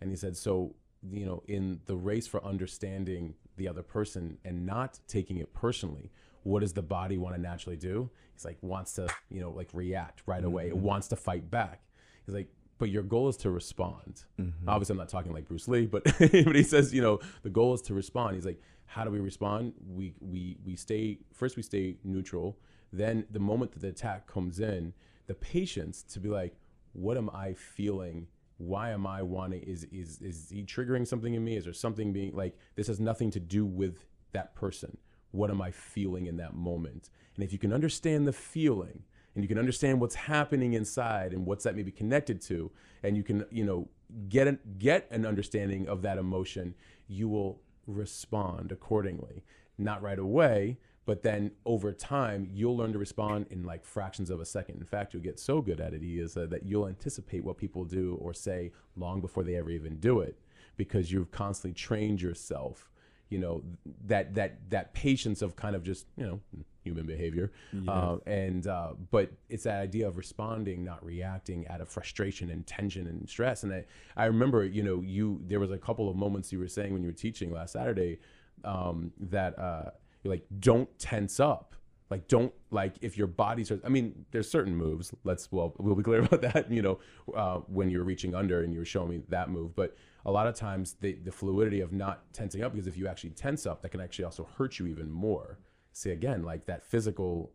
And 0.00 0.10
he 0.10 0.16
said 0.16 0.36
so 0.36 0.76
you 1.10 1.24
know 1.24 1.42
in 1.46 1.80
the 1.86 1.96
race 1.96 2.26
for 2.26 2.44
understanding 2.44 3.34
the 3.56 3.68
other 3.68 3.82
person 3.82 4.38
and 4.44 4.66
not 4.66 4.98
taking 5.06 5.38
it 5.38 5.52
personally 5.54 6.10
what 6.42 6.60
does 6.60 6.72
the 6.72 6.82
body 6.82 7.18
want 7.18 7.34
to 7.34 7.40
naturally 7.40 7.76
do? 7.76 8.08
He's 8.34 8.44
like 8.44 8.58
wants 8.62 8.92
to 8.94 9.08
you 9.28 9.40
know 9.40 9.50
like 9.50 9.70
react 9.72 10.22
right 10.26 10.44
away. 10.44 10.68
It 10.68 10.74
mm-hmm. 10.74 10.82
wants 10.82 11.08
to 11.08 11.16
fight 11.16 11.50
back. 11.50 11.82
He's 12.24 12.34
like 12.34 12.48
but 12.78 12.90
your 12.90 13.02
goal 13.02 13.28
is 13.28 13.36
to 13.38 13.50
respond. 13.50 14.24
Mm-hmm. 14.40 14.68
Obviously 14.68 14.94
i'm 14.94 14.98
not 14.98 15.08
talking 15.08 15.32
like 15.32 15.48
bruce 15.48 15.66
lee 15.66 15.86
but 15.86 16.04
but 16.18 16.54
he 16.54 16.62
says 16.62 16.94
you 16.94 17.02
know 17.02 17.18
the 17.42 17.50
goal 17.50 17.74
is 17.74 17.82
to 17.82 17.94
respond. 17.94 18.36
He's 18.36 18.46
like 18.46 18.60
how 18.86 19.04
do 19.04 19.10
we 19.10 19.20
respond? 19.20 19.72
We 19.86 20.14
we 20.20 20.58
we 20.64 20.76
stay 20.76 21.18
first 21.32 21.56
we 21.56 21.62
stay 21.62 21.96
neutral. 22.04 22.58
Then 22.92 23.26
the 23.30 23.40
moment 23.40 23.72
that 23.72 23.80
the 23.80 23.88
attack 23.88 24.26
comes 24.26 24.60
in 24.60 24.94
the 25.26 25.34
patience 25.34 26.02
to 26.02 26.20
be 26.20 26.28
like 26.28 26.56
what 26.98 27.16
am 27.16 27.30
i 27.30 27.52
feeling? 27.54 28.26
Why 28.58 28.90
am 28.90 29.06
i 29.06 29.22
wanting 29.22 29.62
is 29.62 29.84
is 29.84 30.20
is 30.20 30.50
he 30.50 30.64
triggering 30.64 31.06
something 31.06 31.34
in 31.34 31.44
me? 31.44 31.56
Is 31.56 31.64
there 31.64 31.72
something 31.72 32.12
being 32.12 32.34
like 32.34 32.56
this 32.74 32.88
has 32.88 33.00
nothing 33.00 33.30
to 33.32 33.40
do 33.40 33.64
with 33.64 34.04
that 34.32 34.54
person. 34.54 34.96
What 35.30 35.50
am 35.50 35.62
i 35.62 35.70
feeling 35.70 36.26
in 36.26 36.36
that 36.38 36.54
moment? 36.54 37.10
And 37.34 37.44
if 37.44 37.52
you 37.52 37.58
can 37.58 37.72
understand 37.72 38.26
the 38.26 38.32
feeling 38.32 39.04
and 39.34 39.44
you 39.44 39.48
can 39.48 39.58
understand 39.58 40.00
what's 40.00 40.16
happening 40.16 40.72
inside 40.72 41.32
and 41.32 41.46
what's 41.46 41.64
that 41.64 41.76
maybe 41.76 41.92
connected 41.92 42.40
to 42.42 42.70
and 43.02 43.16
you 43.16 43.22
can 43.22 43.44
you 43.50 43.64
know 43.64 43.88
get 44.28 44.48
an, 44.48 44.58
get 44.78 45.06
an 45.10 45.24
understanding 45.24 45.86
of 45.86 46.02
that 46.02 46.18
emotion 46.18 46.74
you 47.06 47.28
will 47.28 47.60
respond 47.86 48.72
accordingly. 48.72 49.44
Not 49.78 50.02
right 50.02 50.18
away 50.18 50.78
but 51.08 51.22
then 51.22 51.50
over 51.64 51.90
time 51.90 52.46
you'll 52.52 52.76
learn 52.76 52.92
to 52.92 52.98
respond 52.98 53.46
in 53.48 53.62
like 53.62 53.82
fractions 53.82 54.28
of 54.28 54.40
a 54.40 54.44
second. 54.44 54.76
In 54.76 54.84
fact 54.84 55.14
you'll 55.14 55.22
get 55.22 55.40
so 55.40 55.62
good 55.62 55.80
at 55.80 55.94
it 55.94 56.02
is 56.02 56.36
uh, 56.36 56.44
that 56.50 56.66
you'll 56.66 56.86
anticipate 56.86 57.42
what 57.42 57.56
people 57.56 57.86
do 57.86 58.18
or 58.20 58.34
say 58.34 58.72
long 58.94 59.22
before 59.22 59.42
they 59.42 59.56
ever 59.56 59.70
even 59.70 59.96
do 60.00 60.20
it 60.20 60.38
because 60.76 61.10
you've 61.10 61.30
constantly 61.30 61.72
trained 61.72 62.20
yourself 62.20 62.90
you 63.30 63.38
know 63.38 63.62
that 64.04 64.34
that 64.34 64.58
that 64.68 64.92
patience 64.92 65.40
of 65.40 65.56
kind 65.56 65.74
of 65.74 65.82
just 65.82 66.04
you 66.18 66.26
know 66.26 66.40
human 66.84 67.06
behavior. 67.06 67.52
Uh, 67.88 68.18
and 68.26 68.66
uh, 68.66 68.92
but 69.10 69.32
it's 69.48 69.64
that 69.64 69.80
idea 69.80 70.06
of 70.06 70.18
responding 70.18 70.84
not 70.84 71.02
reacting 71.02 71.66
out 71.68 71.80
of 71.80 71.88
frustration 71.88 72.50
and 72.50 72.66
tension 72.66 73.06
and 73.06 73.28
stress. 73.28 73.62
And 73.62 73.72
I, 73.72 73.84
I 74.14 74.26
remember 74.26 74.62
you 74.62 74.82
know 74.82 75.00
you 75.00 75.40
there 75.46 75.60
was 75.60 75.70
a 75.70 75.78
couple 75.78 76.10
of 76.10 76.16
moments 76.16 76.52
you 76.52 76.58
were 76.58 76.68
saying 76.68 76.92
when 76.92 77.02
you 77.02 77.08
were 77.08 77.22
teaching 77.28 77.50
last 77.50 77.72
saturday 77.72 78.18
um, 78.64 79.12
that 79.20 79.58
uh, 79.58 79.90
you're 80.22 80.32
like 80.34 80.44
don't 80.58 80.88
tense 80.98 81.38
up 81.40 81.74
Like 82.10 82.26
don't 82.28 82.52
like 82.70 82.94
if 83.02 83.18
your 83.18 83.26
body 83.26 83.64
starts. 83.64 83.84
I 83.84 83.90
mean, 83.90 84.24
there's 84.30 84.50
certain 84.50 84.74
moves. 84.74 85.12
Let's 85.24 85.52
well, 85.52 85.74
we'll 85.78 85.94
be 85.94 86.02
clear 86.02 86.22
about 86.24 86.40
that. 86.42 86.70
You 86.70 86.82
know, 86.82 86.98
uh, 87.34 87.58
when 87.68 87.90
you're 87.90 88.04
reaching 88.04 88.34
under 88.34 88.62
and 88.62 88.72
you're 88.74 88.86
showing 88.86 89.10
me 89.10 89.20
that 89.28 89.50
move, 89.50 89.74
but 89.76 89.94
a 90.24 90.30
lot 90.32 90.46
of 90.46 90.54
times 90.54 90.96
the 91.00 91.12
the 91.26 91.30
fluidity 91.32 91.80
of 91.82 91.92
not 91.92 92.16
tensing 92.32 92.62
up 92.64 92.72
because 92.72 92.86
if 92.86 92.96
you 92.96 93.06
actually 93.08 93.30
tense 93.30 93.66
up, 93.66 93.82
that 93.82 93.90
can 93.90 94.00
actually 94.00 94.24
also 94.24 94.44
hurt 94.56 94.78
you 94.78 94.86
even 94.86 95.10
more. 95.10 95.58
See 95.92 96.10
again, 96.10 96.42
like 96.44 96.64
that 96.66 96.82
physical 96.82 97.52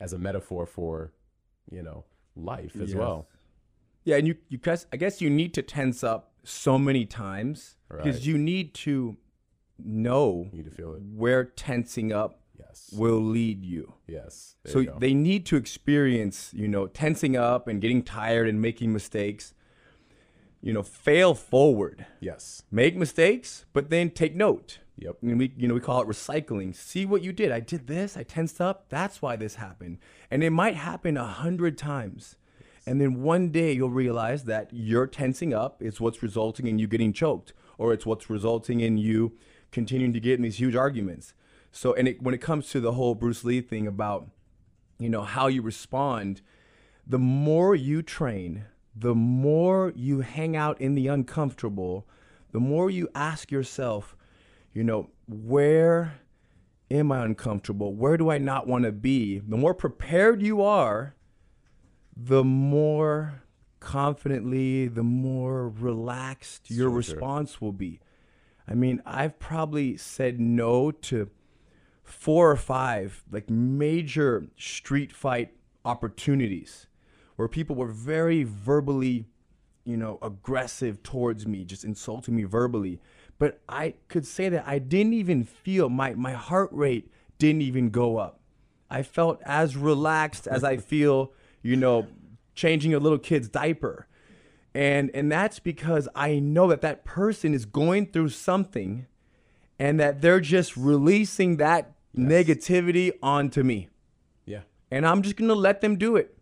as 0.00 0.12
a 0.12 0.18
metaphor 0.18 0.66
for, 0.66 1.12
you 1.70 1.82
know, 1.82 2.04
life 2.36 2.76
as 2.80 2.90
Yes. 2.90 2.98
well. 2.98 3.28
Yeah, 4.04 4.16
and 4.18 4.26
you 4.28 4.36
you 4.48 4.58
guys 4.58 4.86
I 4.92 4.96
guess 4.98 5.20
you 5.20 5.30
need 5.30 5.52
to 5.54 5.62
tense 5.62 6.04
up 6.04 6.32
so 6.44 6.78
many 6.78 7.06
times 7.06 7.74
Right. 7.88 8.04
because 8.04 8.24
you 8.26 8.38
need 8.38 8.72
to 8.86 9.16
know 9.82 10.48
You 10.52 10.58
need 10.58 10.70
to 10.70 10.74
feel 10.76 10.94
it. 10.94 11.02
where 11.02 11.44
tensing 11.44 12.12
up 12.12 12.40
Yes. 12.58 12.90
will 12.96 13.20
lead 13.20 13.64
you. 13.64 13.94
Yes. 14.06 14.56
So 14.64 14.78
you 14.80 14.92
they 14.98 15.12
need 15.14 15.44
to 15.46 15.56
experience, 15.56 16.52
you 16.54 16.68
know, 16.68 16.86
tensing 16.86 17.36
up 17.36 17.68
and 17.68 17.80
getting 17.80 18.02
tired 18.02 18.48
and 18.48 18.60
making 18.60 18.92
mistakes. 18.92 19.52
You 20.62 20.72
know, 20.72 20.82
fail 20.82 21.34
forward. 21.34 22.06
yes. 22.20 22.62
Make 22.70 22.96
mistakes, 22.96 23.66
but 23.72 23.90
then 23.90 24.10
take 24.10 24.34
note. 24.34 24.78
Yep. 24.98 25.18
And 25.22 25.38
we, 25.38 25.52
you 25.56 25.68
know, 25.68 25.74
we 25.74 25.80
call 25.80 26.00
it 26.00 26.08
recycling. 26.08 26.74
See 26.74 27.04
what 27.04 27.22
you 27.22 27.32
did. 27.32 27.52
I 27.52 27.60
did 27.60 27.86
this. 27.86 28.16
I 28.16 28.22
tensed 28.22 28.60
up. 28.60 28.86
That's 28.88 29.20
why 29.20 29.36
this 29.36 29.56
happened. 29.56 29.98
And 30.30 30.42
it 30.42 30.50
might 30.50 30.74
happen 30.74 31.16
a 31.18 31.26
hundred 31.26 31.76
times. 31.76 32.36
And 32.86 33.00
then 33.00 33.22
one 33.22 33.50
day 33.50 33.72
you'll 33.72 33.90
realize 33.90 34.44
that 34.44 34.70
your 34.72 35.06
tensing 35.06 35.52
up 35.52 35.82
is 35.82 36.00
what's 36.00 36.22
resulting 36.22 36.66
in 36.66 36.78
you 36.78 36.86
getting 36.88 37.12
choked, 37.12 37.52
or 37.78 37.92
it's 37.92 38.06
what's 38.06 38.30
resulting 38.30 38.80
in 38.80 38.96
you 38.96 39.36
continuing 39.76 40.14
to 40.14 40.20
get 40.20 40.38
in 40.38 40.42
these 40.42 40.58
huge 40.58 40.74
arguments. 40.74 41.34
So, 41.70 41.92
and 41.92 42.08
it, 42.08 42.22
when 42.22 42.32
it 42.32 42.40
comes 42.40 42.70
to 42.70 42.80
the 42.80 42.92
whole 42.92 43.14
Bruce 43.14 43.44
Lee 43.44 43.60
thing 43.60 43.86
about, 43.86 44.26
you 44.98 45.10
know, 45.10 45.20
how 45.20 45.48
you 45.48 45.60
respond, 45.60 46.40
the 47.06 47.18
more 47.18 47.74
you 47.74 48.00
train, 48.00 48.64
the 48.94 49.14
more 49.14 49.92
you 49.94 50.20
hang 50.20 50.56
out 50.56 50.80
in 50.80 50.94
the 50.94 51.08
uncomfortable, 51.08 52.08
the 52.52 52.58
more 52.58 52.88
you 52.88 53.10
ask 53.14 53.52
yourself, 53.52 54.16
you 54.72 54.82
know, 54.82 55.10
where 55.28 56.20
am 56.90 57.12
I 57.12 57.22
uncomfortable? 57.22 57.94
Where 57.94 58.16
do 58.16 58.30
I 58.30 58.38
not 58.38 58.66
want 58.66 58.84
to 58.84 58.92
be? 58.92 59.40
The 59.40 59.58
more 59.58 59.74
prepared 59.74 60.40
you 60.40 60.62
are, 60.62 61.14
the 62.16 62.42
more 62.42 63.42
confidently, 63.80 64.88
the 64.88 65.02
more 65.02 65.68
relaxed 65.68 66.70
your 66.70 66.88
So 66.88 66.92
true. 66.92 66.96
response 66.96 67.60
will 67.60 67.72
be. 67.74 68.00
I 68.68 68.74
mean, 68.74 69.02
I've 69.06 69.38
probably 69.38 69.96
said 69.96 70.40
no 70.40 70.90
to 70.90 71.30
four 72.02 72.50
or 72.50 72.56
five 72.56 73.24
like 73.30 73.50
major 73.50 74.46
street 74.56 75.12
fight 75.12 75.52
opportunities 75.84 76.86
where 77.36 77.48
people 77.48 77.76
were 77.76 77.88
very 77.88 78.42
verbally, 78.44 79.26
you 79.84 79.96
know, 79.96 80.18
aggressive 80.22 81.02
towards 81.02 81.46
me, 81.46 81.64
just 81.64 81.84
insulting 81.84 82.34
me 82.34 82.44
verbally. 82.44 83.00
But 83.38 83.60
I 83.68 83.94
could 84.08 84.26
say 84.26 84.48
that 84.48 84.66
I 84.66 84.78
didn't 84.78 85.12
even 85.12 85.44
feel 85.44 85.88
my 85.88 86.14
my 86.14 86.32
heart 86.32 86.70
rate 86.72 87.10
didn't 87.38 87.62
even 87.62 87.90
go 87.90 88.16
up. 88.16 88.40
I 88.90 89.02
felt 89.02 89.40
as 89.44 89.76
relaxed 89.76 90.46
as 90.46 90.64
I 90.64 90.76
feel, 90.92 91.32
you 91.62 91.76
know, 91.76 92.06
changing 92.54 92.94
a 92.94 92.98
little 92.98 93.18
kid's 93.18 93.48
diaper. 93.48 94.06
And 94.76 95.10
and 95.14 95.32
that's 95.32 95.58
because 95.58 96.06
I 96.14 96.38
know 96.38 96.68
that 96.68 96.82
that 96.82 97.02
person 97.02 97.54
is 97.54 97.64
going 97.64 98.08
through 98.08 98.28
something 98.28 99.06
and 99.78 99.98
that 99.98 100.20
they're 100.20 100.38
just 100.38 100.76
releasing 100.76 101.56
that 101.56 101.94
negativity 102.14 103.12
onto 103.22 103.62
me. 103.62 103.88
Yeah. 104.44 104.60
And 104.90 105.06
I'm 105.06 105.22
just 105.22 105.36
going 105.36 105.48
to 105.48 105.54
let 105.54 105.80
them 105.80 105.96
do 105.96 106.16
it. 106.16 106.36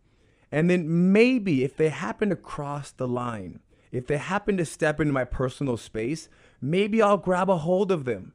And 0.50 0.68
then 0.68 1.12
maybe 1.12 1.62
if 1.62 1.76
they 1.76 1.90
happen 1.90 2.30
to 2.30 2.36
cross 2.36 2.90
the 2.90 3.06
line, 3.06 3.60
if 3.92 4.08
they 4.08 4.16
happen 4.16 4.56
to 4.56 4.64
step 4.64 4.98
into 4.98 5.12
my 5.12 5.24
personal 5.24 5.76
space, 5.76 6.28
maybe 6.60 7.00
I'll 7.00 7.16
grab 7.16 7.48
a 7.48 7.58
hold 7.58 7.92
of 7.92 8.04
them. 8.04 8.32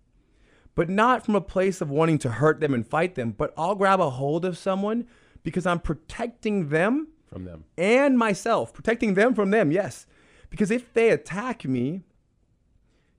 But 0.75 0.89
not 0.89 1.25
from 1.25 1.35
a 1.35 1.41
place 1.41 1.81
of 1.81 1.89
wanting 1.89 2.19
to 2.19 2.29
hurt 2.29 2.61
them 2.61 2.73
and 2.73 2.87
fight 2.87 3.15
them, 3.15 3.31
but 3.31 3.53
I'll 3.57 3.75
grab 3.75 3.99
a 3.99 4.11
hold 4.11 4.45
of 4.45 4.57
someone 4.57 5.07
because 5.43 5.65
I'm 5.65 5.81
protecting 5.81 6.69
them 6.69 7.09
From 7.31 7.45
them. 7.45 7.65
and 7.77 8.17
myself, 8.17 8.73
protecting 8.73 9.13
them 9.13 9.35
from 9.35 9.51
them, 9.51 9.71
yes. 9.71 10.07
Because 10.49 10.71
if 10.71 10.91
they 10.93 11.09
attack 11.09 11.63
me, 11.63 12.01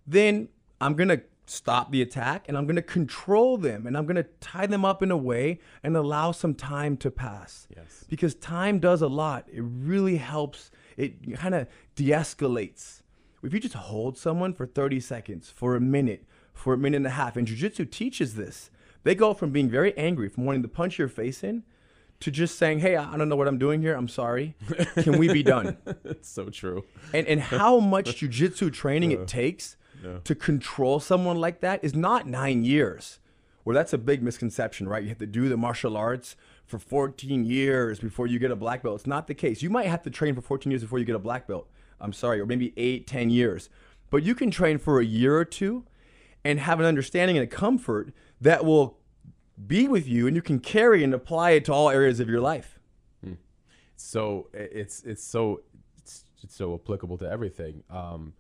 then 0.07 0.49
I'm 0.81 0.95
going 0.95 1.09
to 1.09 1.23
stop 1.47 1.91
the 1.91 2.01
attack 2.01 2.45
and 2.49 2.57
I'm 2.57 2.65
going 2.65 2.77
to 2.77 2.83
control 2.83 3.57
them 3.57 3.87
and 3.87 3.97
I'm 3.97 4.07
going 4.07 4.17
to 4.17 4.27
tie 4.41 4.67
them 4.67 4.85
up 4.85 5.03
in 5.03 5.11
a 5.11 5.17
way 5.17 5.59
and 5.83 5.97
allow 5.97 6.33
some 6.33 6.55
time 6.55 6.97
to 6.99 7.11
pass. 7.11 7.67
Yes. 7.77 8.05
Because 8.09 8.35
time 8.37 8.79
does 8.79 9.03
a 9.03 9.09
lot. 9.09 9.47
It 9.53 9.63
really 9.63 10.17
helps. 10.17 10.71
It 10.97 11.37
kind 11.37 11.55
of 11.55 11.67
de 11.95 12.11
escalates. 12.11 13.03
If 13.43 13.55
you 13.55 13.61
just 13.61 13.75
hold 13.75 14.19
someone 14.19 14.53
for 14.55 14.67
30 14.67 15.01
seconds, 15.01 15.51
for 15.51 15.75
a 15.75 15.81
minute, 15.81 16.25
for 16.53 16.75
a 16.75 16.79
minute 16.79 16.99
and 16.99 17.07
a 17.07 17.11
half, 17.11 17.37
and 17.37 17.47
Jiu 17.47 17.57
Jitsu 17.57 17.87
teaches 17.87 18.35
this, 18.35 18.71
they 19.03 19.15
go 19.15 19.33
from 19.33 19.51
being 19.51 19.71
very 19.71 19.97
angry, 19.97 20.29
from 20.29 20.45
wanting 20.45 20.63
to 20.63 20.69
punch 20.69 20.99
your 20.99 21.09
face 21.09 21.43
in, 21.43 21.63
to 22.21 22.31
just 22.31 22.59
saying, 22.59 22.81
hey, 22.81 22.97
I 22.97 23.17
don't 23.17 23.29
know 23.29 23.37
what 23.37 23.49
I'm 23.49 23.59
doing 23.59 23.81
here. 23.81 23.95
I'm 23.95 24.09
sorry. 24.09 24.55
Can 24.97 25.19
we 25.19 25.33
be 25.33 25.43
done? 25.43 25.77
it's 26.05 26.29
so 26.29 26.51
true. 26.51 26.85
and 27.15 27.27
and 27.27 27.41
how 27.41 27.81
much 27.81 28.17
jujitsu 28.21 28.73
training 28.73 29.13
it 29.13 29.27
takes 29.27 29.77
to 30.25 30.35
control 30.35 30.99
someone 31.01 31.37
like 31.37 31.61
that 31.61 31.85
is 31.85 31.95
not 31.95 32.27
nine 32.27 32.65
years. 32.65 33.19
Well, 33.65 33.75
that's 33.75 33.93
a 33.93 33.99
big 33.99 34.23
misconception, 34.23 34.89
right? 34.89 35.03
You 35.03 35.11
have 35.11 35.19
to 35.19 35.27
do 35.27 35.49
the 35.49 35.57
martial 35.57 35.97
arts 35.97 36.37
for 36.67 36.79
14 36.79 37.45
years 37.45 37.99
before 37.99 38.27
you 38.27 38.39
get 38.39 38.51
a 38.51 38.57
black 38.57 38.83
belt. 38.83 39.01
It's 39.01 39.07
not 39.07 39.27
the 39.27 39.35
case. 39.35 39.63
You 39.63 39.69
might 39.69 39.87
have 39.87 40.03
to 40.05 40.11
train 40.11 40.35
for 40.35 40.41
14 40.41 40.71
years 40.71 40.83
before 40.83 40.99
you 40.99 41.05
get 41.05 41.17
a 41.17 41.21
black 41.21 41.47
belt. 41.47 41.69
I'm 42.01 42.13
sorry, 42.15 42.41
or 42.41 42.47
maybe 42.47 42.73
eight, 42.79 43.07
10 43.07 43.29
years. 43.29 43.69
But 44.09 44.23
you 44.23 44.35
can 44.35 44.51
train 44.51 44.79
for 44.79 45.01
a 45.01 45.05
year 45.05 45.37
or 45.37 45.45
two 45.45 45.85
and 46.45 46.59
have 46.59 46.81
an 46.81 46.87
understanding 46.87 47.37
and 47.37 47.45
a 47.45 47.47
comfort 47.47 48.13
that 48.41 48.65
will 48.65 48.97
be 49.67 49.89
with 49.89 50.07
you 50.07 50.27
and 50.27 50.37
you 50.37 50.43
can 50.43 50.59
carry 50.61 51.03
and 51.05 51.13
apply 51.15 51.51
it 51.53 51.65
to 51.67 51.73
all 51.73 51.91
areas 51.91 52.21
of 52.21 52.29
your 52.29 52.41
life. 52.41 52.79
so 53.97 54.49
it's 54.55 55.03
it's 55.03 55.23
so 55.23 55.61
it's, 55.99 56.25
it's 56.43 56.55
so 56.57 56.75
applicable 56.75 57.19
to 57.19 57.31
everything. 57.31 57.83
Um, 57.91 58.33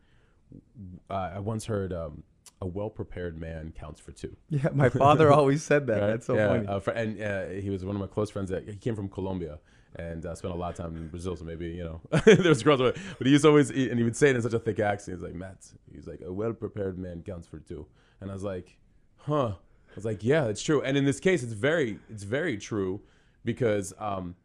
I 1.08 1.38
once 1.38 1.66
heard 1.66 1.92
um, 1.92 2.22
a 2.60 2.66
well 2.66 2.90
prepared 2.90 3.38
man 3.38 3.72
counts 3.78 4.00
for 4.00 4.12
two. 4.12 4.36
Yeah, 4.48 4.68
my 4.72 4.88
father 4.88 5.32
always 5.38 5.62
said 5.62 5.86
that. 5.88 6.00
Right? 6.00 6.06
That's 6.08 6.26
so 6.26 6.34
yeah, 6.34 6.48
funny. 6.48 6.66
Uh, 6.66 6.80
fr- 6.80 6.90
and 6.90 7.22
uh, 7.22 7.48
he 7.48 7.70
was 7.70 7.84
one 7.84 7.94
of 7.96 8.00
my 8.00 8.06
close 8.08 8.30
friends. 8.30 8.50
That 8.50 8.68
he 8.68 8.76
came 8.76 8.96
from 8.96 9.08
Colombia 9.08 9.58
and 9.96 10.24
uh, 10.24 10.34
spent 10.34 10.54
a 10.54 10.56
lot 10.56 10.70
of 10.70 10.76
time 10.76 10.96
in 10.96 11.08
Brazil. 11.08 11.36
So 11.36 11.44
maybe 11.44 11.66
you 11.68 11.84
know 11.84 12.00
there's 12.24 12.62
girls, 12.62 12.80
with- 12.80 12.98
but 13.18 13.26
he 13.26 13.32
used 13.32 13.42
to 13.44 13.48
always 13.48 13.70
and 13.70 13.98
he 13.98 14.02
would 14.04 14.16
say 14.16 14.30
it 14.30 14.36
in 14.36 14.42
such 14.42 14.54
a 14.54 14.58
thick 14.58 14.78
accent. 14.80 15.18
He's 15.18 15.24
like 15.24 15.34
Matt. 15.34 15.66
He's 15.92 16.06
like 16.06 16.20
a 16.24 16.32
well 16.32 16.52
prepared 16.52 16.98
man 16.98 17.22
counts 17.22 17.46
for 17.46 17.58
two. 17.58 17.86
And 18.20 18.30
I 18.30 18.34
was 18.34 18.42
like, 18.42 18.76
huh. 19.18 19.52
I 19.90 19.94
was 19.96 20.04
like, 20.04 20.22
yeah, 20.22 20.46
it's 20.46 20.62
true. 20.62 20.82
And 20.82 20.96
in 20.96 21.04
this 21.04 21.20
case, 21.20 21.42
it's 21.42 21.52
very 21.52 21.98
it's 22.08 22.22
very 22.22 22.56
true 22.56 23.00
because 23.44 23.92
um, 23.98 24.36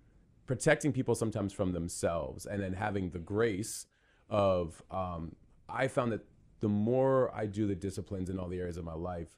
protecting 0.46 0.92
people 0.92 1.16
sometimes 1.16 1.54
from 1.54 1.74
themselves 1.74 2.46
and 2.46 2.62
then 2.62 2.74
having 2.74 3.10
the 3.10 3.20
grace 3.20 3.86
of 4.30 4.82
um, 4.92 5.36
I 5.70 5.88
found 5.88 6.12
that 6.12 6.26
the 6.60 6.70
more 6.70 7.34
I 7.36 7.46
do 7.46 7.68
the 7.68 7.76
disciplines 7.76 8.30
in 8.30 8.40
all 8.40 8.48
the 8.48 8.60
areas 8.60 8.78
of 8.78 8.86
my 8.86 8.94
life, 8.94 9.38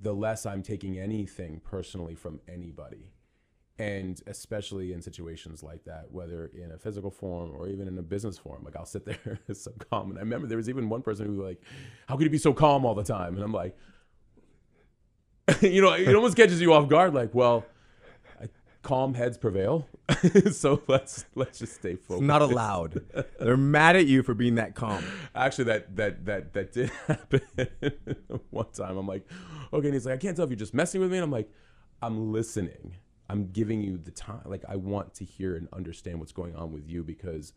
the 0.00 0.12
less 0.12 0.46
I'm 0.46 0.62
taking 0.62 0.98
anything 0.98 1.60
personally 1.64 2.14
from 2.14 2.40
anybody. 2.48 3.12
And 3.78 4.20
especially 4.26 4.92
in 4.92 5.00
situations 5.00 5.62
like 5.62 5.84
that, 5.84 6.12
whether 6.12 6.50
in 6.54 6.70
a 6.72 6.78
physical 6.78 7.10
form 7.10 7.52
or 7.56 7.66
even 7.66 7.88
in 7.88 7.96
a 7.96 8.02
business 8.02 8.36
form, 8.36 8.62
like 8.62 8.76
I'll 8.76 8.84
sit 8.84 9.06
there 9.06 9.40
so 9.54 9.72
calm. 9.90 10.10
And 10.10 10.18
I 10.18 10.20
remember 10.20 10.46
there 10.46 10.58
was 10.58 10.68
even 10.68 10.90
one 10.90 11.00
person 11.00 11.24
who 11.24 11.32
was 11.32 11.40
like, 11.40 11.62
"How 12.06 12.16
could 12.16 12.24
you 12.24 12.30
be 12.30 12.36
so 12.36 12.52
calm 12.52 12.84
all 12.84 12.94
the 12.94 13.02
time?" 13.02 13.34
And 13.34 13.42
I'm 13.42 13.54
like, 13.54 13.74
you 15.60 15.82
know, 15.82 15.92
it 15.92 16.14
almost 16.14 16.36
catches 16.36 16.60
you 16.60 16.72
off 16.72 16.88
guard. 16.88 17.14
Like, 17.14 17.34
well, 17.34 17.64
I, 18.40 18.48
calm 18.82 19.14
heads 19.14 19.38
prevail, 19.38 19.88
so 20.52 20.82
let's 20.86 21.24
let's 21.34 21.58
just 21.58 21.74
stay 21.74 21.96
focused. 21.96 22.22
Not 22.22 22.42
allowed. 22.42 23.02
They're 23.38 23.56
mad 23.56 23.96
at 23.96 24.06
you 24.06 24.22
for 24.22 24.34
being 24.34 24.56
that 24.56 24.74
calm. 24.74 25.04
Actually, 25.34 25.64
that 25.64 25.96
that 25.96 26.24
that 26.26 26.52
that 26.52 26.72
did 26.72 26.90
happen 27.06 27.40
one 28.50 28.70
time. 28.72 28.96
I'm 28.96 29.06
like, 29.06 29.26
okay, 29.72 29.88
and 29.88 29.94
he's 29.94 30.06
like, 30.06 30.14
I 30.14 30.18
can't 30.18 30.36
tell 30.36 30.44
if 30.44 30.50
you're 30.50 30.56
just 30.56 30.74
messing 30.74 31.00
with 31.00 31.10
me. 31.10 31.18
And 31.18 31.24
I'm 31.24 31.30
like, 31.30 31.50
I'm 32.02 32.32
listening. 32.32 32.96
I'm 33.28 33.50
giving 33.52 33.80
you 33.80 33.96
the 33.96 34.10
time. 34.10 34.42
Like, 34.44 34.64
I 34.68 34.76
want 34.76 35.14
to 35.14 35.24
hear 35.24 35.54
and 35.54 35.68
understand 35.72 36.18
what's 36.18 36.32
going 36.32 36.56
on 36.56 36.72
with 36.72 36.88
you 36.88 37.04
because 37.04 37.52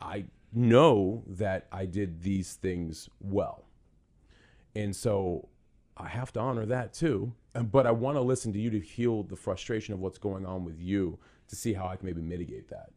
I 0.00 0.26
know 0.52 1.24
that 1.26 1.66
I 1.72 1.86
did 1.86 2.22
these 2.22 2.54
things 2.54 3.08
well, 3.20 3.64
and 4.76 4.94
so 4.94 5.48
I 5.96 6.08
have 6.08 6.32
to 6.32 6.40
honor 6.40 6.66
that 6.66 6.92
too. 6.92 7.32
But 7.54 7.86
I 7.86 7.92
want 7.92 8.16
to 8.16 8.20
listen 8.20 8.52
to 8.52 8.58
you 8.58 8.70
to 8.70 8.80
heal 8.80 9.22
the 9.22 9.36
frustration 9.36 9.94
of 9.94 10.00
what's 10.00 10.18
going 10.18 10.44
on 10.44 10.64
with 10.64 10.80
you 10.80 11.18
to 11.48 11.56
see 11.56 11.72
how 11.72 11.86
I 11.86 11.96
can 11.96 12.06
maybe 12.06 12.20
mitigate 12.20 12.68
that. 12.70 12.90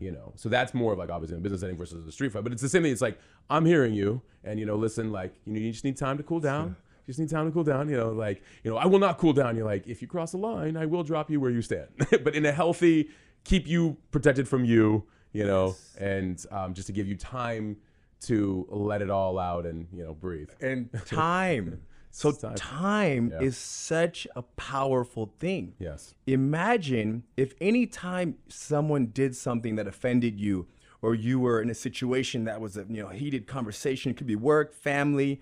You 0.00 0.10
know, 0.12 0.32
so 0.36 0.48
that's 0.48 0.74
more 0.74 0.92
of 0.92 0.98
like 0.98 1.10
obviously 1.10 1.36
in 1.36 1.40
a 1.40 1.42
business 1.42 1.60
setting 1.60 1.76
versus 1.76 2.06
a 2.06 2.12
street 2.12 2.32
fight. 2.32 2.42
But 2.42 2.52
it's 2.52 2.62
the 2.62 2.68
same 2.68 2.82
thing. 2.82 2.92
It's 2.92 3.02
like 3.02 3.18
I'm 3.48 3.64
hearing 3.64 3.94
you, 3.94 4.20
and 4.42 4.58
you 4.58 4.66
know, 4.66 4.76
listen, 4.76 5.12
like 5.12 5.32
you 5.44 5.52
know, 5.52 5.60
you 5.60 5.70
just 5.70 5.84
need 5.84 5.96
time 5.96 6.16
to 6.16 6.22
cool 6.22 6.40
down. 6.40 6.76
You 7.06 7.12
just 7.12 7.18
need 7.20 7.30
time 7.30 7.46
to 7.46 7.52
cool 7.52 7.64
down. 7.64 7.88
You 7.88 7.96
know, 7.96 8.10
like, 8.10 8.42
you 8.62 8.70
know, 8.70 8.76
I 8.76 8.86
will 8.86 8.98
not 8.98 9.18
cool 9.18 9.32
down. 9.32 9.56
You're 9.56 9.66
like, 9.66 9.86
if 9.86 10.00
you 10.02 10.08
cross 10.08 10.32
the 10.32 10.38
line, 10.38 10.76
I 10.76 10.86
will 10.86 11.02
drop 11.02 11.30
you 11.30 11.40
where 11.40 11.50
you 11.50 11.62
stand. 11.62 11.88
but 12.10 12.34
in 12.34 12.46
a 12.46 12.52
healthy, 12.52 13.10
keep 13.44 13.66
you 13.66 13.96
protected 14.10 14.46
from 14.46 14.64
you, 14.64 15.04
you 15.32 15.44
know, 15.44 15.76
and 15.98 16.44
um, 16.50 16.74
just 16.74 16.86
to 16.86 16.92
give 16.92 17.08
you 17.08 17.16
time 17.16 17.76
to 18.22 18.66
let 18.70 19.02
it 19.02 19.10
all 19.10 19.38
out 19.38 19.66
and, 19.66 19.88
you 19.92 20.04
know, 20.04 20.14
breathe. 20.14 20.50
And 20.60 20.90
time. 21.06 21.82
So 22.10 22.32
Time. 22.32 22.54
time, 22.56 23.30
Yeah. 23.32 23.40
is 23.40 23.56
such 23.56 24.26
a 24.34 24.42
powerful 24.42 25.32
thing. 25.38 25.74
Yes. 25.78 26.14
Imagine 26.26 27.22
if 27.36 27.54
any 27.60 27.86
time 27.86 28.36
someone 28.48 29.06
did 29.06 29.36
something 29.36 29.76
that 29.76 29.86
offended 29.86 30.38
you, 30.40 30.66
or 31.02 31.14
you 31.14 31.38
were 31.40 31.62
in 31.62 31.70
a 31.70 31.74
situation 31.74 32.44
that 32.44 32.60
was 32.60 32.76
a 32.76 32.84
you 32.88 33.02
know 33.02 33.08
heated 33.08 33.46
conversation, 33.46 34.10
it 34.10 34.16
could 34.16 34.26
be 34.26 34.36
work, 34.36 34.74
family, 34.74 35.40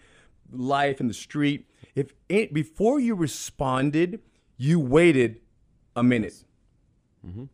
life 0.52 1.00
in 1.00 1.08
the 1.08 1.14
street. 1.14 1.68
If 1.94 2.12
it, 2.28 2.52
before 2.52 3.00
you 3.00 3.14
responded, 3.14 4.20
you 4.56 4.78
waited 4.78 5.40
a 5.96 6.02
minute, 6.02 6.44
mm-hmm. 7.26 7.44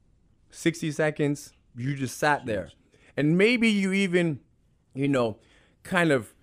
60 0.51 0.91
seconds, 0.91 1.53
you 1.77 1.95
just 1.95 2.19
sat 2.19 2.47
there, 2.47 2.71
and 3.17 3.39
maybe 3.39 3.69
you 3.71 3.93
even, 3.93 4.41
you 4.95 5.09
know, 5.09 5.39
kind 5.83 6.11
of 6.13 6.34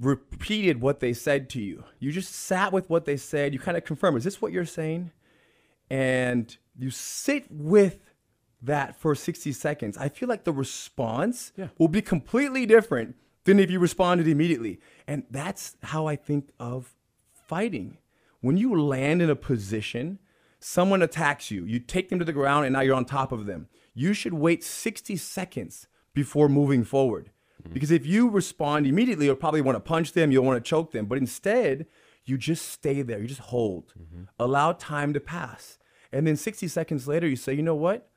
repeated 0.00 0.80
what 0.80 1.00
they 1.00 1.12
said 1.12 1.50
to 1.50 1.60
you. 1.60 1.84
You 1.98 2.10
just 2.10 2.34
sat 2.34 2.72
with 2.72 2.88
what 2.88 3.04
they 3.04 3.16
said. 3.16 3.52
You 3.52 3.58
kind 3.60 3.76
of 3.76 3.84
confirm, 3.84 4.16
is 4.16 4.24
this 4.24 4.40
what 4.40 4.50
you're 4.52 4.64
saying? 4.64 5.10
And 5.90 6.56
you 6.78 6.90
sit 6.90 7.44
with 7.50 7.98
that 8.62 8.96
for 8.98 9.14
60 9.14 9.52
seconds. 9.52 9.96
I 9.98 10.08
feel 10.08 10.28
like 10.28 10.44
the 10.44 10.52
response 10.52 11.52
Yeah. 11.56 11.68
will 11.78 11.88
be 11.88 12.02
completely 12.02 12.66
different 12.66 13.16
than 13.44 13.58
if 13.58 13.70
you 13.70 13.78
responded 13.78 14.26
immediately. 14.28 14.80
And 15.06 15.24
that's 15.30 15.76
how 15.82 16.06
I 16.06 16.16
think 16.16 16.50
of 16.58 16.94
fighting. 17.32 17.98
When 18.40 18.56
you 18.56 18.80
land 18.80 19.20
in 19.22 19.28
a 19.30 19.36
position, 19.36 20.18
someone 20.58 21.02
attacks 21.02 21.50
you, 21.50 21.64
you 21.64 21.78
take 21.78 22.08
them 22.08 22.18
to 22.18 22.24
the 22.24 22.32
ground, 22.32 22.66
and 22.66 22.72
now 22.72 22.80
you're 22.80 22.94
on 22.94 23.04
top 23.04 23.32
of 23.32 23.46
them. 23.46 23.68
You 23.94 24.12
should 24.14 24.34
wait 24.34 24.62
60 24.62 25.16
seconds 25.16 25.88
before 26.14 26.48
moving 26.48 26.84
forward. 26.84 27.30
Mm-hmm. 27.60 27.72
Because 27.72 27.90
if 27.90 28.06
you 28.06 28.28
respond 28.28 28.86
immediately, 28.86 29.26
you'll 29.26 29.36
probably 29.36 29.60
want 29.60 29.76
to 29.76 29.80
punch 29.80 30.12
them, 30.12 30.30
you'll 30.30 30.44
want 30.44 30.62
to 30.62 30.68
choke 30.68 30.92
them. 30.92 31.06
But 31.06 31.18
instead, 31.18 31.86
you 32.24 32.38
just 32.38 32.68
stay 32.68 33.02
there, 33.02 33.20
you 33.20 33.26
just 33.26 33.40
hold, 33.40 33.92
mm-hmm. 33.98 34.24
allow 34.38 34.72
time 34.72 35.12
to 35.12 35.20
pass. 35.20 35.78
And 36.12 36.26
then 36.26 36.36
60 36.36 36.68
seconds 36.68 37.06
later, 37.06 37.28
you 37.28 37.36
say, 37.36 37.54
you 37.54 37.62
know 37.62 37.74
what? 37.74 38.08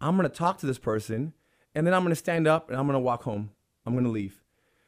I'm 0.00 0.16
going 0.16 0.28
to 0.28 0.34
talk 0.34 0.58
to 0.58 0.66
this 0.66 0.78
person, 0.78 1.32
and 1.74 1.86
then 1.86 1.94
I'm 1.94 2.02
going 2.02 2.10
to 2.10 2.16
stand 2.16 2.48
up 2.48 2.68
and 2.68 2.78
I'm 2.78 2.86
going 2.86 2.94
to 2.94 3.00
walk 3.00 3.22
home. 3.22 3.50
I'm 3.86 3.92
going 3.92 4.04
to 4.04 4.10
leave. 4.10 4.42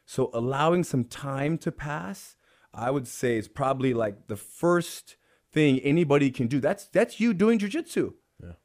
So 0.06 0.30
allowing 0.34 0.84
some 0.84 1.04
time 1.04 1.56
to 1.58 1.72
pass, 1.72 2.36
I 2.72 2.90
would 2.90 3.06
say 3.06 3.36
is 3.36 3.48
probably 3.48 3.94
like 3.94 4.26
the 4.26 4.36
first 4.36 5.16
thing 5.52 5.78
anybody 5.80 6.30
can 6.30 6.46
do. 6.46 6.60
That's 6.60 6.86
that's 6.86 7.20
you 7.20 7.32
doing 7.32 7.58
jujitsu. 7.58 8.14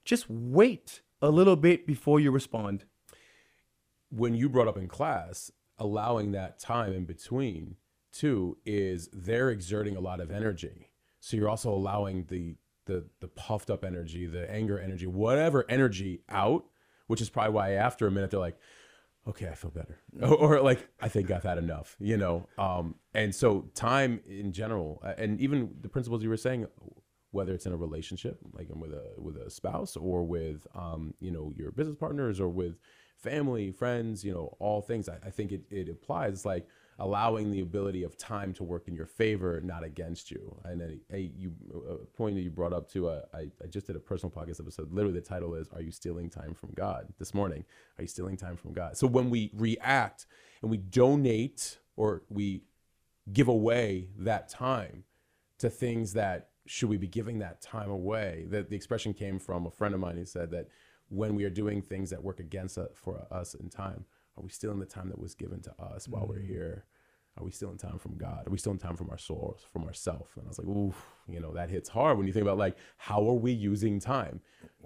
Just 0.03 0.29
wait 0.29 1.01
a 1.21 1.29
little 1.29 1.55
bit 1.55 1.87
before 1.87 2.19
you 2.19 2.31
respond. 2.31 2.85
When 4.09 4.35
you 4.35 4.49
brought 4.49 4.67
up 4.67 4.77
in 4.77 4.87
class, 4.87 5.51
allowing 5.77 6.31
that 6.31 6.59
time 6.59 6.93
in 6.93 7.05
between 7.05 7.75
too 8.11 8.57
is 8.65 9.09
they're 9.13 9.49
exerting 9.49 9.95
a 9.95 9.99
lot 9.99 10.19
of 10.19 10.31
energy. 10.31 10.89
So 11.19 11.37
you're 11.37 11.49
also 11.49 11.71
allowing 11.71 12.25
the 12.25 12.55
the 12.85 13.05
the 13.19 13.27
puffed 13.27 13.69
up 13.69 13.83
energy, 13.85 14.25
the 14.25 14.49
anger 14.51 14.79
energy, 14.79 15.05
whatever 15.05 15.65
energy 15.69 16.23
out, 16.29 16.65
which 17.07 17.21
is 17.21 17.29
probably 17.29 17.53
why 17.53 17.71
after 17.71 18.07
a 18.07 18.11
minute 18.11 18.31
they're 18.31 18.39
like, 18.39 18.57
okay, 19.27 19.47
I 19.47 19.53
feel 19.53 19.71
better, 19.71 19.99
or, 20.21 20.35
or 20.57 20.61
like 20.61 20.89
I 20.99 21.07
think 21.07 21.31
I've 21.31 21.43
had 21.43 21.57
enough, 21.57 21.95
you 21.99 22.17
know. 22.17 22.47
Um, 22.57 22.95
and 23.13 23.33
so 23.33 23.69
time 23.75 24.21
in 24.27 24.51
general, 24.51 25.01
uh, 25.03 25.13
and 25.17 25.39
even 25.39 25.75
the 25.81 25.89
principles 25.89 26.23
you 26.23 26.29
were 26.29 26.37
saying, 26.37 26.65
whether 27.31 27.53
it's 27.53 27.65
in 27.65 27.73
a 27.73 27.77
relationship, 27.77 28.39
like 28.53 28.67
with 28.73 28.91
a 28.91 29.13
with 29.17 29.37
a 29.37 29.49
spouse, 29.49 29.95
or 29.95 30.23
with 30.23 30.65
um, 30.75 31.13
you 31.19 31.31
know 31.31 31.53
your 31.55 31.71
business 31.71 31.97
partners, 31.97 32.39
or 32.39 32.49
with 32.49 32.75
family, 33.21 33.71
friends, 33.71 34.23
you 34.23 34.33
know, 34.33 34.55
all 34.59 34.81
things. 34.81 35.09
I, 35.09 35.17
I 35.25 35.29
think 35.29 35.51
it, 35.51 35.63
it 35.69 35.89
applies. 35.89 36.33
It's 36.33 36.45
like 36.45 36.67
allowing 36.99 37.49
the 37.51 37.61
ability 37.61 38.03
of 38.03 38.17
time 38.17 38.53
to 38.53 38.63
work 38.63 38.87
in 38.87 38.93
your 38.93 39.05
favor, 39.05 39.61
not 39.61 39.83
against 39.83 40.29
you. 40.29 40.55
And 40.65 40.81
a, 40.81 41.15
a 41.15 41.31
you 41.37 41.53
a 41.73 42.05
point 42.17 42.35
that 42.35 42.41
you 42.41 42.49
brought 42.49 42.73
up 42.73 42.89
too. 42.89 43.07
Uh, 43.07 43.21
I 43.33 43.49
I 43.63 43.67
just 43.69 43.87
did 43.87 43.95
a 43.95 43.99
personal 43.99 44.31
podcast 44.31 44.59
episode. 44.59 44.91
Literally, 44.91 45.19
the 45.19 45.25
title 45.25 45.55
is 45.55 45.69
"Are 45.73 45.81
you 45.81 45.91
stealing 45.91 46.29
time 46.29 46.53
from 46.53 46.71
God?" 46.75 47.07
This 47.17 47.33
morning, 47.33 47.63
are 47.97 48.01
you 48.01 48.07
stealing 48.07 48.37
time 48.37 48.57
from 48.57 48.73
God? 48.73 48.97
So 48.97 49.07
when 49.07 49.29
we 49.29 49.51
react 49.53 50.25
and 50.61 50.69
we 50.69 50.77
donate 50.77 51.79
or 51.95 52.23
we 52.29 52.63
give 53.31 53.47
away 53.47 54.09
that 54.17 54.49
time 54.49 55.03
to 55.59 55.69
things 55.69 56.13
that 56.13 56.49
should 56.65 56.89
we 56.89 56.97
be 56.97 57.07
giving 57.07 57.39
that 57.39 57.61
time 57.61 57.89
away 57.89 58.45
that 58.49 58.69
the 58.69 58.75
expression 58.75 59.13
came 59.13 59.39
from 59.39 59.65
a 59.65 59.71
friend 59.71 59.93
of 59.93 59.99
mine 59.99 60.15
who 60.15 60.25
said 60.25 60.51
that 60.51 60.67
when 61.09 61.35
we 61.35 61.43
are 61.43 61.49
doing 61.49 61.81
things 61.81 62.09
that 62.09 62.23
work 62.23 62.39
against 62.39 62.77
us 62.77 62.89
for 62.95 63.25
us 63.31 63.53
in 63.53 63.69
time 63.69 64.05
are 64.39 64.43
we 64.43 64.49
still 64.49 64.71
in 64.71 64.79
the 64.79 64.85
time 64.85 65.09
that 65.09 65.19
was 65.19 65.35
given 65.35 65.61
to 65.61 65.73
us 65.81 66.07
while 66.07 66.25
we're 66.25 66.39
mm. 66.39 66.47
here? 66.47 66.85
Are 67.37 67.43
we 67.43 67.51
still 67.51 67.71
in 67.71 67.77
time 67.77 67.99
from 67.99 68.17
god? 68.17 68.47
Are 68.47 68.49
we 68.49 68.57
still 68.57 68.71
in 68.71 68.77
time 68.77 68.95
from 68.95 69.09
our 69.09 69.17
source 69.17 69.61
from 69.71 69.83
ourself? 69.83 70.31
And 70.35 70.45
i 70.45 70.47
was 70.47 70.57
like 70.57 70.67
ooh 70.67 70.93
you 71.27 71.39
know 71.39 71.53
that 71.53 71.69
hits 71.69 71.89
hard 71.89 72.17
when 72.17 72.25
you 72.25 72.33
think 72.33 72.43
about 72.43 72.57
like 72.57 72.77
how 72.97 73.27
are 73.27 73.33
we 73.33 73.51
using 73.51 73.99
time? 73.99 74.41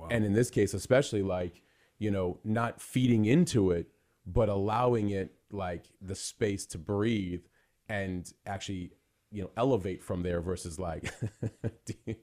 And 0.10 0.26
in 0.26 0.34
this 0.34 0.50
case 0.50 0.74
especially 0.74 1.22
like 1.22 1.62
you 2.00 2.12
know 2.12 2.40
not 2.44 2.82
feeding 2.82 3.26
into 3.26 3.72
it 3.72 3.88
but 4.26 4.50
allowing 4.50 5.10
it 5.10 5.36
like 5.52 5.86
the 6.02 6.16
space 6.16 6.66
to 6.68 6.78
breathe 6.78 7.44
and 7.90 8.32
actually 8.46 8.92
you 9.34 9.42
know 9.42 9.50
elevate 9.58 10.04
from 10.04 10.22
there 10.22 10.40
versus 10.42 10.80
like 10.80 11.12
you 12.06 12.16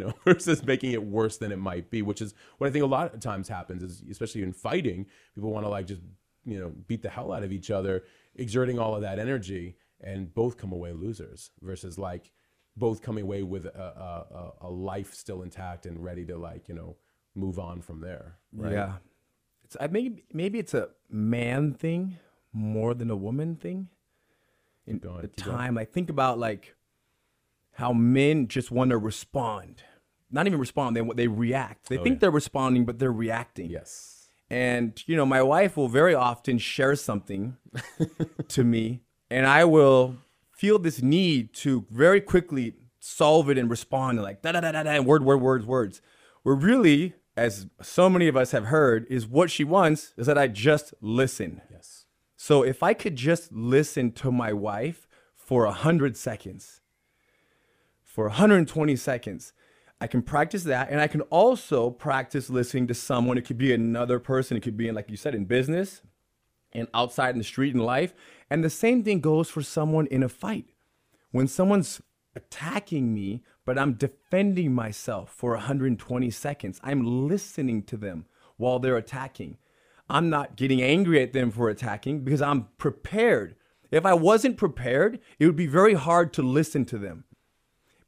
know 0.00 0.12
versus 0.24 0.64
making 0.64 0.92
it 0.92 1.02
worse 1.02 1.36
than 1.38 1.52
it 1.52 1.58
might 1.58 1.90
be 1.90 2.02
which 2.02 2.20
is 2.20 2.34
what 2.58 2.66
i 2.66 2.70
think 2.70 2.82
a 2.82 2.86
lot 2.88 3.14
of 3.14 3.20
times 3.20 3.48
happens 3.48 3.82
is 3.82 4.02
especially 4.10 4.42
in 4.42 4.52
fighting 4.52 5.06
people 5.34 5.52
want 5.52 5.64
to 5.64 5.70
like 5.70 5.86
just 5.86 6.02
you 6.44 6.58
know 6.58 6.72
beat 6.88 7.02
the 7.02 7.08
hell 7.08 7.32
out 7.32 7.44
of 7.44 7.52
each 7.52 7.70
other 7.70 8.04
exerting 8.34 8.78
all 8.78 8.94
of 8.94 9.02
that 9.02 9.18
energy 9.18 9.76
and 10.00 10.34
both 10.34 10.56
come 10.58 10.72
away 10.72 10.92
losers 10.92 11.50
versus 11.62 11.98
like 11.98 12.32
both 12.76 13.00
coming 13.00 13.22
away 13.22 13.42
with 13.42 13.64
a, 13.64 13.80
a, 14.60 14.66
a- 14.66 14.70
life 14.70 15.14
still 15.14 15.42
intact 15.42 15.86
and 15.86 16.02
ready 16.04 16.26
to 16.26 16.36
like 16.36 16.68
you 16.68 16.74
know 16.74 16.96
move 17.34 17.58
on 17.58 17.80
from 17.80 18.00
there 18.00 18.36
right 18.52 18.72
Yeah. 18.72 18.92
It's 19.64 19.76
I 19.80 19.86
maybe 19.88 20.24
maybe 20.32 20.58
it's 20.58 20.74
a 20.74 20.90
man 21.10 21.74
thing 21.74 22.18
more 22.52 22.94
than 22.94 23.10
a 23.10 23.16
woman 23.16 23.56
thing. 23.56 23.88
In 24.86 24.98
going, 24.98 25.22
the 25.22 25.28
keep 25.28 25.44
going. 25.44 25.56
time, 25.58 25.74
like 25.74 25.90
think 25.92 26.10
about 26.10 26.38
like 26.38 26.74
how 27.72 27.92
men 27.92 28.48
just 28.48 28.70
want 28.70 28.90
to 28.90 28.98
respond. 28.98 29.82
Not 30.30 30.46
even 30.46 30.58
respond, 30.58 30.96
they 30.96 31.02
they 31.14 31.28
react. 31.28 31.88
They 31.88 31.98
Oh, 31.98 32.02
think 32.02 32.16
yeah. 32.16 32.20
they're 32.20 32.30
responding, 32.30 32.84
but 32.84 32.98
they're 32.98 33.12
reacting. 33.12 33.70
yes 33.70 34.28
And 34.50 35.02
you 35.06 35.16
know, 35.16 35.26
my 35.26 35.42
wife 35.42 35.76
will 35.76 35.88
very 35.88 36.14
often 36.14 36.58
share 36.58 36.94
something 36.96 37.56
to 38.48 38.64
me, 38.64 39.02
and 39.30 39.46
I 39.46 39.64
will 39.64 40.16
feel 40.52 40.78
this 40.78 41.02
need 41.02 41.52
to 41.54 41.84
very 41.90 42.20
quickly 42.20 42.74
solve 42.98 43.50
it 43.50 43.58
and 43.58 43.68
respond 43.70 44.20
like 44.22 44.42
da 44.42 44.52
da 44.52 44.60
da 44.60 44.72
da 44.72 44.82
da 44.82 44.90
and 44.90 45.06
word 45.06 45.22
word 45.24 45.40
words 45.40 45.66
words. 45.66 46.00
Where 46.42 46.54
really, 46.54 47.14
as 47.36 47.66
so 47.82 48.08
many 48.08 48.28
of 48.28 48.36
us 48.36 48.52
have 48.52 48.66
heard, 48.66 49.06
is 49.10 49.26
what 49.26 49.50
she 49.50 49.64
wants 49.64 50.14
is 50.16 50.26
that 50.28 50.38
I 50.38 50.46
just 50.48 50.94
listen. 51.00 51.60
So 52.36 52.62
if 52.62 52.82
I 52.82 52.94
could 52.94 53.16
just 53.16 53.52
listen 53.52 54.12
to 54.12 54.30
my 54.30 54.52
wife 54.52 55.08
for 55.34 55.64
a 55.64 55.72
hundred 55.72 56.16
seconds, 56.16 56.80
for 58.02 58.28
120 58.28 58.96
seconds, 58.96 59.52
I 60.00 60.06
can 60.06 60.22
practice 60.22 60.64
that, 60.64 60.90
and 60.90 61.00
I 61.00 61.06
can 61.06 61.22
also 61.22 61.90
practice 61.90 62.50
listening 62.50 62.86
to 62.88 62.94
someone. 62.94 63.38
It 63.38 63.46
could 63.46 63.58
be 63.58 63.72
another 63.72 64.18
person. 64.18 64.56
It 64.56 64.62
could 64.62 64.76
be 64.76 64.88
in, 64.88 64.94
like 64.94 65.10
you 65.10 65.16
said, 65.16 65.34
in 65.34 65.46
business, 65.46 66.02
and 66.72 66.88
outside 66.92 67.30
in 67.30 67.38
the 67.38 67.44
street 67.44 67.74
in 67.74 67.80
life. 67.80 68.14
And 68.50 68.62
the 68.62 68.70
same 68.70 69.02
thing 69.02 69.20
goes 69.20 69.48
for 69.48 69.62
someone 69.62 70.06
in 70.08 70.22
a 70.22 70.28
fight. 70.28 70.66
When 71.30 71.48
someone's 71.48 72.02
attacking 72.34 73.14
me, 73.14 73.42
but 73.64 73.78
I'm 73.78 73.94
defending 73.94 74.74
myself 74.74 75.30
for 75.30 75.52
120 75.52 76.30
seconds, 76.30 76.80
I'm 76.82 77.26
listening 77.26 77.82
to 77.84 77.96
them 77.96 78.26
while 78.58 78.78
they're 78.78 78.96
attacking. 78.96 79.56
I'm 80.08 80.30
not 80.30 80.56
getting 80.56 80.82
angry 80.82 81.22
at 81.22 81.32
them 81.32 81.50
for 81.50 81.68
attacking 81.68 82.20
because 82.20 82.42
I'm 82.42 82.68
prepared. 82.78 83.56
If 83.90 84.06
I 84.06 84.14
wasn't 84.14 84.56
prepared, 84.56 85.20
it 85.38 85.46
would 85.46 85.56
be 85.56 85.66
very 85.66 85.94
hard 85.94 86.32
to 86.34 86.42
listen 86.42 86.84
to 86.86 86.98
them. 86.98 87.24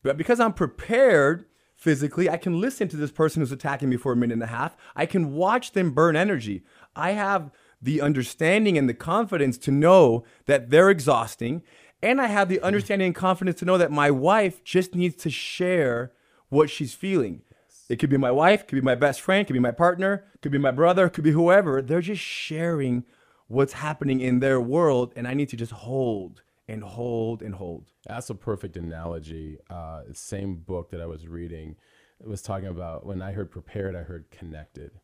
But 0.03 0.17
because 0.17 0.41
I'm 0.41 0.53
prepared 0.53 1.47
physically, 1.75 2.29
I 2.29 2.37
can 2.37 2.61
listen 2.61 2.89
to 2.89 2.97
this 2.97 3.13
person 3.13 3.41
who's 3.41 3.53
attacking 3.53 3.89
me 3.89 3.97
for 3.97 4.13
a 4.13 4.17
minute 4.17 4.35
and 4.35 4.43
a 4.43 4.47
half. 4.47 4.77
I 4.97 5.07
can 5.07 5.33
watch 5.33 5.73
them 5.73 5.93
burn 5.93 6.17
energy. 6.17 6.65
I 6.95 7.13
have 7.13 7.51
the 7.81 8.01
understanding 8.01 8.77
and 8.77 8.89
the 8.89 8.95
confidence 8.95 9.59
to 9.59 9.71
know 9.71 10.25
that 10.47 10.71
they're 10.71 10.91
exhausting. 10.91 11.63
And 12.03 12.21
I 12.21 12.27
have 12.27 12.49
the 12.49 12.61
understanding 12.61 13.07
and 13.07 13.15
confidence 13.15 13.59
to 13.61 13.65
know 13.65 13.79
that 13.79 13.91
my 13.91 14.11
wife 14.11 14.63
just 14.63 14.95
needs 14.95 15.17
to 15.23 15.31
share 15.31 16.13
what 16.49 16.71
she's 16.71 16.95
feeling. 16.95 17.43
It 17.89 17.99
could 17.99 18.11
be 18.11 18.19
my 18.19 18.31
wife, 18.31 18.67
could 18.67 18.77
be 18.77 18.83
my 18.83 18.95
best 18.95 19.21
friend, 19.21 19.47
could 19.47 19.55
be 19.55 19.61
my 19.61 19.71
partner, 19.71 20.25
could 20.43 20.53
be 20.53 20.59
my 20.59 20.71
brother, 20.71 21.09
could 21.09 21.25
be 21.25 21.31
whoever. 21.31 21.81
They're 21.81 22.01
just 22.03 22.23
sharing 22.23 23.05
what's 23.47 23.73
happening 23.75 24.21
in 24.21 24.41
their 24.41 24.61
world, 24.61 25.13
and 25.17 25.27
I 25.27 25.35
need 25.35 25.49
to 25.51 25.57
just 25.57 25.73
hold 25.73 26.43
and 26.69 26.83
hold 26.83 27.43
and 27.43 27.55
hold. 27.55 27.87
That's 28.07 28.29
a 28.29 28.35
perfect 28.35 28.77
analogy. 28.77 29.59
Uh, 29.71 30.03
same 30.13 30.57
book 30.57 30.91
that 30.91 31.01
I 31.01 31.07
was 31.07 31.27
reading 31.27 31.77
was 32.23 32.43
talking 32.43 32.69
about 32.69 33.07
when 33.07 33.23
I 33.23 33.33
heard 33.33 33.51
prepared, 33.51 33.97
I 33.97 34.03
heard 34.03 34.31
connected. 34.31 35.01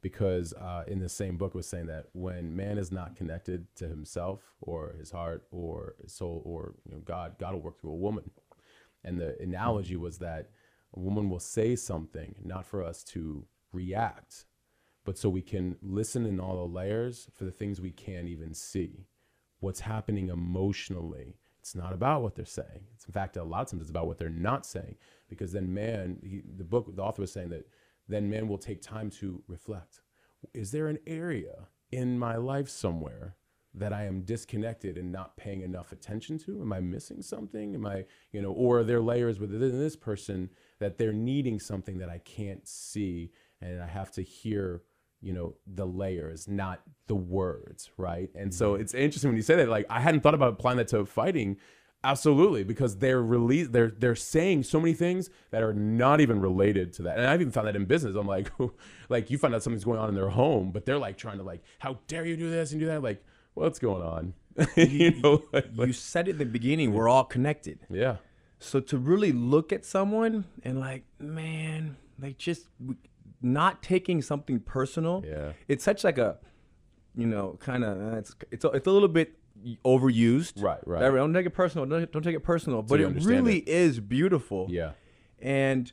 Because 0.00 0.52
uh, 0.52 0.84
in 0.86 1.00
the 1.00 1.08
same 1.08 1.36
book, 1.36 1.56
was 1.56 1.66
saying 1.66 1.86
that 1.86 2.06
when 2.12 2.54
man 2.54 2.78
is 2.78 2.92
not 2.92 3.16
connected 3.16 3.66
to 3.76 3.88
himself 3.88 4.40
or 4.60 4.94
his 4.96 5.10
heart 5.10 5.44
or 5.50 5.96
his 6.00 6.12
soul 6.12 6.40
or 6.44 6.74
you 6.86 6.94
know, 6.94 7.00
God, 7.00 7.34
God 7.40 7.54
will 7.54 7.62
work 7.62 7.80
through 7.80 7.90
a 7.90 7.96
woman. 7.96 8.30
And 9.02 9.18
the 9.18 9.36
analogy 9.40 9.96
was 9.96 10.18
that 10.18 10.50
a 10.96 11.00
woman 11.00 11.28
will 11.28 11.40
say 11.40 11.76
something, 11.76 12.34
not 12.44 12.66
for 12.66 12.82
us 12.82 13.04
to 13.04 13.46
react, 13.72 14.46
but 15.04 15.18
so 15.18 15.28
we 15.28 15.42
can 15.42 15.76
listen 15.82 16.26
in 16.26 16.40
all 16.40 16.56
the 16.56 16.74
layers 16.74 17.28
for 17.34 17.44
the 17.44 17.50
things 17.50 17.80
we 17.80 17.90
can't 17.90 18.28
even 18.28 18.54
see. 18.54 19.06
What's 19.60 19.80
happening 19.80 20.28
emotionally. 20.28 21.36
It's 21.60 21.74
not 21.74 21.92
about 21.92 22.22
what 22.22 22.34
they're 22.34 22.44
saying. 22.44 22.86
It's 22.94 23.06
in 23.06 23.12
fact 23.12 23.36
a 23.36 23.42
lot 23.42 23.62
of 23.62 23.70
times 23.70 23.82
it's 23.82 23.90
about 23.90 24.06
what 24.06 24.18
they're 24.18 24.30
not 24.30 24.64
saying. 24.64 24.96
Because 25.28 25.52
then 25.52 25.74
man, 25.74 26.18
he, 26.22 26.42
the 26.56 26.64
book, 26.64 26.94
the 26.94 27.02
author 27.02 27.22
was 27.22 27.32
saying 27.32 27.50
that 27.50 27.66
then 28.08 28.30
man 28.30 28.48
will 28.48 28.58
take 28.58 28.80
time 28.80 29.10
to 29.12 29.42
reflect. 29.48 30.00
Is 30.54 30.70
there 30.70 30.88
an 30.88 30.98
area 31.06 31.68
in 31.90 32.18
my 32.18 32.36
life 32.36 32.68
somewhere 32.68 33.36
that 33.74 33.92
I 33.92 34.04
am 34.04 34.22
disconnected 34.22 34.96
and 34.96 35.12
not 35.12 35.36
paying 35.36 35.62
enough 35.62 35.92
attention 35.92 36.38
to? 36.38 36.60
Am 36.60 36.72
I 36.72 36.80
missing 36.80 37.22
something? 37.22 37.74
Am 37.74 37.86
I, 37.86 38.04
you 38.32 38.40
know, 38.40 38.52
or 38.52 38.80
are 38.80 38.84
there 38.84 39.00
layers 39.00 39.38
within 39.38 39.78
this 39.78 39.96
person 39.96 40.50
that 40.80 40.98
they're 40.98 41.12
needing 41.12 41.58
something 41.60 41.98
that 41.98 42.08
I 42.08 42.18
can't 42.18 42.66
see 42.66 43.30
and 43.60 43.82
I 43.82 43.86
have 43.86 44.10
to 44.12 44.22
hear, 44.22 44.82
you 45.20 45.32
know, 45.32 45.54
the 45.66 45.86
layers, 45.86 46.46
not 46.46 46.82
the 47.06 47.16
words, 47.16 47.90
right? 47.96 48.30
And 48.34 48.54
so 48.54 48.72
mm-hmm. 48.72 48.82
it's 48.82 48.94
interesting 48.94 49.30
when 49.30 49.36
you 49.36 49.42
say 49.42 49.56
that. 49.56 49.68
Like 49.68 49.86
I 49.90 50.00
hadn't 50.00 50.20
thought 50.20 50.34
about 50.34 50.52
applying 50.52 50.78
that 50.78 50.88
to 50.88 51.04
fighting. 51.04 51.56
Absolutely, 52.04 52.62
because 52.62 52.98
they're 52.98 53.20
release 53.20 53.66
they're 53.68 53.90
they're 53.90 54.14
saying 54.14 54.62
so 54.62 54.78
many 54.78 54.94
things 54.94 55.30
that 55.50 55.64
are 55.64 55.74
not 55.74 56.20
even 56.20 56.40
related 56.40 56.92
to 56.92 57.02
that. 57.02 57.18
And 57.18 57.26
I've 57.26 57.40
even 57.40 57.52
found 57.52 57.66
that 57.66 57.74
in 57.74 57.86
business. 57.86 58.14
I'm 58.14 58.26
like, 58.26 58.52
like 59.08 59.30
you 59.30 59.38
find 59.38 59.52
out 59.52 59.64
something's 59.64 59.84
going 59.84 59.98
on 59.98 60.08
in 60.08 60.14
their 60.14 60.28
home, 60.28 60.70
but 60.70 60.86
they're 60.86 60.98
like 60.98 61.18
trying 61.18 61.38
to 61.38 61.42
like, 61.42 61.62
how 61.80 61.98
dare 62.06 62.24
you 62.24 62.36
do 62.36 62.50
this 62.50 62.70
and 62.70 62.80
do 62.80 62.86
that? 62.86 63.02
Like, 63.02 63.24
what's 63.54 63.80
going 63.80 64.02
on? 64.02 64.34
you 64.76 65.20
know, 65.20 65.42
like, 65.52 65.66
You 65.76 65.92
said 65.92 66.28
it 66.28 66.32
in 66.32 66.38
the 66.38 66.44
beginning, 66.44 66.92
we're 66.92 67.08
all 67.08 67.24
connected. 67.24 67.80
yeah, 67.90 68.16
So 68.58 68.80
to 68.80 68.98
really 68.98 69.32
look 69.32 69.72
at 69.72 69.84
someone 69.84 70.44
and 70.64 70.80
like, 70.80 71.04
man, 71.18 71.96
like 72.20 72.38
just 72.38 72.66
not 73.40 73.82
taking 73.82 74.20
something 74.22 74.60
personal. 74.60 75.24
Yeah. 75.26 75.52
It's 75.68 75.84
such 75.84 76.02
like 76.04 76.18
a, 76.18 76.38
you 77.14 77.26
know, 77.26 77.56
kind 77.60 77.84
of 77.84 78.14
it's 78.14 78.34
it's 78.50 78.64
a, 78.64 78.68
it's 78.70 78.86
a 78.86 78.90
little 78.90 79.08
bit 79.08 79.34
overused. 79.84 80.62
Right, 80.62 80.80
right. 80.86 81.00
Don't 81.00 81.32
take 81.32 81.46
it 81.46 81.50
personal. 81.50 81.86
Don't, 81.86 82.10
don't 82.12 82.22
take 82.22 82.36
it 82.36 82.44
personal. 82.44 82.82
But 82.82 83.00
you 83.00 83.08
it 83.08 83.24
really 83.24 83.58
it. 83.58 83.68
is 83.68 84.00
beautiful. 84.00 84.66
yeah, 84.70 84.92
And 85.40 85.92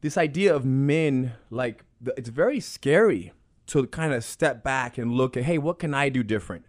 this 0.00 0.16
idea 0.16 0.54
of 0.54 0.64
men, 0.64 1.32
like, 1.50 1.84
it's 2.16 2.28
very 2.28 2.60
scary 2.60 3.32
to 3.66 3.86
kind 3.86 4.12
of 4.12 4.24
step 4.24 4.64
back 4.64 4.98
and 4.98 5.12
look 5.12 5.36
at, 5.36 5.44
hey, 5.44 5.58
what 5.58 5.78
can 5.78 5.94
I 5.94 6.08
do 6.08 6.22
different? 6.22 6.64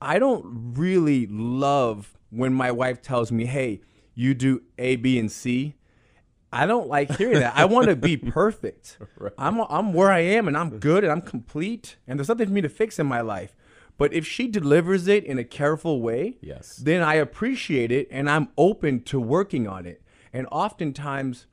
I 0.00 0.18
don't 0.18 0.72
really 0.76 1.26
love 1.26 2.16
when 2.30 2.54
my 2.54 2.70
wife 2.70 3.02
tells 3.02 3.30
me, 3.30 3.44
hey, 3.46 3.80
you 4.20 4.34
do 4.34 4.62
A, 4.78 4.96
B, 4.96 5.18
and 5.18 5.30
C. 5.32 5.74
I 6.52 6.66
don't 6.66 6.88
like 6.88 7.16
hearing 7.16 7.38
that. 7.40 7.56
I 7.56 7.64
want 7.64 7.86
to 7.88 7.96
be 7.96 8.16
perfect. 8.40 8.98
I'm, 9.38 9.60
I'm 9.60 9.92
where 9.92 10.10
I 10.10 10.18
am 10.20 10.48
and 10.48 10.56
I'm 10.56 10.78
good 10.78 11.04
and 11.04 11.12
I'm 11.12 11.22
complete 11.22 11.96
and 12.08 12.18
there's 12.18 12.28
nothing 12.28 12.46
for 12.48 12.52
me 12.52 12.60
to 12.60 12.68
fix 12.68 12.98
in 12.98 13.06
my 13.06 13.20
life. 13.20 13.54
But 13.96 14.12
if 14.12 14.26
she 14.26 14.48
delivers 14.48 15.06
it 15.06 15.24
in 15.24 15.38
a 15.38 15.44
careful 15.44 16.00
way, 16.00 16.38
Yes. 16.40 16.76
then 16.76 17.02
I 17.02 17.14
appreciate 17.14 17.92
it 17.92 18.08
and 18.10 18.28
I'm 18.28 18.48
open 18.58 19.02
to 19.04 19.20
working 19.20 19.68
on 19.68 19.86
it. 19.86 20.02
And 20.32 20.46
oftentimes, 20.50 21.46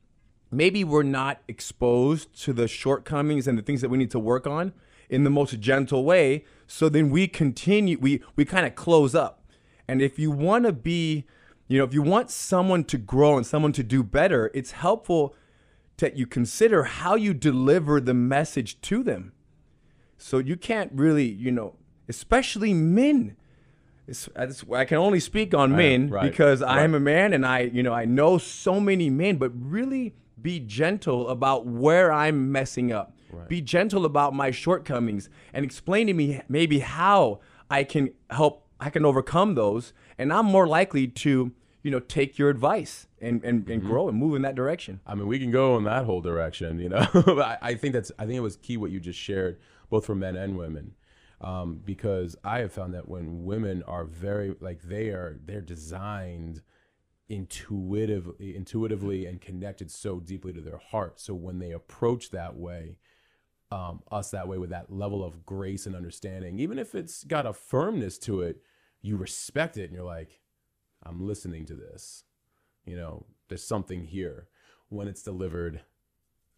maybe 0.50 0.84
we're 0.84 1.04
not 1.04 1.42
exposed 1.48 2.42
to 2.44 2.54
the 2.54 2.68
shortcomings 2.68 3.48
and 3.48 3.58
the 3.58 3.62
things 3.62 3.82
that 3.82 3.90
we 3.90 3.98
need 4.00 4.12
to 4.12 4.20
work 4.20 4.48
on 4.48 4.74
in 5.10 5.24
the 5.26 5.30
most 5.30 5.60
gentle 5.60 6.06
way. 6.06 6.44
So 6.66 6.90
then 6.90 7.10
we 7.12 7.28
continue, 7.28 7.98
we, 8.00 8.24
we 8.36 8.46
kind 8.46 8.66
of 8.66 8.74
close 8.76 9.14
up. 9.14 9.44
And 9.88 10.02
if 10.02 10.18
you 10.18 10.32
want 10.32 10.66
to 10.66 10.74
be, 10.74 11.26
you 11.68 11.78
know, 11.78 11.84
if 11.84 11.94
you 11.94 12.02
want 12.02 12.30
someone 12.32 12.84
to 12.86 12.98
grow 12.98 13.38
and 13.38 13.46
someone 13.46 13.72
to 13.74 13.84
do 13.84 14.04
better, 14.04 14.52
it's 14.54 14.72
helpful 14.72 15.36
that 15.98 16.16
you 16.16 16.26
consider 16.28 16.84
how 16.84 17.16
you 17.16 17.34
deliver 17.34 18.00
the 18.00 18.14
message 18.14 18.80
to 18.82 19.04
them. 19.04 19.34
So 20.18 20.38
you 20.38 20.56
can't 20.56 20.92
really, 20.94 21.26
you 21.28 21.52
know, 21.52 21.76
especially 22.08 22.74
men. 22.74 23.36
It's, 24.08 24.28
it's- 24.30 24.64
I 24.74 24.86
can 24.86 24.98
only 24.98 25.20
speak 25.20 25.54
on 25.54 25.76
men 25.76 26.10
right, 26.10 26.24
because 26.30 26.62
I 26.62 26.84
am 26.84 26.94
a 26.96 27.00
man 27.00 27.34
and 27.34 27.46
I, 27.46 27.60
you 27.62 27.84
know, 27.84 27.94
I 27.94 28.06
know 28.06 28.38
so 28.38 28.80
many 28.80 29.10
men, 29.10 29.38
but 29.38 29.52
really 29.54 30.16
be 30.42 30.60
gentle 30.60 31.28
about 31.30 31.66
where 31.66 32.12
I'm 32.14 32.52
messing 32.52 32.92
up. 32.92 33.14
Be 33.50 33.60
gentle 33.62 34.06
about 34.06 34.34
my 34.34 34.52
shortcomings 34.52 35.30
and 35.54 35.66
explain 35.66 36.08
to 36.08 36.14
me 36.14 36.42
maybe 36.48 36.80
how 36.80 37.40
I 37.70 37.84
can 37.84 38.12
help, 38.30 38.66
I 38.80 38.90
can 38.90 39.04
overcome 39.04 39.56
those. 39.56 39.92
And 40.18 40.34
I'm 40.34 40.46
more 40.46 40.68
likely 40.68 41.08
to, 41.08 41.52
you 41.84 41.92
know, 41.92 42.00
take 42.00 42.38
your 42.38 42.50
advice 42.50 43.08
and, 43.22 43.44
and, 43.44 43.70
and 43.70 43.82
grow 43.82 44.10
and 44.10 44.18
move 44.18 44.36
in 44.36 44.42
that 44.44 44.56
direction. 44.56 45.00
I 45.06 45.16
mean, 45.16 45.28
we 45.28 45.40
can 45.40 45.52
go 45.52 45.78
in 45.78 45.84
that 45.84 46.06
whole 46.06 46.22
direction, 46.22 46.80
you 46.80 46.90
know. 46.90 47.06
But 47.14 47.40
I, 47.40 47.58
I 47.62 47.76
think 47.76 47.94
that's 47.94 48.12
I 48.18 48.26
think 48.26 48.36
it 48.36 48.42
was 48.42 48.58
key 48.58 48.78
what 48.78 48.92
you 48.92 49.00
just 49.00 49.20
shared, 49.20 49.60
both 49.90 50.06
for 50.06 50.16
men 50.16 50.36
and 50.36 50.58
women, 50.58 50.96
um, 51.42 51.82
because 51.84 52.36
I 52.44 52.60
have 52.60 52.72
found 52.72 52.94
that 52.94 53.08
when 53.08 53.46
women 53.46 53.84
are 53.84 54.06
very 54.06 54.56
like 54.60 54.82
they 54.82 55.10
are 55.10 55.40
they're 55.46 55.62
designed 55.62 56.62
intuitively, 57.30 58.56
intuitively 58.56 59.26
and 59.26 59.42
connected 59.42 59.92
so 59.92 60.20
deeply 60.20 60.54
to 60.54 60.62
their 60.62 60.78
heart. 60.78 61.20
So 61.20 61.34
when 61.34 61.60
they 61.60 61.72
approach 61.72 62.32
that 62.32 62.56
way, 62.56 62.98
um, 63.70 64.02
us 64.12 64.32
that 64.32 64.48
way 64.48 64.58
with 64.58 64.70
that 64.70 64.92
level 64.92 65.24
of 65.24 65.46
grace 65.46 65.86
and 65.86 65.96
understanding, 65.96 66.60
even 66.60 66.80
if 66.80 66.96
it's 66.96 67.24
got 67.24 67.46
a 67.46 67.54
firmness 67.54 68.18
to 68.20 68.42
it, 68.42 68.62
you 69.02 69.18
respect 69.18 69.78
it 69.78 69.86
and 69.86 69.94
you're 69.94 70.04
like, 70.04 70.42
I'm 71.04 71.26
listening 71.26 71.66
to 71.68 71.76
this. 71.76 72.24
You 72.86 72.96
know, 72.98 73.26
there's 73.50 73.64
something 73.64 74.04
here. 74.04 74.48
When 74.90 75.10
it's 75.10 75.22
delivered 75.22 75.82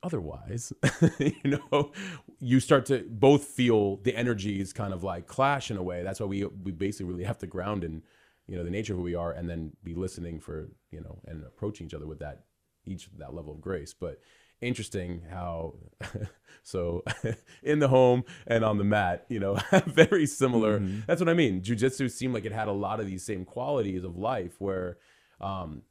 otherwise, 0.04 0.72
you 1.20 1.60
know, 1.72 1.92
you 2.40 2.60
start 2.60 2.86
to 2.88 3.06
both 3.10 3.44
feel 3.44 3.98
the 3.98 4.16
energies 4.16 4.72
kind 4.72 4.94
of 4.94 5.04
like 5.04 5.26
clash 5.28 5.72
in 5.72 5.78
a 5.78 5.84
way. 5.84 6.04
That's 6.04 6.20
why 6.20 6.28
we 6.28 6.46
we 6.46 6.72
basically 6.72 7.12
really 7.12 7.24
have 7.24 7.40
to 7.40 7.48
ground 7.48 7.84
in, 7.84 8.04
you 8.48 8.56
know, 8.56 8.64
the 8.64 8.70
nature 8.70 8.94
of 8.94 9.00
who 9.00 9.04
we 9.04 9.16
are 9.16 9.32
and 9.32 9.50
then 9.50 9.72
be 9.84 9.96
listening 9.96 10.40
for, 10.40 10.70
you 10.92 11.02
know, 11.02 11.20
and 11.26 11.44
approaching 11.44 11.88
each 11.88 11.96
other 11.96 12.06
with 12.06 12.20
that 12.20 12.46
each 12.86 13.10
that 13.18 13.34
level 13.34 13.54
of 13.54 13.62
grace. 13.62 13.94
But 13.94 14.20
interesting 14.62 15.24
how 15.30 15.76
so 16.64 17.04
in 17.64 17.80
the 17.80 17.88
home 17.88 18.24
and 18.48 18.64
on 18.64 18.78
the 18.78 18.84
mat, 18.84 19.26
you 19.30 19.40
know, 19.40 19.58
very 19.86 20.26
similar. 20.26 20.80
That's 20.80 21.22
what 21.22 21.30
I 21.30 21.34
mean. 21.34 21.62
Jiu-jitsu 21.62 22.10
seemed 22.10 22.34
like 22.34 22.46
it 22.46 22.52
had 22.52 22.68
a 22.68 22.74
lot 22.74 23.00
of 23.00 23.06
these 23.06 23.26
same 23.26 23.46
qualities 23.46 24.04
of 24.04 24.18
life 24.18 24.60
where 24.60 24.98
um 25.42 25.84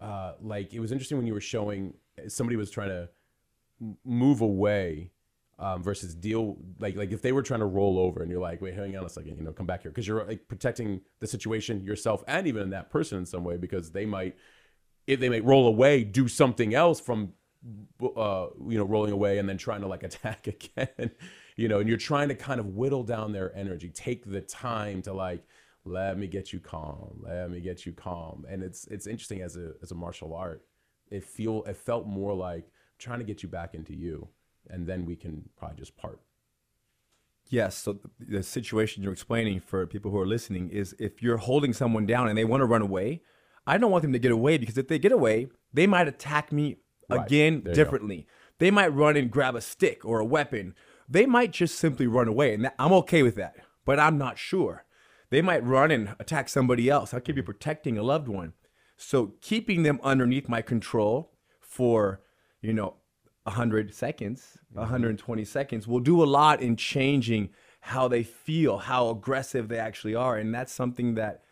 uh 0.00 0.32
like 0.40 0.72
it 0.72 0.80
was 0.80 0.92
interesting 0.92 1.18
when 1.18 1.26
you 1.26 1.34
were 1.34 1.40
showing 1.40 1.94
somebody 2.28 2.56
was 2.56 2.70
trying 2.70 2.88
to 2.88 3.08
move 4.04 4.40
away 4.40 5.10
um, 5.58 5.82
versus 5.82 6.14
deal 6.14 6.58
like 6.78 6.96
like 6.96 7.12
if 7.12 7.22
they 7.22 7.32
were 7.32 7.42
trying 7.42 7.60
to 7.60 7.66
roll 7.66 7.98
over 7.98 8.22
and 8.22 8.30
you're 8.30 8.40
like 8.40 8.60
wait 8.60 8.74
hang 8.74 8.96
on 8.96 9.04
a 9.04 9.08
second 9.08 9.36
you 9.36 9.42
know 9.42 9.52
come 9.52 9.66
back 9.66 9.82
here 9.82 9.90
because 9.90 10.06
you're 10.06 10.24
like 10.24 10.46
protecting 10.48 11.00
the 11.20 11.26
situation 11.26 11.82
yourself 11.82 12.22
and 12.26 12.46
even 12.46 12.70
that 12.70 12.90
person 12.90 13.18
in 13.18 13.26
some 13.26 13.44
way 13.44 13.56
because 13.56 13.90
they 13.90 14.04
might 14.04 14.36
if 15.06 15.18
they 15.18 15.28
might 15.28 15.44
roll 15.44 15.66
away 15.66 16.04
do 16.04 16.28
something 16.28 16.74
else 16.74 17.00
from 17.00 17.32
uh, 18.02 18.46
you 18.68 18.78
know 18.78 18.84
rolling 18.84 19.12
away 19.12 19.38
and 19.38 19.48
then 19.48 19.58
trying 19.58 19.80
to 19.80 19.86
like 19.86 20.02
attack 20.10 20.46
again 20.46 21.10
you 21.56 21.68
know 21.68 21.80
and 21.80 21.88
you're 21.88 21.98
trying 21.98 22.28
to 22.28 22.34
kind 22.34 22.60
of 22.60 22.66
whittle 22.66 23.02
down 23.02 23.32
their 23.32 23.54
energy. 23.56 23.88
Take 23.90 24.24
the 24.24 24.40
time 24.40 25.02
to 25.02 25.12
like 25.12 25.44
let 25.84 26.18
me 26.18 26.26
get 26.26 26.52
you 26.52 26.58
calm. 26.58 27.22
Let 27.22 27.50
me 27.50 27.60
get 27.60 27.86
you 27.86 27.92
calm. 27.92 28.44
And 28.48 28.62
it's 28.62 28.86
it's 28.88 29.06
interesting 29.06 29.42
as 29.42 29.56
a 29.56 29.72
as 29.82 29.90
a 29.90 29.94
martial 29.94 30.34
art 30.34 30.62
it 31.10 31.24
feel 31.24 31.62
it 31.64 31.76
felt 31.76 32.06
more 32.06 32.34
like 32.34 32.66
trying 32.98 33.18
to 33.18 33.24
get 33.24 33.42
you 33.42 33.48
back 33.48 33.74
into 33.74 33.94
you 33.94 34.28
and 34.68 34.86
then 34.86 35.04
we 35.04 35.16
can 35.16 35.48
probably 35.56 35.76
just 35.76 35.96
part. 35.96 36.20
Yes. 37.48 37.76
So 37.76 37.92
the, 37.92 38.10
the 38.38 38.42
situation 38.42 39.02
you're 39.02 39.12
explaining 39.12 39.60
for 39.60 39.86
people 39.86 40.10
who 40.10 40.18
are 40.18 40.26
listening 40.26 40.70
is 40.70 40.96
if 40.98 41.22
you're 41.22 41.36
holding 41.36 41.72
someone 41.72 42.04
down 42.04 42.28
and 42.28 42.36
they 42.36 42.44
want 42.44 42.62
to 42.62 42.64
run 42.64 42.82
away, 42.82 43.22
I 43.66 43.78
don't 43.78 43.90
want 43.90 44.02
them 44.02 44.12
to 44.12 44.18
get 44.18 44.32
away 44.32 44.58
because 44.58 44.76
if 44.76 44.88
they 44.88 44.98
get 44.98 45.12
away, 45.12 45.48
they 45.72 45.86
might 45.86 46.08
attack 46.08 46.50
me 46.50 46.78
Right. 47.08 47.26
again 47.26 47.62
There 47.62 47.72
you 47.72 47.76
go. 47.76 47.84
differently. 47.84 48.26
They 48.58 48.70
might 48.70 48.94
run 48.94 49.16
and 49.16 49.30
grab 49.30 49.54
a 49.54 49.60
stick 49.60 50.04
or 50.04 50.18
a 50.18 50.24
weapon. 50.24 50.74
They 51.08 51.26
might 51.26 51.52
just 51.52 51.76
simply 51.76 52.06
run 52.06 52.26
away, 52.26 52.54
and 52.54 52.64
that, 52.64 52.74
I'm 52.78 52.92
okay 52.94 53.22
with 53.22 53.36
that. 53.36 53.56
But 53.84 54.00
I'm 54.00 54.18
not 54.18 54.38
sure. 54.38 54.84
They 55.30 55.42
might 55.42 55.64
run 55.64 55.90
and 55.90 56.14
attack 56.18 56.48
somebody 56.48 56.88
else. 56.88 57.12
I 57.12 57.20
could 57.20 57.34
be 57.34 57.42
protecting 57.42 57.98
a 57.98 58.02
loved 58.02 58.28
one. 58.28 58.54
So 58.96 59.34
keeping 59.40 59.82
them 59.82 60.00
underneath 60.02 60.48
my 60.48 60.62
control 60.62 61.32
for, 61.60 62.22
you 62.60 62.72
know, 62.72 62.94
100 63.44 63.94
seconds, 63.94 64.58
120 64.72 65.42
mm-hmm. 65.42 65.46
seconds 65.46 65.86
will 65.86 66.00
do 66.00 66.22
a 66.22 66.24
lot 66.24 66.60
in 66.60 66.76
changing 66.76 67.50
how 67.80 68.08
they 68.08 68.24
feel, 68.24 68.78
how 68.78 69.10
aggressive 69.10 69.68
they 69.68 69.78
actually 69.78 70.14
are. 70.14 70.36
And 70.36 70.52
that's 70.52 70.72
something 70.72 71.14
that 71.14 71.42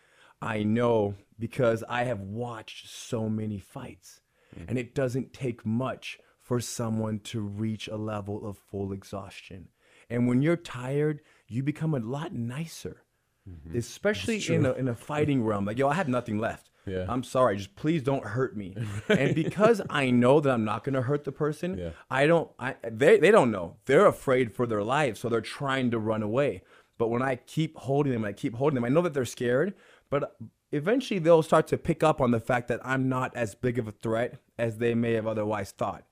I 0.42 0.64
know 0.64 1.14
because 1.38 1.84
I 1.88 2.04
have 2.04 2.20
watched 2.20 2.88
so 2.88 3.28
many 3.28 3.60
fights. 3.60 4.20
Mm-hmm. 4.54 4.68
And 4.68 4.78
it 4.78 4.94
doesn't 4.94 5.32
take 5.32 5.64
much 5.64 6.18
for 6.40 6.60
someone 6.60 7.20
to 7.20 7.40
reach 7.40 7.88
a 7.88 7.96
level 7.96 8.46
of 8.46 8.58
full 8.58 8.92
exhaustion. 8.92 9.68
And 10.10 10.28
when 10.28 10.42
you're 10.42 10.56
tired, 10.56 11.20
you 11.48 11.62
become 11.62 11.94
a 11.94 11.98
lot 11.98 12.34
nicer, 12.34 13.02
mm-hmm. 13.48 13.76
especially 13.76 14.44
in 14.48 14.66
a, 14.66 14.72
in 14.72 14.88
a 14.88 14.94
fighting 14.94 15.42
realm. 15.46 15.64
Like, 15.64 15.78
yo, 15.78 15.88
I 15.88 15.94
have 15.94 16.08
nothing 16.08 16.38
left. 16.38 16.70
Yeah. 16.86 17.06
I'm 17.08 17.22
sorry. 17.22 17.56
Just 17.56 17.74
please 17.76 18.02
don't 18.02 18.24
hurt 18.24 18.56
me. 18.56 18.76
and 19.08 19.34
because 19.34 19.80
I 19.88 20.10
know 20.10 20.40
that 20.40 20.50
I'm 20.50 20.64
not 20.64 20.84
going 20.84 20.94
to 20.94 21.02
hurt 21.02 21.24
the 21.24 21.32
person, 21.32 21.78
Yeah. 21.78 21.90
I 22.10 22.26
don't. 22.26 22.50
I 22.58 22.76
they 22.82 23.18
they 23.18 23.30
don't 23.30 23.50
know. 23.50 23.76
They're 23.86 24.06
afraid 24.06 24.52
for 24.52 24.66
their 24.66 24.82
life, 24.82 25.16
so 25.16 25.28
they're 25.28 25.40
trying 25.40 25.90
to 25.92 25.98
run 25.98 26.22
away. 26.22 26.62
But 26.98 27.08
when 27.08 27.22
I 27.22 27.36
keep 27.36 27.76
holding 27.76 28.12
them, 28.12 28.24
I 28.24 28.32
keep 28.32 28.54
holding 28.54 28.74
them. 28.74 28.84
I 28.84 28.88
know 28.88 29.00
that 29.02 29.14
they're 29.14 29.24
scared, 29.24 29.74
but 30.10 30.36
eventually 30.74 31.20
they'll 31.20 31.42
start 31.42 31.68
to 31.68 31.78
pick 31.78 32.02
up 32.02 32.20
on 32.20 32.32
the 32.32 32.40
fact 32.40 32.68
that 32.68 32.80
I'm 32.84 33.08
not 33.08 33.34
as 33.36 33.54
big 33.54 33.78
of 33.78 33.86
a 33.86 33.92
threat 33.92 34.38
as 34.58 34.78
they 34.78 34.94
may 34.94 35.12
have 35.12 35.26
otherwise 35.26 35.70
thought, 35.70 36.04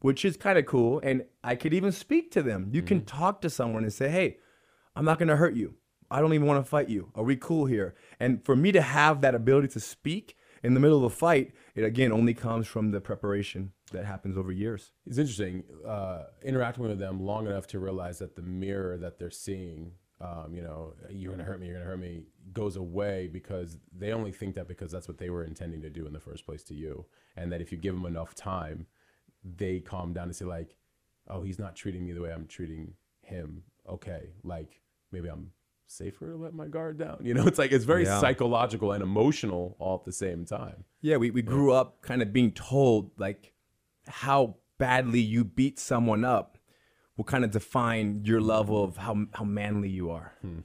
which 0.00 0.24
is 0.24 0.36
kind 0.36 0.58
of 0.58 0.66
cool. 0.66 1.00
And 1.02 1.24
I 1.42 1.56
could 1.56 1.72
even 1.72 1.90
speak 1.90 2.30
to 2.32 2.42
them. 2.42 2.68
You 2.72 2.82
can 2.82 3.04
talk 3.04 3.40
to 3.40 3.50
someone 3.50 3.82
and 3.82 3.92
say, 3.92 4.10
"Hey, 4.10 4.38
I'm 4.94 5.06
not 5.06 5.18
going 5.18 5.28
to 5.28 5.36
hurt 5.36 5.54
you. 5.54 5.74
I 6.10 6.20
don't 6.20 6.34
even 6.34 6.46
want 6.46 6.62
to 6.62 6.68
fight 6.68 6.88
you. 6.88 7.10
Are 7.14 7.24
we 7.24 7.36
cool 7.36 7.64
here?" 7.64 7.94
And 8.20 8.44
for 8.44 8.54
me 8.54 8.72
to 8.72 8.82
have 8.82 9.22
that 9.22 9.34
ability 9.34 9.68
to 9.68 9.80
speak 9.80 10.36
in 10.62 10.74
the 10.74 10.80
middle 10.80 10.98
of 10.98 11.04
a 11.04 11.10
fight, 11.10 11.52
it 11.74 11.84
again 11.84 12.12
only 12.12 12.34
comes 12.34 12.66
from 12.66 12.90
the 12.90 13.00
preparation 13.00 13.72
that 13.92 14.04
happens 14.04 14.36
over 14.36 14.52
years. 14.52 14.92
It's 15.06 15.18
interesting 15.18 15.64
uh, 15.86 16.24
interacting 16.44 16.84
with 16.84 16.98
them 16.98 17.24
long 17.24 17.46
enough 17.46 17.66
to 17.68 17.78
realize 17.78 18.18
that 18.18 18.36
the 18.36 18.42
mirror 18.42 18.98
that 18.98 19.18
they're 19.18 19.30
seeing, 19.30 19.92
um, 20.20 20.54
you 20.54 20.62
know, 20.62 20.94
you're 21.08 21.32
gonna 21.32 21.44
hurt 21.44 21.60
me, 21.60 21.66
you're 21.66 21.76
gonna 21.76 21.86
hurt 21.88 21.98
me, 22.00 22.22
goes 22.52 22.76
away 22.76 23.28
because 23.32 23.78
they 23.96 24.12
only 24.12 24.32
think 24.32 24.54
that 24.54 24.68
because 24.68 24.90
that's 24.92 25.08
what 25.08 25.18
they 25.18 25.30
were 25.30 25.44
intending 25.44 25.80
to 25.82 25.90
do 25.90 26.06
in 26.06 26.12
the 26.12 26.20
first 26.20 26.44
place 26.44 26.62
to 26.64 26.74
you, 26.74 27.06
and 27.36 27.50
that 27.52 27.60
if 27.60 27.72
you 27.72 27.78
give 27.78 27.94
them 27.94 28.06
enough 28.06 28.34
time, 28.34 28.86
they 29.44 29.80
calm 29.80 30.12
down 30.12 30.24
and 30.24 30.36
say 30.36 30.44
like, 30.44 30.76
oh, 31.28 31.42
he's 31.42 31.58
not 31.58 31.74
treating 31.76 32.04
me 32.04 32.12
the 32.12 32.20
way 32.20 32.32
I'm 32.32 32.46
treating 32.46 32.94
him. 33.22 33.62
Okay, 33.88 34.30
like 34.44 34.80
maybe 35.10 35.28
I'm 35.28 35.52
safer 35.86 36.26
to 36.30 36.36
let 36.36 36.54
my 36.54 36.66
guard 36.66 36.98
down. 36.98 37.18
You 37.24 37.34
know, 37.34 37.46
it's 37.46 37.58
like 37.58 37.72
it's 37.72 37.84
very 37.84 38.04
Yeah. 38.04 38.20
psychological 38.20 38.92
and 38.92 39.02
emotional 39.02 39.76
all 39.78 39.96
at 39.96 40.04
the 40.04 40.12
same 40.12 40.44
time. 40.44 40.84
Yeah, 41.00 41.16
we, 41.16 41.30
we 41.30 41.42
grew 41.42 41.72
up 41.72 42.02
kind 42.02 42.20
of 42.22 42.32
being 42.32 42.52
told 42.52 43.10
like 43.18 43.52
how 44.06 44.56
badly 44.78 45.20
you 45.20 45.44
beat 45.44 45.78
someone 45.78 46.24
up 46.24 46.58
will 47.20 47.24
kind 47.24 47.44
of 47.44 47.50
define 47.50 48.22
your 48.24 48.40
level 48.40 48.82
of 48.82 48.96
how 48.96 49.26
how 49.34 49.44
manly 49.44 49.90
you 49.90 50.10
are. 50.10 50.32
Hmm. 50.40 50.60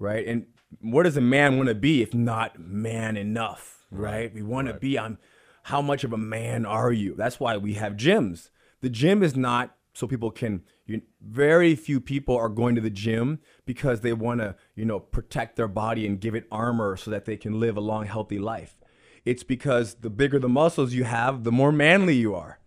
Right? 0.00 0.26
And 0.26 0.46
what 0.80 1.02
does 1.02 1.18
a 1.18 1.20
man 1.20 1.58
want 1.58 1.68
to 1.68 1.74
be 1.74 2.00
if 2.00 2.14
not 2.14 2.58
man 2.58 3.18
enough? 3.18 3.84
Right? 3.90 4.32
We 4.32 4.42
want 4.42 4.68
to 4.68 4.74
be 4.74 4.96
on 4.96 5.18
how 5.64 5.82
much 5.82 6.02
of 6.02 6.14
a 6.14 6.16
man 6.16 6.64
are 6.64 6.92
you? 6.92 7.14
That's 7.14 7.38
why 7.38 7.58
we 7.58 7.74
have 7.74 7.92
gyms. 7.92 8.48
The 8.80 8.88
gym 8.88 9.22
is 9.22 9.36
not 9.36 9.76
so 9.92 10.06
people 10.06 10.30
can 10.30 10.62
you, 10.86 11.02
very 11.20 11.76
few 11.76 12.00
people 12.00 12.38
are 12.38 12.48
going 12.48 12.74
to 12.74 12.80
the 12.80 12.88
gym 12.88 13.40
because 13.66 14.00
they 14.00 14.14
want 14.14 14.40
to 14.40 14.56
you 14.74 14.86
know 14.86 14.98
protect 14.98 15.56
their 15.56 15.68
body 15.68 16.06
and 16.06 16.22
give 16.22 16.34
it 16.34 16.48
armor 16.50 16.96
so 16.96 17.10
that 17.10 17.26
they 17.26 17.36
can 17.36 17.60
live 17.60 17.76
a 17.76 17.80
long 17.80 18.06
healthy 18.06 18.38
life 18.38 18.78
it's 19.26 19.42
because 19.42 19.96
the 19.96 20.08
bigger 20.08 20.38
the 20.38 20.48
muscles 20.48 20.94
you 20.94 21.04
have 21.04 21.44
the 21.44 21.52
more 21.52 21.70
manly 21.70 22.14
you 22.14 22.34
are 22.34 22.58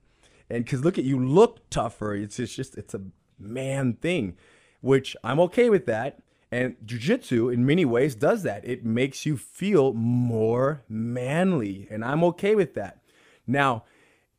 and 0.49 0.63
because 0.63 0.83
look 0.83 0.97
at 0.97 1.03
you 1.03 1.19
look 1.19 1.69
tougher. 1.69 2.15
It's, 2.15 2.39
it's 2.39 2.55
just 2.55 2.77
it's 2.77 2.93
a 2.93 3.01
man 3.39 3.93
thing 3.93 4.37
which 4.81 5.15
i'm 5.23 5.39
okay 5.39 5.69
with 5.69 5.85
that. 5.87 6.19
And 6.51 6.75
jiu-jitsu 6.85 7.49
in 7.49 7.65
many 7.65 7.83
ways 7.83 8.15
does 8.15 8.43
that. 8.43 8.63
It 8.63 8.85
makes 8.85 9.25
you 9.25 9.35
feel 9.35 9.93
more 9.93 10.83
manly 10.87 11.87
and 11.89 12.05
i'm 12.05 12.23
okay 12.25 12.55
with 12.55 12.75
that. 12.75 13.01
Now 13.47 13.83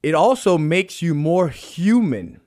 it 0.03 0.15
also 0.15 0.57
makes 0.57 1.03
you 1.03 1.15
more 1.15 1.49
human 1.49 2.41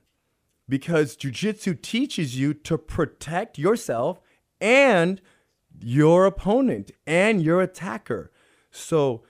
because 0.68 1.18
jujitsu 1.18 1.82
teaches 1.82 2.38
you 2.38 2.53
to 2.53 2.78
protect 2.78 3.57
yourself 3.57 4.22
and 4.62 5.22
your 5.82 6.26
opponent 6.26 6.91
and 7.07 7.41
your 7.41 7.62
attacker. 7.62 8.32
So 8.72 9.24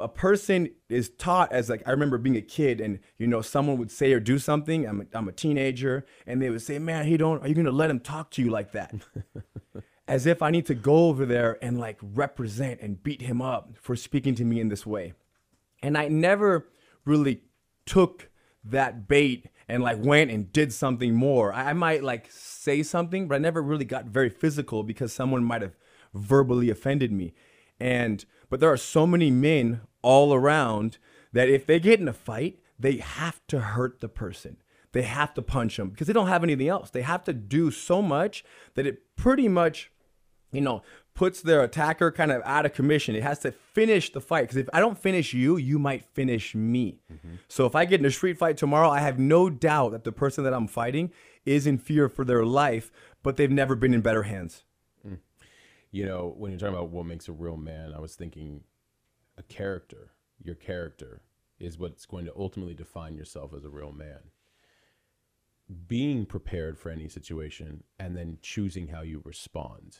a 0.00 0.08
person 0.08 0.70
is 0.88 1.10
taught 1.10 1.52
as 1.52 1.68
like 1.68 1.82
I 1.86 1.90
remember 1.90 2.18
being 2.18 2.36
a 2.36 2.42
kid 2.42 2.80
and 2.80 2.98
you 3.18 3.26
know 3.26 3.42
someone 3.42 3.78
would 3.78 3.90
say 3.90 4.12
or 4.12 4.20
do 4.20 4.38
something 4.38 4.86
I'm 4.86 5.02
a, 5.02 5.04
I'm 5.16 5.28
a 5.28 5.32
teenager 5.32 6.04
and 6.26 6.42
they 6.42 6.50
would 6.50 6.62
say 6.62 6.78
man 6.78 7.06
he 7.06 7.16
don't 7.16 7.42
are 7.42 7.48
you 7.48 7.54
going 7.54 7.66
to 7.66 7.72
let 7.72 7.90
him 7.90 8.00
talk 8.00 8.30
to 8.32 8.42
you 8.42 8.50
like 8.50 8.72
that 8.72 8.94
as 10.08 10.26
if 10.26 10.42
I 10.42 10.50
need 10.50 10.66
to 10.66 10.74
go 10.74 11.08
over 11.08 11.24
there 11.24 11.58
and 11.62 11.78
like 11.78 11.98
represent 12.02 12.80
and 12.80 13.02
beat 13.02 13.22
him 13.22 13.40
up 13.40 13.74
for 13.80 13.96
speaking 13.96 14.34
to 14.36 14.44
me 14.44 14.60
in 14.60 14.68
this 14.68 14.84
way 14.84 15.14
and 15.82 15.96
I 15.98 16.08
never 16.08 16.68
really 17.04 17.42
took 17.86 18.30
that 18.64 19.06
bait 19.06 19.48
and 19.68 19.82
like 19.82 20.02
went 20.02 20.30
and 20.30 20.52
did 20.52 20.72
something 20.72 21.14
more. 21.14 21.52
I, 21.52 21.70
I 21.70 21.72
might 21.72 22.02
like 22.02 22.28
say 22.30 22.82
something, 22.82 23.28
but 23.28 23.36
I 23.36 23.38
never 23.38 23.62
really 23.62 23.84
got 23.84 24.06
very 24.06 24.30
physical 24.30 24.82
because 24.82 25.12
someone 25.12 25.44
might 25.44 25.62
have 25.62 25.76
verbally 26.12 26.70
offended 26.70 27.12
me. 27.12 27.34
And 27.80 28.24
but 28.50 28.60
there 28.60 28.72
are 28.72 28.76
so 28.76 29.06
many 29.06 29.30
men 29.30 29.80
all 30.02 30.34
around 30.34 30.98
that 31.32 31.48
if 31.48 31.66
they 31.66 31.80
get 31.80 32.00
in 32.00 32.08
a 32.08 32.12
fight, 32.12 32.60
they 32.78 32.96
have 32.98 33.40
to 33.48 33.60
hurt 33.60 34.00
the 34.00 34.08
person. 34.08 34.58
They 34.92 35.02
have 35.02 35.34
to 35.34 35.42
punch 35.42 35.76
them 35.76 35.90
because 35.90 36.06
they 36.06 36.12
don't 36.12 36.28
have 36.28 36.44
anything 36.44 36.68
else. 36.68 36.90
They 36.90 37.02
have 37.02 37.24
to 37.24 37.32
do 37.32 37.70
so 37.70 38.00
much 38.00 38.44
that 38.74 38.86
it 38.86 39.16
pretty 39.16 39.48
much 39.48 39.90
you 40.54 40.60
know, 40.60 40.82
puts 41.14 41.42
their 41.42 41.62
attacker 41.62 42.10
kind 42.10 42.32
of 42.32 42.40
out 42.44 42.64
of 42.64 42.72
commission. 42.72 43.14
It 43.14 43.22
has 43.22 43.40
to 43.40 43.52
finish 43.52 44.12
the 44.12 44.20
fight 44.20 44.42
because 44.42 44.56
if 44.56 44.68
I 44.72 44.80
don't 44.80 44.98
finish 44.98 45.34
you, 45.34 45.56
you 45.56 45.78
might 45.78 46.04
finish 46.04 46.54
me. 46.54 47.00
Mm-hmm. 47.12 47.34
So 47.48 47.66
if 47.66 47.74
I 47.74 47.84
get 47.84 48.00
in 48.00 48.06
a 48.06 48.10
street 48.10 48.38
fight 48.38 48.56
tomorrow, 48.56 48.88
I 48.88 49.00
have 49.00 49.18
no 49.18 49.50
doubt 49.50 49.92
that 49.92 50.04
the 50.04 50.12
person 50.12 50.44
that 50.44 50.54
I'm 50.54 50.68
fighting 50.68 51.12
is 51.44 51.66
in 51.66 51.78
fear 51.78 52.08
for 52.08 52.24
their 52.24 52.44
life, 52.44 52.90
but 53.22 53.36
they've 53.36 53.50
never 53.50 53.74
been 53.74 53.92
in 53.92 54.00
better 54.00 54.22
hands. 54.22 54.64
You 55.94 56.04
know, 56.04 56.34
when 56.36 56.50
you're 56.50 56.58
talking 56.58 56.74
about 56.74 56.90
what 56.90 57.06
makes 57.06 57.28
a 57.28 57.32
real 57.32 57.56
man, 57.56 57.94
I 57.94 58.00
was 58.00 58.16
thinking 58.16 58.64
a 59.38 59.44
character, 59.44 60.10
your 60.42 60.56
character 60.56 61.22
is 61.60 61.78
what's 61.78 62.04
going 62.04 62.24
to 62.24 62.32
ultimately 62.36 62.74
define 62.74 63.14
yourself 63.14 63.54
as 63.56 63.64
a 63.64 63.70
real 63.70 63.92
man. 63.92 64.18
Being 65.86 66.26
prepared 66.26 66.80
for 66.80 66.90
any 66.90 67.08
situation 67.08 67.84
and 67.96 68.16
then 68.16 68.38
choosing 68.42 68.88
how 68.88 69.02
you 69.02 69.22
respond. 69.24 69.98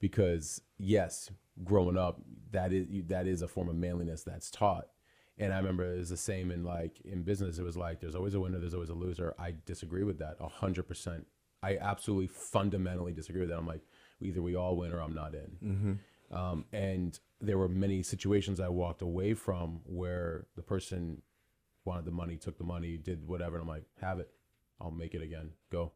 Because 0.00 0.62
yes, 0.78 1.30
growing 1.62 1.96
up, 1.96 2.20
that 2.50 2.72
is 2.72 2.88
that 3.06 3.28
is 3.28 3.40
a 3.40 3.46
form 3.46 3.68
of 3.68 3.76
manliness 3.76 4.24
that's 4.24 4.50
taught. 4.50 4.88
And 5.38 5.52
I 5.52 5.58
remember 5.58 5.94
it 5.94 5.98
was 5.98 6.10
the 6.10 6.16
same 6.16 6.50
in 6.50 6.64
like 6.64 7.00
in 7.04 7.22
business. 7.22 7.60
It 7.60 7.64
was 7.64 7.76
like 7.76 8.00
there's 8.00 8.16
always 8.16 8.34
a 8.34 8.40
winner, 8.40 8.58
there's 8.58 8.74
always 8.74 8.90
a 8.90 8.94
loser. 8.94 9.32
I 9.38 9.54
disagree 9.64 10.02
with 10.02 10.18
that 10.18 10.38
hundred 10.40 10.88
percent. 10.88 11.28
I 11.62 11.76
absolutely 11.76 12.26
fundamentally 12.26 13.12
disagree 13.12 13.42
with 13.42 13.50
that. 13.50 13.58
I'm 13.58 13.66
like, 13.66 13.82
either 14.20 14.42
we 14.42 14.56
all 14.56 14.76
win 14.76 14.92
or 14.92 15.00
I'm 15.00 15.14
not 15.14 15.34
in. 15.34 15.98
Um, 16.30 16.64
and 16.72 17.18
there 17.40 17.56
were 17.56 17.68
many 17.68 18.02
situations 18.02 18.60
I 18.60 18.68
walked 18.68 19.00
away 19.02 19.34
from 19.34 19.80
where 19.84 20.46
the 20.56 20.62
person 20.62 21.22
wanted 21.84 22.04
the 22.04 22.10
money, 22.10 22.36
took 22.36 22.58
the 22.58 22.64
money, 22.64 22.96
did 22.96 23.26
whatever. 23.26 23.56
And 23.56 23.62
I'm 23.62 23.68
like, 23.68 23.84
have 24.00 24.18
it. 24.18 24.30
I'll 24.80 24.90
make 24.90 25.14
it 25.14 25.22
again. 25.22 25.50
Go, 25.70 25.92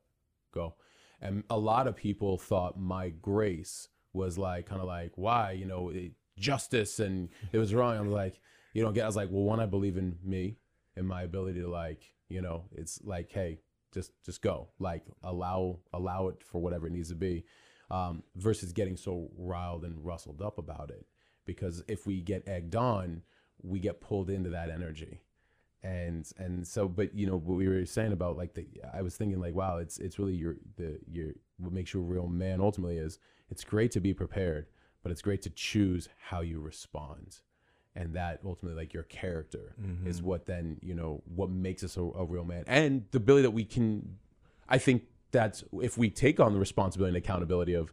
go. 0.52 0.74
And 1.20 1.44
a 1.50 1.58
lot 1.58 1.86
of 1.86 1.96
people 1.96 2.38
thought 2.38 2.78
my 2.78 3.10
grace 3.10 3.88
was 4.12 4.38
like, 4.38 4.66
kind 4.66 4.80
of 4.80 4.86
like, 4.86 5.12
why, 5.16 5.52
you 5.52 5.66
know, 5.66 5.90
it, 5.90 6.12
justice 6.38 6.98
and 6.98 7.28
it 7.52 7.58
was 7.58 7.74
wrong. 7.74 7.96
I'm 7.96 8.10
like, 8.10 8.40
you 8.72 8.82
don't 8.82 8.94
get, 8.94 9.04
I 9.04 9.06
was 9.06 9.16
like, 9.16 9.28
well, 9.30 9.44
one, 9.44 9.60
I 9.60 9.66
believe 9.66 9.96
in 9.98 10.16
me 10.24 10.56
and 10.96 11.06
my 11.06 11.22
ability 11.22 11.60
to 11.60 11.68
like, 11.68 12.14
you 12.28 12.40
know, 12.40 12.64
it's 12.72 13.00
like, 13.04 13.30
hey, 13.30 13.60
just, 13.92 14.12
just 14.24 14.40
go, 14.40 14.70
like 14.78 15.04
allow, 15.22 15.78
allow 15.92 16.28
it 16.28 16.42
for 16.42 16.60
whatever 16.60 16.86
it 16.86 16.92
needs 16.92 17.10
to 17.10 17.14
be 17.14 17.44
um, 17.92 18.22
versus 18.34 18.72
getting 18.72 18.96
so 18.96 19.28
riled 19.36 19.84
and 19.84 20.04
rustled 20.04 20.40
up 20.40 20.58
about 20.58 20.90
it. 20.90 21.06
Because 21.44 21.84
if 21.86 22.06
we 22.06 22.20
get 22.20 22.48
egged 22.48 22.74
on, 22.74 23.22
we 23.62 23.78
get 23.78 24.00
pulled 24.00 24.30
into 24.30 24.50
that 24.50 24.70
energy. 24.70 25.20
And 25.82 26.26
and 26.38 26.66
so, 26.66 26.88
but 26.88 27.14
you 27.14 27.26
know 27.26 27.36
what 27.36 27.56
we 27.56 27.68
were 27.68 27.84
saying 27.84 28.12
about 28.12 28.36
like 28.36 28.54
the, 28.54 28.66
I 28.94 29.02
was 29.02 29.16
thinking 29.16 29.40
like, 29.40 29.54
wow, 29.54 29.76
it's 29.76 29.98
it's 29.98 30.18
really 30.18 30.34
your 30.34 30.56
the 30.76 30.98
your 31.10 31.32
what 31.58 31.72
makes 31.72 31.92
you 31.92 32.00
a 32.00 32.04
real 32.04 32.28
man 32.28 32.60
ultimately 32.60 32.96
is 32.96 33.18
it's 33.50 33.64
great 33.64 33.90
to 33.92 34.00
be 34.00 34.14
prepared, 34.14 34.66
but 35.02 35.12
it's 35.12 35.22
great 35.22 35.42
to 35.42 35.50
choose 35.50 36.08
how 36.28 36.40
you 36.40 36.60
respond, 36.60 37.40
and 37.96 38.14
that 38.14 38.40
ultimately 38.44 38.80
like 38.80 38.94
your 38.94 39.02
character 39.02 39.74
is 40.06 40.22
what 40.22 40.46
then 40.46 40.78
you 40.82 40.94
know 40.94 41.20
what 41.34 41.50
makes 41.50 41.82
us 41.82 41.96
a, 41.96 42.00
a 42.00 42.24
real 42.24 42.44
man, 42.44 42.62
and 42.68 43.04
the 43.10 43.18
ability 43.18 43.42
that 43.42 43.50
we 43.50 43.64
can 43.64 44.18
I 44.68 44.78
think 44.78 45.02
that's 45.32 45.64
if 45.80 45.98
we 45.98 46.10
take 46.10 46.38
on 46.38 46.52
the 46.52 46.58
responsibility 46.58 47.16
and 47.16 47.24
accountability 47.24 47.74
of 47.74 47.92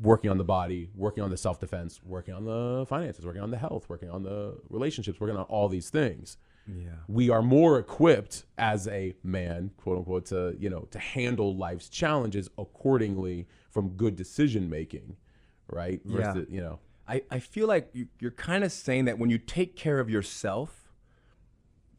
working 0.00 0.30
on 0.30 0.38
the 0.38 0.44
body, 0.44 0.88
working 0.94 1.22
on 1.22 1.30
the 1.30 1.36
self 1.36 1.60
defense, 1.60 2.00
working 2.04 2.34
on 2.34 2.44
the 2.44 2.86
finances, 2.88 3.26
working 3.26 3.42
on 3.42 3.50
the 3.50 3.58
health, 3.58 3.88
working 3.88 4.10
on 4.10 4.22
the 4.22 4.56
relationships, 4.70 5.20
working 5.20 5.36
on 5.36 5.44
all 5.44 5.68
these 5.68 5.90
things. 5.90 6.38
Yeah. 6.66 6.90
We 7.08 7.28
are 7.28 7.42
more 7.42 7.78
equipped 7.78 8.44
as 8.56 8.86
a 8.86 9.14
man, 9.24 9.72
quote 9.76 9.98
unquote, 9.98 10.26
to 10.26 10.56
you 10.58 10.70
know 10.70 10.86
to 10.92 10.98
handle 10.98 11.56
life's 11.56 11.88
challenges 11.88 12.48
accordingly 12.56 13.46
from 13.70 13.90
good 13.90 14.16
decision 14.16 14.70
making, 14.70 15.16
right? 15.68 16.00
Yeah. 16.04 16.34
You 16.48 16.60
know, 16.60 16.78
I, 17.08 17.22
I 17.30 17.38
feel 17.40 17.66
like 17.66 17.90
you, 17.92 18.06
you're 18.20 18.30
kind 18.30 18.64
of 18.64 18.72
saying 18.72 19.06
that 19.06 19.18
when 19.18 19.28
you 19.28 19.38
take 19.38 19.76
care 19.76 19.98
of 19.98 20.08
yourself, 20.08 20.81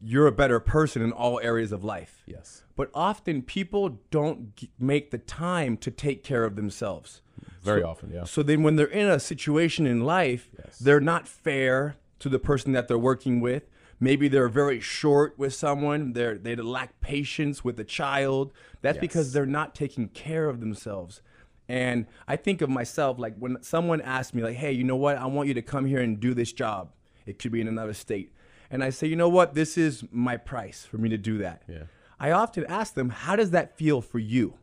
you're 0.04 0.26
a 0.26 0.32
better 0.32 0.60
person 0.60 1.00
in 1.02 1.12
all 1.12 1.40
areas 1.42 1.72
of 1.72 1.82
life. 1.82 2.22
Yes. 2.26 2.62
But 2.76 2.90
often 2.94 3.42
people 3.42 4.00
don't 4.10 4.54
g- 4.56 4.70
make 4.78 5.10
the 5.10 5.18
time 5.18 5.76
to 5.78 5.90
take 5.90 6.22
care 6.22 6.44
of 6.44 6.56
themselves. 6.56 7.22
Very 7.62 7.80
So- 7.80 7.88
often, 7.88 8.10
yeah. 8.12 8.24
So 8.24 8.42
then 8.42 8.62
when 8.62 8.76
they're 8.76 8.86
in 8.86 9.08
a 9.08 9.18
situation 9.18 9.86
in 9.86 10.00
life, 10.02 10.50
Yes. 10.58 10.78
they're 10.78 11.00
not 11.00 11.26
fair 11.26 11.96
to 12.18 12.28
the 12.28 12.38
person 12.38 12.72
that 12.72 12.86
they're 12.88 12.98
working 12.98 13.40
with. 13.40 13.64
Maybe 14.00 14.28
they're 14.28 14.48
very 14.48 14.80
short 14.80 15.38
with 15.38 15.54
someone. 15.54 16.12
They're 16.12 16.36
they 16.36 16.54
lack 16.56 17.00
patience 17.00 17.64
with 17.64 17.78
a 17.80 17.84
child. 17.84 18.52
That's 18.82 18.98
because 18.98 19.32
they're 19.32 19.46
not 19.46 19.74
taking 19.74 20.08
care 20.08 20.48
of 20.48 20.60
themselves. 20.60 21.22
And 21.68 22.06
I 22.28 22.36
think 22.36 22.60
of 22.60 22.68
myself 22.68 23.18
like 23.18 23.36
when 23.38 23.62
someone 23.62 24.02
asks 24.02 24.34
me 24.34 24.42
like, 24.42 24.56
"Hey, 24.56 24.72
you 24.72 24.84
know 24.84 24.96
what? 24.96 25.16
I 25.16 25.26
want 25.26 25.48
you 25.48 25.54
to 25.54 25.62
come 25.62 25.86
here 25.86 26.00
and 26.00 26.20
do 26.20 26.34
this 26.34 26.52
job." 26.52 26.90
It 27.24 27.38
could 27.38 27.52
be 27.52 27.60
in 27.62 27.68
another 27.68 27.94
state. 27.94 28.32
And 28.70 28.82
I 28.82 28.90
say, 28.90 29.06
"You 29.06 29.16
know 29.16 29.28
what? 29.28 29.54
This 29.54 29.76
is 29.76 30.04
my 30.10 30.36
price 30.36 30.84
for 30.84 30.98
me 30.98 31.08
to 31.08 31.18
do 31.18 31.38
that." 31.38 31.62
Yeah. 31.68 31.84
I 32.18 32.30
often 32.30 32.64
ask 32.66 32.94
them, 32.94 33.10
"How 33.10 33.36
does 33.36 33.50
that 33.50 33.76
feel 33.76 34.00
for 34.00 34.18
you?" 34.18 34.58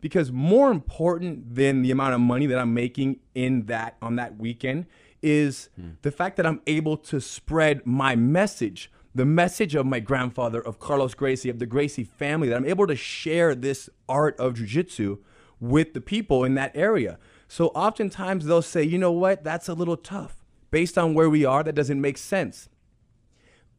because 0.00 0.32
more 0.32 0.70
important 0.70 1.54
than 1.54 1.82
the 1.82 1.90
amount 1.90 2.14
of 2.14 2.20
money 2.20 2.46
that 2.46 2.58
I'm 2.58 2.74
making 2.74 3.20
in 3.34 3.66
that 3.66 3.96
on 4.00 4.16
that 4.16 4.38
weekend 4.38 4.86
is 5.22 5.68
hmm. 5.76 5.90
the 6.02 6.10
fact 6.10 6.36
that 6.36 6.46
I'm 6.46 6.60
able 6.66 6.96
to 6.96 7.20
spread 7.20 7.86
my 7.86 8.16
message, 8.16 8.90
the 9.14 9.26
message 9.26 9.74
of 9.74 9.86
my 9.86 10.00
grandfather, 10.00 10.60
of 10.60 10.78
Carlos 10.78 11.14
Gracie, 11.14 11.50
of 11.50 11.58
the 11.58 11.66
Gracie 11.66 12.04
family, 12.04 12.48
that 12.48 12.56
I'm 12.56 12.66
able 12.66 12.86
to 12.86 12.96
share 12.96 13.54
this 13.54 13.90
art 14.08 14.38
of 14.38 14.54
jujitsu 14.54 15.18
with 15.60 15.92
the 15.92 16.00
people 16.00 16.44
in 16.44 16.54
that 16.54 16.74
area. 16.74 17.18
So 17.48 17.68
oftentimes 17.68 18.46
they'll 18.46 18.62
say, 18.62 18.82
you 18.82 18.96
know 18.96 19.12
what, 19.12 19.44
that's 19.44 19.68
a 19.68 19.74
little 19.74 19.96
tough. 19.96 20.36
Based 20.70 20.96
on 20.96 21.14
where 21.14 21.28
we 21.28 21.44
are, 21.44 21.62
that 21.62 21.74
doesn't 21.74 22.00
make 22.00 22.16
sense. 22.16 22.68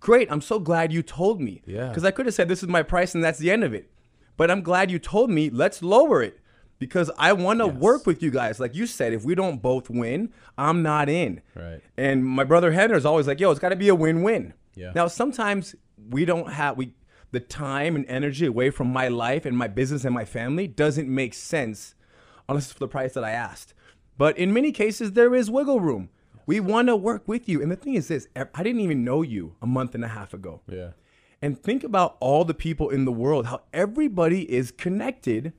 Great, 0.02 0.30
I'm 0.32 0.42
so 0.42 0.60
glad 0.60 0.92
you 0.92 1.02
told 1.02 1.40
me. 1.40 1.62
Yeah. 1.66 1.88
Because 1.88 2.04
I 2.04 2.12
could 2.12 2.26
have 2.26 2.36
said 2.36 2.50
this 2.50 2.62
is 2.64 2.68
my 2.68 2.84
price 2.84 3.16
and 3.16 3.24
that's 3.24 3.40
the 3.40 3.50
end 3.52 3.64
of 3.64 3.74
it. 3.74 3.90
But 4.36 4.52
I'm 4.52 4.62
glad 4.62 4.92
you 4.92 5.00
told 5.00 5.30
me, 5.30 5.50
let's 5.50 5.82
lower 5.82 6.22
it. 6.22 6.40
Because 6.80 7.12
I 7.18 7.32
want 7.34 7.60
to 7.60 7.68
Yes. 7.68 7.76
work 7.76 8.08
with 8.08 8.24
you 8.24 8.32
guys. 8.32 8.60
Like 8.60 8.76
you 8.76 8.88
said, 8.88 9.14
if 9.14 9.24
we 9.24 9.36
don't 9.36 9.62
both 9.62 9.90
win, 9.90 10.34
I'm 10.58 10.82
not 10.82 11.08
in. 11.08 11.42
Right. 11.56 11.80
And 11.96 12.26
my 12.26 12.44
brother 12.44 12.72
Rener 12.72 12.96
is 12.96 13.06
always 13.06 13.28
like, 13.28 13.40
yo, 13.40 13.52
it's 13.52 13.60
got 13.60 13.70
to 13.70 13.76
be 13.76 13.88
a 13.90 13.96
win-win. 13.96 14.54
Yeah. 14.74 14.92
Now 14.96 15.08
sometimes 15.08 15.76
we 16.10 16.26
don't 16.26 16.52
have 16.52 16.78
we 16.78 16.96
the 17.30 17.40
time 17.40 17.96
and 17.96 18.06
energy 18.08 18.46
away 18.48 18.72
from 18.72 18.88
my 18.92 19.08
life 19.08 19.46
and 19.46 19.56
my 19.58 19.68
business 19.68 20.04
and 20.04 20.14
my 20.14 20.26
family 20.26 20.68
doesn't 20.68 21.08
make 21.08 21.34
sense 21.34 21.96
unless 22.50 22.66
it's 22.66 22.74
for 22.74 22.80
the 22.80 22.88
price 22.88 23.14
that 23.14 23.24
I 23.24 23.32
asked. 23.32 23.74
But 24.18 24.38
in 24.38 24.52
many 24.52 24.72
cases, 24.72 25.14
there 25.14 25.34
is 25.34 25.50
wiggle 25.50 25.80
room. 25.80 26.10
We 26.46 26.60
want 26.60 26.88
to 26.88 26.96
work 26.96 27.28
with 27.28 27.48
you. 27.48 27.62
And 27.62 27.72
the 27.72 27.76
thing 27.76 27.96
is 27.96 28.08
this 28.08 28.28
I 28.36 28.64
didn't 28.64 28.82
even 28.82 29.04
know 29.04 29.22
you 29.22 29.56
a 29.62 29.68
month 29.68 29.96
and 29.96 30.04
a 30.04 30.10
half 30.10 30.34
ago. 30.34 30.62
Yeah. 30.68 30.92
And 31.42 31.60
think 31.60 31.84
about 31.84 32.18
all 32.20 32.46
the 32.46 32.54
people 32.54 32.90
in 32.90 33.06
the 33.06 33.12
world, 33.12 33.48
how 33.48 33.62
everybody 33.74 34.52
is 34.52 34.72
connected 34.72 35.54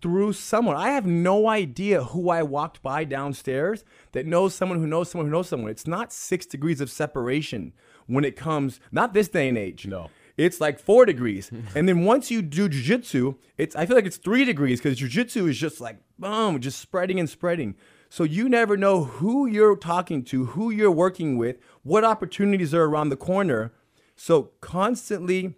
through 0.00 0.32
someone. 0.32 0.76
I 0.76 0.90
have 0.90 1.06
no 1.06 1.48
idea 1.48 2.04
who 2.04 2.30
I 2.30 2.42
walked 2.42 2.82
by 2.82 3.04
downstairs 3.04 3.84
that 4.12 4.26
knows 4.26 4.54
someone 4.54 4.78
who 4.78 4.86
knows 4.86 5.10
someone 5.10 5.26
who 5.26 5.32
knows 5.32 5.48
someone. 5.48 5.70
It's 5.70 5.86
not 5.86 6.12
six 6.12 6.46
degrees 6.46 6.80
of 6.80 6.90
separation 6.90 7.72
when 8.06 8.24
it 8.24 8.36
comes, 8.36 8.80
not 8.92 9.14
this 9.14 9.28
day 9.28 9.48
and 9.48 9.58
age. 9.58 9.86
No. 9.86 10.10
It's 10.36 10.60
like 10.60 10.78
four 10.78 11.06
degrees. 11.06 11.50
and 11.74 11.88
then 11.88 12.04
once 12.04 12.30
you 12.30 12.42
do 12.42 12.68
jujitsu, 12.68 13.36
it's 13.56 13.74
I 13.74 13.86
feel 13.86 13.96
like 13.96 14.06
it's 14.06 14.18
three 14.18 14.44
degrees 14.44 14.80
because 14.80 14.98
jujitsu 14.98 15.48
is 15.48 15.58
just 15.58 15.80
like 15.80 15.98
boom, 16.18 16.60
just 16.60 16.80
spreading 16.80 17.18
and 17.18 17.28
spreading. 17.28 17.74
So 18.16 18.24
you 18.24 18.48
never 18.48 18.78
know 18.78 19.04
who 19.04 19.44
you're 19.44 19.76
talking 19.76 20.24
to, 20.24 20.46
who 20.46 20.70
you're 20.70 20.90
working 20.90 21.36
with, 21.36 21.58
what 21.82 22.02
opportunities 22.02 22.72
are 22.72 22.84
around 22.84 23.10
the 23.10 23.16
corner. 23.16 23.74
So 24.14 24.52
constantly 24.62 25.56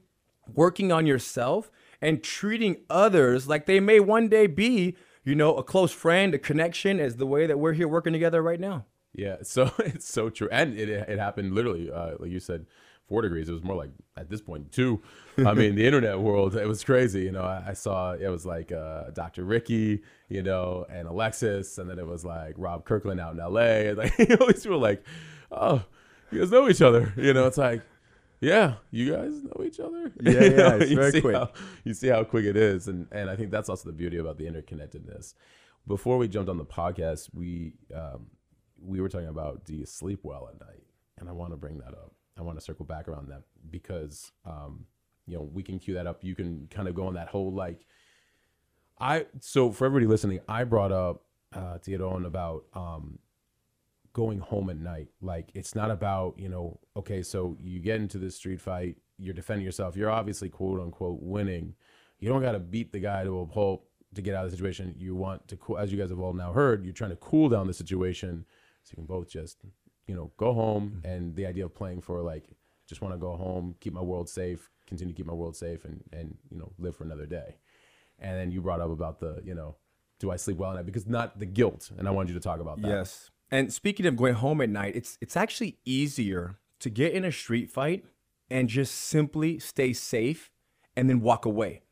working 0.52 0.90
on 0.90 1.06
yourself 1.06 1.70
and 2.02 2.20
treating 2.20 2.78
others 2.90 3.46
like 3.46 3.66
they 3.66 3.78
may 3.78 4.00
one 4.00 4.26
day 4.26 4.48
be, 4.48 4.96
you 5.22 5.36
know, 5.36 5.54
a 5.54 5.62
close 5.62 5.92
friend, 5.92 6.34
a 6.34 6.38
connection, 6.40 6.98
is 6.98 7.14
the 7.14 7.26
way 7.26 7.46
that 7.46 7.60
we're 7.60 7.74
here 7.74 7.86
working 7.86 8.12
together 8.12 8.42
right 8.42 8.58
now. 8.58 8.86
Yeah, 9.12 9.36
so 9.42 9.70
it's 9.78 10.12
so 10.12 10.28
true, 10.28 10.48
and 10.50 10.76
it 10.76 10.88
it 10.88 11.20
happened 11.20 11.54
literally, 11.54 11.92
uh, 11.92 12.14
like 12.18 12.32
you 12.32 12.40
said, 12.40 12.66
four 13.08 13.22
degrees. 13.22 13.48
It 13.48 13.52
was 13.52 13.64
more 13.64 13.76
like 13.76 13.90
at 14.16 14.28
this 14.28 14.40
point 14.40 14.70
two. 14.70 15.02
I 15.38 15.54
mean, 15.54 15.74
the 15.74 15.86
internet 15.86 16.20
world, 16.20 16.54
it 16.56 16.66
was 16.66 16.84
crazy. 16.84 17.22
You 17.22 17.32
know, 17.32 17.42
I, 17.42 17.68
I 17.68 17.72
saw 17.72 18.12
it 18.12 18.28
was 18.28 18.44
like 18.44 18.70
uh, 18.70 19.10
Dr. 19.10 19.44
Ricky, 19.44 20.02
you 20.28 20.42
know, 20.42 20.86
and 20.90 21.08
Alexis, 21.08 21.78
and 21.78 21.88
then 21.88 21.98
it 21.98 22.06
was 22.06 22.24
like 22.24 22.54
Rob 22.58 22.84
Kirkland 22.84 23.20
out 23.20 23.34
in 23.34 23.40
L.A. 23.40 23.88
And 23.88 23.98
like 23.98 24.18
you 24.18 24.36
know, 24.36 24.46
these 24.46 24.62
people 24.62 24.78
like, 24.78 25.02
oh, 25.50 25.82
you 26.30 26.40
guys 26.40 26.50
know 26.50 26.68
each 26.68 26.82
other. 26.82 27.12
You 27.16 27.32
know, 27.32 27.46
it's 27.46 27.58
like. 27.58 27.82
Yeah, 28.40 28.74
you 28.92 29.10
guys 29.12 29.32
know 29.42 29.64
each 29.64 29.80
other. 29.80 30.12
Yeah, 30.22 30.30
You 30.30 30.50
know, 30.50 30.56
yeah, 30.56 30.74
it's 30.76 30.90
you 30.90 30.96
very 30.96 31.10
see 31.10 31.20
quick. 31.20 31.34
How, 31.34 31.50
you 31.82 31.92
see 31.92 32.06
how 32.06 32.22
quick 32.22 32.44
it 32.44 32.56
is, 32.56 32.86
and 32.86 33.08
and 33.10 33.28
I 33.28 33.34
think 33.34 33.50
that's 33.50 33.68
also 33.68 33.88
the 33.88 33.92
beauty 33.92 34.16
about 34.16 34.38
the 34.38 34.44
interconnectedness. 34.44 35.34
Before 35.88 36.18
we 36.18 36.28
jumped 36.28 36.48
on 36.48 36.56
the 36.56 36.64
podcast, 36.64 37.30
we 37.34 37.72
um, 37.92 38.26
we 38.80 39.00
were 39.00 39.08
talking 39.08 39.26
about 39.26 39.64
do 39.64 39.74
you 39.74 39.86
sleep 39.86 40.20
well 40.22 40.48
at 40.52 40.60
night, 40.64 40.84
and 41.18 41.28
I 41.28 41.32
want 41.32 41.50
to 41.52 41.56
bring 41.56 41.78
that 41.78 41.94
up. 41.94 42.12
I 42.38 42.42
want 42.42 42.58
to 42.58 42.64
circle 42.64 42.84
back 42.84 43.08
around 43.08 43.28
that 43.28 43.42
because 43.70 44.32
um, 44.44 44.86
you 45.26 45.36
know 45.36 45.48
we 45.52 45.62
can 45.62 45.78
cue 45.78 45.94
that 45.94 46.06
up. 46.06 46.22
You 46.22 46.34
can 46.34 46.68
kind 46.70 46.88
of 46.88 46.94
go 46.94 47.06
on 47.06 47.14
that 47.14 47.28
whole 47.28 47.52
like 47.52 47.84
I 49.00 49.26
so 49.40 49.70
for 49.70 49.86
everybody 49.86 50.06
listening, 50.06 50.40
I 50.48 50.64
brought 50.64 50.92
up 50.92 51.24
uh, 51.54 51.78
on 51.88 52.26
about 52.26 52.64
um, 52.74 53.18
going 54.12 54.38
home 54.38 54.70
at 54.70 54.76
night. 54.76 55.08
Like 55.20 55.50
it's 55.54 55.74
not 55.74 55.90
about 55.90 56.38
you 56.38 56.48
know 56.48 56.78
okay, 56.96 57.22
so 57.22 57.56
you 57.60 57.80
get 57.80 58.00
into 58.00 58.18
this 58.18 58.36
street 58.36 58.60
fight, 58.60 58.96
you're 59.18 59.34
defending 59.34 59.64
yourself, 59.64 59.96
you're 59.96 60.10
obviously 60.10 60.48
quote 60.48 60.80
unquote 60.80 61.18
winning. 61.22 61.74
You 62.18 62.28
don't 62.28 62.42
got 62.42 62.52
to 62.52 62.58
beat 62.58 62.92
the 62.92 62.98
guy 62.98 63.22
to 63.22 63.40
a 63.40 63.46
pulp 63.46 63.88
to 64.14 64.22
get 64.22 64.34
out 64.34 64.44
of 64.44 64.50
the 64.50 64.56
situation. 64.56 64.94
You 64.98 65.14
want 65.14 65.46
to, 65.48 65.56
cool, 65.56 65.78
as 65.78 65.92
you 65.92 65.98
guys 65.98 66.10
have 66.10 66.18
all 66.18 66.32
now 66.32 66.52
heard, 66.52 66.84
you're 66.84 66.92
trying 66.92 67.10
to 67.10 67.16
cool 67.16 67.48
down 67.48 67.68
the 67.68 67.74
situation 67.74 68.44
so 68.82 68.90
you 68.92 68.96
can 68.96 69.06
both 69.06 69.30
just 69.30 69.58
you 70.08 70.14
know 70.14 70.32
go 70.36 70.52
home. 70.52 70.96
Mm-hmm. 70.96 71.06
And 71.06 71.36
the 71.36 71.46
idea 71.46 71.64
of 71.64 71.74
playing 71.74 72.00
for 72.00 72.20
like 72.22 72.44
just 72.88 73.02
want 73.02 73.14
to 73.14 73.18
go 73.18 73.36
home, 73.36 73.76
keep 73.80 73.92
my 73.92 74.00
world 74.00 74.28
safe, 74.28 74.70
continue 74.86 75.12
to 75.12 75.16
keep 75.16 75.26
my 75.26 75.34
world 75.34 75.56
safe, 75.56 75.84
and 75.84 76.02
and 76.12 76.36
you 76.50 76.58
know 76.58 76.72
live 76.78 76.96
for 76.96 77.04
another 77.04 77.26
day. 77.26 77.56
And 78.18 78.36
then 78.36 78.50
you 78.50 78.60
brought 78.60 78.80
up 78.80 78.90
about 78.90 79.20
the 79.20 79.40
you 79.44 79.54
know 79.54 79.76
do 80.18 80.32
I 80.32 80.36
sleep 80.36 80.56
well 80.56 80.70
at 80.70 80.76
night 80.76 80.86
because 80.86 81.06
not 81.06 81.38
the 81.38 81.46
guilt, 81.46 81.90
and 81.96 82.08
I 82.08 82.10
wanted 82.10 82.30
you 82.30 82.34
to 82.34 82.40
talk 82.40 82.60
about 82.60 82.82
that. 82.82 82.88
Yes. 82.88 83.30
And 83.50 83.72
speaking 83.72 84.04
of 84.06 84.16
going 84.16 84.34
home 84.34 84.60
at 84.60 84.70
night, 84.70 84.96
it's 84.96 85.16
it's 85.20 85.36
actually 85.36 85.78
easier 85.84 86.58
to 86.80 86.90
get 86.90 87.12
in 87.12 87.24
a 87.24 87.32
street 87.32 87.70
fight 87.70 88.04
and 88.50 88.68
just 88.68 88.94
simply 88.94 89.58
stay 89.58 89.92
safe 89.92 90.50
and 90.96 91.08
then 91.08 91.20
walk 91.20 91.44
away. 91.44 91.82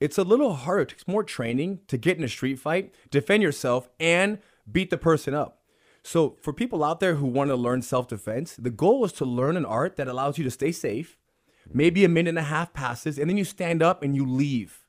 It's 0.00 0.18
a 0.18 0.24
little 0.24 0.54
harder, 0.54 0.82
it 0.82 0.88
takes 0.90 1.06
more 1.06 1.22
training 1.22 1.80
to 1.88 1.98
get 1.98 2.16
in 2.16 2.24
a 2.24 2.28
street 2.28 2.58
fight, 2.58 2.94
defend 3.10 3.42
yourself, 3.42 3.90
and 4.00 4.38
beat 4.70 4.88
the 4.88 4.96
person 4.96 5.34
up. 5.34 5.59
So 6.02 6.36
for 6.40 6.52
people 6.52 6.82
out 6.82 7.00
there 7.00 7.16
who 7.16 7.26
want 7.26 7.50
to 7.50 7.56
learn 7.56 7.82
self-defense, 7.82 8.56
the 8.56 8.70
goal 8.70 9.04
is 9.04 9.12
to 9.12 9.24
learn 9.24 9.56
an 9.56 9.66
art 9.66 9.96
that 9.96 10.08
allows 10.08 10.38
you 10.38 10.44
to 10.44 10.50
stay 10.50 10.72
safe. 10.72 11.18
Maybe 11.72 12.04
a 12.04 12.08
minute 12.08 12.30
and 12.30 12.38
a 12.38 12.42
half 12.42 12.72
passes, 12.72 13.18
and 13.18 13.28
then 13.28 13.36
you 13.36 13.44
stand 13.44 13.82
up 13.82 14.02
and 14.02 14.16
you 14.16 14.26
leave. 14.26 14.86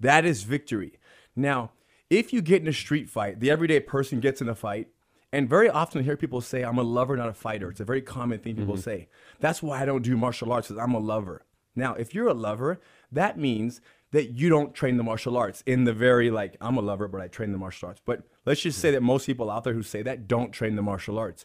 That 0.00 0.24
is 0.24 0.42
victory. 0.42 0.98
Now, 1.34 1.70
if 2.10 2.32
you 2.32 2.42
get 2.42 2.60
in 2.60 2.68
a 2.68 2.72
street 2.72 3.08
fight, 3.08 3.40
the 3.40 3.50
everyday 3.50 3.80
person 3.80 4.20
gets 4.20 4.40
in 4.40 4.48
a 4.48 4.54
fight, 4.54 4.88
and 5.32 5.48
very 5.48 5.70
often 5.70 6.00
I 6.00 6.04
hear 6.04 6.16
people 6.16 6.40
say, 6.40 6.62
I'm 6.62 6.78
a 6.78 6.82
lover, 6.82 7.16
not 7.16 7.28
a 7.28 7.34
fighter. 7.34 7.70
It's 7.70 7.80
a 7.80 7.84
very 7.84 8.02
common 8.02 8.40
thing 8.40 8.56
people 8.56 8.74
mm-hmm. 8.74 8.82
say. 8.82 9.08
That's 9.40 9.62
why 9.62 9.80
I 9.80 9.86
don't 9.86 10.02
do 10.02 10.16
martial 10.16 10.52
arts, 10.52 10.68
because 10.68 10.82
I'm 10.82 10.94
a 10.94 10.98
lover. 10.98 11.44
Now, 11.76 11.94
if 11.94 12.14
you're 12.14 12.28
a 12.28 12.34
lover, 12.34 12.80
that 13.12 13.38
means 13.38 13.80
that 14.12 14.30
you 14.30 14.48
don't 14.48 14.74
train 14.74 14.96
the 14.96 15.02
martial 15.02 15.36
arts 15.36 15.62
in 15.66 15.84
the 15.84 15.92
very 15.92 16.30
like, 16.30 16.56
I'm 16.60 16.76
a 16.76 16.80
lover, 16.80 17.08
but 17.08 17.20
I 17.20 17.28
train 17.28 17.52
the 17.52 17.58
martial 17.58 17.88
arts. 17.88 18.00
But 18.04 18.22
let's 18.46 18.60
just 18.60 18.78
say 18.78 18.90
that 18.90 19.02
most 19.02 19.26
people 19.26 19.50
out 19.50 19.64
there 19.64 19.74
who 19.74 19.82
say 19.82 20.02
that 20.02 20.26
don't 20.26 20.50
train 20.50 20.76
the 20.76 20.82
martial 20.82 21.18
arts. 21.18 21.44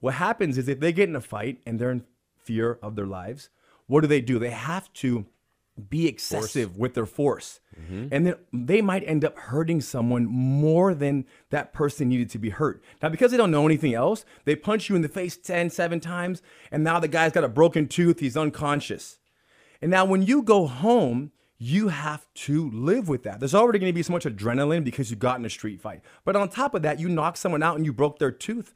What 0.00 0.14
happens 0.14 0.58
is 0.58 0.68
if 0.68 0.80
they 0.80 0.92
get 0.92 1.08
in 1.08 1.16
a 1.16 1.20
fight 1.20 1.60
and 1.66 1.78
they're 1.78 1.90
in 1.90 2.04
fear 2.36 2.78
of 2.82 2.94
their 2.94 3.06
lives, 3.06 3.50
what 3.86 4.02
do 4.02 4.06
they 4.06 4.20
do? 4.20 4.38
They 4.38 4.50
have 4.50 4.92
to 4.94 5.26
be 5.88 6.06
excessive 6.06 6.76
with 6.76 6.94
their 6.94 7.06
force. 7.06 7.60
Mm-hmm. 7.80 8.08
And 8.12 8.26
then 8.26 8.34
they 8.52 8.80
might 8.80 9.02
end 9.06 9.24
up 9.24 9.36
hurting 9.36 9.80
someone 9.80 10.26
more 10.26 10.94
than 10.94 11.26
that 11.50 11.72
person 11.72 12.08
needed 12.08 12.30
to 12.30 12.38
be 12.38 12.50
hurt. 12.50 12.82
Now, 13.02 13.08
because 13.08 13.32
they 13.32 13.36
don't 13.36 13.50
know 13.50 13.66
anything 13.66 13.92
else, 13.92 14.24
they 14.44 14.54
punch 14.54 14.88
you 14.88 14.94
in 14.94 15.02
the 15.02 15.08
face 15.08 15.36
10, 15.36 15.70
seven 15.70 15.98
times, 15.98 16.42
and 16.70 16.84
now 16.84 17.00
the 17.00 17.08
guy's 17.08 17.32
got 17.32 17.42
a 17.42 17.48
broken 17.48 17.88
tooth, 17.88 18.20
he's 18.20 18.36
unconscious. 18.36 19.18
And 19.82 19.90
now 19.90 20.04
when 20.04 20.22
you 20.22 20.42
go 20.42 20.66
home, 20.66 21.32
you 21.58 21.88
have 21.88 22.26
to 22.34 22.70
live 22.70 23.08
with 23.08 23.22
that. 23.22 23.40
There's 23.40 23.54
already 23.54 23.78
going 23.78 23.90
to 23.90 23.94
be 23.94 24.02
so 24.02 24.12
much 24.12 24.24
adrenaline 24.24 24.84
because 24.84 25.10
you 25.10 25.16
got 25.16 25.38
in 25.38 25.44
a 25.44 25.50
street 25.50 25.80
fight. 25.80 26.02
But 26.24 26.36
on 26.36 26.48
top 26.48 26.74
of 26.74 26.82
that, 26.82 26.98
you 26.98 27.08
knock 27.08 27.36
someone 27.36 27.62
out 27.62 27.76
and 27.76 27.84
you 27.84 27.92
broke 27.92 28.18
their 28.18 28.32
tooth. 28.32 28.74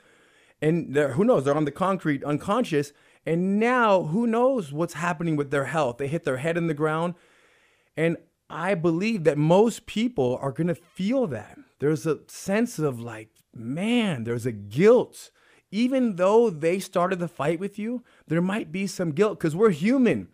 And 0.63 0.95
who 0.97 1.25
knows, 1.25 1.45
they're 1.45 1.57
on 1.57 1.65
the 1.65 1.71
concrete 1.71 2.25
unconscious. 2.25 2.93
And 3.27 3.59
now 3.59 4.05
who 4.05 4.27
knows 4.27 4.73
what's 4.73 4.95
happening 4.95 5.37
with 5.37 5.51
their 5.51 5.67
health? 5.67 5.99
They 5.99 6.09
hit 6.09 6.25
their 6.25 6.39
head 6.39 6.57
in 6.57 6.67
the 6.67 6.75
ground. 6.75 7.15
And 7.97 8.17
I 8.49 8.75
believe 8.75 9.25
that 9.25 9.37
most 9.37 9.87
people 9.87 10.39
are 10.41 10.53
going 10.53 10.69
to 10.69 10.75
feel 10.75 11.27
that. 11.29 11.59
There's 11.81 12.07
a 12.07 12.21
sense 12.29 12.79
of 12.79 13.01
like, 13.01 13.31
man, 13.55 14.25
there's 14.25 14.47
a 14.47 14.53
guilt 14.53 15.31
even 15.71 16.17
though 16.17 16.51
they 16.51 16.79
started 16.79 17.19
the 17.19 17.29
fight 17.29 17.61
with 17.61 17.79
you, 17.79 18.03
there 18.27 18.41
might 18.41 18.73
be 18.73 18.87
some 18.87 19.13
guilt 19.13 19.39
because 19.39 19.55
we're 19.55 19.71
human 19.71 20.29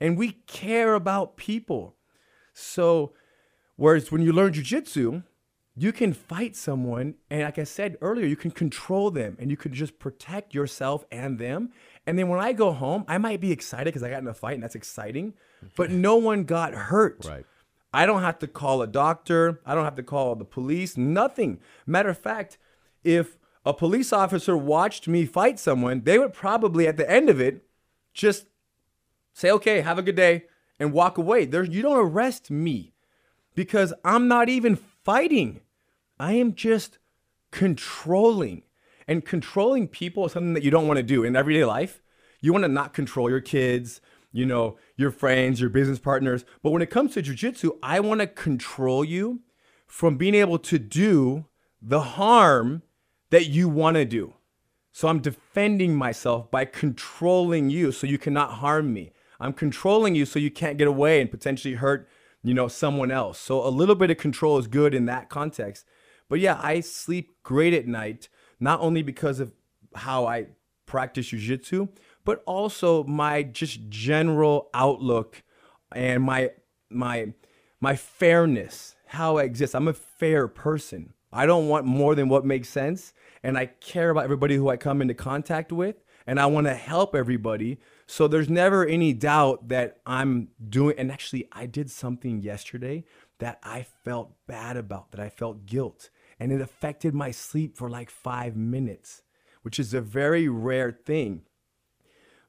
and 0.00 0.16
we 0.16 0.32
care 0.46 0.94
about 0.94 1.36
people. 1.36 1.96
So, 2.52 3.12
whereas 3.76 4.10
when 4.10 4.22
you 4.22 4.32
learn 4.32 4.52
jujitsu, 4.52 5.22
you 5.76 5.92
can 5.92 6.12
fight 6.12 6.56
someone, 6.56 7.14
and 7.30 7.42
like 7.42 7.58
I 7.58 7.64
said 7.64 7.96
earlier, 8.00 8.26
you 8.26 8.36
can 8.36 8.50
control 8.50 9.10
them 9.10 9.36
and 9.38 9.50
you 9.50 9.56
can 9.56 9.72
just 9.72 9.98
protect 9.98 10.54
yourself 10.54 11.04
and 11.10 11.38
them. 11.38 11.70
And 12.06 12.18
then 12.18 12.28
when 12.28 12.40
I 12.40 12.52
go 12.52 12.72
home, 12.72 13.04
I 13.06 13.18
might 13.18 13.40
be 13.40 13.52
excited 13.52 13.86
because 13.86 14.02
I 14.02 14.10
got 14.10 14.20
in 14.20 14.28
a 14.28 14.34
fight 14.34 14.54
and 14.54 14.62
that's 14.62 14.74
exciting, 14.74 15.34
but 15.76 15.90
no 15.90 16.16
one 16.16 16.44
got 16.44 16.74
hurt. 16.74 17.24
Right. 17.26 17.46
I 17.92 18.06
don't 18.06 18.22
have 18.22 18.38
to 18.40 18.46
call 18.46 18.82
a 18.82 18.86
doctor. 18.86 19.60
I 19.64 19.74
don't 19.74 19.84
have 19.84 19.96
to 19.96 20.02
call 20.02 20.34
the 20.34 20.44
police. 20.44 20.96
Nothing. 20.96 21.60
Matter 21.86 22.10
of 22.10 22.18
fact, 22.18 22.58
if 23.02 23.36
a 23.64 23.74
police 23.74 24.12
officer 24.12 24.56
watched 24.56 25.08
me 25.08 25.24
fight 25.24 25.58
someone, 25.58 26.02
they 26.04 26.18
would 26.18 26.32
probably 26.32 26.86
at 26.86 26.96
the 26.96 27.10
end 27.10 27.28
of 27.28 27.40
it 27.40 27.64
just 28.12 28.46
say, 29.40 29.50
okay, 29.50 29.80
have 29.80 29.98
a 29.98 30.02
good 30.02 30.16
day, 30.16 30.44
and 30.78 30.92
walk 30.92 31.18
away. 31.18 31.46
There, 31.46 31.64
you 31.64 31.82
don't 31.82 31.98
arrest 31.98 32.50
me 32.50 32.92
because 33.54 33.92
I'm 34.04 34.28
not 34.28 34.48
even 34.48 34.76
fighting. 34.76 35.60
I 36.18 36.34
am 36.34 36.54
just 36.54 36.98
controlling. 37.50 38.62
And 39.08 39.24
controlling 39.24 39.88
people 39.88 40.26
is 40.26 40.32
something 40.32 40.54
that 40.54 40.62
you 40.62 40.70
don't 40.70 40.86
want 40.86 40.98
to 40.98 41.02
do 41.02 41.24
in 41.24 41.34
everyday 41.34 41.64
life. 41.64 42.02
You 42.40 42.52
want 42.52 42.64
to 42.64 42.68
not 42.68 42.92
control 42.92 43.28
your 43.30 43.40
kids, 43.40 44.00
you 44.30 44.46
know, 44.46 44.78
your 44.96 45.10
friends, 45.10 45.60
your 45.60 45.70
business 45.70 45.98
partners. 45.98 46.44
But 46.62 46.70
when 46.70 46.82
it 46.82 46.90
comes 46.90 47.14
to 47.14 47.22
jujitsu, 47.22 47.78
I 47.82 48.00
want 48.00 48.20
to 48.20 48.26
control 48.26 49.04
you 49.04 49.40
from 49.86 50.16
being 50.16 50.34
able 50.34 50.58
to 50.58 50.78
do 50.78 51.46
the 51.82 52.00
harm 52.00 52.82
that 53.30 53.46
you 53.46 53.68
want 53.68 53.96
to 53.96 54.04
do. 54.04 54.34
So 54.92 55.08
I'm 55.08 55.20
defending 55.20 55.94
myself 55.94 56.50
by 56.50 56.66
controlling 56.66 57.70
you 57.70 57.90
so 57.90 58.06
you 58.06 58.18
cannot 58.18 58.54
harm 58.54 58.92
me. 58.92 59.12
I'm 59.40 59.52
controlling 59.52 60.14
you 60.14 60.26
so 60.26 60.38
you 60.38 60.50
can't 60.50 60.78
get 60.78 60.86
away 60.86 61.20
and 61.20 61.30
potentially 61.30 61.74
hurt, 61.74 62.08
you 62.42 62.54
know, 62.54 62.68
someone 62.68 63.10
else. 63.10 63.38
So 63.38 63.66
a 63.66 63.68
little 63.68 63.94
bit 63.94 64.10
of 64.10 64.18
control 64.18 64.58
is 64.58 64.66
good 64.66 64.94
in 64.94 65.06
that 65.06 65.28
context. 65.30 65.86
But 66.28 66.40
yeah, 66.40 66.60
I 66.62 66.80
sleep 66.80 67.42
great 67.42 67.74
at 67.74 67.86
night, 67.86 68.28
not 68.60 68.80
only 68.80 69.02
because 69.02 69.40
of 69.40 69.52
how 69.94 70.26
I 70.26 70.48
practice 70.86 71.30
jujitsu, 71.30 71.88
but 72.24 72.42
also 72.46 73.02
my 73.04 73.42
just 73.42 73.88
general 73.88 74.68
outlook 74.74 75.42
and 75.92 76.22
my 76.22 76.50
my 76.90 77.32
my 77.80 77.96
fairness, 77.96 78.94
how 79.06 79.38
I 79.38 79.44
exist. 79.44 79.74
I'm 79.74 79.88
a 79.88 79.94
fair 79.94 80.46
person. 80.48 81.14
I 81.32 81.46
don't 81.46 81.68
want 81.68 81.86
more 81.86 82.14
than 82.14 82.28
what 82.28 82.44
makes 82.44 82.68
sense. 82.68 83.14
And 83.42 83.56
I 83.56 83.66
care 83.66 84.10
about 84.10 84.24
everybody 84.24 84.56
who 84.56 84.68
I 84.68 84.76
come 84.76 85.00
into 85.00 85.14
contact 85.14 85.72
with. 85.72 85.96
And 86.26 86.38
I 86.38 86.46
want 86.46 86.66
to 86.66 86.74
help 86.74 87.14
everybody. 87.14 87.78
So 88.10 88.26
there's 88.26 88.50
never 88.50 88.84
any 88.84 89.12
doubt 89.12 89.68
that 89.68 89.98
I'm 90.04 90.48
doing. 90.68 90.96
And 90.98 91.12
actually, 91.12 91.46
I 91.52 91.66
did 91.66 91.92
something 91.92 92.42
yesterday 92.42 93.04
that 93.38 93.60
I 93.62 93.86
felt 94.04 94.32
bad 94.48 94.76
about, 94.76 95.12
that 95.12 95.20
I 95.20 95.28
felt 95.28 95.64
guilt. 95.64 96.10
And 96.40 96.50
it 96.50 96.60
affected 96.60 97.14
my 97.14 97.30
sleep 97.30 97.76
for 97.76 97.88
like 97.88 98.10
five 98.10 98.56
minutes, 98.56 99.22
which 99.62 99.78
is 99.78 99.94
a 99.94 100.00
very 100.00 100.48
rare 100.48 100.90
thing. 100.90 101.42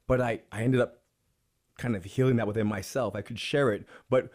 But 0.08 0.20
I, 0.20 0.40
I 0.50 0.62
ended 0.62 0.80
up 0.80 0.98
kind 1.78 1.94
of 1.94 2.02
healing 2.02 2.36
that 2.36 2.48
within 2.48 2.66
myself. 2.66 3.14
I 3.14 3.22
could 3.22 3.38
share 3.38 3.70
it. 3.70 3.86
But 4.10 4.30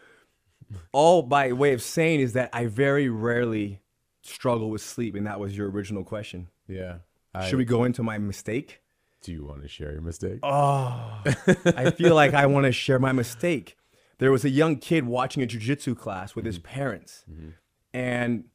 all 0.93 1.23
by 1.23 1.51
way 1.51 1.73
of 1.73 1.81
saying 1.81 2.21
is 2.21 2.31
that 2.33 2.51
I 2.53 2.67
very 2.67 3.09
rarely 3.09 3.81
struggle 4.21 4.69
with 4.69 4.81
sleep, 4.81 5.13
and 5.13 5.27
that 5.27 5.41
was 5.41 5.57
your 5.57 5.69
original 5.69 6.05
question. 6.05 6.47
Yeah. 6.69 6.99
I, 7.35 7.49
Should 7.49 7.57
we 7.57 7.65
go 7.65 7.83
into 7.83 8.01
my 8.01 8.17
mistake? 8.17 8.79
Do 9.21 9.31
you 9.31 9.45
want 9.45 9.61
to 9.63 9.67
share 9.67 9.91
your 9.91 10.01
mistake? 10.01 10.39
Oh, 10.43 11.21
I 11.65 11.91
feel 11.91 12.15
like 12.15 12.33
I 12.33 12.45
want 12.45 12.65
to 12.65 12.71
share 12.71 12.99
my 12.99 13.11
mistake. 13.11 13.77
There 14.19 14.31
was 14.31 14.45
a 14.45 14.49
young 14.49 14.77
kid 14.77 15.05
watching 15.05 15.43
a 15.43 15.47
jujitsu 15.47 15.97
class 15.97 16.35
with 16.35 16.45
his 16.45 16.59
mm-hmm. 16.59 16.73
parents, 16.73 17.25
mm-hmm. 17.29 17.49
and 17.93 18.45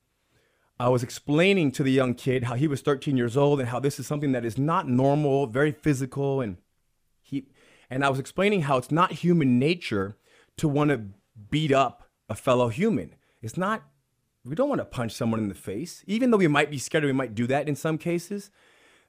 I 0.78 0.88
was 0.88 1.02
explaining 1.02 1.70
to 1.72 1.82
the 1.82 1.92
young 1.92 2.14
kid 2.14 2.44
how 2.44 2.54
he 2.54 2.66
was 2.66 2.80
13 2.80 3.16
years 3.16 3.36
old 3.36 3.60
and 3.60 3.68
how 3.68 3.78
this 3.78 4.00
is 4.00 4.06
something 4.06 4.32
that 4.32 4.44
is 4.44 4.58
not 4.58 4.88
normal, 4.88 5.46
very 5.46 5.72
physical, 5.72 6.40
and 6.40 6.56
he 7.20 7.46
and 7.90 8.04
I 8.04 8.08
was 8.08 8.18
explaining 8.18 8.62
how 8.62 8.78
it's 8.78 8.90
not 8.90 9.12
human 9.12 9.58
nature 9.58 10.16
to 10.56 10.66
want 10.66 10.90
to 10.90 11.02
beat 11.50 11.72
up 11.72 12.08
a 12.28 12.34
fellow 12.34 12.68
human. 12.68 13.14
It's 13.42 13.56
not 13.56 13.84
we 14.44 14.56
don't 14.56 14.68
want 14.68 14.80
to 14.80 14.84
punch 14.84 15.12
someone 15.12 15.40
in 15.40 15.48
the 15.48 15.54
face, 15.54 16.02
even 16.06 16.30
though 16.30 16.38
we 16.38 16.48
might 16.48 16.70
be 16.70 16.78
scared, 16.78 17.04
we 17.04 17.12
might 17.12 17.34
do 17.34 17.46
that 17.46 17.68
in 17.68 17.76
some 17.76 17.96
cases. 17.96 18.50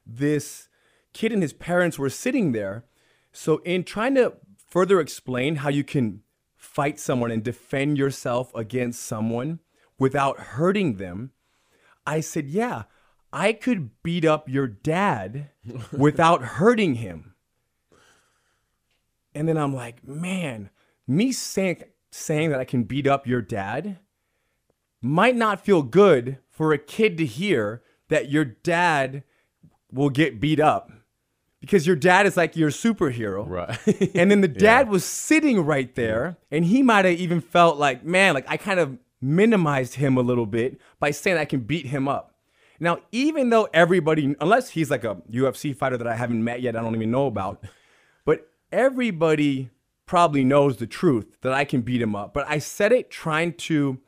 This 0.06 0.68
kid 1.14 1.32
and 1.32 1.40
his 1.40 1.54
parents 1.54 1.98
were 1.98 2.10
sitting 2.10 2.52
there. 2.52 2.84
So, 3.32 3.58
in 3.58 3.84
trying 3.84 4.14
to 4.16 4.34
further 4.66 5.00
explain 5.00 5.56
how 5.56 5.70
you 5.70 5.84
can 5.84 6.20
fight 6.56 7.00
someone 7.00 7.30
and 7.30 7.42
defend 7.42 7.96
yourself 7.96 8.54
against 8.54 9.02
someone 9.02 9.60
without 9.98 10.38
hurting 10.38 10.96
them, 10.96 11.30
I 12.06 12.20
said, 12.20 12.48
Yeah, 12.48 12.82
I 13.32 13.52
could 13.52 14.02
beat 14.02 14.24
up 14.24 14.48
your 14.48 14.66
dad 14.66 15.50
without 15.92 16.42
hurting 16.42 16.96
him. 16.96 17.34
And 19.34 19.48
then 19.48 19.56
I'm 19.56 19.74
like, 19.74 20.06
Man, 20.06 20.70
me 21.06 21.32
saying, 21.32 21.84
saying 22.10 22.50
that 22.50 22.60
I 22.60 22.64
can 22.64 22.84
beat 22.84 23.06
up 23.06 23.26
your 23.26 23.42
dad 23.42 23.98
might 25.00 25.36
not 25.36 25.64
feel 25.64 25.82
good 25.82 26.38
for 26.48 26.72
a 26.72 26.78
kid 26.78 27.18
to 27.18 27.26
hear 27.26 27.82
that 28.08 28.30
your 28.30 28.44
dad 28.44 29.22
will 29.92 30.10
get 30.10 30.40
beat 30.40 30.60
up 30.60 30.90
because 31.64 31.86
your 31.86 31.96
dad 31.96 32.26
is 32.26 32.36
like 32.36 32.56
your 32.56 32.68
superhero. 32.68 33.48
Right. 33.48 34.12
And 34.14 34.30
then 34.30 34.42
the 34.42 34.48
dad 34.48 34.88
was 34.88 35.04
sitting 35.04 35.60
right 35.64 35.94
there 35.94 36.36
and 36.50 36.64
he 36.64 36.82
might 36.82 37.06
have 37.06 37.18
even 37.18 37.40
felt 37.40 37.78
like, 37.78 38.04
man, 38.04 38.34
like 38.34 38.44
I 38.48 38.58
kind 38.58 38.78
of 38.78 38.98
minimized 39.20 39.94
him 39.94 40.18
a 40.18 40.20
little 40.20 40.44
bit 40.44 40.78
by 41.00 41.10
saying 41.10 41.38
I 41.38 41.46
can 41.46 41.60
beat 41.60 41.86
him 41.86 42.06
up. 42.06 42.34
Now, 42.78 42.98
even 43.12 43.48
though 43.48 43.68
everybody, 43.72 44.36
unless 44.40 44.70
he's 44.70 44.90
like 44.90 45.04
a 45.04 45.16
UFC 45.30 45.74
fighter 45.74 45.96
that 45.96 46.06
I 46.06 46.14
haven't 46.14 46.44
met 46.44 46.60
yet, 46.60 46.76
I 46.76 46.82
don't 46.82 46.94
even 46.94 47.10
know 47.10 47.26
about, 47.26 47.64
but 48.26 48.48
everybody 48.70 49.70
probably 50.06 50.44
knows 50.44 50.76
the 50.76 50.86
truth 50.86 51.38
that 51.40 51.54
I 51.54 51.64
can 51.64 51.80
beat 51.80 52.02
him 52.02 52.14
up. 52.14 52.34
But 52.34 52.46
I 52.46 52.58
said 52.58 52.92
it 52.92 53.10
trying 53.10 53.54
to 53.54 54.00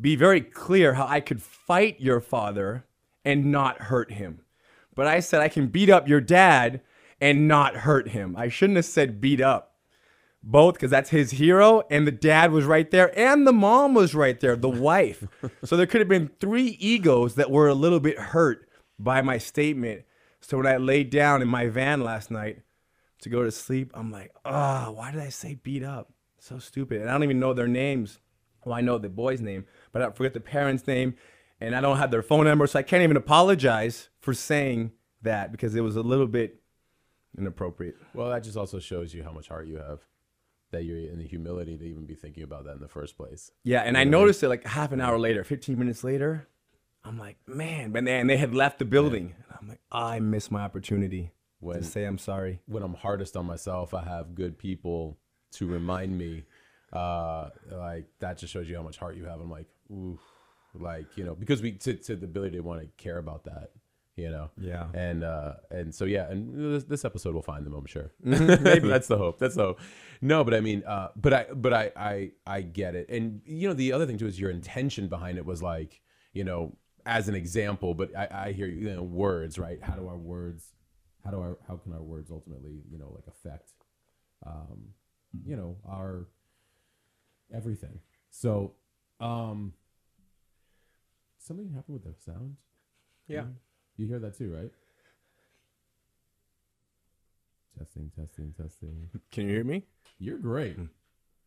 be 0.00 0.16
very 0.16 0.40
clear 0.40 0.94
how 0.94 1.06
I 1.06 1.20
could 1.20 1.40
fight 1.40 2.00
your 2.00 2.20
father 2.20 2.84
and 3.24 3.52
not 3.52 3.82
hurt 3.82 4.12
him. 4.12 4.40
But 4.94 5.06
I 5.06 5.20
said 5.20 5.40
I 5.40 5.48
can 5.48 5.68
beat 5.68 5.90
up 5.90 6.08
your 6.08 6.20
dad 6.20 6.80
and 7.20 7.48
not 7.48 7.76
hurt 7.76 8.08
him. 8.08 8.34
I 8.36 8.48
shouldn't 8.48 8.76
have 8.76 8.84
said 8.84 9.20
beat 9.20 9.40
up. 9.40 9.76
Both 10.42 10.74
because 10.74 10.90
that's 10.90 11.10
his 11.10 11.32
hero, 11.32 11.84
and 11.88 12.04
the 12.04 12.10
dad 12.10 12.50
was 12.50 12.64
right 12.64 12.90
there, 12.90 13.16
and 13.16 13.46
the 13.46 13.52
mom 13.52 13.94
was 13.94 14.12
right 14.12 14.38
there, 14.40 14.56
the 14.56 14.68
wife. 14.68 15.24
so 15.62 15.76
there 15.76 15.86
could 15.86 16.00
have 16.00 16.08
been 16.08 16.32
three 16.40 16.76
egos 16.80 17.36
that 17.36 17.50
were 17.50 17.68
a 17.68 17.74
little 17.74 18.00
bit 18.00 18.18
hurt 18.18 18.68
by 18.98 19.22
my 19.22 19.38
statement. 19.38 20.02
So 20.40 20.56
when 20.56 20.66
I 20.66 20.78
laid 20.78 21.10
down 21.10 21.42
in 21.42 21.48
my 21.48 21.68
van 21.68 22.02
last 22.02 22.28
night 22.28 22.62
to 23.20 23.28
go 23.28 23.44
to 23.44 23.52
sleep, 23.52 23.92
I'm 23.94 24.10
like, 24.10 24.32
ah, 24.44 24.90
why 24.90 25.12
did 25.12 25.20
I 25.20 25.28
say 25.28 25.54
beat 25.54 25.84
up? 25.84 26.12
So 26.40 26.58
stupid. 26.58 27.00
And 27.00 27.08
I 27.08 27.12
don't 27.12 27.22
even 27.22 27.38
know 27.38 27.54
their 27.54 27.68
names. 27.68 28.18
Well, 28.64 28.74
I 28.74 28.80
know 28.80 28.98
the 28.98 29.08
boy's 29.08 29.40
name, 29.40 29.66
but 29.92 30.02
I 30.02 30.10
forget 30.10 30.34
the 30.34 30.40
parent's 30.40 30.88
name, 30.88 31.14
and 31.60 31.76
I 31.76 31.80
don't 31.80 31.98
have 31.98 32.10
their 32.10 32.22
phone 32.22 32.46
number, 32.46 32.66
so 32.66 32.80
I 32.80 32.82
can't 32.82 33.04
even 33.04 33.16
apologize 33.16 34.08
for 34.22 34.32
saying 34.32 34.92
that 35.20 35.52
because 35.52 35.74
it 35.74 35.82
was 35.82 35.96
a 35.96 36.00
little 36.02 36.26
bit 36.26 36.60
inappropriate. 37.36 37.96
well, 38.14 38.30
that 38.30 38.42
just 38.42 38.56
also 38.56 38.78
shows 38.78 39.12
you 39.14 39.22
how 39.22 39.32
much 39.32 39.48
heart 39.48 39.66
you 39.66 39.76
have. 39.76 40.00
That 40.70 40.84
you're 40.84 40.96
in 40.96 41.18
the 41.18 41.26
humility 41.26 41.76
to 41.76 41.84
even 41.84 42.06
be 42.06 42.14
thinking 42.14 42.42
about 42.44 42.64
that 42.64 42.72
in 42.76 42.80
the 42.80 42.88
first 42.88 43.14
place. 43.18 43.50
Yeah, 43.62 43.82
and 43.82 43.96
I 43.98 44.04
noticed 44.04 44.42
it 44.42 44.48
like 44.48 44.64
half 44.64 44.90
an 44.92 45.02
hour 45.02 45.18
later, 45.18 45.44
15 45.44 45.78
minutes 45.78 46.02
later. 46.02 46.48
I'm 47.04 47.18
like, 47.18 47.36
man, 47.46 47.90
but 47.92 48.08
and 48.08 48.30
they 48.30 48.38
had 48.38 48.54
left 48.54 48.78
the 48.78 48.86
building. 48.86 49.34
And 49.50 49.58
I'm 49.60 49.68
like, 49.68 49.80
I 49.92 50.18
missed 50.20 50.50
my 50.50 50.62
opportunity 50.62 51.32
When- 51.60 51.76
to 51.78 51.84
say 51.84 52.04
I'm 52.04 52.16
sorry. 52.16 52.60
when 52.66 52.82
I'm 52.82 52.94
hardest 52.94 53.36
on 53.36 53.44
myself, 53.44 53.92
I 53.92 54.02
have 54.04 54.34
good 54.34 54.56
people 54.56 55.18
to 55.52 55.66
remind 55.66 56.16
me. 56.16 56.44
Uh, 56.90 57.50
like 57.70 58.06
that 58.20 58.38
just 58.38 58.52
shows 58.52 58.66
you 58.68 58.76
how 58.76 58.82
much 58.82 58.96
heart 58.96 59.16
you 59.16 59.24
have. 59.24 59.40
I'm 59.40 59.50
like, 59.50 59.66
ooh, 59.90 60.18
like 60.74 61.06
you 61.16 61.24
know, 61.24 61.34
because 61.34 61.60
we 61.60 61.72
to, 61.72 61.92
to 61.94 62.16
the 62.16 62.24
ability 62.24 62.56
to 62.56 62.62
want 62.62 62.80
to 62.80 62.86
care 63.02 63.18
about 63.18 63.44
that, 63.44 63.72
you 64.16 64.30
know. 64.30 64.50
Yeah. 64.58 64.86
And 64.94 65.24
uh, 65.24 65.54
and 65.70 65.94
so 65.94 66.04
yeah, 66.04 66.30
and 66.30 66.74
this, 66.74 66.84
this 66.84 67.04
episode 67.04 67.34
will 67.34 67.42
find 67.42 67.64
them, 67.64 67.74
I'm 67.74 67.86
sure. 67.86 68.12
Mm-hmm, 68.24 68.62
maybe. 68.70 68.88
That's 68.88 69.08
the 69.08 69.18
hope. 69.18 69.38
That's 69.38 69.54
the 69.54 69.62
hope. 69.64 69.80
No, 70.20 70.44
but 70.44 70.54
I 70.54 70.60
mean, 70.60 70.82
uh, 70.86 71.08
but 71.16 71.32
I 71.32 71.46
but 71.54 71.72
I 71.72 71.92
I 71.96 72.30
I 72.46 72.60
get 72.62 72.94
it. 72.94 73.08
And 73.08 73.40
you 73.44 73.68
know, 73.68 73.74
the 73.74 73.92
other 73.92 74.06
thing 74.06 74.18
too 74.18 74.26
is 74.26 74.38
your 74.38 74.50
intention 74.50 75.08
behind 75.08 75.38
it 75.38 75.46
was 75.46 75.62
like, 75.62 76.00
you 76.32 76.44
know, 76.44 76.76
as 77.06 77.28
an 77.28 77.34
example. 77.34 77.94
But 77.94 78.16
I, 78.16 78.28
I 78.48 78.52
hear 78.52 78.66
you, 78.66 78.88
you 78.88 78.94
know, 78.94 79.02
words, 79.02 79.58
right? 79.58 79.82
How 79.82 79.94
do 79.94 80.06
our 80.06 80.18
words 80.18 80.72
how 81.24 81.30
do 81.30 81.38
our 81.38 81.56
how 81.68 81.76
can 81.76 81.92
our 81.92 82.02
words 82.02 82.32
ultimately 82.32 82.82
you 82.90 82.98
know 82.98 83.12
like 83.14 83.28
affect 83.28 83.70
um 84.44 84.88
you 85.44 85.54
know 85.54 85.76
our 85.88 86.26
everything 87.54 88.00
so 88.30 88.72
um 89.20 89.72
something 91.38 91.70
happened 91.70 91.94
with 91.94 92.04
the 92.04 92.20
sound 92.20 92.56
Yeah. 93.28 93.44
You 94.02 94.08
hear 94.08 94.18
that 94.18 94.36
too 94.36 94.52
right 94.52 94.70
Testing, 97.78 98.10
testing, 98.16 98.54
testing. 98.60 99.08
Can 99.30 99.48
you 99.48 99.54
hear 99.54 99.64
me? 99.64 99.82
You're 100.18 100.38
great. 100.38 100.76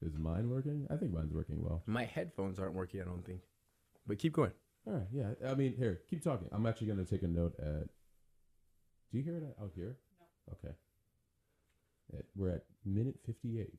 Is 0.01 0.17
mine 0.17 0.49
working? 0.49 0.87
I 0.89 0.95
think 0.95 1.13
mine's 1.13 1.31
working 1.31 1.63
well. 1.63 1.83
My 1.85 2.03
headphones 2.03 2.59
aren't 2.59 2.73
working, 2.73 3.01
I 3.01 3.05
don't 3.05 3.25
think. 3.25 3.41
But 4.07 4.19
keep 4.19 4.33
going. 4.33 4.51
All 4.87 4.93
right, 4.93 5.07
yeah. 5.13 5.49
I 5.49 5.55
mean, 5.55 5.73
here, 5.77 6.01
keep 6.09 6.23
talking. 6.23 6.47
I'm 6.51 6.65
actually 6.65 6.87
going 6.87 7.03
to 7.03 7.09
take 7.09 7.23
a 7.23 7.27
note 7.27 7.55
at. 7.59 7.87
Do 9.11 9.17
you 9.17 9.23
hear 9.23 9.37
it 9.37 9.43
out 9.61 9.71
here? 9.75 9.97
No. 10.19 10.53
Okay. 10.53 10.75
It- 12.13 12.25
we're 12.35 12.51
at 12.51 12.65
minute 12.85 13.15
58, 13.25 13.73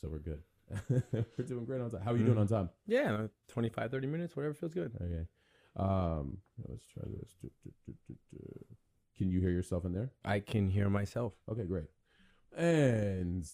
so 0.00 0.08
we're 0.08 0.18
good. 0.18 0.42
we're 1.12 1.44
doing 1.44 1.64
great 1.64 1.80
on 1.80 1.90
time. 1.90 2.02
How 2.02 2.12
are 2.12 2.16
you 2.16 2.24
doing 2.24 2.38
mm-hmm. 2.38 2.54
on 2.54 2.66
time? 2.66 2.70
Yeah, 2.86 3.26
25, 3.48 3.90
30 3.90 4.06
minutes, 4.06 4.36
whatever 4.36 4.54
feels 4.54 4.74
good. 4.74 4.92
Okay. 5.00 5.26
Um, 5.76 6.38
let's 6.68 6.86
try 6.86 7.02
this. 7.18 7.30
Can 9.16 9.30
you 9.30 9.40
hear 9.40 9.50
yourself 9.50 9.84
in 9.84 9.92
there? 9.92 10.10
I 10.24 10.40
can 10.40 10.68
hear 10.68 10.88
myself. 10.90 11.34
Okay, 11.50 11.64
great. 11.64 11.86
And 12.56 13.46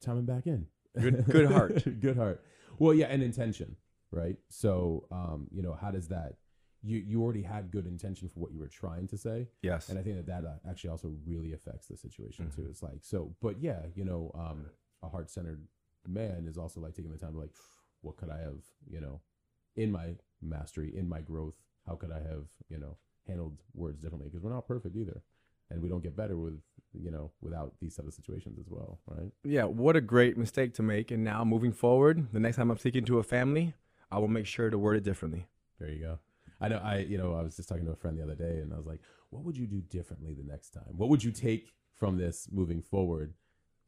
timing 0.00 0.24
back 0.26 0.46
in. 0.46 0.66
Good- 0.98 1.24
good 1.26 1.50
heart. 1.50 1.84
good 2.00 2.16
heart. 2.16 2.42
Well, 2.78 2.94
yeah, 2.94 3.06
and 3.06 3.22
intention, 3.22 3.76
right? 4.10 4.36
So, 4.48 5.06
um, 5.10 5.48
you 5.52 5.62
know, 5.62 5.74
how 5.74 5.90
does 5.90 6.08
that? 6.08 6.34
You 6.82 6.96
you 6.98 7.22
already 7.22 7.42
had 7.42 7.70
good 7.70 7.86
intention 7.86 8.28
for 8.30 8.40
what 8.40 8.52
you 8.52 8.58
were 8.58 8.66
trying 8.68 9.06
to 9.08 9.18
say, 9.18 9.48
Yes. 9.60 9.90
and 9.90 9.98
I 9.98 10.02
think 10.02 10.16
that 10.16 10.26
that 10.26 10.44
uh, 10.48 10.54
actually 10.68 10.88
also 10.88 11.12
really 11.26 11.52
affects 11.52 11.88
the 11.88 11.96
situation 11.98 12.50
too. 12.50 12.62
Mm-hmm. 12.62 12.70
It's 12.70 12.82
like 12.82 13.00
so, 13.02 13.34
but 13.42 13.60
yeah, 13.60 13.80
you 13.94 14.02
know, 14.06 14.30
um, 14.34 14.64
a 15.02 15.08
heart 15.10 15.30
centered 15.30 15.62
man 16.08 16.46
is 16.48 16.56
also 16.56 16.80
like 16.80 16.94
taking 16.94 17.10
the 17.12 17.18
time 17.18 17.34
to 17.34 17.38
like, 17.38 17.50
what 18.00 18.16
could 18.16 18.30
I 18.30 18.38
have, 18.38 18.62
you 18.88 18.98
know, 18.98 19.20
in 19.76 19.92
my 19.92 20.14
mastery, 20.42 20.92
in 20.96 21.08
my 21.08 21.20
growth, 21.20 21.54
how 21.86 21.94
could 21.94 22.10
I 22.12 22.18
have, 22.18 22.44
you 22.68 22.78
know, 22.78 22.96
handled 23.26 23.56
words 23.74 24.00
differently? 24.00 24.28
Because 24.28 24.42
we're 24.42 24.52
not 24.52 24.66
perfect 24.66 24.96
either, 24.96 25.22
and 25.70 25.82
we 25.82 25.88
don't 25.88 26.02
get 26.02 26.16
better 26.16 26.36
with, 26.36 26.60
you 26.92 27.10
know, 27.10 27.30
without 27.40 27.74
these 27.80 27.96
type 27.96 28.06
of 28.06 28.14
situations 28.14 28.58
as 28.58 28.66
well, 28.68 28.98
right? 29.06 29.30
yeah, 29.44 29.64
what 29.64 29.96
a 29.96 30.00
great 30.00 30.36
mistake 30.36 30.74
to 30.74 30.82
make. 30.82 31.10
And 31.10 31.24
now 31.24 31.44
moving 31.44 31.72
forward, 31.72 32.26
the 32.32 32.40
next 32.40 32.56
time 32.56 32.70
I'm 32.70 32.78
speaking 32.78 33.04
to 33.06 33.18
a 33.18 33.22
family, 33.22 33.74
I 34.10 34.18
will 34.18 34.28
make 34.28 34.46
sure 34.46 34.70
to 34.70 34.78
word 34.78 34.96
it 34.96 35.04
differently. 35.04 35.46
There 35.78 35.90
you 35.90 36.00
go. 36.00 36.18
I 36.60 36.68
know. 36.68 36.78
I 36.78 36.98
you 36.98 37.16
know 37.16 37.34
I 37.34 37.42
was 37.42 37.56
just 37.56 37.68
talking 37.68 37.86
to 37.86 37.92
a 37.92 37.96
friend 37.96 38.18
the 38.18 38.22
other 38.22 38.34
day, 38.34 38.58
and 38.60 38.72
I 38.74 38.76
was 38.76 38.86
like, 38.86 39.00
"What 39.30 39.44
would 39.44 39.56
you 39.56 39.66
do 39.66 39.80
differently 39.80 40.34
the 40.34 40.44
next 40.44 40.70
time? 40.70 40.92
What 40.96 41.08
would 41.08 41.24
you 41.24 41.32
take 41.32 41.72
from 41.94 42.18
this 42.18 42.48
moving 42.50 42.82
forward, 42.82 43.34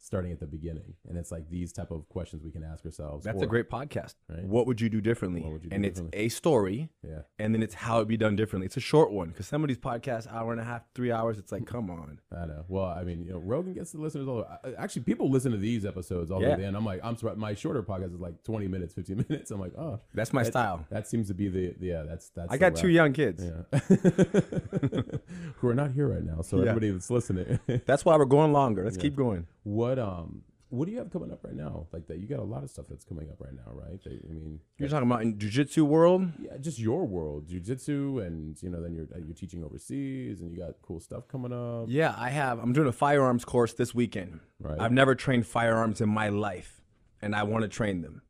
starting 0.05 0.33
at 0.33 0.41
the 0.41 0.47
beginning?" 0.47 0.95
And 1.09 1.17
it's 1.17 1.31
like 1.33 1.49
these 1.49 1.73
type 1.73 1.91
of 1.91 2.09
questions 2.09 2.43
we 2.45 2.51
can 2.51 2.63
ask 2.63 2.85
ourselves. 2.85 3.25
That's 3.25 3.41
or- 3.41 3.45
a 3.45 3.49
great 3.49 3.71
podcast. 3.71 4.15
Right. 4.29 4.45
What 4.45 4.67
would 4.67 4.81
you 4.81 4.89
do 4.91 5.01
differently? 5.01 5.41
You 5.43 5.59
do 5.59 5.69
and 5.73 5.83
differently? 5.85 6.19
it's 6.19 6.35
a 6.35 6.37
story, 6.37 6.91
Yeah. 7.03 7.23
and 7.39 7.55
then 7.55 7.63
it's 7.63 7.75
how 7.75 7.97
it'd 7.97 8.09
be 8.09 8.17
done 8.17 8.37
differently. 8.37 8.67
It's 8.67 8.77
a 8.77 8.81
short 8.81 9.11
one 9.13 9.29
because 9.29 9.47
some 9.47 9.63
of 9.65 9.69
these 9.69 9.79
podcasts, 9.79 10.27
hour 10.33 10.53
and 10.53 10.61
a 10.61 10.65
half, 10.65 10.83
three 10.95 11.11
hours. 11.13 11.39
It's 11.39 11.53
like, 11.53 11.67
come 11.67 11.91
on. 11.91 12.21
I 12.37 12.47
know. 12.47 12.65
Well, 12.69 12.85
I 12.87 13.05
mean, 13.05 13.25
you 13.25 13.33
know, 13.33 13.39
Rogan 13.39 13.73
gets 13.75 13.93
the 13.93 13.99
listeners 14.01 14.29
all. 14.29 14.47
Actually, 14.77 15.03
people 15.03 15.31
listen 15.31 15.53
to 15.53 15.59
these 15.59 15.85
episodes 15.85 16.31
all 16.31 16.39
the 16.41 16.45
way 16.45 16.51
Yeah. 16.51 16.57
to 16.57 16.63
the 16.63 16.67
end. 16.69 16.77
I'm 16.77 16.85
like, 16.85 17.01
I'm 17.03 17.17
surprised. 17.17 17.39
My 17.39 17.55
shorter 17.55 17.83
podcast 17.83 18.15
is 18.15 18.21
like 18.21 18.43
20 18.45 18.69
minutes, 18.69 18.95
15 18.95 19.25
minutes. 19.29 19.51
I'm 19.51 19.61
like, 19.61 19.73
oh, 19.79 20.01
That's 20.15 20.33
my 20.33 20.43
that- 20.43 20.53
style. 20.53 20.87
That 20.91 21.07
seems 21.09 21.29
to 21.29 21.35
be 21.35 21.49
the 21.49 21.75
yeah. 21.81 22.03
That's 22.03 22.29
that's. 22.31 22.51
I 22.51 22.57
the 22.57 22.59
got 22.59 22.77
two 22.77 22.89
young 22.89 23.13
kids. 23.13 23.45
Yeah. 23.45 23.79
Who 25.57 25.69
are 25.69 25.75
not 25.75 25.93
here 25.93 26.09
right 26.09 26.23
now. 26.25 26.43
So 26.43 26.57
Yeah. 26.57 26.63
everybody 26.71 26.91
that's 26.91 27.11
listening. 27.11 27.59
That's 27.87 28.05
why 28.05 28.17
we're 28.17 28.25
going 28.25 28.53
longer. 28.53 28.85
Let's 28.85 28.97
keep 28.97 29.15
going. 29.17 29.47
What 29.65 29.92
um 29.99 30.43
what 30.71 30.87
do 30.87 30.93
you 30.93 30.99
have 31.01 31.11
coming 31.11 31.31
up 31.31 31.45
right 31.45 31.55
now? 31.55 31.87
Like 31.93 32.07
that 32.07 32.19
you 32.19 32.27
got 32.27 32.39
a 32.39 32.43
lot 32.45 32.63
of 32.63 32.71
stuff 32.71 32.87
that's 32.89 33.05
coming 33.05 33.29
up 33.29 33.37
right 33.41 33.53
now, 33.53 33.71
right? 33.75 34.03
That, 34.05 34.13
I 34.27 34.33
mean, 34.33 34.59
You're 34.79 34.89
talking 34.89 35.07
about 35.07 35.21
in 35.21 35.37
jujitsu 35.37 35.83
world. 35.83 36.31
yeah, 36.41 36.57
just 36.59 36.79
your 36.79 37.05
world, 37.07 37.47
jujitsu, 37.47 38.27
and 38.27 38.57
you 38.63 38.71
know, 38.71 38.81
then 38.83 38.95
you're 38.95 39.05
uh, 39.15 39.19
you're 39.19 39.35
teaching 39.35 39.63
overseas, 39.63 40.41
and 40.41 40.51
you 40.51 40.57
got 40.57 40.71
cool 40.81 40.99
stuff 40.99 41.29
coming 41.29 41.53
up, 41.53 41.89
Yeah, 41.89 42.15
I 42.17 42.31
have. 42.31 42.59
I'm 42.59 42.73
doing 42.73 42.89
a 42.89 42.93
firearms 42.93 43.45
course 43.45 43.75
this 43.75 43.95
weekend. 43.95 44.41
right? 44.61 44.81
I've 44.81 44.93
never 44.93 45.15
trained 45.15 45.47
firearms 45.47 46.01
in 46.01 46.09
my 46.09 46.31
life, 46.31 46.81
and 47.21 47.37
I 47.37 47.43
want 47.43 47.63
to 47.65 47.69
train 47.69 48.01
them. 48.01 48.23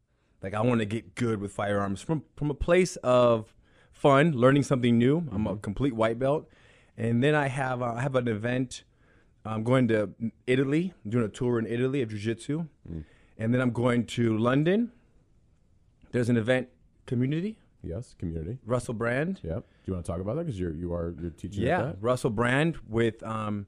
Like 0.43 0.55
I 0.55 0.63
want 0.63 0.81
to 0.81 0.85
get 0.85 1.15
good 1.15 1.41
with 1.41 1.53
firearms 1.53 2.03
from 2.03 2.25
from 2.35 2.51
a 2.51 2.55
place 2.55 2.97
of 3.05 3.55
fun, 3.93 4.33
learning 4.33 4.65
something 4.65 4.99
new. 4.99 5.29
I'm 5.31 5.47
a 5.47 5.57
complete 5.57 5.93
white 5.93 6.19
belt, 6.19 6.49
and 6.97 7.23
then 7.23 7.37
I 7.37 7.47
have 7.47 7.83
uh, 7.83 7.95
I 7.99 8.01
have 8.03 8.17
an 8.17 8.27
event. 8.27 8.83
I'm 9.45 9.65
going 9.65 9.89
to 9.89 10.11
Italy. 10.47 10.93
I'm 11.05 11.11
doing 11.11 11.25
a 11.25 11.29
tour 11.29 11.59
in 11.59 11.67
Italy 11.67 12.03
of 12.03 12.11
jiu-jitsu, 12.11 12.67
and 13.39 13.55
then 13.55 13.61
I'm 13.61 13.73
going 13.73 14.07
to 14.07 14.37
London. 14.37 14.93
There's 16.13 16.29
an 16.29 16.37
event 16.37 16.69
community. 17.07 17.57
yes, 17.83 18.15
community. 18.19 18.59
Russell 18.65 18.95
Brand. 18.95 19.41
Yeah. 19.43 19.57
Do 19.57 19.63
you 19.87 19.95
want 19.95 20.05
to 20.07 20.13
talk 20.13 20.21
about 20.21 20.37
that 20.37 20.45
because 20.45 20.61
you're 20.61 20.75
you 20.75 20.93
are 20.93 21.15
you're 21.21 21.31
teaching? 21.31 21.65
Yeah, 21.65 21.83
that? 21.83 21.97
Russell 22.01 22.31
Brand 22.31 22.79
with 22.89 23.21
um, 23.25 23.67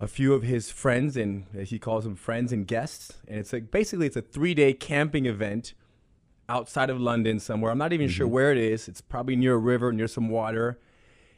a 0.00 0.06
few 0.06 0.32
of 0.32 0.42
his 0.42 0.70
friends, 0.70 1.16
and 1.16 1.44
he 1.64 1.78
calls 1.78 2.04
them 2.04 2.14
friends 2.16 2.52
and 2.52 2.66
guests. 2.66 3.18
And 3.28 3.38
it's 3.38 3.52
like 3.52 3.70
basically 3.70 4.06
it's 4.06 4.16
a 4.16 4.22
three 4.22 4.54
day 4.54 4.72
camping 4.72 5.26
event 5.26 5.74
outside 6.48 6.88
of 6.88 6.98
London 7.00 7.38
somewhere. 7.38 7.70
I'm 7.70 7.78
not 7.78 7.92
even 7.92 8.08
sure 8.08 8.26
where 8.26 8.50
it 8.50 8.58
is. 8.58 8.88
It's 8.88 9.00
probably 9.02 9.36
near 9.36 9.54
a 9.54 9.58
river, 9.58 9.92
near 9.92 10.08
some 10.08 10.28
water. 10.30 10.80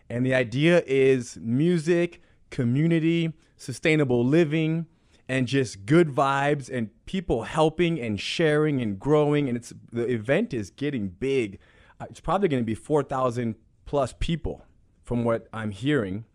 And 0.09 0.25
the 0.25 0.35
idea 0.35 0.83
is 0.87 1.39
music, 1.41 2.21
community, 2.53 3.33
sustainable 3.57 4.25
living, 4.25 4.87
and 5.29 5.49
just 5.49 5.87
good 5.87 6.09
vibes 6.09 6.69
and 6.71 6.91
people 7.07 7.45
helping 7.45 7.99
and 7.99 8.21
sharing 8.21 8.81
and 8.81 9.01
growing. 9.01 9.49
And 9.49 9.57
it's 9.57 9.73
the 9.91 10.05
event 10.05 10.53
is 10.53 10.71
getting 10.71 11.09
big. 11.09 11.59
Uh, 11.99 12.07
It's 12.11 12.21
probably 12.21 12.49
going 12.49 12.63
to 12.63 12.67
be 12.67 12.75
4,000 12.75 13.57
plus 13.87 14.15
people 14.21 14.65
from 15.03 15.25
what 15.25 15.49
I'm 15.53 15.71
hearing. 15.71 16.27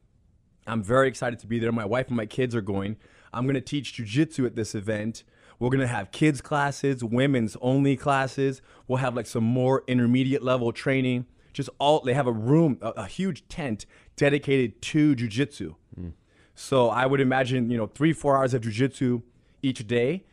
I'm 0.66 0.84
very 0.84 1.08
excited 1.08 1.40
to 1.40 1.48
be 1.48 1.60
there. 1.60 1.72
My 1.72 1.86
wife 1.86 2.08
and 2.08 2.18
my 2.18 2.26
kids 2.26 2.56
are 2.56 2.62
going. 2.62 2.98
I'm 3.32 3.46
going 3.46 3.56
to 3.56 3.62
teach 3.62 3.94
jujitsu 3.94 4.46
at 4.46 4.56
this 4.56 4.74
event. 4.74 5.24
We're 5.60 5.70
going 5.70 5.82
to 5.82 5.88
have 5.88 6.12
kids 6.12 6.42
classes, 6.42 7.04
women's 7.04 7.56
only 7.62 7.96
classes. 7.96 8.62
We'll 8.88 8.98
have 8.98 9.16
like 9.16 9.28
some 9.28 9.44
more 9.44 9.84
intermediate 9.88 10.44
level 10.44 10.72
training. 10.72 11.26
Just 11.54 11.70
all 11.80 12.02
they 12.02 12.14
have 12.14 12.28
a 12.28 12.32
room, 12.32 12.78
a, 12.82 12.90
a 12.90 13.06
huge 13.06 13.48
tent 13.48 13.86
dedicated 14.18 14.82
to 14.82 15.16
jujitsu. 15.16 15.76
So 16.60 16.90
I 16.90 17.06
would 17.06 17.22
imagine, 17.22 17.70
you 17.70 17.78
know, 17.78 17.86
three, 17.86 18.14
four 18.14 18.36
hours 18.36 18.56
of 18.56 18.64
jujitsu 18.64 19.22
each 19.62 19.86
day. 19.88 20.26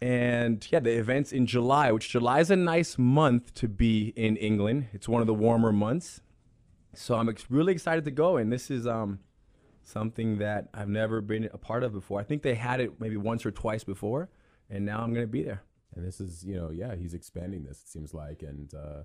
And 0.00 0.66
yeah, 0.70 0.80
the 0.80 0.92
event's 0.92 1.30
in 1.32 1.44
July, 1.44 1.92
which 1.92 2.08
July 2.08 2.40
is 2.40 2.50
a 2.50 2.56
nice 2.56 2.96
month 2.96 3.52
to 3.56 3.68
be 3.68 4.14
in 4.16 4.38
England. 4.38 4.88
It's 4.94 5.06
one 5.06 5.20
of 5.20 5.26
the 5.26 5.34
warmer 5.34 5.70
months. 5.70 6.22
So 6.94 7.14
I'm 7.16 7.28
ex- 7.28 7.44
really 7.50 7.74
excited 7.74 8.06
to 8.06 8.10
go. 8.10 8.38
And 8.38 8.50
this 8.50 8.70
is 8.70 8.86
um, 8.86 9.18
something 9.82 10.38
that 10.38 10.70
I've 10.72 10.88
never 10.88 11.20
been 11.20 11.50
a 11.52 11.58
part 11.58 11.84
of 11.84 11.92
before. 11.92 12.18
I 12.18 12.24
think 12.24 12.40
they 12.42 12.54
had 12.54 12.80
it 12.80 12.98
maybe 12.98 13.18
once 13.18 13.44
or 13.44 13.50
twice 13.50 13.84
before. 13.84 14.30
And 14.70 14.86
now 14.86 15.02
I'm 15.02 15.12
going 15.12 15.26
to 15.26 15.30
be 15.30 15.42
there. 15.42 15.62
And 15.94 16.06
this 16.06 16.20
is 16.20 16.42
you 16.42 16.54
know 16.54 16.70
yeah 16.70 16.94
he's 16.94 17.14
expanding 17.14 17.64
this 17.64 17.82
it 17.82 17.88
seems 17.88 18.14
like 18.14 18.42
and. 18.42 18.72
uh 18.74 19.02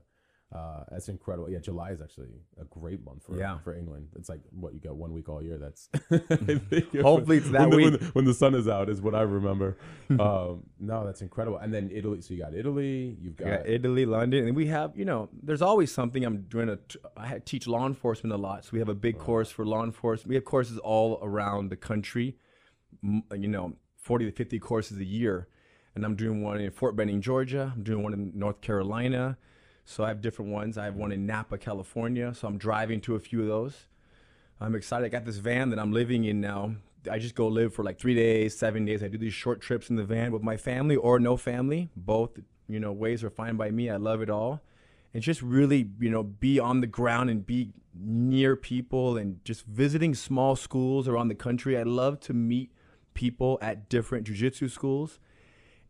uh, 0.53 0.83
that's 0.91 1.09
incredible. 1.09 1.49
Yeah, 1.49 1.59
July 1.59 1.91
is 1.91 2.01
actually 2.01 2.29
a 2.61 2.65
great 2.65 3.03
month 3.03 3.23
for 3.23 3.37
Yeah. 3.37 3.57
for 3.59 3.75
England. 3.75 4.09
It's 4.15 4.29
like 4.29 4.41
what 4.51 4.73
you 4.73 4.79
got 4.79 4.95
one 4.95 5.11
week 5.11 5.27
all 5.27 5.41
year. 5.43 5.57
That's 5.57 5.89
Hopefully 7.01 7.37
it's 7.37 7.49
that 7.49 7.69
when 7.69 7.81
when 7.81 7.91
week. 7.93 7.99
the- 7.99 8.05
when 8.13 8.25
the 8.25 8.33
sun 8.33 8.53
is 8.55 8.67
out 8.67 8.89
is 8.89 9.01
what 9.01 9.15
I 9.15 9.21
remember. 9.21 9.77
um, 10.11 10.63
no, 10.79 11.05
that's 11.05 11.21
incredible. 11.21 11.57
And 11.57 11.73
then 11.73 11.89
Italy. 11.91 12.21
So 12.21 12.33
you 12.33 12.39
got 12.41 12.53
Italy. 12.53 13.17
You've 13.19 13.35
got 13.35 13.47
Yeah, 13.47 13.63
Italy, 13.65 14.05
London, 14.05 14.47
and 14.47 14.55
we 14.55 14.67
have, 14.67 14.95
you 14.97 15.05
know, 15.05 15.29
there's 15.41 15.61
always 15.61 15.91
something. 15.91 16.23
I'm 16.23 16.43
doing 16.43 16.69
a, 16.69 16.77
t- 16.77 16.99
I 17.17 17.39
teach 17.43 17.67
law 17.67 17.85
enforcement 17.87 18.33
a 18.33 18.37
lot, 18.37 18.65
so 18.65 18.69
we 18.73 18.79
have 18.79 18.89
a 18.89 18.95
big 18.95 19.17
course 19.17 19.49
for 19.49 19.65
law 19.65 19.83
enforcement. 19.83 20.29
We 20.29 20.35
have 20.35 20.45
courses 20.45 20.77
all 20.77 21.19
around 21.21 21.69
the 21.69 21.75
country, 21.77 22.37
you 23.03 23.47
know, 23.47 23.73
40 23.97 24.25
to 24.25 24.31
50 24.31 24.59
courses 24.59 24.97
a 24.99 25.05
year, 25.05 25.47
and 25.95 26.05
I'm 26.05 26.15
doing 26.15 26.43
one 26.43 26.59
in 26.59 26.71
Fort 26.71 26.95
Benning, 26.95 27.21
Georgia. 27.21 27.73
I'm 27.75 27.83
doing 27.83 28.03
one 28.03 28.13
in 28.13 28.31
North 28.35 28.61
Carolina, 28.61 29.37
so 29.85 30.03
I 30.03 30.09
have 30.09 30.21
different 30.21 30.51
ones. 30.51 30.77
I 30.77 30.85
have 30.85 30.95
one 30.95 31.11
in 31.11 31.25
Napa, 31.25 31.57
California, 31.57 32.33
so 32.33 32.47
I'm 32.47 32.57
driving 32.57 32.99
to 33.01 33.15
a 33.15 33.19
few 33.19 33.41
of 33.41 33.47
those. 33.47 33.85
I'm 34.59 34.75
excited. 34.75 35.05
I 35.05 35.09
got 35.09 35.25
this 35.25 35.37
van 35.37 35.69
that 35.69 35.79
I'm 35.79 35.91
living 35.91 36.25
in 36.25 36.41
now. 36.41 36.75
I 37.09 37.19
just 37.19 37.35
go 37.35 37.47
live 37.47 37.73
for 37.73 37.83
like 37.83 37.99
three 37.99 38.15
days, 38.15 38.57
seven 38.57 38.85
days. 38.85 39.03
I 39.03 39.07
do 39.07 39.17
these 39.17 39.33
short 39.33 39.61
trips 39.61 39.89
in 39.89 39.95
the 39.95 40.03
van 40.03 40.31
with 40.31 40.41
my 40.41 40.57
family 40.57 40.95
or 40.95 41.19
no 41.19 41.37
family. 41.37 41.89
Both, 41.95 42.39
you 42.67 42.79
know, 42.79 42.91
ways 42.91 43.23
are 43.23 43.29
fine 43.29 43.57
by 43.57 43.69
me. 43.69 43.89
I 43.91 43.97
love 43.97 44.21
it 44.21 44.29
all. 44.29 44.61
And 45.13 45.21
just 45.21 45.41
really, 45.41 45.89
you 45.99 46.09
know, 46.09 46.23
be 46.23 46.59
on 46.59 46.81
the 46.81 46.87
ground 46.87 47.29
and 47.29 47.45
be 47.45 47.73
near 47.93 48.55
people 48.55 49.17
and 49.17 49.43
just 49.45 49.65
visiting 49.65 50.15
small 50.15 50.55
schools 50.55 51.07
around 51.07 51.27
the 51.27 51.35
country. 51.35 51.77
I 51.77 51.83
love 51.83 52.19
to 52.21 52.33
meet 52.33 52.71
people 53.13 53.59
at 53.61 53.87
different 53.87 54.27
jujitsu 54.27 54.69
schools 54.69 55.19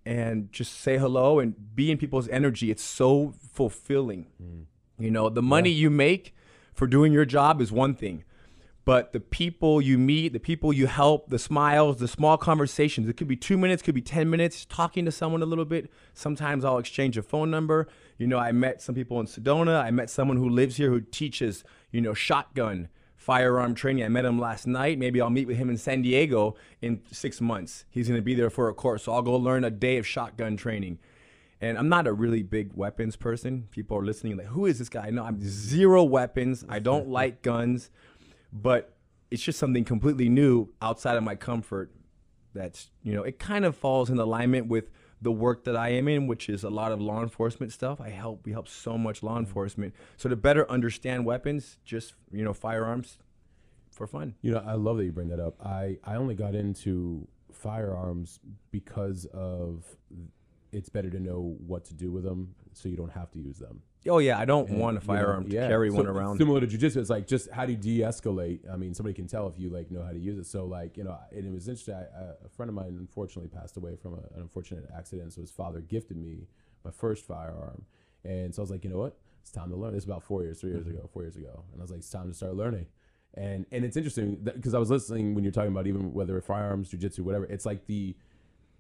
and 0.05 0.51
just 0.51 0.79
say 0.79 0.97
hello 0.97 1.39
and 1.39 1.75
be 1.75 1.91
in 1.91 1.97
people's 1.97 2.27
energy. 2.29 2.69
It's 2.69 2.83
so 2.83 3.33
fulfilling. 3.53 4.27
Mm. 4.41 4.65
You 4.99 5.11
know, 5.11 5.29
the 5.29 5.41
money 5.41 5.71
you 5.71 5.89
make 5.89 6.35
for 6.73 6.87
doing 6.87 7.11
your 7.11 7.25
job 7.25 7.61
is 7.61 7.71
one 7.71 7.95
thing, 7.95 8.23
but 8.85 9.13
the 9.13 9.19
people 9.19 9.81
you 9.81 9.97
meet, 9.97 10.31
the 10.31 10.39
people 10.39 10.71
you 10.71 10.87
help, 10.87 11.29
the 11.29 11.39
smiles, 11.39 11.97
the 11.97 12.07
small 12.07 12.37
conversations, 12.37 13.09
it 13.09 13.17
could 13.17 13.27
be 13.27 13.35
two 13.35 13.57
minutes, 13.57 13.81
could 13.81 13.95
be 13.95 14.01
10 14.01 14.29
minutes, 14.29 14.63
talking 14.65 15.03
to 15.05 15.11
someone 15.11 15.41
a 15.41 15.45
little 15.45 15.65
bit. 15.65 15.89
Sometimes 16.13 16.63
I'll 16.63 16.77
exchange 16.77 17.17
a 17.17 17.23
phone 17.23 17.49
number. 17.49 17.87
You 18.17 18.27
know, 18.27 18.37
I 18.37 18.51
met 18.51 18.81
some 18.81 18.93
people 18.93 19.19
in 19.19 19.25
Sedona. 19.25 19.83
I 19.83 19.89
met 19.89 20.09
someone 20.09 20.37
who 20.37 20.47
lives 20.47 20.77
here 20.77 20.89
who 20.89 21.01
teaches, 21.01 21.63
you 21.91 21.99
know, 21.99 22.13
shotgun, 22.13 22.89
firearm 23.26 23.73
training. 23.73 24.03
I 24.03 24.07
met 24.07 24.23
him 24.23 24.38
last 24.38 24.67
night. 24.67 24.99
Maybe 24.99 25.19
I'll 25.19 25.32
meet 25.32 25.47
with 25.47 25.57
him 25.57 25.67
in 25.67 25.78
San 25.78 26.03
Diego 26.03 26.55
in 26.80 27.01
six 27.11 27.41
months. 27.41 27.86
He's 27.89 28.07
going 28.07 28.19
to 28.19 28.23
be 28.23 28.36
there 28.36 28.51
for 28.51 28.69
a 28.69 28.73
course. 28.76 29.05
So 29.05 29.13
I'll 29.13 29.23
go 29.23 29.36
learn 29.36 29.63
a 29.63 29.71
day 29.71 29.97
of 29.97 30.05
shotgun 30.05 30.57
training. 30.57 30.99
And 31.59 31.76
I'm 31.80 31.89
not 31.89 32.05
a 32.05 32.13
really 32.13 32.43
big 32.43 32.73
weapons 32.76 33.15
person. 33.15 33.67
People 33.71 33.97
are 33.97 34.05
listening 34.05 34.38
like, 34.38 34.45
who 34.45 34.67
is 34.67 34.78
this 34.78 34.89
guy? 34.89 35.09
No, 35.09 35.23
I'm 35.23 35.39
zero 35.41 36.03
weapons. 36.03 36.65
I 36.69 36.78
don't 36.78 37.07
like 37.19 37.41
guns, 37.41 37.89
but 38.53 38.95
it's 39.32 39.41
just 39.41 39.57
something 39.57 39.86
completely 39.86 40.30
new 40.30 40.69
outside 40.80 41.17
of 41.17 41.23
my 41.23 41.34
comfort. 41.34 41.91
That's, 42.53 42.91
you 43.01 43.13
know, 43.13 43.23
it 43.23 43.39
kind 43.39 43.65
of 43.65 43.76
falls 43.76 44.11
in 44.11 44.19
alignment 44.19 44.67
with 44.67 44.91
the 45.22 45.32
work 45.32 45.63
that 45.63 45.76
I 45.76 45.89
am 45.89 46.07
in, 46.07 46.28
which 46.28 46.49
is 46.49 46.63
a 46.63 46.70
lot 46.70 46.91
of 46.91 47.01
law 47.01 47.22
enforcement 47.22 47.72
stuff. 47.72 47.99
I 48.01 48.09
help, 48.09 48.45
we 48.45 48.51
help 48.51 48.68
so 48.68 48.97
much 48.97 49.24
law 49.24 49.32
mm-hmm. 49.32 49.39
enforcement. 49.39 49.93
So 50.18 50.30
to 50.30 50.36
better 50.36 50.70
understand 50.70 51.26
weapons, 51.26 51.78
just, 51.86 52.13
you 52.32 52.43
know, 52.43 52.53
firearms 52.53 53.18
for 53.91 54.07
fun. 54.07 54.36
You 54.41 54.51
know, 54.51 54.63
I 54.66 54.74
love 54.74 54.97
that 54.97 55.05
you 55.05 55.11
bring 55.11 55.30
that 55.30 55.39
up. 55.39 55.55
I, 55.66 55.97
I 56.03 56.16
only 56.16 56.36
got 56.36 56.53
into 56.53 57.28
firearms 57.51 58.39
because 58.72 59.26
of 59.34 59.86
it's 60.72 60.89
better 60.89 61.09
to 61.09 61.20
know 61.20 61.55
what 61.66 61.86
to 61.86 61.93
do 61.93 62.11
with 62.11 62.24
them 62.24 62.53
so 62.74 62.89
you 62.89 62.97
don't 62.97 63.13
have 63.13 63.32
to 63.32 63.39
use 63.39 63.57
them. 63.57 63.82
Oh 64.07 64.19
yeah, 64.19 64.37
I 64.37 64.45
don't 64.45 64.69
want 64.69 64.97
a 64.97 65.01
You 65.01 65.07
know, 65.07 65.13
firearm 65.13 65.45
to 65.45 65.51
yeah. 65.51 65.67
carry 65.67 65.89
So 65.89 65.95
one 65.97 66.07
around. 66.07 66.37
Similar 66.37 66.61
to 66.61 66.67
jujitsu, 66.67 66.97
it's 66.97 67.09
like 67.09 67.25
just 67.27 67.49
how 67.51 67.65
do 67.65 67.71
you 67.71 67.77
de-escalate? 67.77 68.59
I 68.71 68.77
mean, 68.77 68.93
somebody 68.93 69.13
can 69.15 69.27
tell 69.27 69.47
if 69.47 69.57
you 69.59 69.69
like 69.69 69.89
know 69.91 70.03
how 70.03 70.11
to 70.11 70.19
use 70.19 70.37
it. 70.37 70.45
So 70.45 70.65
like 70.65 70.97
you 70.97 71.03
know, 71.03 71.17
and 71.31 71.45
it 71.45 71.51
was 71.51 71.67
interesting. 71.67 71.95
I, 71.95 72.01
I, 72.01 72.23
a 72.45 72.49
friend 72.49 72.69
of 72.69 72.75
mine 72.75 72.95
unfortunately 72.99 73.49
passed 73.49 73.77
away 73.77 73.95
from 73.95 74.13
a, 74.13 74.17
an 74.35 74.41
unfortunate 74.41 74.87
accident. 74.95 75.33
So 75.33 75.41
his 75.41 75.51
father 75.51 75.81
gifted 75.81 76.17
me 76.17 76.47
my 76.83 76.91
first 76.91 77.25
firearm, 77.25 77.83
and 78.23 78.53
so 78.53 78.61
I 78.61 78.63
was 78.63 78.71
like, 78.71 78.83
you 78.83 78.89
know 78.91 78.99
what? 78.99 79.17
It's 79.41 79.51
time 79.51 79.69
to 79.71 79.75
learn. 79.75 79.93
This 79.93 80.03
is 80.03 80.09
about 80.09 80.23
four 80.23 80.43
years, 80.43 80.59
three 80.61 80.71
years 80.71 80.85
Mm-hmm. 80.85 80.97
ago, 80.97 81.09
four 81.11 81.23
years 81.23 81.35
ago, 81.35 81.63
and 81.71 81.81
I 81.81 81.83
was 81.83 81.91
like, 81.91 81.99
it's 81.99 82.09
time 82.09 82.27
to 82.29 82.33
start 82.35 82.55
learning. 82.55 82.85
And 83.33 83.65
and 83.71 83.83
it's 83.83 83.97
interesting 83.97 84.35
because 84.43 84.73
I 84.75 84.79
was 84.79 84.89
listening 84.91 85.33
when 85.33 85.43
you're 85.43 85.51
talking 85.51 85.71
about 85.71 85.87
even 85.87 86.13
whether 86.13 86.39
firearms, 86.41 86.91
jujitsu, 86.91 87.19
whatever. 87.21 87.45
It's 87.45 87.65
like 87.65 87.85
the 87.87 88.15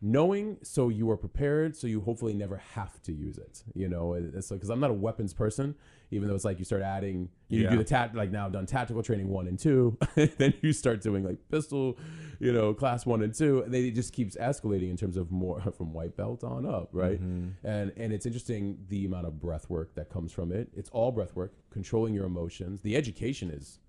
knowing 0.07 0.57
so 0.61 0.89
you 0.89 1.09
are 1.09 1.17
prepared 1.17 1.75
so 1.75 1.87
you 1.87 1.99
hopefully 1.99 2.33
never 2.33 2.57
have 2.57 3.01
to 3.01 3.11
use 3.11 3.37
it 3.39 3.63
you 3.73 3.87
know 3.89 4.13
it's 4.13 4.49
because 4.49 4.69
i'm 4.69 4.79
not 4.79 4.91
a 4.91 4.93
weapons 4.93 5.33
person 5.33 5.73
even 6.11 6.27
though 6.27 6.35
it's 6.35 6.45
like 6.45 6.59
you 6.59 6.65
start 6.65 6.83
adding 6.83 7.27
you 7.49 7.63
Yeah. 7.63 7.71
do 7.71 7.77
the 7.77 7.83
tat 7.83 8.13
like 8.13 8.29
now 8.29 8.45
i've 8.45 8.51
done 8.51 8.67
tactical 8.67 9.01
training 9.01 9.29
one 9.29 9.47
and 9.47 9.57
two 9.57 9.97
then 10.37 10.53
you 10.61 10.73
start 10.73 11.01
doing 11.01 11.23
like 11.23 11.39
pistol 11.49 11.97
you 12.39 12.51
know 12.53 12.71
class 12.73 13.05
one 13.07 13.23
and 13.23 13.33
two 13.33 13.61
and 13.63 13.73
they 13.73 13.85
it 13.87 13.95
just 13.95 14.13
keeps 14.13 14.35
escalating 14.35 14.91
in 14.91 14.97
terms 14.97 15.17
of 15.17 15.31
more 15.31 15.59
from 15.77 15.91
white 15.91 16.15
belt 16.15 16.43
on 16.43 16.65
up 16.67 16.89
right 16.91 17.19
Mm-hmm. 17.21 17.65
and 17.67 17.91
and 17.97 18.13
it's 18.13 18.27
interesting 18.27 18.77
the 18.89 19.05
amount 19.05 19.25
of 19.25 19.39
breath 19.41 19.69
work 19.71 19.95
that 19.95 20.09
comes 20.11 20.31
from 20.31 20.51
it 20.51 20.69
it's 20.75 20.89
all 20.91 21.11
breath 21.11 21.35
work 21.35 21.53
controlling 21.71 22.13
your 22.13 22.25
emotions 22.25 22.81
the 22.81 22.95
education 22.95 23.49
is 23.49 23.79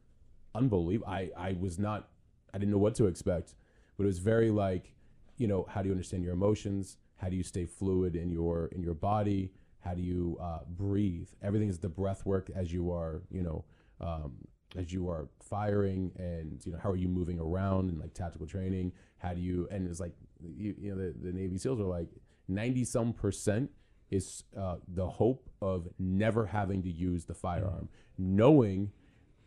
unbelievable. 0.55 1.11
I, 1.13 1.31
I 1.37 1.57
was 1.61 1.79
not, 1.79 2.09
I 2.55 2.59
didn't 2.59 2.71
know 2.73 2.79
what 2.79 2.95
to 2.95 3.05
expect, 3.07 3.55
but 3.99 4.05
it 4.05 4.07
was 4.07 4.21
very 4.21 4.51
like, 4.51 4.95
you 5.39 5.47
know, 5.47 5.67
how 5.69 5.83
do 5.83 5.89
you 5.89 5.93
understand 5.93 6.23
your 6.23 6.33
emotions? 6.33 6.97
How 7.17 7.29
do 7.29 7.37
you 7.37 7.43
stay 7.43 7.67
fluid 7.67 8.17
in 8.17 8.31
your 8.31 8.67
in 8.67 8.83
your 8.83 8.95
body? 8.95 9.53
How 9.81 9.95
do 9.95 10.03
you 10.03 10.39
uh, 10.41 10.61
breathe? 10.69 11.29
Everything 11.43 11.69
is 11.69 11.79
the 11.79 11.89
breath 11.89 12.27
work 12.27 12.51
as 12.55 12.73
you 12.73 12.91
are, 12.93 13.23
you 13.31 13.43
know, 13.43 13.65
um, 14.01 14.33
as 14.77 14.93
you 14.93 15.09
are 15.09 15.29
firing, 15.41 16.13
and 16.19 16.61
you 16.65 16.73
know, 16.73 16.79
how 16.83 16.91
are 16.91 16.97
you 16.97 17.09
moving 17.09 17.39
around 17.39 17.91
in 17.91 17.99
like 17.99 18.15
tactical 18.15 18.47
training? 18.47 18.93
How 19.19 19.33
do 19.33 19.41
you? 19.41 19.69
And 19.71 19.89
it's 19.89 20.01
like, 20.01 20.13
you, 20.41 20.75
you 20.79 20.95
know, 20.95 21.01
the, 21.01 21.15
the 21.23 21.33
Navy 21.33 21.59
SEALs 21.59 21.81
are 21.81 21.85
like 21.85 22.09
ninety 22.49 22.85
some 22.85 23.13
percent 23.13 23.71
is 24.11 24.45
uh, 24.57 24.77
the 24.87 25.09
hope 25.09 25.49
of 25.61 25.89
never 25.99 26.47
having 26.47 26.83
to 26.83 26.91
use 26.91 27.25
the 27.25 27.35
firearm, 27.35 27.89
knowing 28.19 28.93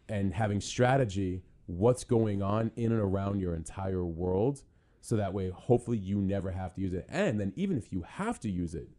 and 0.09 0.33
having 0.33 0.59
strategy 0.59 1.43
what's 1.67 2.03
going 2.03 2.41
on 2.41 2.71
in 2.75 2.91
and 2.91 3.01
around 3.01 3.39
your 3.39 3.55
entire 3.55 4.03
world 4.03 4.63
so 5.01 5.15
that 5.15 5.33
way 5.33 5.49
hopefully 5.49 5.97
you 5.97 6.17
never 6.19 6.51
have 6.51 6.73
to 6.75 6.81
use 6.81 6.93
it. 6.93 7.05
And 7.09 7.39
then 7.39 7.53
even 7.55 7.77
if 7.77 7.91
you 7.91 8.03
have 8.03 8.39
to 8.41 8.49
use 8.49 8.75
it 8.75 8.89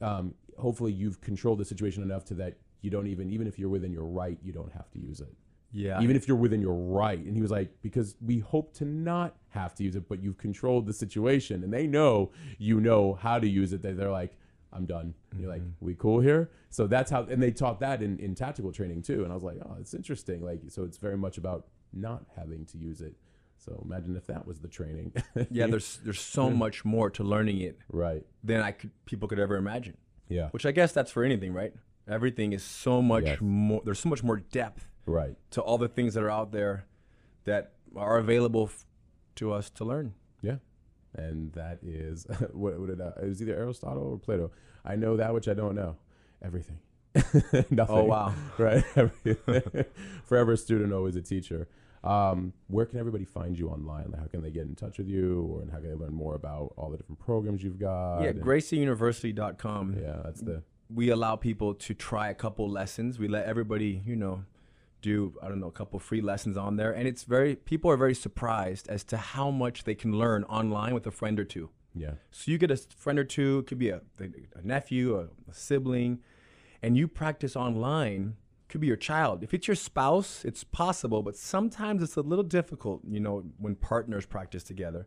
um, 0.00 0.34
hopefully 0.58 0.92
you've 0.92 1.20
controlled 1.20 1.58
the 1.58 1.64
situation 1.64 2.02
enough 2.02 2.24
to 2.26 2.34
that 2.34 2.58
you 2.82 2.90
don't 2.90 3.06
even 3.06 3.30
even 3.30 3.46
if 3.46 3.58
you're 3.58 3.68
within 3.68 3.92
your 3.92 4.04
right 4.04 4.38
you 4.42 4.52
don't 4.52 4.72
have 4.72 4.90
to 4.92 4.98
use 4.98 5.20
it. 5.20 5.34
Yeah. 5.72 6.00
even 6.00 6.14
if 6.14 6.28
you're 6.28 6.36
within 6.36 6.60
your 6.60 6.74
right. 6.74 7.18
And 7.18 7.34
he 7.34 7.42
was 7.42 7.50
like 7.50 7.70
because 7.82 8.14
we 8.24 8.38
hope 8.38 8.74
to 8.74 8.84
not 8.84 9.34
have 9.48 9.74
to 9.76 9.82
use 9.82 9.96
it 9.96 10.08
but 10.08 10.22
you've 10.22 10.38
controlled 10.38 10.86
the 10.86 10.92
situation 10.92 11.64
and 11.64 11.72
they 11.72 11.86
know 11.86 12.30
you 12.58 12.80
know 12.80 13.14
how 13.14 13.38
to 13.38 13.48
use 13.48 13.72
it. 13.72 13.82
They, 13.82 13.92
they're 13.92 14.10
like 14.10 14.36
i'm 14.72 14.86
done. 14.86 15.14
And 15.30 15.40
you're 15.40 15.50
like 15.50 15.62
we 15.80 15.94
cool 15.94 16.20
here? 16.20 16.50
So 16.70 16.86
that's 16.86 17.10
how 17.10 17.22
and 17.24 17.42
they 17.42 17.50
taught 17.50 17.80
that 17.80 18.02
in, 18.02 18.18
in 18.18 18.34
tactical 18.34 18.72
training 18.72 19.02
too. 19.02 19.24
And 19.24 19.32
i 19.32 19.34
was 19.34 19.44
like 19.44 19.56
oh 19.64 19.76
it's 19.80 19.94
interesting. 19.94 20.44
Like 20.44 20.60
so 20.68 20.84
it's 20.84 20.98
very 20.98 21.16
much 21.16 21.38
about 21.38 21.66
not 21.92 22.24
having 22.36 22.66
to 22.66 22.78
use 22.78 23.00
it 23.00 23.14
so 23.64 23.80
imagine 23.84 24.16
if 24.16 24.26
that 24.26 24.46
was 24.46 24.58
the 24.60 24.68
training 24.68 25.12
yeah, 25.50 25.66
there's 25.72 25.98
there's 26.04 26.20
so 26.20 26.50
much 26.50 26.84
more 26.84 27.08
to 27.10 27.22
learning 27.24 27.60
it 27.60 27.78
right 27.90 28.24
than 28.42 28.60
I 28.60 28.72
could 28.72 28.90
people 29.06 29.26
could 29.28 29.38
ever 29.38 29.56
imagine. 29.56 29.96
yeah 30.28 30.48
Which 30.50 30.66
I 30.66 30.72
guess 30.72 30.92
that's 30.92 31.10
for 31.10 31.22
anything, 31.24 31.52
right? 31.52 31.72
Everything 32.06 32.52
is 32.52 32.62
so 32.62 33.00
much 33.00 33.24
Yes. 33.24 33.38
more. 33.40 33.80
There's 33.84 33.98
so 34.00 34.08
much 34.10 34.22
more 34.22 34.36
depth 34.36 34.88
right 35.06 35.36
to 35.52 35.60
all 35.62 35.78
the 35.78 35.88
things 35.88 36.12
that 36.14 36.22
are 36.22 36.30
out 36.30 36.52
there 36.52 36.84
that 37.44 37.72
are 37.96 38.18
available 38.18 38.70
to 39.36 39.52
us 39.52 39.70
to 39.70 39.84
learn. 39.84 40.12
Yeah, 40.42 40.56
and 41.14 41.52
that 41.54 41.78
is 41.82 42.26
what, 42.52 42.78
what 42.78 42.88
did 42.88 43.00
I, 43.00 43.08
it 43.22 43.28
was 43.28 43.40
either 43.40 43.54
Aristotle 43.56 44.02
or 44.12 44.18
Plato. 44.18 44.50
I 44.84 44.96
know 44.96 45.16
that 45.16 45.32
which 45.32 45.48
I 45.48 45.54
don't 45.54 45.74
know. 45.74 45.96
Everything. 46.42 46.78
Nothing. 47.70 47.70
Oh, 47.88 48.04
wow. 48.04 48.34
right. 48.58 48.84
Forever 50.24 50.52
a 50.52 50.56
student, 50.56 50.92
always 50.92 51.16
a 51.16 51.22
teacher. 51.22 51.68
Um, 52.04 52.52
where 52.68 52.84
can 52.84 52.98
everybody 52.98 53.24
find 53.24 53.58
you 53.58 53.68
online? 53.70 54.10
Like, 54.10 54.20
how 54.20 54.26
can 54.26 54.42
they 54.42 54.50
get 54.50 54.66
in 54.66 54.74
touch 54.74 54.98
with 54.98 55.08
you, 55.08 55.42
or 55.50 55.62
and 55.62 55.70
how 55.70 55.78
can 55.78 55.88
they 55.88 55.94
learn 55.94 56.12
more 56.12 56.34
about 56.34 56.74
all 56.76 56.90
the 56.90 56.98
different 56.98 57.18
programs 57.18 57.62
you've 57.62 57.78
got? 57.78 58.22
yeah, 58.22 58.32
GracieUniversity.com. 58.32 59.96
Yeah, 60.00 60.20
that's 60.24 60.40
the 60.40 60.62
we 60.92 61.08
allow 61.08 61.34
people 61.36 61.74
to 61.74 61.94
try 61.94 62.28
a 62.28 62.34
couple 62.34 62.68
lessons. 62.70 63.18
We 63.18 63.26
let 63.28 63.46
everybody, 63.46 64.02
you 64.06 64.16
know, 64.16 64.44
do 65.00 65.34
I 65.42 65.48
don't 65.48 65.60
know 65.60 65.68
a 65.68 65.72
couple 65.72 65.98
free 65.98 66.20
lessons 66.20 66.56
on 66.56 66.76
there, 66.76 66.92
and 66.92 67.08
it's 67.08 67.24
very 67.24 67.56
people 67.56 67.90
are 67.90 67.96
very 67.96 68.14
surprised 68.14 68.88
as 68.88 69.04
to 69.04 69.16
how 69.16 69.50
much 69.50 69.84
they 69.84 69.94
can 69.94 70.12
learn 70.12 70.44
online 70.44 70.94
with 70.94 71.06
a 71.06 71.10
friend 71.10 71.40
or 71.40 71.44
two. 71.44 71.70
yeah. 71.94 72.12
So 72.30 72.50
you 72.50 72.58
get 72.58 72.70
a 72.70 72.76
friend 72.76 73.18
or 73.18 73.24
two, 73.24 73.60
it 73.60 73.66
could 73.66 73.78
be 73.78 73.90
a, 73.90 74.00
a 74.18 74.62
nephew, 74.62 75.16
a, 75.18 75.24
a 75.50 75.54
sibling, 75.54 76.20
and 76.82 76.96
you 76.96 77.08
practice 77.08 77.56
online. 77.56 78.36
Could 78.74 78.80
be 78.80 78.88
your 78.88 78.96
child. 78.96 79.44
If 79.44 79.54
it's 79.54 79.68
your 79.68 79.76
spouse, 79.76 80.44
it's 80.44 80.64
possible, 80.64 81.22
but 81.22 81.36
sometimes 81.36 82.02
it's 82.02 82.16
a 82.16 82.22
little 82.22 82.42
difficult. 82.42 83.02
You 83.08 83.20
know, 83.20 83.44
when 83.58 83.76
partners 83.76 84.26
practice 84.26 84.64
together, 84.64 85.06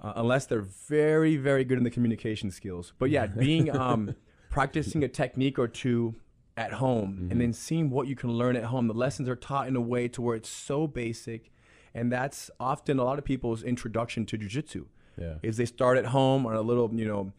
uh, 0.00 0.12
unless 0.14 0.46
they're 0.46 0.60
very, 0.60 1.36
very 1.36 1.64
good 1.64 1.76
in 1.78 1.82
the 1.82 1.90
communication 1.90 2.52
skills. 2.52 2.92
But 2.96 3.10
yeah, 3.10 3.26
being 3.26 3.68
um, 3.76 4.14
practicing 4.48 5.02
a 5.02 5.08
technique 5.08 5.58
or 5.58 5.66
two 5.66 6.14
at 6.56 6.74
home, 6.74 7.26
and 7.32 7.40
then 7.40 7.52
seeing 7.52 7.90
what 7.90 8.06
you 8.06 8.14
can 8.14 8.30
learn 8.30 8.54
at 8.54 8.62
home. 8.66 8.86
The 8.86 8.94
lessons 8.94 9.28
are 9.28 9.34
taught 9.34 9.66
in 9.66 9.74
a 9.74 9.80
way 9.80 10.06
to 10.06 10.22
where 10.22 10.36
it's 10.36 10.48
so 10.48 10.86
basic, 10.86 11.50
and 11.94 12.12
that's 12.12 12.48
often 12.60 13.00
a 13.00 13.04
lot 13.04 13.18
of 13.18 13.24
people's 13.24 13.64
introduction 13.64 14.24
to 14.26 14.38
jujitsu 14.38 14.84
Yeah. 15.16 15.34
is 15.42 15.56
they 15.56 15.66
start 15.66 15.98
at 15.98 16.04
home 16.06 16.46
on 16.46 16.54
a 16.54 16.60
little, 16.62 16.88
you 16.94 17.08
know, 17.08 17.32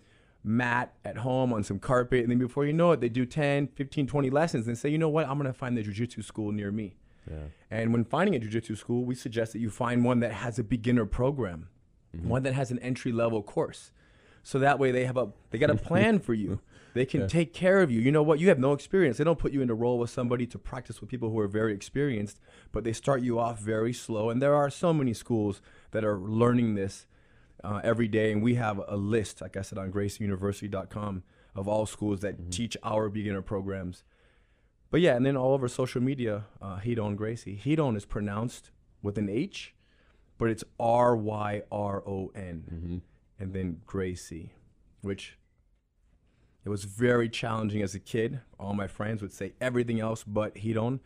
mat 0.49 0.95
at 1.05 1.17
home 1.17 1.53
on 1.53 1.63
some 1.63 1.77
carpet. 1.77 2.21
And 2.21 2.31
then 2.31 2.39
before 2.39 2.65
you 2.65 2.73
know 2.73 2.91
it, 2.91 2.99
they 2.99 3.07
do 3.07 3.26
10, 3.26 3.67
15, 3.67 4.07
20 4.07 4.30
lessons 4.31 4.67
and 4.67 4.77
say, 4.77 4.89
you 4.89 4.97
know 4.97 5.07
what, 5.07 5.27
I'm 5.27 5.38
going 5.38 5.45
to 5.45 5.53
find 5.53 5.77
the 5.77 5.84
jujitsu 5.84 6.23
school 6.23 6.51
near 6.51 6.71
me. 6.71 6.95
Yeah. 7.30 7.38
And 7.69 7.93
when 7.93 8.03
finding 8.03 8.35
a 8.35 8.39
jujitsu 8.39 8.76
school, 8.76 9.05
we 9.05 9.13
suggest 9.13 9.53
that 9.53 9.59
you 9.59 9.69
find 9.69 10.03
one 10.03 10.19
that 10.21 10.31
has 10.31 10.57
a 10.57 10.63
beginner 10.63 11.05
program, 11.05 11.69
mm-hmm. 12.15 12.27
one 12.27 12.43
that 12.43 12.53
has 12.53 12.71
an 12.71 12.80
entry 12.80 13.11
level 13.11 13.43
course. 13.43 13.91
So 14.41 14.57
that 14.57 14.80
way 14.80 14.91
they 14.91 15.05
have 15.05 15.17
a 15.17 15.30
they 15.51 15.59
got 15.59 15.69
a 15.69 15.76
plan 15.76 16.19
for 16.19 16.34
you. 16.34 16.59
They 16.95 17.05
can 17.05 17.27
take 17.27 17.53
care 17.53 17.81
of 17.81 17.91
you. 17.91 18.01
You 18.01 18.11
know 18.11 18.23
what? 18.23 18.39
You 18.39 18.49
have 18.49 18.57
no 18.57 18.73
experience. 18.73 19.17
They 19.17 19.23
don't 19.23 19.38
put 19.38 19.53
you 19.53 19.61
in 19.61 19.69
a 19.69 19.76
role 19.76 19.99
with 19.99 20.09
somebody 20.09 20.47
to 20.47 20.57
practice 20.57 20.99
with 20.99 21.09
people 21.09 21.30
who 21.30 21.38
are 21.39 21.47
very 21.47 21.71
experienced, 21.71 22.39
but 22.71 22.84
they 22.84 22.93
start 22.93 23.21
you 23.21 23.39
off 23.39 23.59
very 23.59 23.93
slow. 23.93 24.31
And 24.31 24.41
there 24.41 24.55
are 24.55 24.71
so 24.71 24.91
many 24.91 25.13
schools 25.13 25.61
that 25.91 26.03
are 26.03 26.17
learning 26.17 26.73
this 26.73 27.05
uh, 27.64 27.81
every 27.84 28.07
day. 28.07 28.31
And 28.31 28.41
we 28.41 28.56
have 28.56 28.81
a 28.88 28.98
list, 28.98 29.41
like 29.41 29.57
I 29.57 29.61
said, 29.61 29.77
on 29.77 29.91
gracieuniversity.com 29.91 31.23
of 31.56 31.68
all 31.68 31.86
schools 31.86 32.22
that 32.22 32.52
teach 32.52 32.77
our 32.84 33.10
beginner 33.10 33.41
programs. 33.41 34.03
But 34.91 35.02
yeah, 35.02 35.15
and 35.15 35.26
then 35.26 35.38
all 35.38 35.53
over 35.53 35.68
social 35.68 36.02
media, 36.02 36.45
uh, 36.61 36.80
Ryron 36.80 37.15
Gracie. 37.15 37.61
Ryron 37.64 37.95
is 37.95 38.06
pronounced 38.06 38.72
with 39.02 39.18
an 39.18 39.30
H, 39.30 39.76
but 40.38 40.49
it's 40.49 40.64
R 40.80 41.15
Y 41.15 41.61
R 41.72 42.03
O 42.07 42.31
N, 42.34 43.02
and 43.40 43.53
then 43.53 43.81
Gracie, 43.86 44.53
which 45.02 45.38
it 46.65 46.69
was 46.69 46.86
very 46.86 47.30
challenging 47.30 47.81
as 47.81 47.94
a 47.94 47.99
kid. 47.99 48.41
All 48.60 48.73
my 48.73 48.88
friends 48.88 49.22
would 49.22 49.31
say 49.31 49.53
everything 49.61 49.99
else 49.99 50.23
but 50.23 50.56
Ryron. 50.56 50.99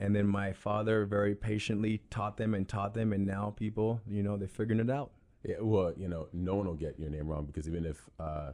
And 0.00 0.14
then 0.14 0.26
my 0.26 0.52
father 0.52 1.06
very 1.06 1.34
patiently 1.34 2.02
taught 2.10 2.36
them 2.36 2.52
and 2.52 2.68
taught 2.68 2.94
them, 2.94 3.12
and 3.12 3.24
now 3.24 3.54
people, 3.56 4.00
you 4.08 4.22
know, 4.22 4.36
they're 4.36 4.48
figuring 4.48 4.80
it 4.80 4.90
out. 4.90 5.12
Yeah, 5.44 5.56
well, 5.60 5.92
you 5.96 6.08
know, 6.08 6.28
no 6.32 6.54
one 6.54 6.66
will 6.66 6.74
get 6.74 6.98
your 6.98 7.10
name 7.10 7.28
wrong 7.28 7.44
because 7.44 7.68
even 7.68 7.84
if 7.84 7.98
uh, 8.18 8.52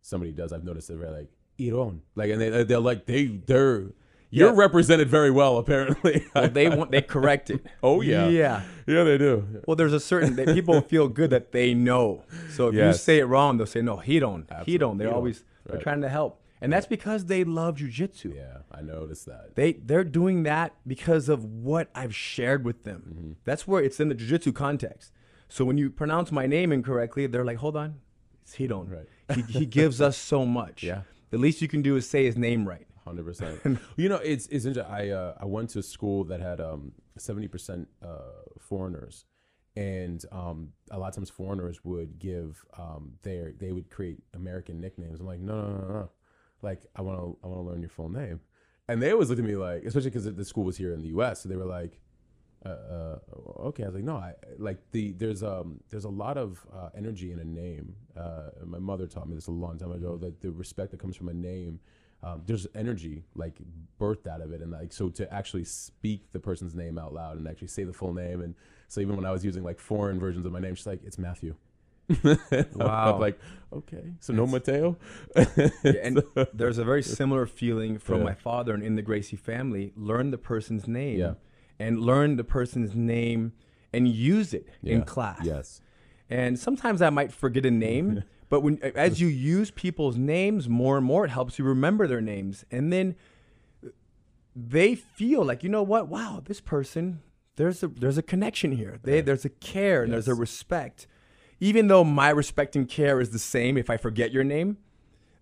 somebody 0.00 0.32
does, 0.32 0.52
I've 0.52 0.64
noticed 0.64 0.88
they're 0.88 0.96
very 0.96 1.12
like 1.20 1.30
Iron, 1.60 2.02
like, 2.16 2.30
and 2.30 2.40
they 2.40 2.64
they're 2.64 2.80
like 2.80 3.06
they 3.06 3.26
they're 3.26 3.92
You're 4.30 4.48
Yeah. 4.50 4.54
represented 4.56 5.08
very 5.08 5.30
well, 5.30 5.58
apparently. 5.58 6.26
Well, 6.34 6.48
they 6.48 6.68
want 6.68 6.90
they 6.90 7.02
correct 7.02 7.50
it. 7.50 7.64
Oh, 7.82 8.00
yeah. 8.00 8.28
Yeah. 8.28 8.62
yeah, 8.86 9.04
they 9.04 9.18
do. 9.18 9.62
Well, 9.66 9.76
there's 9.76 9.92
a 9.92 10.00
certain 10.00 10.34
that 10.36 10.48
people 10.48 10.80
feel 10.80 11.06
good 11.08 11.30
that 11.30 11.52
they 11.52 11.74
know. 11.74 12.24
So 12.50 12.68
if 12.68 12.74
you 12.74 12.92
say 12.94 13.18
it 13.18 13.24
wrong, 13.26 13.58
they'll 13.58 13.66
say 13.66 13.82
no, 13.82 13.98
he 13.98 14.18
don't. 14.18 14.46
He 14.66 14.78
don't. 14.78 14.96
They're 14.98 15.08
He 15.08 15.10
don't. 15.10 15.16
always 15.16 15.44
they're 15.66 15.76
Right. 15.76 15.82
trying 15.82 16.00
to 16.00 16.08
help, 16.08 16.40
and 16.60 16.72
that's 16.72 16.86
because 16.86 17.26
they 17.26 17.44
love 17.44 17.76
jujitsu. 17.76 18.34
Yeah, 18.34 18.58
I 18.72 18.80
noticed 18.82 19.26
that. 19.26 19.54
They 19.54 19.74
they're 19.74 20.02
doing 20.20 20.42
that 20.44 20.74
because 20.86 21.28
of 21.28 21.44
what 21.44 21.88
I've 21.94 22.14
shared 22.16 22.64
with 22.64 22.82
them. 22.82 23.00
Mm-hmm. 23.14 23.32
That's 23.44 23.68
where 23.68 23.80
it's 23.86 24.00
in 24.00 24.08
the 24.08 24.16
jujitsu 24.16 24.52
context. 24.54 25.12
So 25.52 25.66
when 25.66 25.76
you 25.76 25.90
pronounce 25.90 26.32
my 26.32 26.46
name 26.46 26.72
incorrectly, 26.72 27.26
they're 27.26 27.44
like, 27.44 27.58
"Hold 27.58 27.76
on, 27.76 28.00
it's 28.42 28.56
Ryron. 28.56 28.90
Right. 28.90 29.36
He, 29.36 29.42
he 29.60 29.66
gives 29.66 30.00
us 30.00 30.16
so 30.16 30.46
much. 30.46 30.82
Yeah. 30.92 31.02
The 31.28 31.36
least 31.38 31.60
you 31.60 31.68
can 31.68 31.82
do 31.82 31.96
is 31.96 32.08
say 32.08 32.24
his 32.24 32.36
name 32.36 32.66
right. 32.66 32.86
Hundred 33.04 33.24
percent. 33.24 33.60
You 33.96 34.08
know, 34.08 34.16
it's 34.16 34.46
it's 34.46 34.64
interesting. 34.64 34.94
I 34.94 35.10
uh, 35.10 35.34
I 35.38 35.44
went 35.44 35.68
to 35.70 35.78
a 35.80 35.82
school 35.82 36.24
that 36.24 36.40
had 36.40 36.58
um 36.60 36.92
seventy 37.18 37.48
percent 37.48 37.88
uh 38.02 38.32
foreigners, 38.60 39.26
and 39.76 40.24
um 40.32 40.72
a 40.90 40.98
lot 40.98 41.08
of 41.08 41.14
times 41.16 41.28
foreigners 41.28 41.84
would 41.84 42.18
give 42.18 42.64
um 42.78 43.12
their 43.22 43.52
they 43.52 43.72
would 43.72 43.90
create 43.90 44.18
American 44.32 44.80
nicknames. 44.80 45.20
I'm 45.20 45.26
like, 45.26 45.40
no, 45.40 45.54
no, 45.54 45.68
no, 45.76 45.88
no. 45.88 46.10
Like 46.62 46.86
I 46.96 47.02
want 47.02 47.18
to 47.18 47.38
I 47.44 47.46
want 47.48 47.60
to 47.60 47.70
learn 47.70 47.80
your 47.82 47.90
full 47.90 48.08
name, 48.08 48.40
and 48.88 49.02
they 49.02 49.12
always 49.12 49.28
looked 49.28 49.40
at 49.40 49.46
me 49.46 49.56
like, 49.56 49.84
especially 49.84 50.10
because 50.10 50.24
the 50.24 50.44
school 50.44 50.64
was 50.64 50.78
here 50.78 50.94
in 50.94 51.02
the 51.02 51.08
U.S. 51.08 51.42
So 51.42 51.48
they 51.50 51.56
were 51.56 51.72
like, 51.80 52.00
uh, 52.64 52.68
uh, 52.68 53.18
okay. 53.68 53.82
I 53.84 53.86
was 53.86 53.94
like, 53.94 54.04
no, 54.04 54.16
I 54.16 54.34
like 54.58 54.78
the 54.92 55.12
there's 55.12 55.42
um 55.42 55.80
there's 55.90 56.04
a 56.04 56.08
lot 56.10 56.36
of 56.38 56.64
uh, 56.72 56.90
energy 56.96 57.32
in 57.32 57.38
a 57.38 57.44
name. 57.44 57.94
Uh, 58.16 58.50
my 58.64 58.78
mother 58.78 59.06
taught 59.06 59.28
me 59.28 59.34
this 59.34 59.46
a 59.48 59.52
long 59.52 59.78
time 59.78 59.92
ago 59.92 60.16
that 60.18 60.40
the 60.40 60.50
respect 60.50 60.90
that 60.92 61.00
comes 61.00 61.16
from 61.16 61.28
a 61.28 61.34
name, 61.34 61.80
um, 62.22 62.42
there's 62.46 62.66
energy 62.74 63.24
like 63.34 63.54
birthed 64.00 64.26
out 64.26 64.40
of 64.40 64.52
it, 64.52 64.60
and 64.60 64.70
like 64.72 64.92
so 64.92 65.08
to 65.10 65.32
actually 65.32 65.64
speak 65.64 66.30
the 66.32 66.38
person's 66.38 66.74
name 66.74 66.98
out 66.98 67.12
loud 67.12 67.36
and 67.36 67.48
actually 67.48 67.68
say 67.68 67.84
the 67.84 67.92
full 67.92 68.14
name, 68.14 68.40
and 68.40 68.54
so 68.88 69.00
even 69.00 69.16
when 69.16 69.24
I 69.26 69.32
was 69.32 69.44
using 69.44 69.62
like 69.64 69.78
foreign 69.80 70.20
versions 70.20 70.46
of 70.46 70.52
my 70.52 70.60
name, 70.60 70.74
she's 70.74 70.86
like, 70.86 71.00
it's 71.04 71.18
Matthew. 71.18 71.54
Wow. 72.74 73.14
I'm 73.14 73.20
like, 73.20 73.38
okay, 73.72 74.04
so 74.20 74.32
no 74.32 74.46
Mateo. 74.46 74.96
Yeah, 75.84 75.92
and 76.02 76.22
there's 76.52 76.78
a 76.78 76.84
very 76.84 77.02
similar 77.02 77.46
feeling 77.46 77.98
from 77.98 78.18
Yeah. 78.18 78.24
my 78.24 78.34
father 78.34 78.74
and 78.74 78.82
in 78.82 78.96
the 78.96 79.02
Gracie 79.02 79.36
family. 79.36 79.92
Learn 79.96 80.30
the 80.30 80.38
person's 80.38 80.86
name 80.86 81.18
Yeah. 81.18 81.34
And 81.78 82.00
learn 82.00 82.36
the 82.36 82.44
person's 82.44 82.94
name 82.94 83.52
and 83.92 84.08
use 84.08 84.54
it 84.54 84.68
in 84.82 85.02
class. 85.02 85.40
Yes. 85.44 85.80
And 86.30 86.58
sometimes 86.58 87.02
I 87.02 87.10
might 87.10 87.32
forget 87.32 87.66
a 87.66 87.70
name, 87.70 88.24
but 88.48 88.60
when 88.60 88.82
as 88.82 89.20
you 89.20 89.26
use 89.28 89.70
people's 89.70 90.16
names 90.16 90.68
more 90.68 90.96
and 90.96 91.04
more, 91.04 91.24
it 91.26 91.30
helps 91.30 91.58
you 91.58 91.64
remember 91.64 92.06
their 92.06 92.20
names. 92.22 92.64
And 92.70 92.92
then 92.92 93.16
they 94.54 94.94
feel 94.94 95.44
like, 95.44 95.62
you 95.62 95.68
know 95.68 95.82
what? 95.82 96.08
Wow, 96.08 96.42
this 96.44 96.60
person, 96.60 97.20
there's 97.56 97.82
a 97.82 97.88
there's 97.88 98.18
a 98.18 98.22
connection 98.22 98.72
here. 98.72 98.98
They, 99.02 99.20
There's 99.20 99.44
a 99.44 99.48
care 99.50 100.02
and 100.02 100.12
there's 100.12 100.28
a 100.28 100.34
respect. 100.34 101.06
Even 101.60 101.86
though 101.86 102.02
my 102.04 102.30
respect 102.30 102.74
and 102.76 102.88
care 102.88 103.20
is 103.20 103.30
the 103.30 103.38
same 103.38 103.76
if 103.78 103.88
I 103.88 103.96
forget 103.96 104.32
your 104.32 104.44
name, 104.44 104.78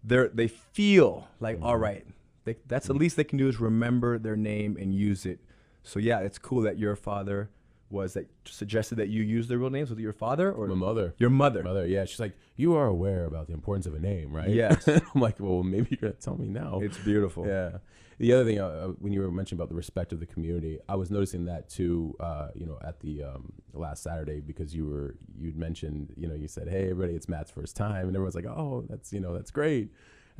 they 0.05 0.27
they 0.32 0.48
feel 0.48 1.28
like, 1.40 1.57
Mm-hmm. 1.57 1.66
all 1.66 1.77
right, 1.77 2.07
they, 2.44 2.57
that's 2.66 2.86
the 2.86 2.94
least 2.94 3.16
they 3.16 3.24
can 3.24 3.39
do 3.39 3.48
is 3.48 3.61
remember 3.61 4.19
their 4.19 4.36
name 4.36 4.77
and 4.78 4.94
use 4.94 5.24
it. 5.27 5.40
So 5.82 5.98
yeah, 5.98 6.20
it's 6.20 6.39
cool 6.39 6.62
that 6.62 6.78
your 6.78 6.97
father 6.97 7.51
was 7.90 8.15
that 8.15 8.31
suggested 8.44 8.94
that 8.97 9.09
you 9.09 9.23
use 9.23 9.48
their 9.48 9.59
real 9.59 9.70
names 9.70 9.90
with 9.90 9.98
your 9.98 10.12
father 10.12 10.52
or 10.52 10.69
My 10.69 10.74
mother. 10.77 11.15
your 11.19 11.31
mother. 11.31 11.62
Mother, 11.65 11.86
yeah, 11.86 12.05
she's 12.05 12.20
like, 12.20 12.36
you 12.57 12.74
are 12.77 12.86
aware 12.86 13.24
about 13.24 13.48
the 13.48 13.52
importance 13.52 13.86
of 13.86 13.94
a 13.94 13.98
name, 13.98 14.32
right? 14.32 14.48
Yes. 14.48 14.86
I'm 14.89 15.20
like, 15.20 15.40
well, 15.40 15.62
maybe 15.65 15.89
you're 15.90 16.11
gonna 16.11 16.20
tell 16.20 16.36
me 16.36 16.47
now. 16.47 16.78
It's 16.82 16.98
beautiful. 16.98 17.47
Yeah. 17.47 17.78
The 18.19 18.35
other 18.35 18.44
thing, 18.44 18.61
uh, 18.61 18.89
when 18.98 19.15
you 19.15 19.23
were 19.23 19.31
mentioning 19.31 19.59
about 19.59 19.70
the 19.70 19.74
respect 19.74 20.12
of 20.12 20.20
the 20.20 20.27
community, 20.27 20.78
I 20.89 20.94
was 20.94 21.11
noticing 21.11 21.47
that 21.47 21.70
too. 21.70 22.15
Uh, 22.20 22.48
you 22.55 22.66
know, 22.66 22.78
at 22.85 23.01
the 23.01 23.24
um, 23.24 23.51
last 23.73 24.02
Saturday 24.02 24.40
because 24.40 24.74
you 24.74 24.86
were 24.86 25.16
you'd 25.39 25.57
mentioned, 25.57 26.12
you 26.19 26.28
know, 26.28 26.35
you 26.35 26.47
said, 26.47 26.69
"Hey, 26.69 26.90
everybody, 26.90 27.15
it's 27.15 27.31
Matt's 27.31 27.51
first 27.51 27.77
time," 27.77 28.07
and 28.09 28.15
everyone's 28.15 28.35
like, 28.35 28.44
"Oh, 28.44 28.85
that's 28.90 29.11
you 29.11 29.20
know, 29.20 29.32
that's 29.32 29.51
great." 29.51 29.90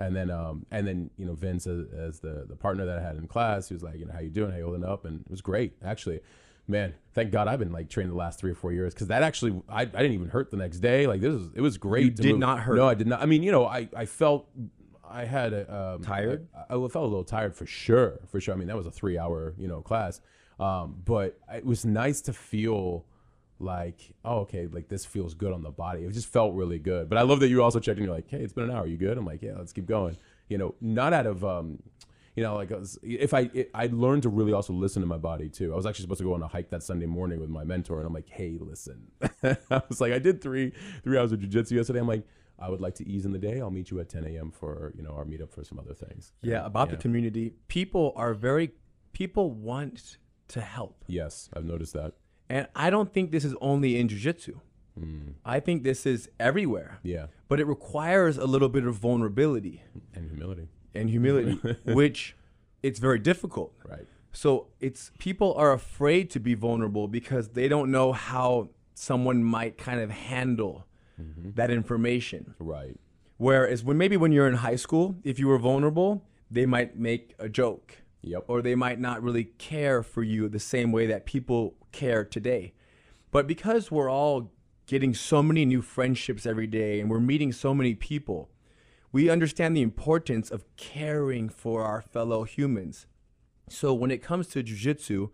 And 0.01 0.17
then, 0.17 0.31
um, 0.31 0.65
and 0.71 0.87
then, 0.89 1.11
you 1.19 1.27
know, 1.27 1.35
Vince 1.35 1.67
as, 1.67 1.85
as 1.93 2.21
the 2.21 2.47
the 2.49 2.57
partner 2.57 2.87
that 2.87 2.99
I 2.99 3.03
had 3.03 3.17
in 3.17 3.27
class, 3.29 3.69
he 3.69 3.75
was 3.75 3.83
like, 3.83 3.99
"You 3.99 4.07
know, 4.07 4.13
how 4.13 4.21
you 4.21 4.31
doing? 4.31 4.51
How 4.51 4.57
you 4.57 4.65
holding 4.65 4.85
up?" 4.85 5.05
And 5.05 5.21
it 5.21 5.31
was 5.31 5.43
great, 5.43 5.75
actually. 5.85 6.21
Man, 6.67 6.95
thank 7.15 7.33
God 7.33 7.49
I've 7.49 7.59
been 7.59 7.73
like 7.73 7.91
training 7.91 8.11
the 8.11 8.17
last 8.17 8.39
three 8.39 8.51
or 8.51 8.55
four 8.55 8.73
years 8.73 8.95
because 8.95 9.09
that 9.09 9.23
actually 9.23 9.61
I, 9.69 9.83
I 9.83 9.85
didn't 9.85 10.13
even 10.13 10.29
hurt 10.29 10.51
the 10.51 10.57
next 10.57 10.79
day. 10.79 11.07
Like 11.07 11.21
this 11.21 11.35
was 11.35 11.49
it 11.55 11.61
was 11.61 11.77
great. 11.77 12.05
You 12.05 12.11
did 12.11 12.27
move- 12.33 12.39
not 12.39 12.61
hurt. 12.61 12.77
No, 12.77 12.89
I 12.89 12.95
did 12.95 13.09
not. 13.09 13.21
I 13.21 13.27
mean, 13.27 13.43
you 13.43 13.53
know, 13.53 13.67
I 13.67 13.89
I 13.95 14.07
felt 14.07 14.49
I 15.07 15.25
had 15.25 15.53
a 15.53 15.95
um, 15.95 16.03
Tired? 16.03 16.47
I, 16.55 16.75
I 16.75 16.89
felt 16.89 16.95
a 16.95 17.01
little 17.01 17.25
tired 17.25 17.55
for 17.55 17.67
sure, 17.67 18.21
for 18.29 18.41
sure. 18.41 18.55
I 18.55 18.57
mean, 18.57 18.69
that 18.69 18.77
was 18.77 18.87
a 18.87 18.93
three-hour, 18.93 19.55
you 19.59 19.69
know, 19.69 19.83
class. 19.83 20.21
Um, 20.59 20.97
but 21.05 21.39
it 21.53 21.65
was 21.65 21.85
nice 21.85 22.21
to 22.23 22.33
feel 22.33 23.05
like, 23.61 24.01
oh, 24.25 24.41
okay, 24.41 24.67
like 24.67 24.89
this 24.89 25.05
feels 25.05 25.35
good 25.35 25.53
on 25.53 25.63
the 25.63 25.71
body. 25.71 26.03
It 26.03 26.13
just 26.13 26.29
felt 26.29 26.55
really 26.55 26.79
good. 26.79 27.09
But 27.09 27.19
I 27.19 27.23
love 27.23 27.41
that 27.41 27.49
you 27.49 27.63
also 27.63 27.79
checked 27.81 27.99
and 27.99 28.07
you're 28.07 28.15
like, 28.15 28.29
hey, 28.29 28.39
it's 28.41 28.53
been 28.53 28.65
an 28.65 28.71
hour. 28.71 28.87
You 28.87 28.97
good? 28.97 29.17
I'm 29.19 29.27
like, 29.27 29.43
yeah, 29.43 29.53
let's 29.59 29.73
keep 29.73 29.87
going. 29.87 30.17
You 30.49 30.59
know, 30.59 30.75
not 30.81 31.13
out 31.13 31.27
of, 31.27 31.45
um, 31.45 31.83
you 32.37 32.43
know, 32.43 32.55
like 32.55 32.73
I 32.73 32.77
was, 32.77 32.99
if 33.03 33.35
I, 33.35 33.51
it, 33.53 33.71
I 33.75 33.87
learned 33.93 34.23
to 34.23 34.29
really 34.29 34.53
also 34.53 34.73
listen 34.73 35.03
to 35.03 35.07
my 35.07 35.19
body 35.19 35.49
too. 35.49 35.73
I 35.73 35.77
was 35.77 35.85
actually 35.87 36.05
supposed 36.05 36.19
to 36.21 36.25
go 36.25 36.35
on 36.35 36.43
a 36.43 36.49
hike 36.49 36.71
that 36.71 36.83
Sunday 36.83 37.07
morning 37.07 37.39
with 37.41 37.51
my 37.51 37.65
mentor, 37.65 37.99
and 37.99 38.07
I'm 38.07 38.15
like, 38.15 38.29
hey, 38.29 38.57
listen. 38.61 39.09
I 39.43 39.83
was 39.89 40.01
like, 40.01 40.13
I 40.13 40.19
did 40.19 40.41
three 40.41 40.73
three 41.05 41.19
hours 41.19 41.33
of 41.33 41.41
jujitsu 41.41 41.73
yesterday. 41.73 41.99
I'm 42.01 42.09
like, 42.09 42.27
I 42.59 42.69
would 42.71 42.81
like 42.81 42.95
to 42.97 43.09
ease 43.09 43.25
in 43.27 43.33
the 43.33 43.39
day. 43.39 43.61
I'll 43.61 43.71
meet 43.71 43.91
you 43.91 44.01
at 44.01 44.09
10 44.09 44.25
a.m. 44.25 44.51
for 44.53 44.93
you 44.97 45.03
know 45.03 45.11
our 45.11 45.25
meetup 45.25 45.51
for 45.51 45.65
some 45.65 45.79
other 45.79 45.95
things. 45.95 46.33
Yeah, 46.43 46.65
about 46.65 46.89
Yeah. 46.89 46.97
the 46.97 47.03
community. 47.03 47.55
People 47.69 48.13
are 48.17 48.33
very 48.33 48.73
people 49.13 49.51
want 49.51 50.19
to 50.49 50.61
help. 50.61 51.05
Yes, 51.09 51.49
I've 51.55 51.65
noticed 51.65 51.93
that. 51.95 52.15
And 52.51 52.67
I 52.75 52.91
don't 52.91 53.13
think 53.13 53.31
this 53.31 53.45
is 53.45 53.55
only 53.61 53.97
in 53.99 54.09
jiu-jitsu. 54.09 54.59
Hmm. 54.99 55.29
I 55.45 55.61
think 55.61 55.85
this 55.85 56.05
is 56.05 56.29
everywhere. 56.41 56.99
Yeah, 57.03 57.27
But 57.49 57.61
it 57.61 57.67
requires 57.67 58.37
a 58.37 58.45
little 58.45 58.69
bit 58.69 58.85
of 58.85 58.97
vulnerability 58.97 59.85
and 60.15 60.29
humility. 60.29 60.69
and 60.93 61.09
humility, 61.09 61.61
which 61.85 62.37
it's 62.83 62.99
very 62.99 63.21
difficult. 63.21 63.73
Right. 63.89 64.07
So 64.33 64.67
it's 64.81 65.13
people 65.19 65.55
are 65.55 65.73
afraid 65.73 66.29
to 66.31 66.41
be 66.41 66.55
vulnerable 66.55 67.07
because 67.07 67.51
they 67.51 67.69
don't 67.69 67.91
know 67.91 68.13
how 68.13 68.71
someone 68.95 69.43
might 69.45 69.79
kind 69.79 70.01
of 70.01 70.11
handle 70.11 70.87
mm-hmm. 71.21 71.53
that 71.55 71.71
information. 71.71 72.55
Right. 72.59 72.97
Whereas 73.39 73.83
when 73.83 73.97
maybe 73.97 74.17
when 74.17 74.33
you're 74.33 74.49
in 74.49 74.57
high 74.57 74.77
school, 74.77 75.17
if 75.25 75.39
you 75.39 75.47
were 75.49 75.59
vulnerable, 75.59 76.27
they 76.51 76.67
might 76.67 76.99
make 76.99 77.35
a 77.39 77.49
joke. 77.49 78.03
Yep. 78.23 78.45
Or 78.49 78.63
they 78.63 78.75
might 78.75 79.01
not 79.01 79.23
really 79.23 79.45
care 79.45 80.03
for 80.03 80.23
you 80.23 80.49
the 80.49 80.59
same 80.59 80.93
way 80.93 81.07
that 81.07 81.27
people 81.27 81.75
care 81.93 82.25
today. 82.25 82.75
But 83.31 83.47
because 83.47 83.91
we're 83.91 84.11
all 84.11 84.53
getting 84.87 85.15
so 85.15 85.43
many 85.43 85.65
new 85.65 85.83
friendships 85.83 86.45
every 86.45 86.67
day 86.67 87.01
and 87.01 87.09
we're 87.09 87.21
meeting 87.21 87.53
so 87.53 87.73
many 87.73 87.95
people, 87.95 88.51
we 89.13 89.31
understand 89.31 89.77
the 89.77 89.83
importance 89.83 90.51
of 90.51 90.65
caring 90.77 91.49
for 91.49 91.83
our 91.83 92.03
fellow 92.03 92.45
humans. 92.45 93.07
So 93.69 93.95
when 93.95 94.11
it 94.11 94.23
comes 94.23 94.49
to 94.49 94.63
jujitsu, 94.63 95.31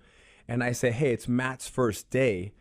and 0.49 0.63
I 0.63 0.73
say, 0.73 0.91
hey, 0.91 1.13
it's 1.13 1.27
Matt's 1.27 1.69
first 1.69 2.11
day, 2.11 2.53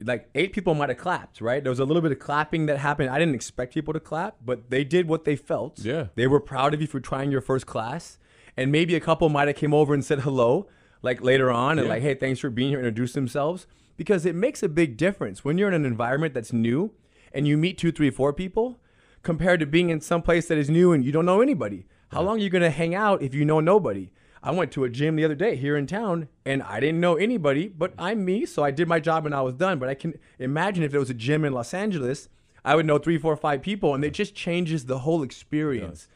like 0.00 0.28
eight 0.34 0.52
people 0.52 0.74
might 0.74 0.90
have 0.90 0.98
clapped, 0.98 1.40
right? 1.40 1.62
There 1.62 1.70
was 1.70 1.80
a 1.80 1.84
little 1.84 2.02
bit 2.02 2.12
of 2.12 2.18
clapping 2.18 2.66
that 2.66 2.78
happened. 2.78 3.10
I 3.10 3.18
didn't 3.18 3.34
expect 3.34 3.74
people 3.74 3.92
to 3.94 4.00
clap, 4.00 4.36
but 4.44 4.70
they 4.70 4.84
did 4.84 5.08
what 5.08 5.24
they 5.24 5.34
felt. 5.34 5.80
Yeah. 5.80 6.08
They 6.14 6.26
were 6.26 6.40
proud 6.40 6.74
of 6.74 6.80
you 6.80 6.86
for 6.86 7.00
trying 7.00 7.32
your 7.32 7.40
first 7.40 7.66
class. 7.66 8.18
And 8.58 8.72
maybe 8.72 8.96
a 8.96 9.00
couple 9.00 9.28
might 9.28 9.46
have 9.46 9.56
came 9.56 9.72
over 9.72 9.94
and 9.94 10.04
said 10.04 10.20
hello, 10.20 10.66
like 11.00 11.22
later 11.22 11.48
on, 11.48 11.78
and 11.78 11.86
Yeah. 11.86 11.94
like, 11.94 12.02
hey, 12.02 12.14
thanks 12.14 12.40
for 12.40 12.50
being 12.50 12.70
here, 12.70 12.78
introduce 12.80 13.12
themselves. 13.12 13.68
Because 13.96 14.26
it 14.26 14.34
makes 14.34 14.64
a 14.64 14.68
big 14.68 14.96
difference 14.96 15.44
when 15.44 15.58
you're 15.58 15.68
in 15.68 15.74
an 15.74 15.84
environment 15.84 16.34
that's 16.34 16.52
new 16.52 16.90
and 17.32 17.46
you 17.46 17.56
meet 17.56 17.78
two, 17.78 17.92
three, 17.92 18.10
four 18.10 18.32
people 18.32 18.80
compared 19.22 19.60
to 19.60 19.66
being 19.66 19.90
in 19.90 20.00
some 20.00 20.22
place 20.22 20.48
that 20.48 20.58
is 20.58 20.68
new 20.68 20.92
and 20.92 21.04
you 21.04 21.12
don't 21.12 21.24
know 21.26 21.40
anybody. 21.40 21.86
How 22.08 22.22
long 22.22 22.38
are 22.38 22.42
you 22.42 22.50
gonna 22.50 22.70
hang 22.70 22.96
out 22.96 23.22
if 23.22 23.32
you 23.32 23.44
know 23.44 23.60
nobody? 23.60 24.10
I 24.42 24.50
went 24.50 24.72
to 24.72 24.82
a 24.84 24.88
gym 24.88 25.14
the 25.14 25.24
other 25.24 25.34
day 25.36 25.54
here 25.54 25.76
in 25.76 25.86
town 25.86 26.28
and 26.44 26.62
I 26.64 26.80
didn't 26.80 27.00
know 27.00 27.14
anybody, 27.14 27.68
but 27.68 27.92
I'm 27.96 28.24
me, 28.24 28.44
so 28.44 28.64
I 28.64 28.72
did 28.72 28.88
my 28.88 28.98
job 28.98 29.24
and 29.24 29.34
I 29.34 29.42
was 29.42 29.54
done. 29.54 29.78
But 29.78 29.88
I 29.88 29.94
can 29.94 30.14
imagine 30.38 30.82
if 30.82 30.90
there 30.90 31.00
was 31.00 31.10
a 31.10 31.14
gym 31.14 31.44
in 31.44 31.52
Los 31.52 31.72
Angeles, 31.74 32.28
I 32.64 32.74
would 32.74 32.86
know 32.86 32.98
three, 32.98 33.18
four, 33.18 33.36
five 33.36 33.62
people, 33.62 33.94
and 33.94 34.04
it 34.04 34.14
just 34.14 34.34
changes 34.34 34.86
the 34.86 35.00
whole 35.00 35.22
experience. 35.22 36.08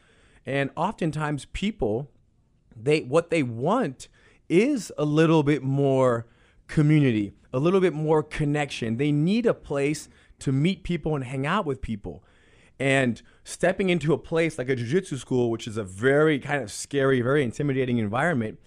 And 0.45 0.71
oftentimes 0.75 1.45
people 1.51 2.09
they 2.75 3.01
what 3.01 3.29
they 3.29 3.43
want 3.43 4.07
is 4.49 4.91
a 4.97 5.05
little 5.05 5.43
bit 5.43 5.63
more 5.63 6.27
community, 6.67 7.33
a 7.51 7.59
little 7.59 7.79
bit 7.79 7.93
more 7.93 8.23
connection. 8.23 8.97
They 8.97 9.11
need 9.11 9.45
a 9.45 9.53
place 9.53 10.09
to 10.39 10.51
meet 10.51 10.83
people 10.83 11.15
and 11.15 11.23
hang 11.23 11.45
out 11.45 11.65
with 11.65 11.81
people. 11.81 12.23
And 12.79 13.21
stepping 13.43 13.89
into 13.89 14.13
a 14.13 14.17
place 14.17 14.57
like 14.57 14.67
a 14.67 14.75
jiu-jitsu 14.75 15.17
school, 15.17 15.49
which 15.49 15.67
is 15.67 15.77
a 15.77 15.83
very 15.83 16.39
kind 16.39 16.61
of 16.61 16.71
scary, 16.71 17.21
very 17.21 17.43
intimidating 17.43 17.97
environment, 17.97 18.59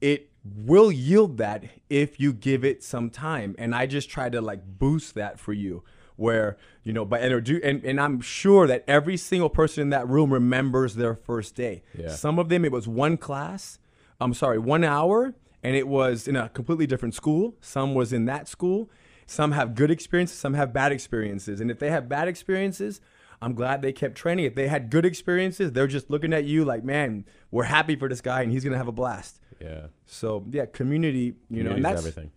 it 0.00 0.30
will 0.44 0.92
yield 0.92 1.38
that 1.38 1.64
if 1.88 2.20
you 2.20 2.32
give 2.32 2.64
it 2.64 2.84
some 2.84 3.10
time. 3.10 3.54
And 3.58 3.74
I 3.74 3.86
just 3.86 4.10
try 4.10 4.28
to 4.28 4.40
like 4.40 4.60
boost 4.78 5.14
that 5.14 5.40
for 5.40 5.52
you 5.52 5.82
where, 6.16 6.56
you 6.82 6.92
know, 6.92 7.04
by 7.04 7.20
introduce 7.20 7.62
and, 7.64 7.84
and 7.84 8.00
I'm 8.00 8.20
sure 8.20 8.66
that 8.66 8.84
every 8.86 9.16
single 9.16 9.50
person 9.50 9.82
in 9.82 9.90
that 9.90 10.08
room 10.08 10.32
remembers 10.32 10.94
their 10.94 11.14
first 11.14 11.54
day. 11.54 11.82
Yeah. 11.96 12.10
Some 12.10 12.38
of 12.38 12.48
them 12.48 12.64
it 12.64 12.72
was 12.72 12.86
one 12.86 13.16
class. 13.16 13.78
I'm 14.20 14.34
sorry, 14.34 14.58
one 14.58 14.84
hour, 14.84 15.34
and 15.62 15.74
it 15.74 15.88
was 15.88 16.28
in 16.28 16.36
a 16.36 16.48
completely 16.50 16.86
different 16.86 17.14
school. 17.14 17.56
Some 17.60 17.94
was 17.94 18.12
in 18.12 18.26
that 18.26 18.48
school. 18.48 18.88
Some 19.26 19.52
have 19.52 19.74
good 19.74 19.90
experiences, 19.90 20.38
some 20.38 20.54
have 20.54 20.72
bad 20.72 20.92
experiences. 20.92 21.60
And 21.60 21.70
if 21.70 21.78
they 21.78 21.90
have 21.90 22.08
bad 22.08 22.28
experiences, 22.28 23.00
I'm 23.40 23.54
glad 23.54 23.82
they 23.82 23.92
kept 23.92 24.14
training. 24.14 24.44
If 24.44 24.54
they 24.54 24.68
had 24.68 24.90
good 24.90 25.04
experiences, 25.04 25.72
they're 25.72 25.86
just 25.86 26.10
looking 26.10 26.32
at 26.32 26.44
you 26.44 26.64
like, 26.64 26.84
man, 26.84 27.24
we're 27.50 27.64
happy 27.64 27.96
for 27.96 28.08
this 28.08 28.20
guy 28.20 28.42
and 28.42 28.52
he's 28.52 28.64
gonna 28.64 28.76
have 28.76 28.88
a 28.88 28.92
blast. 28.92 29.40
Yeah. 29.60 29.86
So 30.06 30.44
yeah, 30.50 30.66
community, 30.66 31.34
you 31.50 31.62
know, 31.62 31.72
and 31.72 31.84
that's 31.84 31.98
everything. 31.98 32.30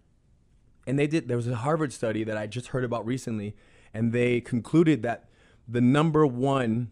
And 0.88 0.98
they 0.98 1.06
did 1.06 1.28
there 1.28 1.38
was 1.38 1.48
a 1.48 1.58
Harvard 1.58 1.94
study 1.94 2.24
that 2.24 2.38
I 2.38 2.48
just 2.48 2.68
heard 2.68 2.84
about 2.84 3.06
recently, 3.06 3.56
and 3.94 4.14
they 4.14 4.42
concluded 4.42 5.04
that 5.04 5.30
the 5.68 5.82
number 5.82 6.26
one 6.26 6.92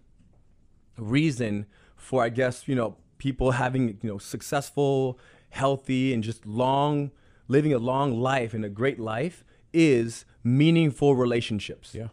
reason 0.98 1.66
for 1.96 2.24
I 2.24 2.30
guess, 2.30 2.68
you 2.68 2.76
know, 2.76 2.98
people 3.18 3.52
having, 3.52 3.98
you 4.04 4.10
know, 4.10 4.18
successful, 4.20 5.18
healthy 5.50 6.14
and 6.14 6.22
just 6.22 6.46
long 6.46 7.12
living 7.48 7.74
a 7.74 7.80
long 7.80 8.20
life 8.20 8.54
and 8.54 8.66
a 8.66 8.70
great 8.70 9.00
life 9.00 9.44
is 9.74 10.26
meaningful 10.44 11.16
relationships. 11.16 11.94
Yeah. 11.94 12.08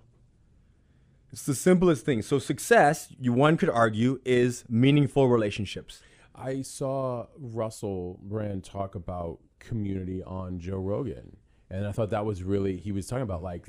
It's 1.33 1.45
the 1.45 1.55
simplest 1.55 2.05
thing. 2.05 2.23
So 2.23 2.39
success, 2.39 3.09
you 3.19 3.33
one 3.33 3.57
could 3.57 3.71
argue, 3.71 4.21
is 4.25 4.65
meaningful 4.69 5.29
relationships. 5.29 6.03
I 6.35 6.63
saw 6.63 7.27
Russell 7.39 8.21
Brand 8.23 8.65
talk 8.65 8.95
about 8.95 9.39
community 9.59 10.23
on 10.23 10.59
Joe 10.59 10.79
Rogan, 10.79 11.37
and 11.73 11.87
I 11.87 11.93
thought 11.93 12.11
that 12.11 12.27
was 12.27 12.43
really 12.43 12.77
he 12.77 12.93
was 12.93 13.07
talking 13.07 13.23
about 13.23 13.43
like 13.43 13.67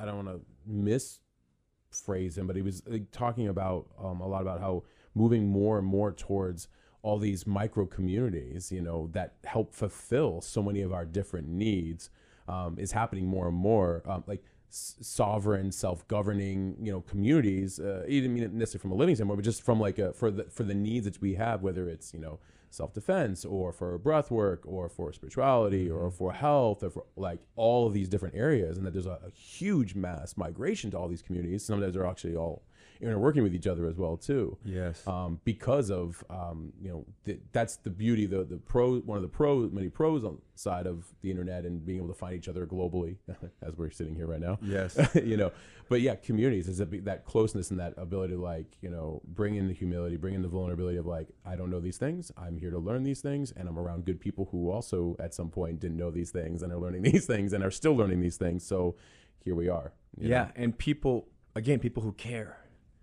I 0.00 0.04
don't 0.04 0.24
want 0.24 0.28
to 0.28 0.40
misphrase 0.70 2.38
him, 2.38 2.46
but 2.46 2.54
he 2.54 2.62
was 2.62 2.82
like, 2.86 3.10
talking 3.10 3.48
about 3.48 3.88
um, 4.02 4.20
a 4.20 4.28
lot 4.28 4.42
about 4.42 4.60
how 4.60 4.84
moving 5.14 5.48
more 5.48 5.78
and 5.78 5.86
more 5.86 6.12
towards 6.12 6.68
all 7.02 7.18
these 7.18 7.46
micro 7.46 7.86
communities, 7.86 8.70
you 8.70 8.80
know, 8.80 9.08
that 9.12 9.34
help 9.44 9.74
fulfill 9.74 10.40
so 10.40 10.62
many 10.62 10.80
of 10.80 10.92
our 10.92 11.04
different 11.04 11.48
needs, 11.48 12.10
um, 12.46 12.76
is 12.78 12.92
happening 12.92 13.26
more 13.26 13.48
and 13.48 13.56
more. 13.56 14.02
Um, 14.06 14.22
like 14.26 14.44
sovereign, 14.70 15.72
self-governing, 15.72 16.76
you 16.80 16.92
know, 16.92 17.00
communities. 17.00 17.80
Uh, 17.80 18.04
you 18.06 18.20
didn't 18.20 18.34
mean 18.34 18.44
it 18.44 18.52
necessarily 18.52 18.82
from 18.82 18.92
a 18.92 18.94
living 18.94 19.14
standpoint, 19.14 19.38
but 19.38 19.44
just 19.44 19.62
from 19.62 19.80
like 19.80 19.98
a, 19.98 20.12
for 20.12 20.30
the 20.30 20.44
for 20.44 20.62
the 20.62 20.74
needs 20.74 21.04
that 21.06 21.20
we 21.20 21.34
have, 21.34 21.62
whether 21.62 21.88
it's 21.88 22.14
you 22.14 22.20
know 22.20 22.38
self-defense 22.70 23.44
or 23.44 23.72
for 23.72 23.96
breath 23.98 24.30
work 24.30 24.62
or 24.64 24.88
for 24.88 25.12
spirituality 25.12 25.90
or 25.90 26.08
mm-hmm. 26.08 26.16
for 26.16 26.32
health 26.32 26.82
or 26.82 26.90
for 26.90 27.04
like 27.16 27.40
all 27.56 27.86
of 27.86 27.94
these 27.94 28.08
different 28.08 28.34
areas, 28.34 28.76
and 28.76 28.86
that 28.86 28.92
there's 28.92 29.06
a, 29.06 29.18
a 29.26 29.30
huge 29.30 29.94
mass 29.94 30.36
migration 30.36 30.90
to 30.90 30.98
all 30.98 31.08
these 31.08 31.22
communities. 31.22 31.64
Sometimes 31.64 31.94
they're 31.94 32.06
actually 32.06 32.36
all 32.36 32.62
interworking 33.02 33.42
with 33.42 33.54
each 33.54 33.66
other 33.66 33.86
as 33.86 33.96
well 33.96 34.16
too 34.16 34.56
Yes. 34.64 35.06
um, 35.06 35.40
because 35.44 35.90
of 35.90 36.22
um, 36.30 36.72
you 36.80 36.88
know 36.90 37.06
th- 37.24 37.40
that's 37.52 37.76
the 37.76 37.90
beauty 37.90 38.26
the 38.26 38.44
the 38.44 38.56
pro 38.56 38.98
one 39.00 39.16
of 39.16 39.22
the 39.22 39.28
pros 39.28 39.70
many 39.72 39.88
pros 39.88 40.24
on 40.24 40.38
side 40.54 40.86
of 40.86 41.06
the 41.22 41.30
internet 41.30 41.64
and 41.64 41.84
being 41.86 41.98
able 41.98 42.08
to 42.08 42.14
find 42.14 42.34
each 42.34 42.48
other 42.48 42.66
globally 42.66 43.16
as 43.62 43.76
we're 43.76 43.90
sitting 43.90 44.14
here 44.14 44.26
right 44.26 44.40
now 44.40 44.58
Yes. 44.62 44.98
you 45.14 45.36
know 45.36 45.52
but 45.88 46.00
yeah 46.00 46.16
communities 46.16 46.66
is 46.68 46.78
that, 46.78 47.04
that 47.04 47.24
closeness 47.24 47.70
and 47.70 47.78
that 47.78 47.94
ability 47.96 48.34
to 48.34 48.40
like 48.40 48.66
you 48.82 48.90
know 48.90 49.22
bring 49.24 49.54
in 49.54 49.68
the 49.68 49.74
humility 49.74 50.16
bring 50.16 50.34
in 50.34 50.42
the 50.42 50.48
vulnerability 50.48 50.98
of 50.98 51.06
like 51.06 51.28
i 51.46 51.54
don't 51.54 51.70
know 51.70 51.80
these 51.80 51.98
things 51.98 52.32
i'm 52.36 52.56
here 52.56 52.70
to 52.70 52.78
learn 52.78 53.04
these 53.04 53.20
things 53.20 53.52
and 53.56 53.68
i'm 53.68 53.78
around 53.78 54.04
good 54.04 54.18
people 54.20 54.48
who 54.50 54.70
also 54.70 55.14
at 55.20 55.32
some 55.32 55.48
point 55.48 55.78
didn't 55.78 55.96
know 55.96 56.10
these 56.10 56.30
things 56.30 56.62
and 56.62 56.72
are 56.72 56.78
learning 56.78 57.02
these 57.10 57.26
things 57.26 57.52
and 57.52 57.62
are 57.62 57.70
still 57.70 57.94
learning 57.96 58.20
these 58.20 58.36
things 58.36 58.66
so 58.66 58.96
here 59.44 59.54
we 59.54 59.68
are 59.68 59.92
you 60.18 60.28
know? 60.28 60.34
Yeah, 60.34 60.48
and 60.56 60.76
people 60.76 61.28
again, 61.54 61.78
people 61.78 62.02
who 62.02 62.12
care. 62.12 62.58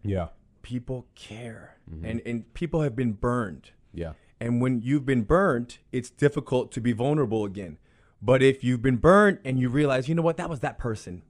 Yeah 0.05 0.27
People 0.61 1.05
care. 1.13 1.77
Mm-hmm. 1.87 2.05
And 2.05 2.21
and 2.25 2.53
people 2.55 2.81
have 2.81 2.95
been 2.95 3.13
burned. 3.13 3.71
yeah 3.93 4.13
And 4.39 4.61
when 4.61 4.81
you've 4.81 5.05
been 5.05 5.21
burned, 5.23 5.77
it's 5.91 6.09
difficult 6.09 6.71
to 6.71 6.81
be 6.81 6.91
vulnerable 6.91 7.45
again. 7.45 7.77
But 8.21 8.41
if 8.41 8.63
you've 8.63 8.81
been 8.81 8.97
burned 8.97 9.39
and 9.45 9.59
you 9.59 9.69
realize, 9.69 10.09
you 10.09 10.15
know 10.15 10.23
what, 10.23 10.37
that 10.37 10.49
was 10.49 10.61
that 10.61 10.79
person. 10.79 11.21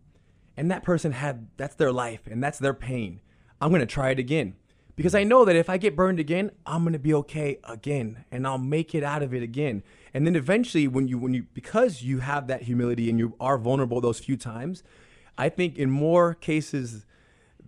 And 0.55 0.71
that 0.71 0.83
person 0.83 1.11
had 1.11 1.47
that's 1.57 1.75
their 1.75 1.91
life 1.91 2.21
and 2.31 2.41
that's 2.41 2.59
their 2.59 2.73
pain. 2.73 3.19
I'm 3.59 3.69
going 3.69 3.81
to 3.81 3.85
try 3.85 4.11
it 4.11 4.19
again. 4.19 4.55
Because 4.95 5.13
I 5.13 5.25
know 5.25 5.43
that 5.43 5.57
if 5.57 5.69
I 5.69 5.77
get 5.77 5.97
burned 5.97 6.19
again, 6.21 6.51
I'm 6.65 6.83
going 6.83 6.93
to 6.93 6.99
be 6.99 7.13
okay 7.15 7.59
again 7.65 8.23
and 8.31 8.47
I'll 8.47 8.57
make 8.57 8.95
it 8.95 9.03
out 9.03 9.21
of 9.21 9.33
it 9.33 9.43
again. 9.43 9.83
And 10.13 10.25
then 10.25 10.37
eventually 10.37 10.87
when 10.87 11.09
you 11.09 11.17
when 11.17 11.33
you 11.33 11.47
because 11.53 12.01
you 12.01 12.19
have 12.19 12.47
that 12.47 12.61
humility 12.61 13.09
and 13.09 13.19
you 13.19 13.35
are 13.37 13.57
vulnerable 13.57 13.99
those 13.99 14.19
few 14.19 14.37
times, 14.37 14.83
I 15.37 15.49
think 15.49 15.77
in 15.77 15.89
more 15.89 16.33
cases 16.33 16.91
th- 16.91 17.01
you 17.01 17.01
know, 17.01 17.05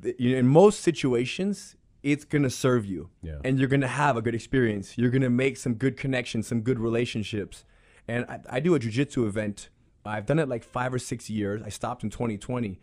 in 0.03 0.47
most 0.47 0.81
situations, 0.81 1.75
it's 2.03 2.23
gonna 2.25 2.49
serve 2.49 2.85
you, 2.85 3.09
Yeah. 3.21 3.39
and 3.43 3.59
you're 3.59 3.67
gonna 3.67 3.87
have 3.87 4.15
a 4.17 4.21
good 4.21 4.35
experience. 4.35 4.97
You're 4.97 5.09
gonna 5.09 5.29
make 5.29 5.57
some 5.57 5.73
good 5.75 5.97
connections, 5.97 6.47
some 6.47 6.61
good 6.61 6.79
relationships. 6.79 7.65
And 8.07 8.25
I, 8.29 8.39
I 8.49 8.59
do 8.59 8.75
a 8.75 8.79
jujitsu 8.79 9.27
event. 9.27 9.69
I've 10.05 10.25
done 10.25 10.39
it 10.39 10.47
like 10.47 10.63
five 10.63 10.93
or 10.93 10.99
six 10.99 11.29
years. 11.29 11.61
I 11.65 11.69
stopped 11.69 12.03
in 12.03 12.09
2020, 12.09 12.79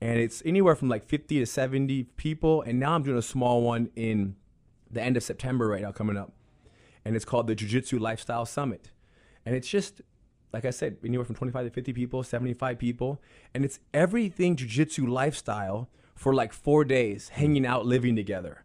and 0.00 0.20
it's 0.20 0.42
anywhere 0.46 0.76
from 0.76 0.88
like 0.88 1.04
50 1.04 1.40
to 1.40 1.46
70 1.46 2.04
people. 2.16 2.62
And 2.62 2.78
now 2.78 2.92
I'm 2.94 3.02
doing 3.02 3.18
a 3.18 3.22
small 3.22 3.62
one 3.62 3.90
in 3.96 4.36
the 4.90 5.02
end 5.02 5.16
of 5.16 5.22
September 5.24 5.66
right 5.66 5.82
now 5.82 5.90
coming 5.90 6.16
up, 6.16 6.32
and 7.04 7.16
it's 7.16 7.24
called 7.24 7.46
the 7.48 7.54
Jiu-Jitsu 7.54 7.98
Lifestyle 7.98 8.46
Summit, 8.46 8.90
and 9.44 9.54
it's 9.56 9.68
just 9.68 10.00
like 10.50 10.64
I 10.64 10.70
said, 10.70 10.96
anywhere 11.04 11.26
from 11.26 11.34
25 11.34 11.66
to 11.66 11.70
50 11.70 11.92
people, 11.92 12.22
75 12.22 12.78
people, 12.78 13.20
and 13.54 13.66
it's 13.66 13.80
everything 13.92 14.56
Jiu-Jitsu 14.56 15.06
lifestyle 15.06 15.90
for 16.18 16.34
like 16.34 16.52
four 16.52 16.84
days, 16.84 17.28
hanging 17.28 17.64
out, 17.64 17.86
living 17.86 18.16
together. 18.16 18.64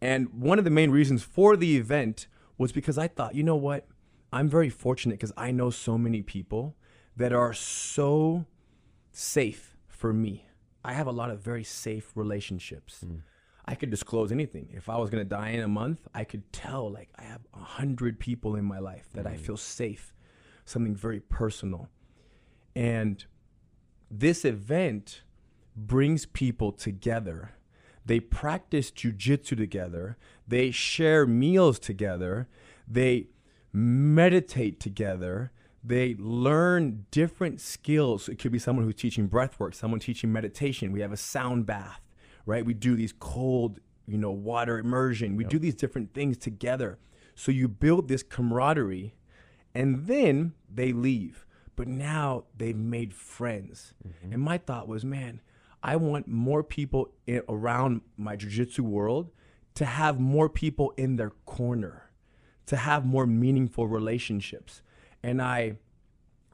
And 0.00 0.28
one 0.32 0.58
of 0.58 0.64
the 0.64 0.70
main 0.70 0.90
reasons 0.90 1.22
for 1.22 1.54
the 1.54 1.76
event 1.76 2.26
was 2.56 2.72
because 2.72 2.96
I 2.96 3.06
thought, 3.06 3.34
you 3.34 3.42
know 3.42 3.54
what, 3.54 3.86
I'm 4.32 4.48
very 4.48 4.70
fortunate 4.70 5.18
because 5.18 5.32
I 5.36 5.50
know 5.50 5.68
so 5.68 5.98
many 5.98 6.22
people 6.22 6.74
that 7.14 7.34
are 7.34 7.52
so 7.52 8.46
safe 9.12 9.76
for 9.86 10.14
me. 10.14 10.46
I 10.82 10.94
have 10.94 11.06
a 11.06 11.12
lot 11.12 11.30
of 11.30 11.40
very 11.40 11.64
safe 11.64 12.12
relationships. 12.14 13.00
Hmm. 13.00 13.16
I 13.66 13.74
could 13.74 13.90
disclose 13.90 14.32
anything. 14.32 14.70
If 14.72 14.88
I 14.88 14.96
was 14.96 15.10
gonna 15.10 15.24
die 15.24 15.50
in 15.50 15.60
a 15.60 15.68
month, 15.68 16.08
I 16.14 16.24
could 16.24 16.50
tell 16.50 16.90
like 16.90 17.10
I 17.18 17.24
have 17.24 17.42
a 17.52 17.58
hundred 17.58 18.18
people 18.18 18.56
in 18.56 18.64
my 18.64 18.78
life 18.78 19.08
that 19.12 19.26
I 19.26 19.32
hmm. 19.32 19.42
feel 19.42 19.56
safe, 19.58 20.14
something 20.64 20.94
very 20.94 21.20
personal. 21.20 21.90
And 22.74 23.22
this 24.10 24.46
event 24.46 25.24
brings 25.76 26.26
people 26.26 26.72
together. 26.72 27.52
They 28.04 28.20
practice 28.20 28.90
jujitsu 28.90 29.56
together. 29.56 30.16
They 30.46 30.70
share 30.70 31.26
meals 31.26 31.78
together. 31.78 32.48
They 32.88 33.28
meditate 33.72 34.80
together. 34.80 35.52
They 35.84 36.14
learn 36.18 37.06
different 37.10 37.60
skills. 37.60 38.28
It 38.28 38.38
could 38.38 38.52
be 38.52 38.58
someone 38.58 38.84
who's 38.84 38.94
teaching 38.94 39.26
breath 39.26 39.60
work, 39.60 39.74
someone 39.74 40.00
teaching 40.00 40.32
meditation. 40.32 40.92
We 40.92 41.00
have 41.00 41.12
a 41.12 41.16
sound 41.16 41.66
bath, 41.66 42.00
right? 42.44 42.64
We 42.64 42.74
do 42.74 42.96
these 42.96 43.12
cold, 43.12 43.80
you 44.06 44.18
know, 44.18 44.30
water 44.30 44.78
immersion. 44.78 45.36
We 45.36 45.44
do 45.44 45.58
these 45.58 45.74
different 45.74 46.14
things 46.14 46.38
together. 46.38 46.98
So 47.34 47.52
you 47.52 47.68
build 47.68 48.08
this 48.08 48.22
camaraderie 48.22 49.14
and 49.74 50.06
then 50.06 50.54
they 50.72 50.92
leave. 50.92 51.44
But 51.76 51.86
now 51.86 52.44
they've 52.56 52.74
made 52.74 53.12
friends. 53.12 53.92
Mm-hmm. 54.06 54.32
And 54.32 54.42
my 54.42 54.58
thought 54.58 54.88
was, 54.88 55.04
man, 55.04 55.40
I 55.86 55.94
want 55.94 56.26
more 56.26 56.64
people 56.64 57.12
in, 57.28 57.42
around 57.48 58.00
my 58.16 58.34
jiu-jitsu 58.34 58.82
world 58.82 59.30
to 59.76 59.84
have 59.84 60.18
more 60.18 60.48
people 60.48 60.92
in 60.96 61.14
their 61.14 61.30
corner, 61.44 62.10
to 62.66 62.76
have 62.76 63.06
more 63.06 63.24
meaningful 63.24 63.86
relationships. 63.86 64.82
And 65.22 65.40
I 65.40 65.76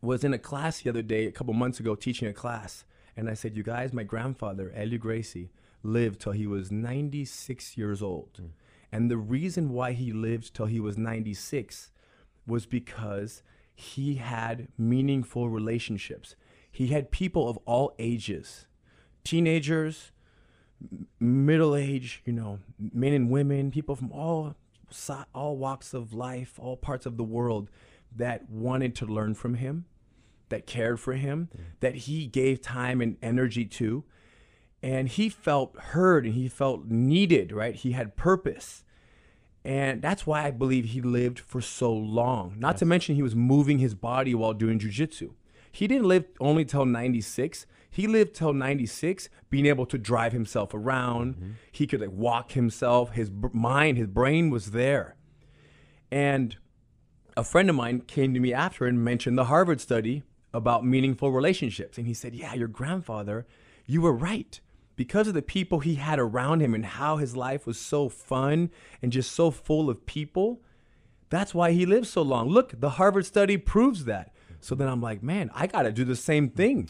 was 0.03 0.23
in 0.23 0.35
a 0.35 0.39
class 0.39 0.83
the 0.83 0.91
other 0.91 1.01
day, 1.01 1.25
a 1.25 1.33
couple 1.33 1.55
months 1.55 1.81
ago, 1.81 1.95
teaching 1.95 2.29
a 2.29 2.35
class. 2.35 2.85
And 3.17 3.31
I 3.31 3.33
said, 3.33 3.57
You 3.57 3.63
guys, 3.63 3.95
my 3.95 4.03
grandfather, 4.03 4.71
Helio 4.77 4.99
Gracie, 4.99 5.51
lived 5.83 6.21
till 6.21 6.33
he 6.33 6.47
was 6.47 6.71
96 6.71 7.79
years 7.79 8.03
old. 8.03 8.39
Hmm. 8.39 8.47
And 8.93 9.11
the 9.11 9.17
reason 9.17 9.71
why 9.71 9.93
he 9.93 10.13
lived 10.13 10.53
till 10.53 10.67
he 10.67 10.79
was 10.79 10.99
96 10.99 11.91
was 12.47 12.67
because 12.67 13.43
he 13.75 14.17
had 14.17 14.69
meaningful 14.77 15.49
relationships. 15.49 16.37
He 16.71 16.89
had 16.89 17.11
people 17.11 17.49
of 17.49 17.57
all 17.65 17.95
ages, 17.99 18.67
teenagers, 19.25 20.13
middle 21.21 21.77
age, 21.77 22.23
you 22.25 22.33
know, 22.33 22.59
men 22.79 23.13
and 23.13 23.31
women, 23.31 23.71
people 23.71 23.97
from 23.97 24.13
all 24.13 24.55
all 25.35 25.57
walks 25.57 25.95
of 25.95 26.13
life, 26.13 26.59
all 26.59 26.77
parts 26.77 27.07
of 27.07 27.17
the 27.17 27.25
world 27.25 27.71
that 28.15 28.51
wanted 28.51 28.95
to 28.97 29.07
learn 29.07 29.35
from 29.35 29.55
him, 29.55 29.87
that 30.51 30.67
cared 30.67 31.01
for 31.01 31.15
him, 31.15 31.49
mm. 31.57 31.61
that 31.81 31.95
he 31.95 32.27
gave 32.27 32.61
time 32.61 33.01
and 33.01 33.17
energy 33.23 33.65
to. 33.65 34.05
And 34.83 35.09
he 35.09 35.29
felt 35.29 35.79
heard 35.79 36.27
and 36.27 36.35
he 36.35 36.49
felt 36.49 36.87
needed, 36.87 37.53
right? 37.53 37.75
He 37.75 37.93
had 37.93 38.17
purpose. 38.17 38.85
And 39.65 40.03
that's 40.03 40.27
why 40.27 40.45
I 40.45 40.51
believe 40.51 40.87
he 40.87 41.01
lived 41.01 41.39
for 41.39 41.61
so 41.61 41.93
long. 41.93 42.57
Not 42.59 42.77
to 42.79 42.85
mention 42.85 43.15
he 43.15 43.23
was 43.23 43.37
moving 43.37 43.79
his 43.79 43.95
body 43.95 44.35
while 44.35 44.53
doing 44.53 44.81
jujitsu. 44.81 45.31
He 45.71 45.87
didn't 45.87 46.09
live 46.09 46.25
only 46.41 46.65
till 46.65 46.85
96. 46.85 47.67
He 47.95 48.07
lived 48.07 48.35
till 48.35 48.55
96, 48.55 49.29
being 49.51 49.67
able 49.67 49.85
to 49.85 49.99
drive 49.99 50.33
himself 50.33 50.73
around. 50.73 51.35
Mm-hmm. 51.35 51.51
He 51.71 51.87
could 51.87 52.01
like 52.01 52.11
walk 52.11 52.53
himself. 52.53 53.13
His 53.13 53.29
br- 53.29 53.49
mind, 53.53 53.99
his 53.99 54.07
brain 54.07 54.49
was 54.49 54.71
there. 54.71 55.15
And 56.11 56.57
a 57.37 57.45
friend 57.45 57.69
of 57.69 57.77
mine 57.77 58.01
came 58.01 58.33
to 58.33 58.41
me 58.41 58.55
after 58.55 58.87
and 58.87 59.05
mentioned 59.05 59.37
the 59.37 59.45
Harvard 59.45 59.79
study 59.79 60.23
about 60.55 60.87
meaningful 60.87 61.33
relationships. 61.33 61.99
And 61.99 62.07
he 62.07 62.15
said, 62.15 62.35
Yeah, 62.35 62.55
your 62.55 62.67
grandfather, 62.67 63.47
you 63.85 64.01
were 64.01 64.15
right. 64.15 64.59
Because 64.97 65.29
of 65.29 65.35
the 65.35 65.43
people 65.43 65.81
he 65.81 65.97
had 65.97 66.19
around 66.19 66.61
him 66.61 66.73
and 66.73 66.87
how 66.87 67.19
his 67.19 67.37
life 67.37 67.67
was 67.67 67.79
so 67.79 68.09
fun 68.09 68.71
and 69.03 69.13
just 69.13 69.33
so 69.33 69.51
full 69.51 69.91
of 69.91 70.07
people, 70.07 70.63
that's 71.29 71.55
why 71.55 71.73
he 71.73 71.85
lived 71.85 72.07
so 72.07 72.23
long. 72.23 72.49
Look, 72.49 72.81
the 72.81 72.91
Harvard 72.91 73.27
study 73.27 73.59
proves 73.59 74.07
that. 74.07 74.33
So 74.61 74.75
then 74.75 74.89
I'm 74.89 75.03
like, 75.03 75.23
man, 75.23 75.51
I 75.55 75.67
got 75.67 75.83
to 75.83 75.93
do 75.93 76.05
the 76.05 76.17
same 76.17 76.49
thing. 76.49 76.89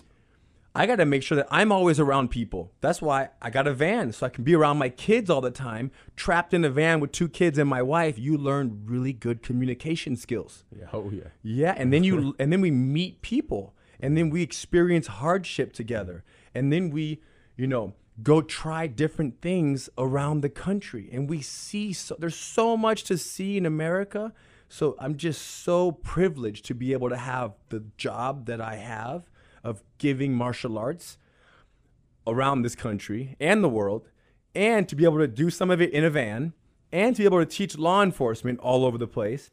I 0.74 0.86
got 0.86 0.96
to 0.96 1.04
make 1.04 1.22
sure 1.22 1.36
that 1.36 1.48
I'm 1.50 1.70
always 1.70 2.00
around 2.00 2.28
people. 2.28 2.72
That's 2.80 3.02
why 3.02 3.28
I 3.42 3.50
got 3.50 3.66
a 3.66 3.74
van 3.74 4.12
so 4.12 4.24
I 4.26 4.30
can 4.30 4.42
be 4.42 4.54
around 4.54 4.78
my 4.78 4.88
kids 4.88 5.28
all 5.28 5.42
the 5.42 5.50
time. 5.50 5.90
Trapped 6.16 6.54
in 6.54 6.64
a 6.64 6.70
van 6.70 6.98
with 6.98 7.12
two 7.12 7.28
kids 7.28 7.58
and 7.58 7.68
my 7.68 7.82
wife, 7.82 8.18
you 8.18 8.38
learn 8.38 8.82
really 8.86 9.12
good 9.12 9.42
communication 9.42 10.16
skills. 10.16 10.64
Yeah, 10.74 10.86
oh 10.92 11.10
yeah. 11.12 11.28
Yeah, 11.42 11.74
and 11.76 11.92
then 11.92 12.04
you 12.04 12.34
and 12.38 12.50
then 12.50 12.62
we 12.62 12.70
meet 12.70 13.20
people 13.20 13.74
and 14.00 14.16
then 14.16 14.30
we 14.30 14.42
experience 14.42 15.08
hardship 15.08 15.74
together. 15.74 16.24
And 16.54 16.72
then 16.72 16.90
we, 16.90 17.20
you 17.56 17.66
know, 17.66 17.92
go 18.22 18.40
try 18.40 18.86
different 18.86 19.42
things 19.42 19.90
around 19.98 20.40
the 20.40 20.48
country 20.48 21.10
and 21.12 21.28
we 21.28 21.42
see 21.42 21.92
so 21.92 22.16
there's 22.18 22.36
so 22.36 22.78
much 22.78 23.04
to 23.04 23.18
see 23.18 23.58
in 23.58 23.66
America. 23.66 24.32
So 24.70 24.96
I'm 24.98 25.18
just 25.18 25.42
so 25.42 25.92
privileged 25.92 26.64
to 26.66 26.74
be 26.74 26.94
able 26.94 27.10
to 27.10 27.16
have 27.18 27.52
the 27.68 27.84
job 27.98 28.46
that 28.46 28.58
I 28.58 28.76
have 28.76 29.30
of 29.64 29.82
giving 29.98 30.32
martial 30.34 30.78
arts 30.78 31.18
around 32.26 32.62
this 32.62 32.74
country 32.74 33.36
and 33.40 33.62
the 33.62 33.68
world, 33.68 34.08
and 34.54 34.88
to 34.88 34.96
be 34.96 35.04
able 35.04 35.18
to 35.18 35.28
do 35.28 35.50
some 35.50 35.70
of 35.70 35.80
it 35.80 35.90
in 35.92 36.04
a 36.04 36.10
van, 36.10 36.52
and 36.92 37.16
to 37.16 37.22
be 37.22 37.24
able 37.24 37.38
to 37.38 37.46
teach 37.46 37.78
law 37.78 38.02
enforcement 38.02 38.60
all 38.60 38.84
over 38.84 38.98
the 38.98 39.06
place, 39.06 39.50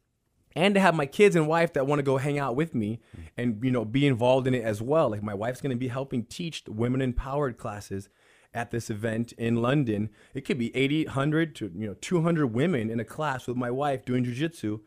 and 0.55 0.75
to 0.75 0.81
have 0.81 0.95
my 0.95 1.05
kids 1.05 1.35
and 1.35 1.47
wife 1.47 1.73
that 1.73 1.87
want 1.87 1.99
to 1.99 2.03
go 2.03 2.17
hang 2.17 2.39
out 2.39 2.55
with 2.55 2.73
me 2.73 2.99
and 3.37 3.63
you 3.63 3.71
know 3.71 3.85
be 3.85 4.07
involved 4.07 4.47
in 4.47 4.53
it 4.53 4.63
as 4.63 4.81
well. 4.81 5.09
Like 5.09 5.23
my 5.23 5.33
wife's 5.33 5.61
going 5.61 5.71
to 5.71 5.77
be 5.77 5.87
helping 5.87 6.25
teach 6.25 6.63
women 6.67 7.01
empowered 7.01 7.57
classes 7.57 8.09
at 8.53 8.71
this 8.71 8.89
event 8.89 9.31
in 9.33 9.57
London. 9.57 10.09
It 10.33 10.41
could 10.41 10.57
be 10.57 10.75
80, 10.75 11.05
100 11.05 11.55
to 11.57 11.71
you 11.75 11.87
know 11.87 11.95
200 12.01 12.47
women 12.47 12.89
in 12.89 12.99
a 12.99 13.05
class 13.05 13.47
with 13.47 13.57
my 13.57 13.71
wife 13.71 14.05
doing 14.05 14.25
jujitsu 14.25 14.81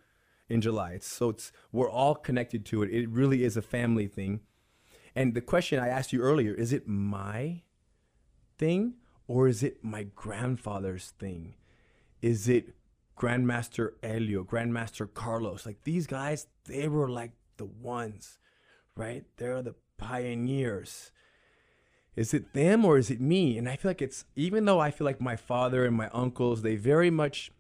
in 0.49 0.61
July. 0.61 0.93
It's, 0.93 1.07
so 1.07 1.31
it's 1.31 1.53
we're 1.71 1.91
all 1.91 2.15
connected 2.15 2.67
to 2.67 2.83
it. 2.83 2.91
It 2.91 3.09
really 3.09 3.45
is 3.45 3.57
a 3.57 3.63
family 3.63 4.07
thing. 4.07 4.41
And 5.15 5.35
the 5.35 5.41
question 5.41 5.79
I 5.79 5.89
asked 5.89 6.13
you 6.13 6.21
earlier 6.21 6.55
is 6.55 6.73
it 6.73 6.89
my 6.89 7.63
thing 8.59 8.95
or 9.27 9.49
is 9.49 9.63
it 9.63 9.83
my 9.83 10.05
grandfather's 10.15 11.13
thing? 11.19 11.55
Is 12.21 12.49
it 12.49 12.75
Grandmaster 13.19 13.93
Helio, 14.03 14.45
Grandmaster 14.45 15.13
Carlos? 15.13 15.67
Like 15.67 15.83
these 15.85 16.07
guys, 16.07 16.47
they 16.67 16.89
were 16.89 17.09
like 17.09 17.33
the 17.57 17.65
ones, 17.65 18.39
right? 18.97 19.25
They're 19.37 19.63
the 19.63 19.75
pioneers. 19.97 21.11
Is 22.15 22.35
it 22.35 22.53
them 22.53 22.85
or 22.85 22.99
is 22.99 23.11
it 23.11 23.21
me? 23.21 23.57
And 23.57 23.69
I 23.69 23.77
feel 23.77 23.91
like 23.91 24.03
it's, 24.03 24.25
even 24.37 24.65
though 24.65 24.81
I 24.81 24.91
feel 24.91 25.05
like 25.05 25.21
my 25.21 25.37
father 25.37 25.85
and 25.85 25.97
my 25.97 26.09
uncles, 26.13 26.63
they 26.63 26.77
very 26.77 27.11
much 27.11 27.51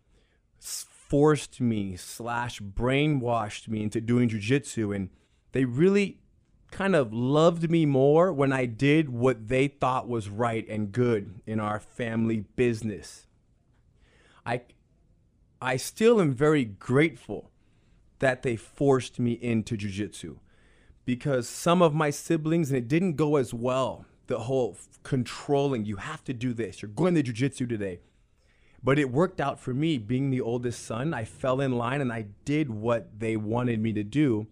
forced 0.58 1.60
me 1.60 1.96
slash 1.96 2.60
brainwashed 2.60 3.68
me 3.68 3.82
into 3.82 4.00
doing 4.00 4.28
jujitsu 4.28 4.94
and 4.94 5.10
they 5.52 5.64
really 5.64 6.21
kind 6.72 6.96
of 6.96 7.12
loved 7.12 7.70
me 7.70 7.86
more 7.86 8.32
when 8.32 8.52
I 8.52 8.64
did 8.64 9.10
what 9.10 9.48
they 9.48 9.68
thought 9.68 10.08
was 10.08 10.28
right 10.28 10.66
and 10.68 10.90
good 10.90 11.40
in 11.46 11.60
our 11.60 11.78
family 11.78 12.44
business. 12.56 13.26
I 14.44 14.62
I 15.60 15.76
still 15.76 16.20
am 16.20 16.34
very 16.34 16.64
grateful 16.64 17.50
that 18.18 18.42
they 18.42 18.56
forced 18.56 19.20
me 19.20 19.32
into 19.32 19.76
jujitsu 19.76 20.38
because 21.04 21.48
some 21.48 21.82
of 21.82 21.94
my 21.94 22.10
siblings 22.10 22.70
and 22.70 22.78
it 22.78 22.88
didn't 22.88 23.14
go 23.14 23.36
as 23.36 23.54
well. 23.54 24.06
The 24.26 24.40
whole 24.40 24.76
controlling, 25.02 25.84
you 25.84 25.96
have 25.96 26.24
to 26.24 26.32
do 26.32 26.52
this. 26.52 26.80
You're 26.80 26.90
going 26.90 27.14
to 27.14 27.22
jujitsu 27.22 27.68
today. 27.68 28.00
But 28.82 28.98
it 28.98 29.12
worked 29.12 29.40
out 29.40 29.60
for 29.60 29.74
me 29.74 29.98
being 29.98 30.30
the 30.30 30.40
oldest 30.40 30.84
son. 30.84 31.14
I 31.14 31.24
fell 31.24 31.60
in 31.60 31.72
line 31.72 32.00
and 32.00 32.12
I 32.12 32.26
did 32.44 32.70
what 32.70 33.20
they 33.20 33.36
wanted 33.36 33.80
me 33.80 33.92
to 33.92 34.02
do 34.02 34.48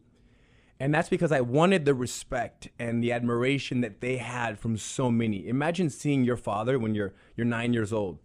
and 0.80 0.94
that's 0.94 1.10
because 1.10 1.30
I 1.30 1.42
wanted 1.42 1.84
the 1.84 1.94
respect 1.94 2.68
and 2.78 3.04
the 3.04 3.12
admiration 3.12 3.82
that 3.82 4.00
they 4.00 4.16
had 4.16 4.58
from 4.58 4.78
so 4.78 5.10
many. 5.10 5.46
Imagine 5.46 5.90
seeing 5.90 6.24
your 6.24 6.38
father 6.38 6.78
when 6.78 6.94
you're 6.94 7.12
you're 7.36 7.46
9 7.46 7.74
years 7.74 7.92
old. 7.92 8.18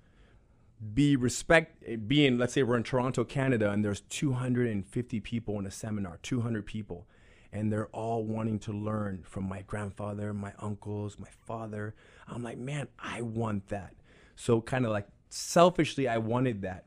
Be 0.94 1.18
respect 1.18 2.08
being 2.08 2.38
let's 2.38 2.54
say 2.54 2.64
we're 2.64 2.78
in 2.78 2.84
Toronto, 2.84 3.26
Canada 3.26 3.70
and 3.72 3.84
there's 3.84 4.02
250 4.02 5.20
people 5.20 5.60
in 5.60 5.66
a 5.66 5.72
seminar, 5.72 6.18
200 6.24 6.66
people 6.66 7.08
and 7.52 7.72
they're 7.72 7.88
all 7.88 8.24
wanting 8.24 8.60
to 8.60 8.72
learn 8.72 9.24
from 9.24 9.48
my 9.48 9.62
grandfather, 9.62 10.34
my 10.34 10.54
uncles, 10.60 11.20
my 11.20 11.30
father. 11.46 11.94
I'm 12.28 12.42
like, 12.44 12.58
"Man, 12.58 12.88
I 12.98 13.22
want 13.22 13.68
that." 13.68 13.94
So 14.36 14.62
kind 14.62 14.86
of 14.86 14.92
like 14.92 15.08
selfishly 15.30 16.08
I 16.08 16.18
wanted 16.18 16.62
that. 16.62 16.86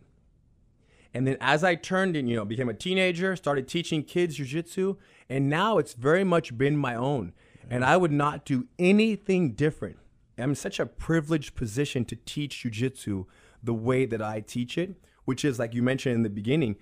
And 1.15 1.27
then 1.27 1.37
as 1.41 1.65
I 1.65 1.75
turned 1.75 2.17
and, 2.17 2.29
you 2.29 2.37
know, 2.37 2.45
became 2.45 2.69
a 2.69 2.75
teenager, 2.75 3.35
started 3.35 3.67
teaching 3.67 4.03
kids 4.03 4.39
jujitsu, 4.39 4.97
and 5.29 5.49
now 5.49 5.79
it's 5.79 5.95
very 5.95 6.25
much 6.25 6.57
been 6.57 6.77
my 6.77 6.95
own. 6.95 7.33
And 7.71 7.83
mm-hmm. 7.83 7.93
I 7.93 7.97
would 7.97 8.13
not 8.13 8.45
do 8.45 8.67
anything 8.79 9.53
different. 9.53 9.99
I'm 10.39 10.51
in 10.51 10.57
such 10.57 10.79
a 10.79 10.87
privileged 10.87 11.55
position 11.55 12.05
to 12.07 12.17
teach 12.17 12.65
jujitsu 12.65 13.27
the 13.63 13.75
way 13.75 14.07
that 14.07 14.23
I 14.23 14.41
teach 14.41 14.79
it, 14.79 14.95
which 15.25 15.45
is 15.45 15.59
like 15.59 15.75
you 15.75 15.83
mentioned 15.83 16.15
in 16.15 16.23
the 16.23 16.31
beginning, 16.31 16.77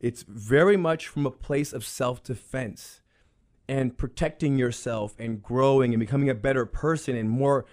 it's 0.00 0.24
very 0.26 0.76
much 0.76 1.08
from 1.08 1.26
a 1.26 1.30
place 1.30 1.72
of 1.72 1.84
self-defense 1.84 3.00
and 3.68 3.96
protecting 3.96 4.56
yourself 4.56 5.14
and 5.18 5.42
growing 5.42 5.92
and 5.92 6.00
becoming 6.00 6.30
a 6.30 6.34
better 6.34 6.66
person 6.66 7.16
and 7.16 7.30
more 7.30 7.64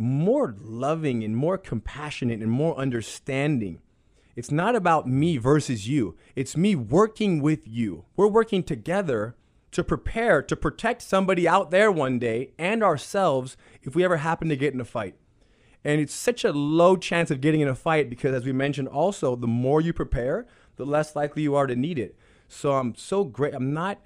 more 0.00 0.54
loving 0.60 1.24
and 1.24 1.36
more 1.36 1.58
compassionate 1.58 2.40
and 2.40 2.52
more 2.52 2.76
understanding 2.78 3.80
it's 4.38 4.52
not 4.52 4.76
about 4.76 5.08
me 5.08 5.36
versus 5.36 5.88
you. 5.88 6.16
It's 6.36 6.56
me 6.56 6.76
working 6.76 7.42
with 7.42 7.66
you. 7.66 8.04
We're 8.14 8.28
working 8.28 8.62
together 8.62 9.34
to 9.72 9.84
prepare 9.84 10.42
to 10.42 10.56
protect 10.56 11.02
somebody 11.02 11.46
out 11.46 11.70
there 11.70 11.92
one 11.92 12.18
day 12.18 12.52
and 12.58 12.82
ourselves 12.82 13.56
if 13.82 13.94
we 13.94 14.04
ever 14.04 14.18
happen 14.18 14.48
to 14.48 14.56
get 14.56 14.74
in 14.74 14.80
a 14.80 14.84
fight. 14.84 15.14
And 15.84 16.00
it's 16.00 16.14
such 16.14 16.44
a 16.44 16.52
low 16.52 16.96
chance 16.96 17.30
of 17.30 17.40
getting 17.40 17.60
in 17.60 17.68
a 17.68 17.74
fight 17.74 18.10
because, 18.10 18.34
as 18.34 18.44
we 18.44 18.52
mentioned, 18.52 18.88
also, 18.88 19.36
the 19.36 19.46
more 19.46 19.80
you 19.80 19.92
prepare, 19.92 20.46
the 20.76 20.84
less 20.84 21.14
likely 21.14 21.42
you 21.42 21.54
are 21.54 21.66
to 21.66 21.76
need 21.76 21.98
it. 21.98 22.16
So 22.48 22.72
I'm 22.72 22.94
so 22.94 23.24
great. 23.24 23.54
I'm 23.54 23.72
not, 23.72 24.00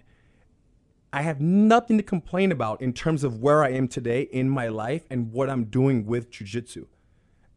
I 1.13 1.23
have 1.23 1.41
nothing 1.41 1.97
to 1.97 2.03
complain 2.03 2.53
about 2.53 2.83
in 2.83 2.93
terms 2.93 3.25
of 3.25 3.39
where 3.39 3.65
I 3.65 3.71
am 3.71 3.89
today 3.89 4.23
in 4.23 4.51
my 4.51 4.69
life 4.69 5.05
and 5.11 5.33
what 5.33 5.49
I'm 5.49 5.65
doing 5.65 6.05
with 6.05 6.31
jujitsu. 6.31 6.87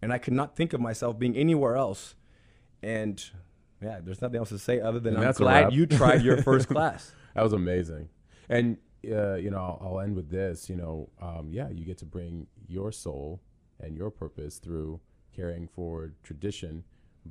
And 0.02 0.14
I 0.14 0.18
could 0.18 0.34
not 0.34 0.56
think 0.56 0.73
of 0.73 0.80
myself 0.80 1.19
being 1.19 1.36
anywhere 1.36 1.76
else 1.76 2.15
and 2.86 3.23
yeah, 3.82 3.99
there's 4.02 4.22
nothing 4.22 4.38
else 4.38 4.49
to 4.49 4.60
say 4.60 4.80
other 4.80 4.99
than 4.99 5.15
And 5.15 5.26
I'm 5.26 5.34
glad 5.34 5.73
you 5.73 5.86
tried 5.86 6.22
your 6.22 6.41
first 6.44 6.68
class. 6.68 7.14
That 7.36 7.44
was 7.44 7.53
amazing. 7.53 8.10
And 8.49 8.78
uh, 9.10 9.36
you 9.36 9.52
know, 9.52 9.57
I'll, 9.57 9.80
I'll 9.82 9.99
end 9.99 10.16
with 10.16 10.30
this. 10.32 10.70
You 10.70 10.78
know, 10.78 11.10
um, 11.22 11.49
yeah, 11.52 11.70
you 11.70 11.86
get 11.86 11.98
to 11.99 12.06
bring 12.06 12.48
your 12.68 12.91
soul 12.91 13.41
and 13.80 13.95
your 13.95 14.10
purpose 14.10 14.57
through 14.57 14.99
carrying 15.36 15.68
forward 15.68 16.16
tradition, 16.24 16.84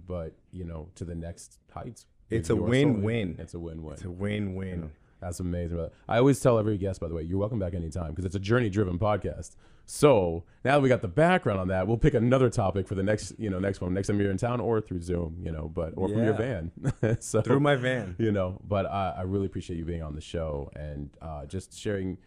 but 0.06 0.36
you 0.52 0.64
know, 0.64 0.88
to 0.94 1.04
the 1.04 1.14
next 1.14 1.58
heights. 1.72 2.06
It's 2.30 2.50
a 2.50 2.56
win-win. 2.56 3.36
It's 3.38 3.54
a 3.54 3.58
win-win. 3.58 3.94
It's 3.94 4.04
a 4.04 4.10
win-win. 4.10 4.90
That's 5.20 5.40
amazing. 5.40 5.88
I 6.08 6.18
always 6.18 6.40
tell 6.40 6.58
every 6.58 6.76
guest, 6.78 7.00
by 7.00 7.08
the 7.08 7.14
way, 7.14 7.22
you're 7.22 7.38
welcome 7.38 7.58
back 7.58 7.74
anytime 7.74 8.10
because 8.10 8.24
it's 8.24 8.34
a 8.34 8.40
journey-driven 8.40 8.98
podcast. 8.98 9.56
So 9.86 10.44
now 10.64 10.76
that 10.76 10.82
we 10.82 10.88
got 10.88 11.02
the 11.02 11.08
background 11.08 11.60
on 11.60 11.68
that, 11.68 11.86
we'll 11.86 11.98
pick 11.98 12.14
another 12.14 12.48
topic 12.48 12.88
for 12.88 12.94
the 12.94 13.02
next, 13.02 13.34
you 13.38 13.50
know, 13.50 13.58
next 13.58 13.80
one, 13.80 13.92
next 13.92 14.08
time 14.08 14.18
you're 14.18 14.30
in 14.30 14.38
town, 14.38 14.60
or 14.60 14.80
through 14.80 15.02
Zoom, 15.02 15.36
you 15.42 15.52
know, 15.52 15.70
but 15.74 15.92
or 15.96 16.08
from 16.08 16.24
your 16.24 16.32
van. 16.34 16.70
so 17.20 17.42
Through 17.42 17.60
my 17.60 17.76
van. 17.76 18.16
you 18.18 18.32
know. 18.32 18.60
But 18.66 18.86
I, 18.86 19.14
I 19.18 19.22
really 19.22 19.46
appreciate 19.46 19.76
you 19.76 19.84
being 19.84 20.02
on 20.02 20.14
the 20.14 20.20
show 20.20 20.70
and 20.74 21.10
uh, 21.20 21.44
just 21.46 21.78
sharing 21.78 22.18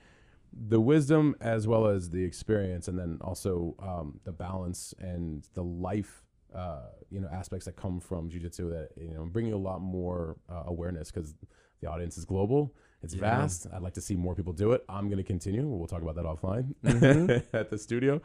the 0.54 0.80
wisdom 0.80 1.36
as 1.42 1.68
well 1.68 1.88
as 1.88 2.10
the 2.12 2.24
experience, 2.24 2.88
and 2.88 2.98
then 2.98 3.18
also 3.22 3.76
um, 3.80 4.20
the 4.24 4.32
balance 4.32 4.94
and 5.00 5.48
the 5.56 5.64
life, 5.64 6.24
uh, 6.56 6.82
you 7.10 7.20
know, 7.20 7.28
aspects 7.34 7.66
that 7.66 7.76
come 7.76 8.00
from 8.00 8.30
jujitsu. 8.30 8.70
That 8.70 8.90
you 8.96 9.14
know, 9.16 9.26
bringing 9.26 9.54
a 9.54 9.58
lot 9.58 9.82
more 9.82 10.38
uh, 10.50 10.64
awareness 10.68 11.12
because 11.12 11.34
the 11.82 11.90
audience 11.90 12.18
is 12.18 12.26
global. 12.26 12.74
It's 13.04 13.14
vast. 13.14 13.68
I'd 13.72 13.82
like 13.82 13.94
to 13.94 14.02
see 14.02 14.16
more 14.16 14.36
people 14.36 14.54
do 14.54 14.72
it. 14.72 14.84
I'm 14.90 15.08
going 15.08 15.18
to 15.18 15.24
continue. 15.24 15.66
We'll 15.68 15.88
talk 15.88 16.02
about 16.02 16.16
that 16.16 16.26
offline 16.26 16.74
at 17.54 17.70
the 17.70 17.78
studio. 17.78 18.22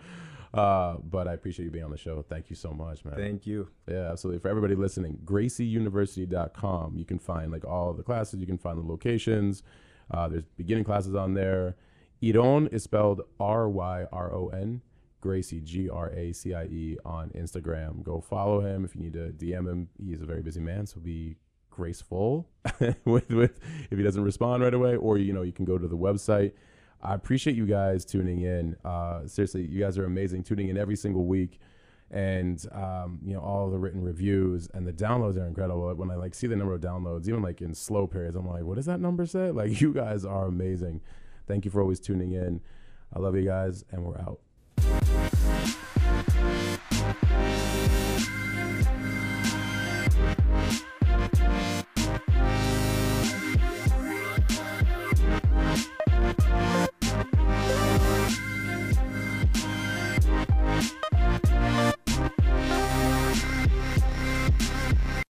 Uh, 0.54 0.96
but 1.02 1.28
I 1.28 1.32
appreciate 1.32 1.64
you 1.64 1.70
being 1.70 1.84
on 1.84 1.90
the 1.90 1.96
show. 1.96 2.22
Thank 2.22 2.50
you 2.50 2.56
so 2.56 2.72
much, 2.72 3.04
man. 3.04 3.14
Thank 3.14 3.46
you. 3.46 3.68
Yeah, 3.88 4.10
absolutely. 4.10 4.40
For 4.40 4.48
everybody 4.48 4.74
listening, 4.74 5.18
gracieuniversity.com. 5.24 6.96
You 6.96 7.04
can 7.04 7.18
find 7.18 7.50
like 7.50 7.64
all 7.64 7.92
the 7.94 8.02
classes, 8.02 8.40
you 8.40 8.46
can 8.46 8.58
find 8.58 8.78
the 8.78 8.86
locations. 8.86 9.62
Uh, 10.10 10.28
there's 10.28 10.44
beginning 10.56 10.84
classes 10.84 11.14
on 11.14 11.34
there. 11.34 11.76
Ryron 12.22 12.72
is 12.72 12.82
spelled 12.82 13.22
R 13.40 13.68
Y 13.68 14.06
R 14.12 14.32
O 14.32 14.48
N. 14.48 14.82
Gracie, 15.20 15.60
G 15.60 15.88
R 15.88 16.10
A 16.10 16.32
C 16.32 16.52
I 16.52 16.64
E, 16.64 16.98
on 17.04 17.30
Instagram. 17.30 18.02
Go 18.02 18.20
follow 18.20 18.60
him 18.60 18.84
if 18.84 18.94
you 18.94 19.00
need 19.00 19.12
to 19.14 19.32
DM 19.32 19.68
him. 19.68 19.88
He's 20.04 20.20
a 20.20 20.26
very 20.26 20.42
busy 20.42 20.60
man, 20.60 20.86
so 20.86 21.00
be 21.00 21.36
graceful 21.72 22.48
with 23.04 23.28
with 23.30 23.58
if 23.90 23.98
he 23.98 24.04
doesn't 24.04 24.22
respond 24.22 24.62
right 24.62 24.74
away, 24.74 24.94
or 24.96 25.18
you 25.18 25.32
know 25.32 25.42
you 25.42 25.52
can 25.52 25.64
go 25.64 25.78
to 25.78 25.88
the 25.88 25.96
website. 25.96 26.52
I 27.02 27.14
appreciate 27.14 27.56
you 27.56 27.66
guys 27.66 28.04
tuning 28.04 28.42
in. 28.42 28.76
Uh, 28.84 29.26
seriously, 29.26 29.66
you 29.66 29.80
guys 29.80 29.98
are 29.98 30.04
amazing, 30.04 30.44
tuning 30.44 30.68
in 30.68 30.78
every 30.78 30.94
single 30.94 31.24
week, 31.24 31.58
and 32.10 32.64
um, 32.72 33.18
you 33.24 33.34
know 33.34 33.40
all 33.40 33.70
the 33.70 33.78
written 33.78 34.02
reviews 34.02 34.68
and 34.72 34.86
the 34.86 34.92
downloads 34.92 35.36
are 35.36 35.46
incredible. 35.46 35.92
When 35.94 36.10
I 36.10 36.14
like 36.14 36.34
see 36.34 36.46
the 36.46 36.56
number 36.56 36.74
of 36.74 36.80
downloads, 36.80 37.28
even 37.28 37.42
like 37.42 37.60
in 37.60 37.74
slow 37.74 38.06
periods, 38.06 38.36
I'm 38.36 38.48
like, 38.48 38.62
what 38.62 38.76
does 38.76 38.86
that 38.86 39.00
number 39.00 39.26
say? 39.26 39.50
Like 39.62 39.80
you 39.80 39.92
guys 39.92 40.24
are 40.24 40.46
amazing. 40.46 41.00
Thank 41.48 41.64
you 41.64 41.70
for 41.70 41.80
always 41.80 41.98
tuning 41.98 42.32
in. 42.32 42.60
I 43.12 43.18
love 43.18 43.36
you 43.36 43.44
guys, 43.44 43.84
and 43.90 44.04
we're 44.04 44.18
out. 44.18 45.31